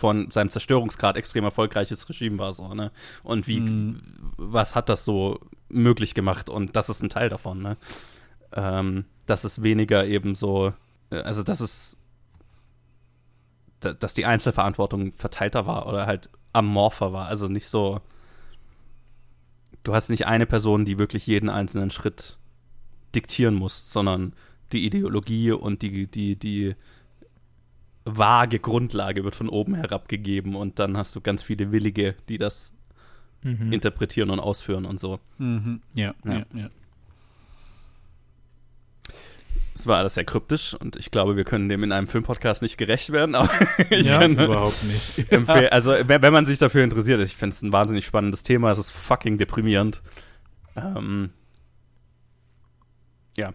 von 0.00 0.30
seinem 0.30 0.50
Zerstörungsgrad 0.50 1.16
extrem 1.16 1.44
erfolgreiches 1.44 2.08
Regime 2.08 2.38
war 2.38 2.52
so, 2.52 2.74
ne? 2.74 2.90
Und 3.22 3.46
wie, 3.46 3.60
mm. 3.60 4.00
was 4.36 4.74
hat 4.74 4.88
das 4.88 5.04
so 5.04 5.38
möglich 5.68 6.14
gemacht? 6.14 6.48
Und 6.48 6.74
das 6.74 6.88
ist 6.88 7.02
ein 7.02 7.10
Teil 7.10 7.28
davon, 7.28 7.62
ne? 7.62 7.76
Ähm, 8.52 9.04
dass 9.26 9.44
es 9.44 9.62
weniger 9.62 10.06
eben 10.06 10.34
so, 10.34 10.72
also 11.10 11.42
dass 11.42 11.60
es 11.60 11.98
dass 13.80 14.12
die 14.12 14.26
Einzelverantwortung 14.26 15.12
verteilter 15.12 15.66
war 15.66 15.86
oder 15.86 16.06
halt 16.06 16.28
amorpher 16.52 17.12
war. 17.12 17.28
Also 17.28 17.48
nicht 17.48 17.68
so. 17.68 18.00
Du 19.84 19.94
hast 19.94 20.10
nicht 20.10 20.26
eine 20.26 20.44
Person, 20.44 20.84
die 20.84 20.98
wirklich 20.98 21.26
jeden 21.26 21.48
einzelnen 21.48 21.90
Schritt 21.90 22.36
diktieren 23.14 23.54
muss, 23.54 23.90
sondern 23.90 24.34
die 24.72 24.84
Ideologie 24.84 25.52
und 25.52 25.80
die, 25.80 26.06
die, 26.06 26.36
die 26.36 26.76
vage 28.04 28.58
Grundlage 28.58 29.24
wird 29.24 29.36
von 29.36 29.48
oben 29.48 29.74
herab 29.74 30.08
gegeben 30.08 30.56
und 30.56 30.78
dann 30.78 30.96
hast 30.96 31.14
du 31.14 31.20
ganz 31.20 31.42
viele 31.42 31.70
Willige, 31.72 32.14
die 32.28 32.38
das 32.38 32.72
mhm. 33.42 33.72
interpretieren 33.72 34.30
und 34.30 34.40
ausführen 34.40 34.84
und 34.84 34.98
so. 34.98 35.20
Mhm. 35.38 35.80
Ja, 35.94 36.14
ja, 36.24 36.32
ja, 36.32 36.44
ja. 36.54 36.70
Es 39.74 39.86
war 39.86 39.98
alles 39.98 40.14
sehr 40.14 40.24
kryptisch 40.24 40.74
und 40.74 40.96
ich 40.96 41.10
glaube, 41.10 41.36
wir 41.36 41.44
können 41.44 41.68
dem 41.68 41.82
in 41.84 41.92
einem 41.92 42.06
Filmpodcast 42.06 42.60
nicht 42.60 42.76
gerecht 42.76 43.12
werden, 43.12 43.34
aber 43.34 43.50
ich 43.90 44.08
ja, 44.08 44.18
kann 44.18 44.38
überhaupt 44.38 44.84
nicht. 44.84 45.18
empfehlen. 45.32 45.68
Also, 45.70 45.92
wenn 45.92 46.32
man 46.32 46.44
sich 46.44 46.58
dafür 46.58 46.84
interessiert, 46.84 47.20
ich 47.20 47.34
finde 47.34 47.54
es 47.54 47.62
ein 47.62 47.72
wahnsinnig 47.72 48.04
spannendes 48.04 48.42
Thema, 48.42 48.70
es 48.70 48.78
ist 48.78 48.90
fucking 48.90 49.38
deprimierend. 49.38 50.02
Ähm, 50.76 51.30
ja. 53.36 53.54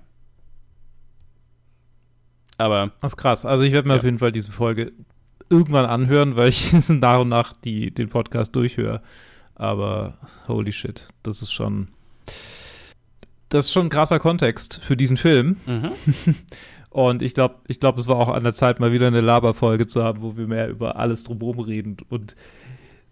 Aber. 2.57 2.91
Das 3.01 3.13
ist 3.13 3.17
krass. 3.17 3.45
Also, 3.45 3.63
ich 3.63 3.73
werde 3.73 3.87
mir 3.87 3.95
ja. 3.95 3.99
auf 3.99 4.05
jeden 4.05 4.19
Fall 4.19 4.31
diese 4.31 4.51
Folge 4.51 4.91
irgendwann 5.49 5.85
anhören, 5.85 6.35
weil 6.35 6.49
ich 6.49 6.73
nach 6.89 7.19
und 7.19 7.29
nach 7.29 7.53
die, 7.53 7.91
den 7.91 8.09
Podcast 8.09 8.55
durchhöre. 8.55 9.01
Aber 9.55 10.17
holy 10.47 10.71
shit, 10.71 11.07
das 11.23 11.41
ist 11.41 11.53
schon 11.53 11.87
das 13.49 13.65
ist 13.65 13.73
schon 13.73 13.87
ein 13.87 13.89
krasser 13.89 14.19
Kontext 14.19 14.81
für 14.83 14.97
diesen 14.97 15.17
Film. 15.17 15.57
Mhm. 15.65 15.91
Und 16.89 17.21
ich 17.21 17.33
glaube, 17.33 17.55
ich 17.67 17.79
glaube, 17.79 17.99
es 17.99 18.07
war 18.07 18.15
auch 18.15 18.29
an 18.29 18.43
der 18.43 18.53
Zeit, 18.53 18.79
mal 18.79 18.93
wieder 18.93 19.07
eine 19.07 19.21
Laberfolge 19.21 19.85
zu 19.85 20.03
haben, 20.03 20.21
wo 20.21 20.37
wir 20.37 20.47
mehr 20.47 20.69
über 20.69 20.95
alles 20.95 21.23
drumherum 21.23 21.59
reden. 21.59 21.97
Und 22.09 22.35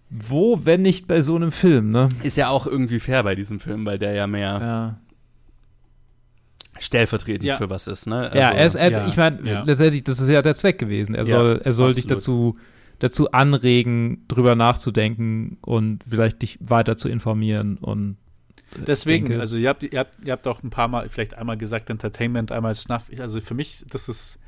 wo, 0.10 0.60
wenn 0.64 0.82
nicht 0.82 1.08
bei 1.08 1.22
so 1.22 1.36
einem 1.36 1.52
Film, 1.52 1.92
ne? 1.92 2.08
Ist 2.24 2.38
ja 2.38 2.50
auch 2.50 2.66
irgendwie 2.66 3.00
fair 3.00 3.24
bei 3.24 3.36
diesem 3.36 3.60
Film, 3.60 3.86
weil 3.86 4.00
der 4.00 4.14
ja 4.14 4.28
mehr 4.28 4.60
ja. 4.62 5.00
Stellvertretend 6.80 7.44
ja. 7.44 7.58
für 7.58 7.70
was 7.70 7.88
ist, 7.88 8.08
ne? 8.08 8.30
Also, 8.30 8.38
ja, 8.38 8.50
er 8.52 8.66
ist, 8.66 8.76
er, 8.76 8.92
ja, 8.92 9.08
ich 9.08 9.18
meine, 9.18 9.48
ja. 9.48 9.64
letztendlich, 9.64 10.04
das 10.04 10.20
ist 10.20 10.30
ja 10.30 10.42
der 10.42 10.56
Zweck 10.56 10.80
gewesen. 10.80 11.16
Er 11.16 11.26
soll, 11.26 11.62
er 11.64 11.74
soll 11.74 11.94
dich 11.94 12.08
dazu, 12.08 12.58
dazu 13.00 13.32
anregen, 13.32 14.26
drüber 14.28 14.56
nachzudenken 14.56 15.58
und 15.62 16.04
vielleicht 16.08 16.42
dich 16.42 16.58
weiter 16.62 16.98
zu 16.98 17.10
informieren 17.10 17.78
und 17.78 18.18
Deswegen, 18.88 19.28
denke. 19.28 19.40
also 19.40 19.58
ihr 19.58 19.70
habt, 19.70 19.84
ihr, 19.84 20.00
habt, 20.00 20.18
ihr 20.26 20.32
habt 20.32 20.48
auch 20.48 20.64
ein 20.64 20.70
paar 20.70 20.88
Mal, 20.88 21.10
vielleicht 21.10 21.36
einmal 21.36 21.58
gesagt 21.58 21.90
Entertainment, 21.90 22.52
einmal 22.52 22.74
Snuff. 22.74 23.04
Also 23.20 23.40
für 23.40 23.54
mich, 23.54 23.84
das 23.90 24.10
ist, 24.10 24.40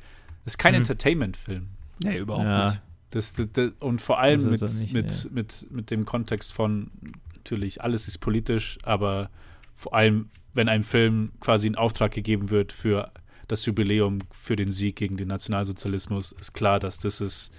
das 0.44 0.54
ist 0.54 0.58
kein 0.58 0.74
hm. 0.74 0.82
Entertainment-Film. 0.82 1.68
Nee, 2.02 2.18
überhaupt 2.18 2.44
ja. 2.44 2.70
nicht. 2.70 2.82
Das, 3.10 3.32
das, 3.34 3.46
das, 3.52 3.70
und 3.80 4.02
vor 4.02 4.18
allem 4.18 4.50
mit, 4.50 4.60
nicht, 4.60 4.92
mit, 4.92 5.24
ja. 5.24 5.30
mit, 5.32 5.66
mit 5.70 5.90
dem 5.90 6.04
Kontext 6.04 6.52
von, 6.52 6.90
natürlich, 7.34 7.82
alles 7.82 8.08
ist 8.08 8.18
politisch, 8.18 8.78
aber 8.82 9.30
vor 9.76 9.94
allem, 9.94 10.30
wenn 10.54 10.68
einem 10.68 10.84
Film 10.84 11.32
quasi 11.40 11.66
in 11.66 11.76
Auftrag 11.76 12.12
gegeben 12.12 12.50
wird 12.50 12.72
für 12.72 13.12
das 13.46 13.64
Jubiläum 13.66 14.20
für 14.32 14.56
den 14.56 14.72
Sieg 14.72 14.96
gegen 14.96 15.16
den 15.16 15.28
Nationalsozialismus, 15.28 16.32
ist 16.32 16.52
klar, 16.52 16.80
dass 16.80 16.98
das 16.98 17.20
ist. 17.20 17.52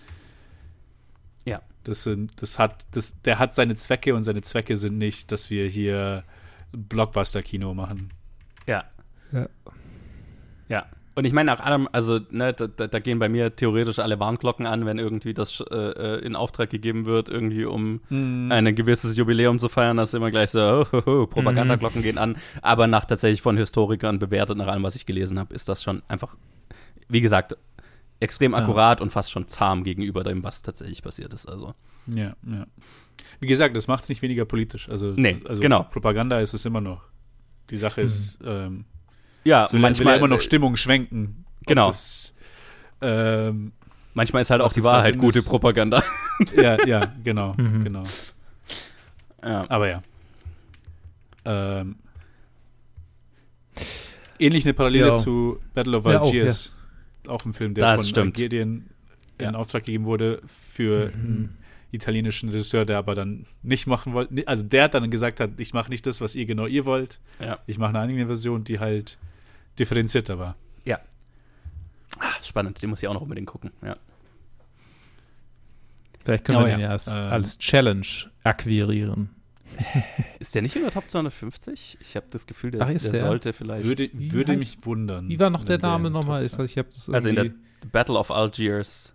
Ja. 1.45 1.61
Das, 1.84 2.03
sind, 2.03 2.41
das 2.41 2.59
hat, 2.59 2.86
das, 2.91 3.22
der 3.22 3.39
hat 3.39 3.55
seine 3.55 3.76
Zwecke 3.76 4.13
und 4.13 4.24
seine 4.24 4.41
Zwecke 4.41 4.76
sind 4.76 4.97
nicht, 4.97 5.32
dass 5.32 5.49
wir 5.49 5.70
hier 5.70 6.26
Blockbuster-Kino 6.74 7.74
machen. 7.74 8.11
Ja. 8.65 8.84
Ja. 9.32 9.47
Ja. 10.68 10.86
Und 11.18 11.26
ich 11.26 11.34
meine 11.34 11.51
auch 11.51 11.59
allem, 11.59 11.89
also 11.91 12.20
ne, 12.30 12.53
da, 12.53 12.68
da, 12.68 12.99
gehen 12.99 13.18
bei 13.18 13.28
mir 13.28 13.55
theoretisch 13.55 13.97
alle 13.97 14.20
Warnglocken 14.20 14.68
an, 14.68 14.86
wenn 14.86 14.99
irgendwie 14.99 15.34
das 15.34 15.63
äh, 15.72 15.76
äh 15.76 16.20
in 16.24 16.36
Auftrag 16.36 16.70
gegeben 16.70 17.07
wird, 17.07 17.28
irgendwie 17.28 17.65
um 17.65 18.01
mm. 18.09 18.51
ein 18.51 18.76
gewisses 18.76 19.18
Jubiläum 19.18 19.57
zu 19.57 19.68
feiern, 19.68 19.97
dass 19.97 20.13
immer 20.13 20.30
gleich 20.30 20.51
so 20.51 20.59
oh, 20.59 20.86
oh, 20.91 21.01
oh, 21.07 21.26
Propagandaglocken 21.26 22.01
mm. 22.01 22.03
gehen 22.03 22.18
an. 22.20 22.38
Aber 22.61 22.86
nach 22.86 23.05
tatsächlich 23.05 23.41
von 23.41 23.57
Historikern 23.57 24.20
bewertet, 24.20 24.59
nach 24.59 24.68
allem, 24.68 24.84
was 24.84 24.93
ich 24.93 25.07
gelesen 25.07 25.39
habe, 25.39 25.55
ist 25.55 25.68
das 25.68 25.82
schon 25.82 26.03
einfach, 26.07 26.36
wie 27.09 27.22
gesagt, 27.22 27.57
extrem 28.20 28.53
akkurat 28.53 28.99
ja. 28.99 29.03
und 29.03 29.09
fast 29.09 29.32
schon 29.32 29.47
zahm 29.47 29.84
gegenüber 29.84 30.24
dem, 30.24 30.43
was 30.43 30.61
tatsächlich 30.61 31.01
passiert 31.01 31.34
ist. 31.34 31.47
Also. 31.47 31.74
Ja, 32.05 32.36
ja. 32.45 32.68
Wie 33.39 33.47
gesagt, 33.47 33.76
das 33.76 33.88
macht 33.88 34.03
es 34.03 34.09
nicht 34.09 34.22
weniger 34.22 34.45
politisch. 34.45 34.88
Also, 34.88 35.15
nee, 35.15 35.41
also 35.49 35.63
genau. 35.63 35.82
Propaganda 35.82 36.39
ist 36.41 36.53
es 36.53 36.63
immer 36.63 36.80
noch. 36.80 37.01
Die 37.72 37.78
Sache 37.78 38.01
mhm. 38.01 38.05
ist, 38.05 38.39
ähm, 38.45 38.86
ja, 39.48 39.72
will, 39.72 39.80
manchmal 39.80 40.18
immer 40.18 40.28
noch 40.28 40.41
Stimmung 40.41 40.76
schwenken. 40.76 41.45
Genau. 41.66 41.88
Das, 41.88 42.36
ähm, 43.02 43.72
manchmal 44.14 44.41
ist 44.41 44.50
halt 44.52 44.62
auch 44.62 44.74
die 44.74 44.84
Wahrheit 44.84 45.18
gute 45.18 45.41
Propaganda. 45.41 46.04
Ja, 46.56 46.86
ja, 46.86 47.16
genau, 47.24 47.54
mhm. 47.58 47.84
genau. 47.84 48.04
Ja. 49.43 49.66
Aber 49.70 49.89
ja. 49.89 50.04
Ähm, 51.45 51.95
ähnlich 54.38 54.66
eine 54.66 54.76
Parallele 54.76 55.08
ja. 55.08 55.16
zu 55.16 55.60
Battle 55.74 55.98
of 55.98 56.06
Algiers. 56.06 56.74
Ja, 57.26 57.32
auch, 57.32 57.39
auch, 57.39 57.45
ein 57.45 57.54
Film, 57.54 57.74
der 57.74 57.95
das 57.95 58.12
von 58.12 58.28
Algerien 58.28 58.88
in 59.39 59.56
Auftrag 59.56 59.86
gegeben 59.86 60.06
wurde 60.06 60.43
für 60.45 61.08
mhm. 61.08 61.14
einen 61.14 61.58
italienischen 61.91 62.50
Regisseur, 62.50 62.86
der 62.86 63.00
aber 63.00 63.16
dann 63.16 63.48
nicht 63.64 63.88
machen 63.88 64.14
wollte. 64.14 64.48
Also 64.48 64.62
der 64.62 64.84
hat 64.84 64.93
dann 64.93 65.10
gesagt 65.10 65.39
hat, 65.39 65.52
ich 65.58 65.74
mache 65.74 65.89
nicht 65.89 66.06
das, 66.06 66.22
was 66.22 66.36
ihr 66.36 66.45
genau 66.45 66.68
ihr 66.68 66.86
wollt. 66.86 67.20
Ich 67.66 67.80
mache 67.80 67.89
eine 67.89 68.02
eigene 68.02 68.28
Version, 68.28 68.64
die 68.64 68.80
halt 68.80 69.18
differenzierter 69.80 70.40
war. 70.40 70.56
Ja. 70.86 71.00
Ach, 72.20 72.44
spannend, 72.44 72.82
den 72.82 72.90
muss 72.90 73.02
ich 73.02 73.08
auch 73.08 73.14
noch 73.14 73.22
unbedingt 73.22 73.48
gucken. 73.48 73.72
Ja. 73.84 73.98
Vielleicht 76.24 76.46
können 76.46 76.60
oh, 76.60 76.66
wir 76.66 76.72
den 76.72 76.80
ja 76.82 76.90
als, 76.90 77.08
äh, 77.08 77.12
als 77.12 77.58
Challenge 77.58 78.08
akquirieren. 78.44 79.30
Ist 80.40 80.56
der 80.56 80.62
nicht 80.62 80.76
in 80.76 80.82
der 80.82 80.92
Top 80.92 81.10
250? 81.10 81.98
Ich 82.02 82.16
habe 82.16 82.26
das 82.30 82.48
Gefühl, 82.48 82.72
der, 82.72 82.82
Ach, 82.82 82.88
der, 82.88 82.98
der, 82.98 83.20
sollte 83.20 83.54
vielleicht. 83.54 83.86
Würde, 83.86 84.10
würde 84.14 84.58
mich 84.58 84.86
wundern. 84.86 85.30
Wie 85.30 85.40
war 85.40 85.50
noch 85.50 85.64
der 85.64 85.78
Name 85.78 86.10
nochmal? 86.10 86.44
Ich 86.44 86.78
hab 86.78 86.92
das 86.92 87.10
also 87.10 87.30
in 87.30 87.36
der 87.36 87.52
Battle 87.92 88.18
of 88.18 88.32
Algiers. 88.32 89.14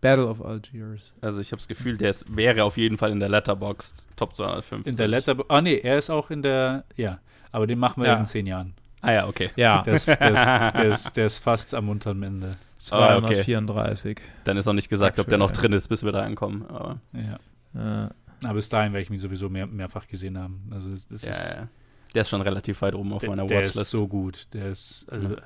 Battle 0.00 0.26
of 0.26 0.44
Algiers. 0.44 1.14
Also 1.20 1.40
ich 1.40 1.50
habe 1.52 1.58
das 1.58 1.68
Gefühl, 1.68 1.96
der 1.96 2.10
ist, 2.10 2.36
wäre 2.36 2.64
auf 2.64 2.76
jeden 2.76 2.98
Fall 2.98 3.10
in 3.10 3.20
der 3.20 3.28
Letterboxd 3.28 4.08
Top 4.16 4.36
250. 4.36 4.90
In 4.90 4.96
der 4.96 5.08
Letterboxd. 5.08 5.50
Ah 5.50 5.62
nee, 5.62 5.78
er 5.78 5.98
ist 5.98 6.10
auch 6.10 6.30
in 6.30 6.42
der. 6.42 6.84
Ja, 6.96 7.20
aber 7.52 7.66
den 7.66 7.78
machen 7.78 8.02
wir 8.02 8.10
ja. 8.10 8.18
in 8.18 8.26
zehn 8.26 8.46
Jahren. 8.46 8.74
Ah 9.04 9.12
ja, 9.12 9.28
okay. 9.28 9.50
Ja. 9.56 9.82
Der 9.82 9.94
ist, 9.94 10.08
der 10.08 10.30
ist, 10.30 10.44
der 10.76 10.84
ist, 10.84 11.16
der 11.16 11.26
ist 11.26 11.38
fast 11.38 11.74
am 11.74 11.88
unteren 11.88 12.22
Ende. 12.22 12.56
234. 12.78 14.16
Ah, 14.16 14.20
okay. 14.20 14.30
Dann 14.44 14.56
ist 14.56 14.66
noch 14.66 14.72
nicht 14.72 14.88
gesagt, 14.88 15.18
Aktuell. 15.18 15.24
ob 15.24 15.28
der 15.28 15.38
noch 15.38 15.50
drin 15.50 15.72
ist, 15.72 15.88
bis 15.88 16.04
wir 16.04 16.12
da 16.12 16.22
ankommen. 16.22 16.66
Aber. 16.68 17.00
Ja. 17.12 18.04
Äh. 18.06 18.08
Aber 18.44 18.54
bis 18.54 18.68
dahin 18.68 18.92
werde 18.92 19.02
ich 19.02 19.10
mich 19.10 19.20
sowieso 19.20 19.48
mehr, 19.48 19.66
mehrfach 19.66 20.06
gesehen 20.06 20.38
haben. 20.38 20.68
Also 20.70 20.90
das, 20.90 21.06
ist, 21.06 21.26
ja. 21.26 21.68
Der 22.14 22.22
ist 22.22 22.28
schon 22.28 22.42
relativ 22.42 22.80
weit 22.82 22.94
oben 22.94 23.12
auf 23.12 23.20
der, 23.20 23.30
meiner 23.30 23.44
Watchlist. 23.44 23.76
Der 23.76 23.82
ist 23.82 23.90
so 23.90 24.08
gut. 24.08 24.52
Der 24.54 24.70
ist, 24.70 25.06
also, 25.10 25.30
ja. 25.30 25.36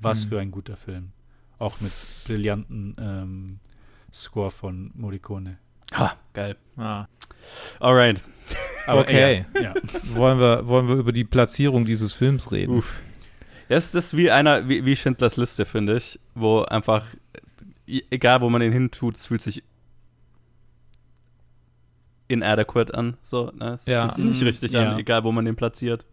was 0.00 0.24
mhm. 0.24 0.28
für 0.28 0.40
ein 0.40 0.50
guter 0.50 0.76
Film. 0.76 1.12
Auch 1.58 1.80
mit 1.80 1.92
brillanten 2.26 2.96
ähm, 2.98 3.60
Score 4.12 4.50
von 4.50 4.90
Morricone. 4.94 5.58
Ha, 5.92 6.14
geil. 6.32 6.56
Ah. 6.76 7.06
Alright. 7.78 8.22
Aber 8.86 9.00
okay. 9.00 9.44
Ja. 9.60 9.74
wollen, 10.14 10.40
wir, 10.40 10.66
wollen 10.66 10.88
wir 10.88 10.96
über 10.96 11.12
die 11.12 11.24
Platzierung 11.24 11.84
dieses 11.84 12.12
Films 12.14 12.50
reden? 12.52 12.78
Uff. 12.78 12.92
Das, 13.68 13.94
ist 13.94 14.16
wie 14.16 14.30
einer, 14.30 14.68
wie, 14.68 14.84
wie 14.84 14.96
Schindlers 14.96 15.36
Liste, 15.36 15.64
finde 15.64 15.96
ich, 15.96 16.18
wo 16.34 16.62
einfach, 16.62 17.06
egal 17.86 18.40
wo 18.40 18.50
man 18.50 18.62
ihn 18.62 18.72
hin 18.72 18.90
tut, 18.90 19.16
es 19.16 19.26
fühlt 19.26 19.42
sich 19.42 19.62
inadequate 22.26 22.94
an. 22.94 23.16
So, 23.20 23.52
ne? 23.56 23.74
Es 23.74 23.86
ja. 23.86 24.02
fühlt 24.02 24.14
sich 24.14 24.24
nicht 24.24 24.42
richtig 24.42 24.72
ja. 24.72 24.92
an, 24.92 24.98
egal 24.98 25.24
wo 25.24 25.30
man 25.30 25.44
den 25.44 25.56
platziert. 25.56 26.04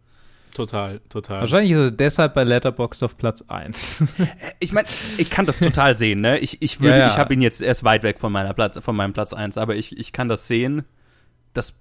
Total, 0.54 1.00
total. 1.08 1.40
Wahrscheinlich 1.40 1.72
ist 1.72 1.78
er 1.78 1.90
deshalb 1.90 2.34
bei 2.34 2.44
Letterboxd 2.44 3.02
auf 3.02 3.16
Platz 3.16 3.44
1. 3.48 4.04
ich 4.60 4.72
meine, 4.72 4.88
ich 5.18 5.30
kann 5.30 5.46
das 5.46 5.58
total 5.58 5.94
sehen, 5.94 6.20
ne? 6.20 6.38
Ich, 6.38 6.62
ich 6.62 6.80
würde, 6.80 6.98
ja, 6.98 6.98
ja. 6.98 7.08
ich 7.08 7.18
habe 7.18 7.34
ihn 7.34 7.40
jetzt 7.40 7.60
erst 7.60 7.84
weit 7.84 8.02
weg 8.02 8.18
von 8.18 8.32
meiner 8.32 8.54
Platz, 8.54 8.78
von 8.78 8.96
meinem 8.96 9.12
Platz 9.12 9.32
1, 9.32 9.58
aber 9.58 9.76
ich, 9.76 9.96
ich 9.98 10.12
kann 10.12 10.28
das 10.28 10.48
sehen. 10.48 10.84
Das, 11.52 11.74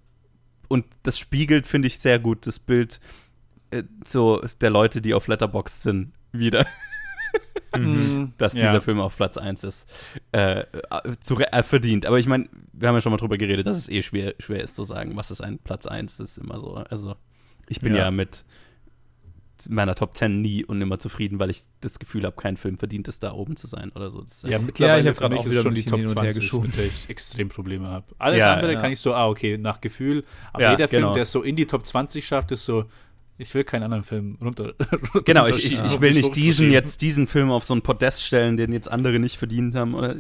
und 0.68 0.86
das 1.04 1.20
spiegelt, 1.20 1.68
finde 1.68 1.88
ich, 1.88 2.00
sehr 2.00 2.20
gut 2.20 2.48
das 2.48 2.60
Bild 2.60 3.00
äh, 3.72 3.84
so 4.06 4.42
der 4.62 4.70
Leute, 4.70 5.02
die 5.02 5.14
auf 5.14 5.28
Letterboxd 5.28 5.82
sind, 5.82 6.14
wieder. 6.32 6.66
Mhm. 7.76 8.34
dass 8.38 8.54
dieser 8.54 8.76
ja. 8.76 8.80
Film 8.80 9.00
auf 9.00 9.16
Platz 9.16 9.38
1 9.38 9.64
ist. 9.66 9.90
Äh, 10.32 10.64
zu, 11.20 11.38
äh, 11.38 11.64
verdient. 11.64 12.06
Aber 12.06 12.18
ich 12.18 12.26
meine, 12.26 12.48
wir 12.72 12.88
haben 12.88 12.96
ja 12.96 13.02
schon 13.02 13.12
mal 13.12 13.18
drüber 13.18 13.38
geredet, 13.38 13.68
dass 13.68 13.78
es 13.78 13.90
eh 13.90 14.02
schwer, 14.02 14.36
schwer 14.40 14.64
ist 14.64 14.76
zu 14.76 14.84
sagen, 14.84 15.16
was 15.16 15.32
ist 15.32 15.42
ein 15.42 15.60
Platz 15.60 15.86
1. 15.86 16.18
Das 16.18 16.32
ist 16.32 16.38
immer 16.38 16.60
so. 16.60 16.76
Also, 16.76 17.16
ich 17.70 17.80
bin 17.80 17.94
ja, 17.94 18.06
ja 18.06 18.12
mit 18.12 18.46
meiner 19.70 19.96
Top 19.96 20.16
10 20.16 20.42
nie 20.42 20.64
und 20.64 20.82
immer 20.82 21.00
zufrieden, 21.00 21.40
weil 21.40 21.50
ich 21.50 21.64
das 21.82 22.00
Gefühl 22.00 22.26
habe, 22.26 22.36
kein 22.36 22.58
Film 22.58 22.78
verdient 22.78 23.08
es, 23.08 23.20
da 23.20 23.34
oben 23.34 23.56
zu 23.56 23.68
sein 23.68 23.92
oder 23.96 24.12
so. 24.12 24.24
ja, 24.48 24.60
mittlerweile 24.60 25.04
ja, 25.04 25.12
ich 25.12 25.18
für 25.18 25.30
mich 25.30 25.46
ist 25.46 25.62
schon 25.62 25.74
die 25.74 25.86
Top 25.86 26.06
20, 26.06 26.54
mit 26.54 26.78
der 26.78 26.86
ich 26.86 27.10
extrem 27.10 27.50
Probleme 27.50 27.88
habe. 27.88 28.06
Alles 28.20 28.40
ja, 28.40 28.54
andere 28.54 28.74
ja. 28.74 28.80
kann 28.80 28.92
ich 28.92 29.00
so, 29.00 29.14
ah, 29.14 29.28
okay, 29.28 29.58
nach 29.58 29.82
Gefühl. 29.82 30.24
Aber 30.54 30.64
ja, 30.64 30.72
jeder 30.72 30.88
Film, 30.88 31.04
genau. 31.04 31.14
der 31.14 31.24
es 31.24 31.32
so 31.32 31.42
in 31.42 31.56
die 31.56 31.66
Top 31.66 31.86
20 31.86 32.26
schafft, 32.26 32.52
ist 32.52 32.66
so, 32.66 32.86
ich 33.40 33.54
will 33.54 33.64
keinen 33.64 33.84
anderen 33.84 34.04
Film 34.04 34.38
runter. 34.42 34.74
genau, 35.26 35.46
ich, 35.48 35.58
ich, 35.58 35.80
ich 35.80 36.02
will 36.02 36.14
nicht 36.14 36.36
diesen 36.36 36.72
jetzt 36.72 37.02
diesen 37.02 37.28
Film 37.28 37.52
auf 37.52 37.66
so 37.66 37.76
ein 37.76 37.82
Podest 37.82 38.24
stellen, 38.24 38.58
den 38.58 38.72
jetzt 38.72 38.92
andere 38.92 39.20
nicht 39.20 39.38
verdient 39.38 39.76
haben. 39.76 39.94
Oder. 39.94 40.16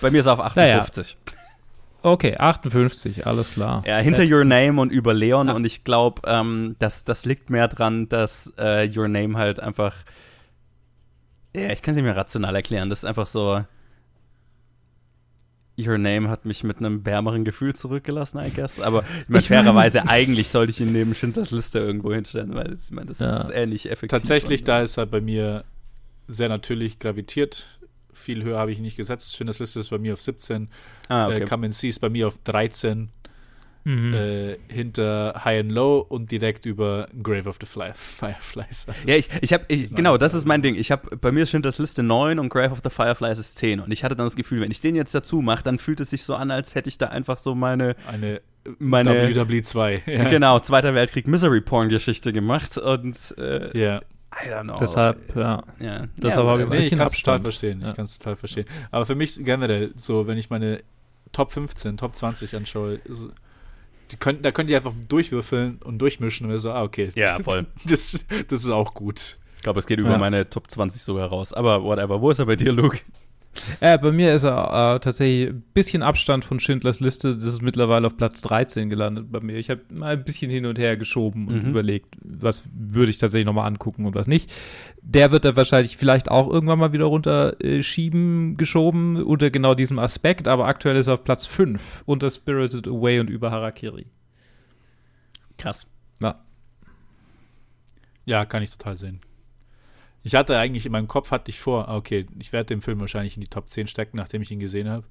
Bei 0.00 0.10
mir 0.10 0.18
ist 0.18 0.26
er 0.26 0.34
auf 0.34 0.40
58. 0.40 1.16
Okay, 2.02 2.36
58, 2.36 3.26
alles 3.26 3.54
klar. 3.54 3.82
Ja, 3.86 3.98
hinter 3.98 4.24
Your 4.24 4.44
Name 4.44 4.80
und 4.80 4.90
über 4.90 5.12
Leon 5.12 5.48
ah. 5.48 5.52
und 5.52 5.64
ich 5.64 5.84
glaube, 5.84 6.22
ähm, 6.24 6.76
das, 6.78 7.04
das 7.04 7.26
liegt 7.26 7.50
mehr 7.50 7.68
dran, 7.68 8.08
dass 8.08 8.52
äh, 8.58 8.88
Your 8.94 9.08
Name 9.08 9.36
halt 9.36 9.60
einfach. 9.60 9.94
Ja, 11.54 11.70
ich 11.70 11.82
kann 11.82 11.92
es 11.92 11.96
nicht 11.96 12.04
mehr 12.04 12.16
rational 12.16 12.54
erklären. 12.54 12.90
Das 12.90 13.00
ist 13.00 13.04
einfach 13.04 13.26
so. 13.26 13.64
Your 15.78 15.96
Name 15.96 16.28
hat 16.28 16.44
mich 16.44 16.62
mit 16.62 16.78
einem 16.78 17.06
wärmeren 17.06 17.44
Gefühl 17.44 17.74
zurückgelassen, 17.74 18.38
I 18.38 18.50
guess. 18.50 18.80
Aber 18.80 19.02
ich 19.22 19.28
meine, 19.28 19.42
fairerweise, 19.42 20.08
eigentlich 20.08 20.48
sollte 20.50 20.70
ich 20.70 20.80
ihn 20.80 20.92
neben 20.92 21.14
Schindlers 21.14 21.50
Liste 21.52 21.78
irgendwo 21.78 22.12
hinstellen, 22.12 22.54
weil 22.54 22.74
ich 22.74 22.90
meine, 22.90 23.06
das 23.06 23.20
ja. 23.20 23.30
ist 23.30 23.50
ähnlich 23.50 23.86
effektiv. 23.86 24.10
Tatsächlich, 24.10 24.64
da 24.64 24.82
ist 24.82 24.98
er 24.98 25.06
bei 25.06 25.20
mir 25.20 25.64
sehr 26.28 26.48
natürlich 26.48 26.98
gravitiert. 26.98 27.79
Viel 28.20 28.44
höher 28.44 28.58
habe 28.58 28.72
ich 28.72 28.78
ihn 28.78 28.84
nicht 28.84 28.96
gesetzt. 28.96 29.36
Schindlers 29.36 29.58
Liste 29.58 29.80
ist 29.80 29.90
bei 29.90 29.98
mir 29.98 30.12
auf 30.12 30.22
17. 30.22 30.68
Ah, 31.08 31.26
okay. 31.26 31.42
äh, 31.42 31.44
Come 31.46 31.66
and 31.66 31.74
See 31.74 31.88
ist 31.88 32.00
bei 32.00 32.08
mir 32.08 32.28
auf 32.28 32.38
13 32.44 33.10
mhm. 33.84 34.14
äh, 34.14 34.56
hinter 34.68 35.42
High 35.44 35.60
and 35.60 35.72
Low 35.72 35.98
und 36.08 36.30
direkt 36.30 36.66
über 36.66 37.08
Grave 37.22 37.48
of 37.48 37.56
the 37.60 37.66
Fly, 37.66 37.90
Fireflies. 37.94 38.86
Also 38.88 39.08
ja, 39.08 39.16
ich, 39.16 39.28
ich 39.40 39.52
habe, 39.52 39.64
genau, 39.66 40.16
das 40.16 40.34
ist 40.34 40.46
mein 40.46 40.62
Ding. 40.62 40.74
Ich 40.74 40.90
habe, 40.90 41.16
bei 41.16 41.32
mir 41.32 41.46
steht 41.46 41.64
das 41.64 41.78
Liste 41.78 42.02
9 42.02 42.38
und 42.38 42.48
Grave 42.48 42.70
of 42.70 42.80
the 42.82 42.90
Fireflies 42.90 43.38
ist 43.38 43.56
10. 43.56 43.80
Und 43.80 43.90
ich 43.90 44.04
hatte 44.04 44.16
dann 44.16 44.26
das 44.26 44.36
Gefühl, 44.36 44.60
wenn 44.60 44.70
ich 44.70 44.80
den 44.80 44.94
jetzt 44.94 45.14
dazu 45.14 45.40
mache, 45.40 45.62
dann 45.62 45.78
fühlt 45.78 46.00
es 46.00 46.10
sich 46.10 46.24
so 46.24 46.34
an, 46.34 46.50
als 46.50 46.74
hätte 46.74 46.88
ich 46.88 46.98
da 46.98 47.06
einfach 47.06 47.38
so 47.38 47.54
meine. 47.54 47.96
Eine 48.06 48.40
meine 48.78 49.10
WW2. 49.10 50.00
Ja. 50.10 50.28
Genau, 50.28 50.58
Zweiter 50.60 50.94
Weltkrieg 50.94 51.26
Misery 51.26 51.62
Porn 51.62 51.88
Geschichte 51.88 52.32
gemacht 52.32 52.76
und 52.76 53.34
äh, 53.38 53.78
ja. 53.78 54.02
I 54.32 54.48
don't 54.48 54.62
know. 54.62 54.78
Deshalb, 54.78 55.34
ja. 55.34 55.62
ja. 55.80 56.06
Deshalb 56.16 56.44
ja, 56.44 56.50
habe 56.50 56.62
ich 56.62 56.68
nee, 56.68 56.78
ich 56.78 56.96
kann 56.96 57.08
es 57.08 57.16
total 57.16 57.40
verstehen. 57.40 57.82
Ich 57.82 57.94
kann 57.94 58.04
es 58.04 58.18
total 58.18 58.36
verstehen. 58.36 58.64
Aber 58.90 59.04
für 59.04 59.14
mich 59.14 59.44
generell, 59.44 59.92
so, 59.96 60.26
wenn 60.26 60.38
ich 60.38 60.50
meine 60.50 60.82
Top 61.32 61.52
15, 61.52 61.96
Top 61.96 62.14
20 62.14 62.54
anschaue, 62.54 63.00
so, 63.08 63.28
die 64.10 64.16
können, 64.16 64.42
da 64.42 64.52
könnt 64.52 64.70
ihr 64.70 64.76
einfach 64.76 64.94
durchwürfeln 65.08 65.78
und 65.82 65.98
durchmischen 65.98 66.46
und 66.46 66.52
wir 66.52 66.58
so, 66.58 66.72
ah, 66.72 66.82
okay. 66.82 67.10
Ja, 67.14 67.38
voll. 67.42 67.66
Das, 67.84 68.24
das 68.48 68.60
ist 68.64 68.70
auch 68.70 68.94
gut. 68.94 69.38
Ich 69.56 69.62
glaube, 69.62 69.78
es 69.78 69.86
geht 69.86 69.98
über 69.98 70.12
ja. 70.12 70.18
meine 70.18 70.48
Top 70.48 70.70
20 70.70 71.02
sogar 71.02 71.28
raus. 71.28 71.52
Aber 71.52 71.82
whatever. 71.82 72.20
Wo 72.20 72.30
ist 72.30 72.38
er 72.38 72.46
bei 72.46 72.56
dir, 72.56 72.72
Luke? 72.72 72.98
Äh, 73.80 73.98
bei 73.98 74.12
mir 74.12 74.34
ist 74.34 74.44
er 74.44 74.94
äh, 74.94 75.00
tatsächlich 75.00 75.48
ein 75.50 75.62
bisschen 75.74 76.02
Abstand 76.02 76.44
von 76.44 76.60
Schindlers 76.60 77.00
Liste. 77.00 77.34
Das 77.34 77.44
ist 77.44 77.62
mittlerweile 77.62 78.06
auf 78.06 78.16
Platz 78.16 78.40
13 78.42 78.90
gelandet 78.90 79.30
bei 79.30 79.40
mir. 79.40 79.56
Ich 79.56 79.70
habe 79.70 79.80
mal 79.90 80.12
ein 80.12 80.24
bisschen 80.24 80.50
hin 80.50 80.66
und 80.66 80.78
her 80.78 80.96
geschoben 80.96 81.48
und 81.48 81.64
mhm. 81.64 81.70
überlegt, 81.70 82.14
was 82.20 82.64
würde 82.72 83.10
ich 83.10 83.18
tatsächlich 83.18 83.46
nochmal 83.46 83.66
angucken 83.66 84.06
und 84.06 84.14
was 84.14 84.28
nicht. 84.28 84.52
Der 85.02 85.30
wird 85.30 85.44
da 85.44 85.56
wahrscheinlich 85.56 85.96
vielleicht 85.96 86.30
auch 86.30 86.48
irgendwann 86.48 86.78
mal 86.78 86.92
wieder 86.92 87.06
runterschieben, 87.06 88.52
äh, 88.52 88.56
geschoben 88.56 89.22
unter 89.22 89.50
genau 89.50 89.74
diesem 89.74 89.98
Aspekt. 89.98 90.46
Aber 90.46 90.66
aktuell 90.66 90.96
ist 90.96 91.08
er 91.08 91.14
auf 91.14 91.24
Platz 91.24 91.46
5 91.46 92.02
unter 92.06 92.30
Spirited 92.30 92.86
Away 92.86 93.20
und 93.20 93.30
über 93.30 93.50
Harakiri. 93.50 94.06
Krass. 95.58 95.86
Ja. 96.20 96.40
Ja, 98.26 98.44
kann 98.44 98.62
ich 98.62 98.70
total 98.70 98.96
sehen. 98.96 99.20
Ich 100.22 100.34
hatte 100.34 100.58
eigentlich 100.58 100.86
in 100.86 100.92
meinem 100.92 101.08
Kopf 101.08 101.30
hatte 101.30 101.50
ich 101.50 101.60
vor, 101.60 101.88
ah, 101.88 101.96
okay, 101.96 102.26
ich 102.38 102.52
werde 102.52 102.66
den 102.66 102.82
Film 102.82 103.00
wahrscheinlich 103.00 103.36
in 103.36 103.40
die 103.40 103.48
Top 103.48 103.70
10 103.70 103.86
stecken, 103.86 104.16
nachdem 104.16 104.42
ich 104.42 104.50
ihn 104.50 104.60
gesehen 104.60 104.88
habe. 104.88 105.06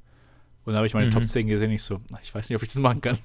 Und 0.65 0.73
dann 0.73 0.77
habe 0.77 0.87
ich 0.87 0.93
meine 0.93 1.07
mhm. 1.07 1.11
Top 1.11 1.27
10 1.27 1.47
gesehen, 1.47 1.71
ich 1.71 1.83
so, 1.83 1.99
ich 2.21 2.33
weiß 2.33 2.49
nicht, 2.49 2.55
ob 2.55 2.61
ich 2.61 2.69
das 2.69 2.77
machen 2.77 3.01
kann. 3.01 3.17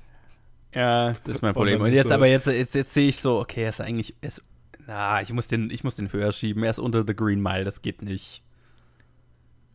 Ja, 0.74 1.12
das 1.24 1.36
ist 1.36 1.42
mein 1.42 1.52
Problem. 1.52 1.80
Und, 1.80 1.88
Und 1.88 1.92
jetzt 1.92 2.08
so 2.08 2.14
aber 2.14 2.26
jetzt, 2.26 2.46
jetzt, 2.46 2.74
jetzt 2.74 2.94
sehe 2.94 3.08
ich 3.08 3.20
so, 3.20 3.38
okay, 3.38 3.62
er 3.62 3.68
ist 3.68 3.80
eigentlich, 3.80 4.14
er 4.22 4.28
ist, 4.28 4.42
na, 4.86 5.20
ich 5.22 5.32
muss 5.32 5.48
den, 5.48 5.70
ich 5.70 5.84
muss 5.84 5.96
den 5.96 6.12
höher 6.12 6.32
schieben. 6.32 6.62
Er 6.62 6.70
ist 6.70 6.78
unter 6.78 7.04
The 7.06 7.14
Green 7.14 7.40
Mile, 7.40 7.64
das 7.64 7.82
geht 7.82 8.02
nicht. 8.02 8.42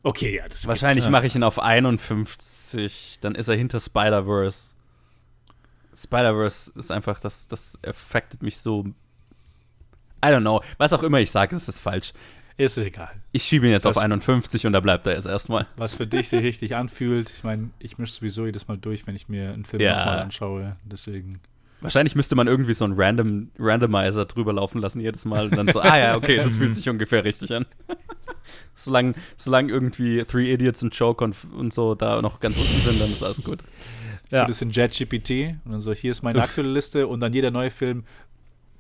Okay, 0.02 0.38
ja, 0.38 0.48
das 0.48 0.66
Wahrscheinlich 0.68 1.10
mache 1.10 1.28
ich 1.28 1.36
ihn 1.36 1.44
auf 1.44 1.60
51, 1.60 3.20
dann 3.22 3.36
ist 3.36 3.50
er 3.50 3.56
hinter 3.56 3.80
Spider-Verse. 3.80 4.76
Spider-Verse 5.94 6.72
ist 6.76 6.92
einfach, 6.92 7.20
das, 7.20 7.48
das 7.48 7.78
affectet 7.84 8.42
mich 8.42 8.60
so 8.60 8.86
I 10.24 10.28
don't 10.28 10.42
know. 10.42 10.62
Was 10.78 10.94
auch 10.94 11.04
immer 11.04 11.20
ich 11.20 11.32
sage, 11.32 11.56
ist 11.56 11.68
es 11.68 11.80
falsch. 11.80 12.14
Ist 12.58 12.78
egal. 12.78 13.12
Ich 13.32 13.44
schiebe 13.44 13.66
ihn 13.68 13.72
jetzt 13.72 13.86
Das- 13.86 13.96
auf 13.98 14.04
51 14.04 14.66
und 14.68 14.74
da 14.74 14.82
bleibt 14.82 15.08
er 15.08 15.14
jetzt 15.16 15.28
erstmal. 15.28 15.66
Was 15.78 15.96
für 15.96 16.06
dich 16.08 16.28
sich 16.28 16.44
richtig 16.44 16.76
anfühlt. 16.76 17.30
Ich 17.30 17.44
meine, 17.46 17.70
ich 17.80 17.98
mische 17.98 18.14
sowieso 18.14 18.46
jedes 18.46 18.68
Mal 18.68 18.78
durch, 18.78 19.08
wenn 19.08 19.16
ich 19.16 19.30
mir 19.30 19.54
einen 19.54 19.64
Film 19.66 19.82
Ja. 19.82 19.98
nochmal 20.00 20.20
anschaue. 20.20 20.76
Deswegen. 20.84 21.40
Wahrscheinlich 21.82 22.16
müsste 22.16 22.36
man 22.36 22.48
irgendwie 22.48 22.74
so 22.74 22.84
einen 22.84 22.96
Random, 23.00 23.52
Randomizer 23.58 24.26
drüber 24.26 24.52
laufen 24.52 24.82
lassen 24.82 25.00
jedes 25.00 25.24
Mal 25.24 25.46
und 25.46 25.56
dann 25.56 25.70
so, 25.70 25.80
ah 25.80 25.98
ja, 25.98 26.18
okay, 26.18 26.36
das 26.36 26.58
fühlt 26.58 26.76
sich 26.76 26.90
ungefähr 26.90 27.24
richtig 27.24 27.54
an. 27.56 27.66
solange, 28.76 29.14
solange 29.38 29.72
irgendwie 29.72 30.24
Three 30.24 30.52
Idiots 30.54 30.84
und 30.84 30.94
Joke 30.96 31.24
und, 31.24 31.36
und 31.56 31.74
so 31.74 31.96
da 31.96 32.22
noch 32.22 32.42
ganz 32.42 32.58
unten 32.58 32.82
sind, 32.82 33.00
dann 33.02 33.10
ist 33.10 33.24
alles 33.24 33.42
gut. 33.44 33.60
Ja. 34.32 34.46
Das 34.46 34.62
in 34.62 34.70
JetGPT 34.72 35.56
und 35.66 35.72
dann 35.72 35.82
so, 35.82 35.92
hier 35.94 36.12
ist 36.12 36.22
meine 36.22 36.44
aktuelle 36.44 36.70
Liste 36.72 37.08
und 37.08 37.20
dann 37.20 37.34
jeder 37.34 37.50
neue 37.50 37.72
Film, 37.72 38.04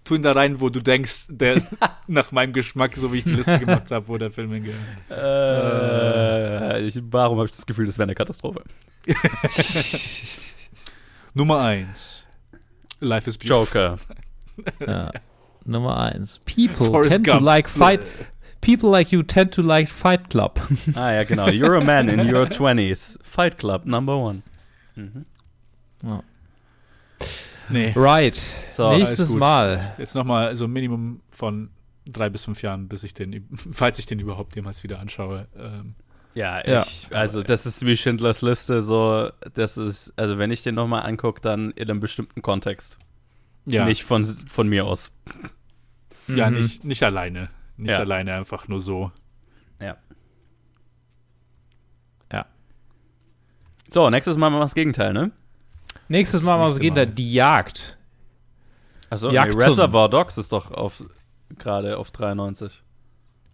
tu 0.03 0.15
ihn 0.15 0.21
da 0.23 0.31
rein, 0.31 0.59
wo 0.59 0.69
du 0.69 0.79
denkst, 0.81 1.27
der 1.29 1.61
nach 2.07 2.31
meinem 2.31 2.53
Geschmack, 2.53 2.95
so 2.95 3.13
wie 3.13 3.19
ich 3.19 3.23
die 3.25 3.33
Liste 3.35 3.59
gemacht 3.65 3.91
habe, 3.91 4.07
wo 4.07 4.17
der 4.17 4.31
Film 4.31 4.51
hingehört. 4.53 4.79
Äh, 5.11 6.81
ich, 6.87 6.99
warum 7.11 7.37
habe 7.37 7.45
ich 7.47 7.51
das 7.55 7.65
Gefühl, 7.65 7.85
das 7.85 7.97
wäre 7.97 8.05
eine 8.07 8.15
Katastrophe? 8.15 8.63
Nummer 11.33 11.59
eins. 11.61 12.27
Life 12.99 13.29
is 13.29 13.37
beautiful. 13.37 13.65
Joker. 13.65 13.97
Ja. 14.85 15.11
Nummer 15.65 15.97
eins. 15.97 16.39
People 16.45 16.87
Forrest 16.87 17.11
tend 17.11 17.25
to 17.25 17.31
Gump. 17.33 17.43
like 17.45 17.69
fight. 17.69 18.01
People 18.61 18.89
like 18.89 19.11
you 19.11 19.23
tend 19.23 19.53
to 19.53 19.61
like 19.61 19.87
Fight 19.89 20.29
Club. 20.29 20.59
Ah 20.95 21.11
ja, 21.11 21.23
genau. 21.23 21.47
You're 21.47 21.75
a 21.77 21.83
man 21.83 22.09
in 22.09 22.19
your 22.19 22.45
20s. 22.47 23.17
Fight 23.23 23.57
Club, 23.57 23.85
number 23.85 24.17
one. 24.17 24.41
Mhm. 24.97 25.25
Nee. 27.69 27.93
Right. 27.95 28.35
So, 28.71 28.91
Nächstes 28.91 29.19
alles 29.19 29.29
gut. 29.31 29.39
Mal. 29.39 29.93
Jetzt 29.97 30.15
nochmal 30.15 30.55
so 30.55 30.65
ein 30.65 30.71
Minimum 30.71 31.21
von 31.31 31.69
drei 32.05 32.29
bis 32.29 32.45
fünf 32.45 32.61
Jahren, 32.61 32.87
bis 32.87 33.03
ich 33.03 33.13
den, 33.13 33.47
falls 33.71 33.99
ich 33.99 34.05
den 34.05 34.19
überhaupt 34.19 34.55
jemals 34.55 34.83
wieder 34.83 34.99
anschaue. 34.99 35.47
Ähm, 35.57 35.95
Ja, 36.33 36.65
Ja. 36.65 36.81
ich, 36.83 37.07
also 37.11 37.41
das 37.43 37.65
ist 37.65 37.85
wie 37.85 37.97
Schindlers 37.97 38.41
Liste, 38.41 38.81
so, 38.81 39.29
das 39.53 39.77
ist, 39.77 40.13
also 40.17 40.37
wenn 40.37 40.51
ich 40.51 40.63
den 40.63 40.75
nochmal 40.75 41.03
angucke, 41.03 41.41
dann 41.41 41.71
in 41.71 41.89
einem 41.89 41.99
bestimmten 41.99 42.41
Kontext. 42.41 42.97
ja, 43.65 43.85
Nicht 43.85 44.03
von, 44.03 44.23
von 44.25 44.67
mir 44.67 44.85
aus. 44.85 45.11
ja 46.27 46.49
Mhm. 46.49 46.57
nicht, 46.57 46.83
nicht 46.83 47.03
alleine. 47.03 47.49
Nicht 47.77 47.91
Ja. 47.91 47.99
alleine, 47.99 48.33
einfach 48.33 48.67
nur 48.67 48.79
so. 48.79 49.11
Ja. 49.81 49.97
Ja. 52.31 52.45
So, 53.91 54.09
nächstes 54.09 54.37
Mal 54.37 54.49
machen 54.49 54.59
wir 54.59 54.63
das 54.65 54.75
Gegenteil, 54.75 55.13
ne? 55.13 55.31
Nächstes 56.09 56.41
Mal, 56.41 56.59
was 56.59 56.79
geht 56.79 56.97
da? 56.97 57.05
Die 57.05 57.33
Jagd. 57.33 57.97
Also 59.09 59.31
nee. 59.31 59.39
Reservoir 59.39 60.09
Dogs 60.09 60.37
ist 60.37 60.51
doch 60.51 60.71
auf 60.71 61.03
gerade 61.57 61.97
auf 61.97 62.11
93. 62.11 62.83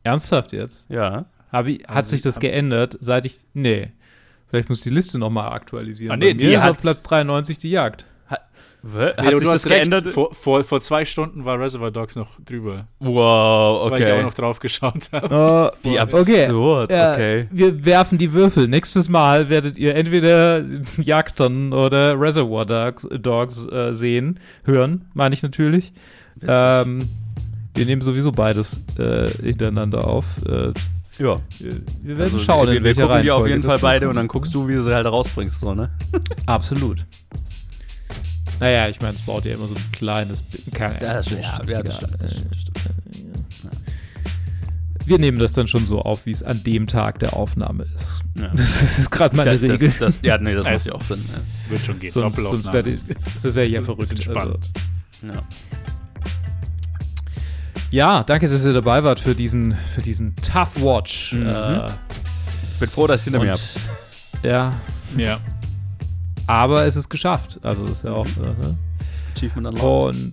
Ernsthaft 0.04 0.52
jetzt? 0.54 0.90
Ja. 0.90 1.26
Hab 1.52 1.68
ich, 1.68 1.88
hat 1.88 2.06
Sie- 2.06 2.12
sich 2.16 2.22
das 2.22 2.40
geändert, 2.40 2.98
seit 3.00 3.26
ich. 3.26 3.40
Nee. 3.54 3.92
Vielleicht 4.48 4.70
muss 4.70 4.80
ich 4.80 4.84
die 4.86 4.90
Liste 4.90 5.18
nochmal 5.18 5.52
aktualisieren. 5.54 6.12
Ah, 6.14 6.18
nee, 6.18 6.34
Bei 6.34 6.38
die 6.38 6.48
ist 6.48 6.62
hat- 6.62 6.72
auf 6.72 6.78
Platz 6.78 7.02
93 7.04 7.58
die 7.58 7.70
Jagd. 7.70 8.06
Hat 8.94 9.24
Nee, 9.24 9.32
du 9.32 9.38
sich 9.40 9.48
das 9.48 9.54
hast 9.56 9.66
recht. 9.72 9.90
geändert? 9.90 10.08
Vor, 10.14 10.34
vor, 10.34 10.64
vor 10.64 10.80
zwei 10.82 11.06
Stunden 11.06 11.44
war 11.44 11.60
Reservoir 11.60 11.90
Dogs 11.92 12.16
noch 12.16 12.40
drüber, 12.46 12.88
Wow, 13.00 13.90
weil 13.92 14.02
ich 14.02 14.08
auch 14.08 14.14
okay. 14.14 14.24
noch 14.24 14.34
drauf 14.34 14.60
geschaut 14.60 15.10
habe. 15.12 15.72
Wie 15.82 16.00
Okay. 16.00 16.44
absurd, 16.46 16.92
Ja, 16.92 17.14
okay. 17.14 17.48
Wir 17.52 17.84
werfen 17.86 18.18
die 18.18 18.32
Würfel. 18.34 18.68
Nächstes 18.68 19.10
Mal 19.10 19.50
werdet 19.50 19.78
ihr 19.78 19.96
entweder 19.96 20.64
Jagdtonnen 21.02 21.74
oder 21.74 22.20
Reservoir 22.20 22.66
Dogs, 22.66 23.08
Dogs 23.20 23.66
äh, 23.68 23.94
sehen, 23.94 24.40
hören, 24.66 25.06
meine 25.14 25.34
ich 25.34 25.42
natürlich. 25.42 25.92
Ähm, 26.48 27.08
wir 27.74 27.86
nehmen 27.86 28.02
sowieso 28.02 28.32
beides 28.32 28.82
äh, 29.00 29.28
hintereinander 29.42 30.06
auf. 30.08 30.26
Äh, 30.48 30.74
ja. 31.18 31.38
wir, 32.04 32.18
werden 32.18 32.22
Also, 32.22 32.40
schauen, 32.40 32.70
wir, 32.70 32.84
wir 32.84 32.94
gucken 32.94 33.22
die 33.24 33.32
auf 33.32 33.48
jeden 33.48 33.64
Fall 33.64 33.80
beide 33.80 34.10
und 34.10 34.16
dann 34.16 34.28
guckst 34.28 34.54
du, 34.54 34.68
wie 34.68 34.76
du 34.76 34.84
sie 34.84 34.94
halt 34.94 35.06
rausbringst, 35.08 35.60
so, 35.60 35.74
ne? 35.74 35.90
Absolut. 36.46 37.06
Naja, 38.60 38.88
ich 38.88 39.02
meine, 39.02 39.16
es 39.16 39.22
baut 39.22 39.46
ja 39.46 39.54
immer 39.56 39.68
so 39.68 39.76
ein 39.76 39.92
kleines. 39.92 40.44
Keine, 40.74 40.94
Ja, 41.02 41.14
das 41.16 41.26
stimmt, 41.26 41.70
ja, 41.70 41.84
das 41.84 41.96
stimmt, 41.98 42.24
das. 42.24 42.36
Wir 45.06 45.20
nehmen 45.20 45.38
das 45.38 45.54
dann 45.54 45.68
schon 45.68 45.86
so 45.86 46.02
auf, 46.02 46.26
wie 46.26 46.32
es 46.32 46.42
an 46.42 46.64
dem 46.64 46.88
Tag 46.88 47.20
der 47.20 47.34
Aufnahme 47.36 47.86
ist. 47.96 48.22
Ja. 48.36 48.48
Das 48.56 48.82
ist 49.00 49.12
gerade 49.12 49.36
meine 49.36 49.52
Das, 49.52 49.62
Regel. 49.62 49.78
das, 49.90 49.98
das, 50.00 50.22
ja, 50.24 50.38
nee, 50.40 50.54
das 50.56 50.64
macht 50.66 50.74
Also- 50.74 50.90
ja 50.90 50.96
auch 50.96 51.02
Sinn. 51.04 51.24
Wird 51.70 51.86
schon 51.86 52.00
gehen. 52.00 52.12
sonst 52.12 52.36
sonst 52.36 52.38
Doppelaufnahme 52.38 52.74
werde 52.74 52.90
ich, 52.92 53.02
das 53.06 53.56
wäre 53.56 53.68
ja 53.68 53.80
ist 53.80 53.86
verrückt. 53.86 54.02
Also, 54.12 54.14
entspannt. 54.16 54.72
Ja. 55.22 55.44
ja, 57.92 58.24
danke, 58.24 58.50
dass 58.50 58.64
ihr 58.66 58.74
dabei 58.74 59.04
wart 59.04 59.20
für 59.20 59.36
diesen, 59.36 59.76
für 59.94 60.02
diesen 60.02 60.36
Tough 60.38 60.82
Watch. 60.82 61.34
Mhm. 61.34 61.48
Äh, 61.50 61.88
Bin 62.80 62.90
froh, 62.90 63.08
dass 63.08 63.22
ich 63.22 63.26
hinter 63.26 63.40
mir 63.40 63.52
habe. 63.52 63.62
Ja, 64.44 64.74
Ja. 65.18 65.40
Aber 66.48 66.86
es 66.86 66.96
ist 66.96 67.10
geschafft. 67.10 67.60
Also 67.64 67.86
ist 67.86 68.04
ja 68.04 68.12
auch. 68.12 68.26
Äh, 68.26 68.42
ne? 68.42 68.78
Achievement 69.36 69.68
unlocked. 69.68 70.16
Und 70.16 70.32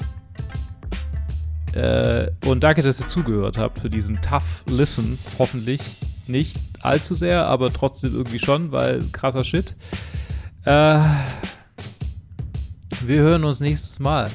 äh, 1.75 2.31
und 2.45 2.63
danke, 2.63 2.83
dass 2.83 3.01
ihr 3.01 3.07
zugehört 3.07 3.57
habt 3.57 3.79
für 3.79 3.89
diesen 3.89 4.21
Tough 4.21 4.65
Listen. 4.69 5.19
Hoffentlich 5.39 5.81
nicht 6.27 6.57
allzu 6.81 7.15
sehr, 7.15 7.47
aber 7.47 7.73
trotzdem 7.73 8.15
irgendwie 8.15 8.39
schon, 8.39 8.73
weil 8.73 9.03
krasser 9.13 9.45
Shit. 9.45 9.75
Äh, 10.65 11.01
wir 13.05 13.21
hören 13.21 13.45
uns 13.45 13.61
nächstes 13.61 13.99
Mal. 14.01 14.31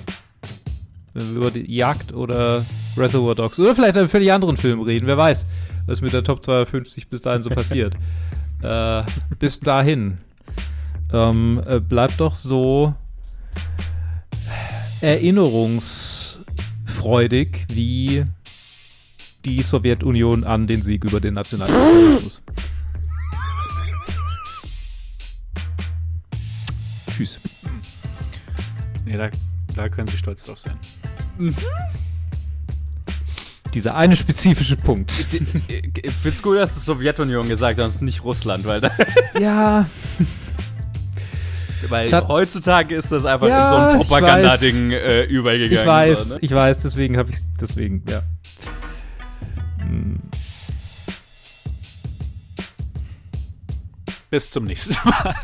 Wenn 1.14 1.30
wir 1.32 1.38
über 1.38 1.52
die 1.52 1.74
Jagd 1.74 2.14
oder 2.14 2.66
Reservoir 2.98 3.36
Dogs 3.36 3.60
oder 3.60 3.76
vielleicht 3.76 3.98
einen 3.98 4.10
völlig 4.10 4.32
anderen 4.32 4.58
Film 4.58 4.82
reden. 4.82 5.08
Wer 5.08 5.18
weiß, 5.18 5.46
was 5.86 6.02
mit 6.02 6.14
der 6.14 6.24
Top 6.24 6.44
250 6.44 7.08
bis 7.08 7.22
dahin 7.22 7.44
so 7.44 7.50
passiert. 7.50 7.96
äh, 8.62 9.04
bis 9.40 9.60
dahin. 9.60 10.18
Ähm, 11.14 11.64
äh, 11.66 11.80
bleibt 11.80 12.20
doch 12.20 12.36
so 12.36 12.94
erinnerungsfreudig 15.02 17.66
wie 17.70 18.26
die 19.46 19.62
Sowjetunion 19.62 20.44
an 20.44 20.68
den 20.68 20.82
Sieg 20.82 21.06
über 21.06 21.22
den 21.22 21.36
Nationalsozialismus. 21.36 22.42
Tschüss. 27.10 27.40
Nee, 29.06 29.18
da, 29.18 29.30
da 29.76 29.90
können 29.90 30.08
Sie 30.08 30.18
stolz 30.18 30.44
drauf 30.44 30.60
sein. 30.60 30.78
Dieser 33.74 33.96
eine 33.96 34.16
spezifische 34.16 34.76
Punkt. 34.76 35.14
Ich 36.04 36.12
find's 36.12 36.42
gut, 36.42 36.58
dass 36.58 36.74
du 36.74 36.80
Sowjetunion 36.80 37.48
gesagt 37.48 37.80
hast, 37.80 38.02
nicht 38.02 38.24
Russland, 38.24 38.66
weil, 38.66 38.82
da, 38.82 38.92
ja, 39.40 39.88
weil 41.90 42.12
hat- 42.12 42.28
heutzutage 42.28 42.96
ist 42.96 43.12
das 43.12 43.26
einfach 43.26 43.48
Ja, 43.48 43.64
in 43.66 43.70
so 43.70 43.76
ein 43.76 43.96
Propagandading 43.98 44.92
äh, 44.92 45.24
übergegangen. 45.24 45.80
ich 45.82 45.86
weiß, 45.88 46.28
So, 46.30 46.34
ne? 46.36 46.40
ich 46.42 46.52
weiß, 46.52 46.78
deswegen 46.80 47.18
habe 47.18 47.32
ich 47.32 47.38
deswegen, 47.60 48.04
ja. 48.10 48.22
Hm. 49.82 50.20
Bis 54.30 54.52
zum 54.52 54.66
nächsten 54.66 54.96
Mal. 55.10 55.36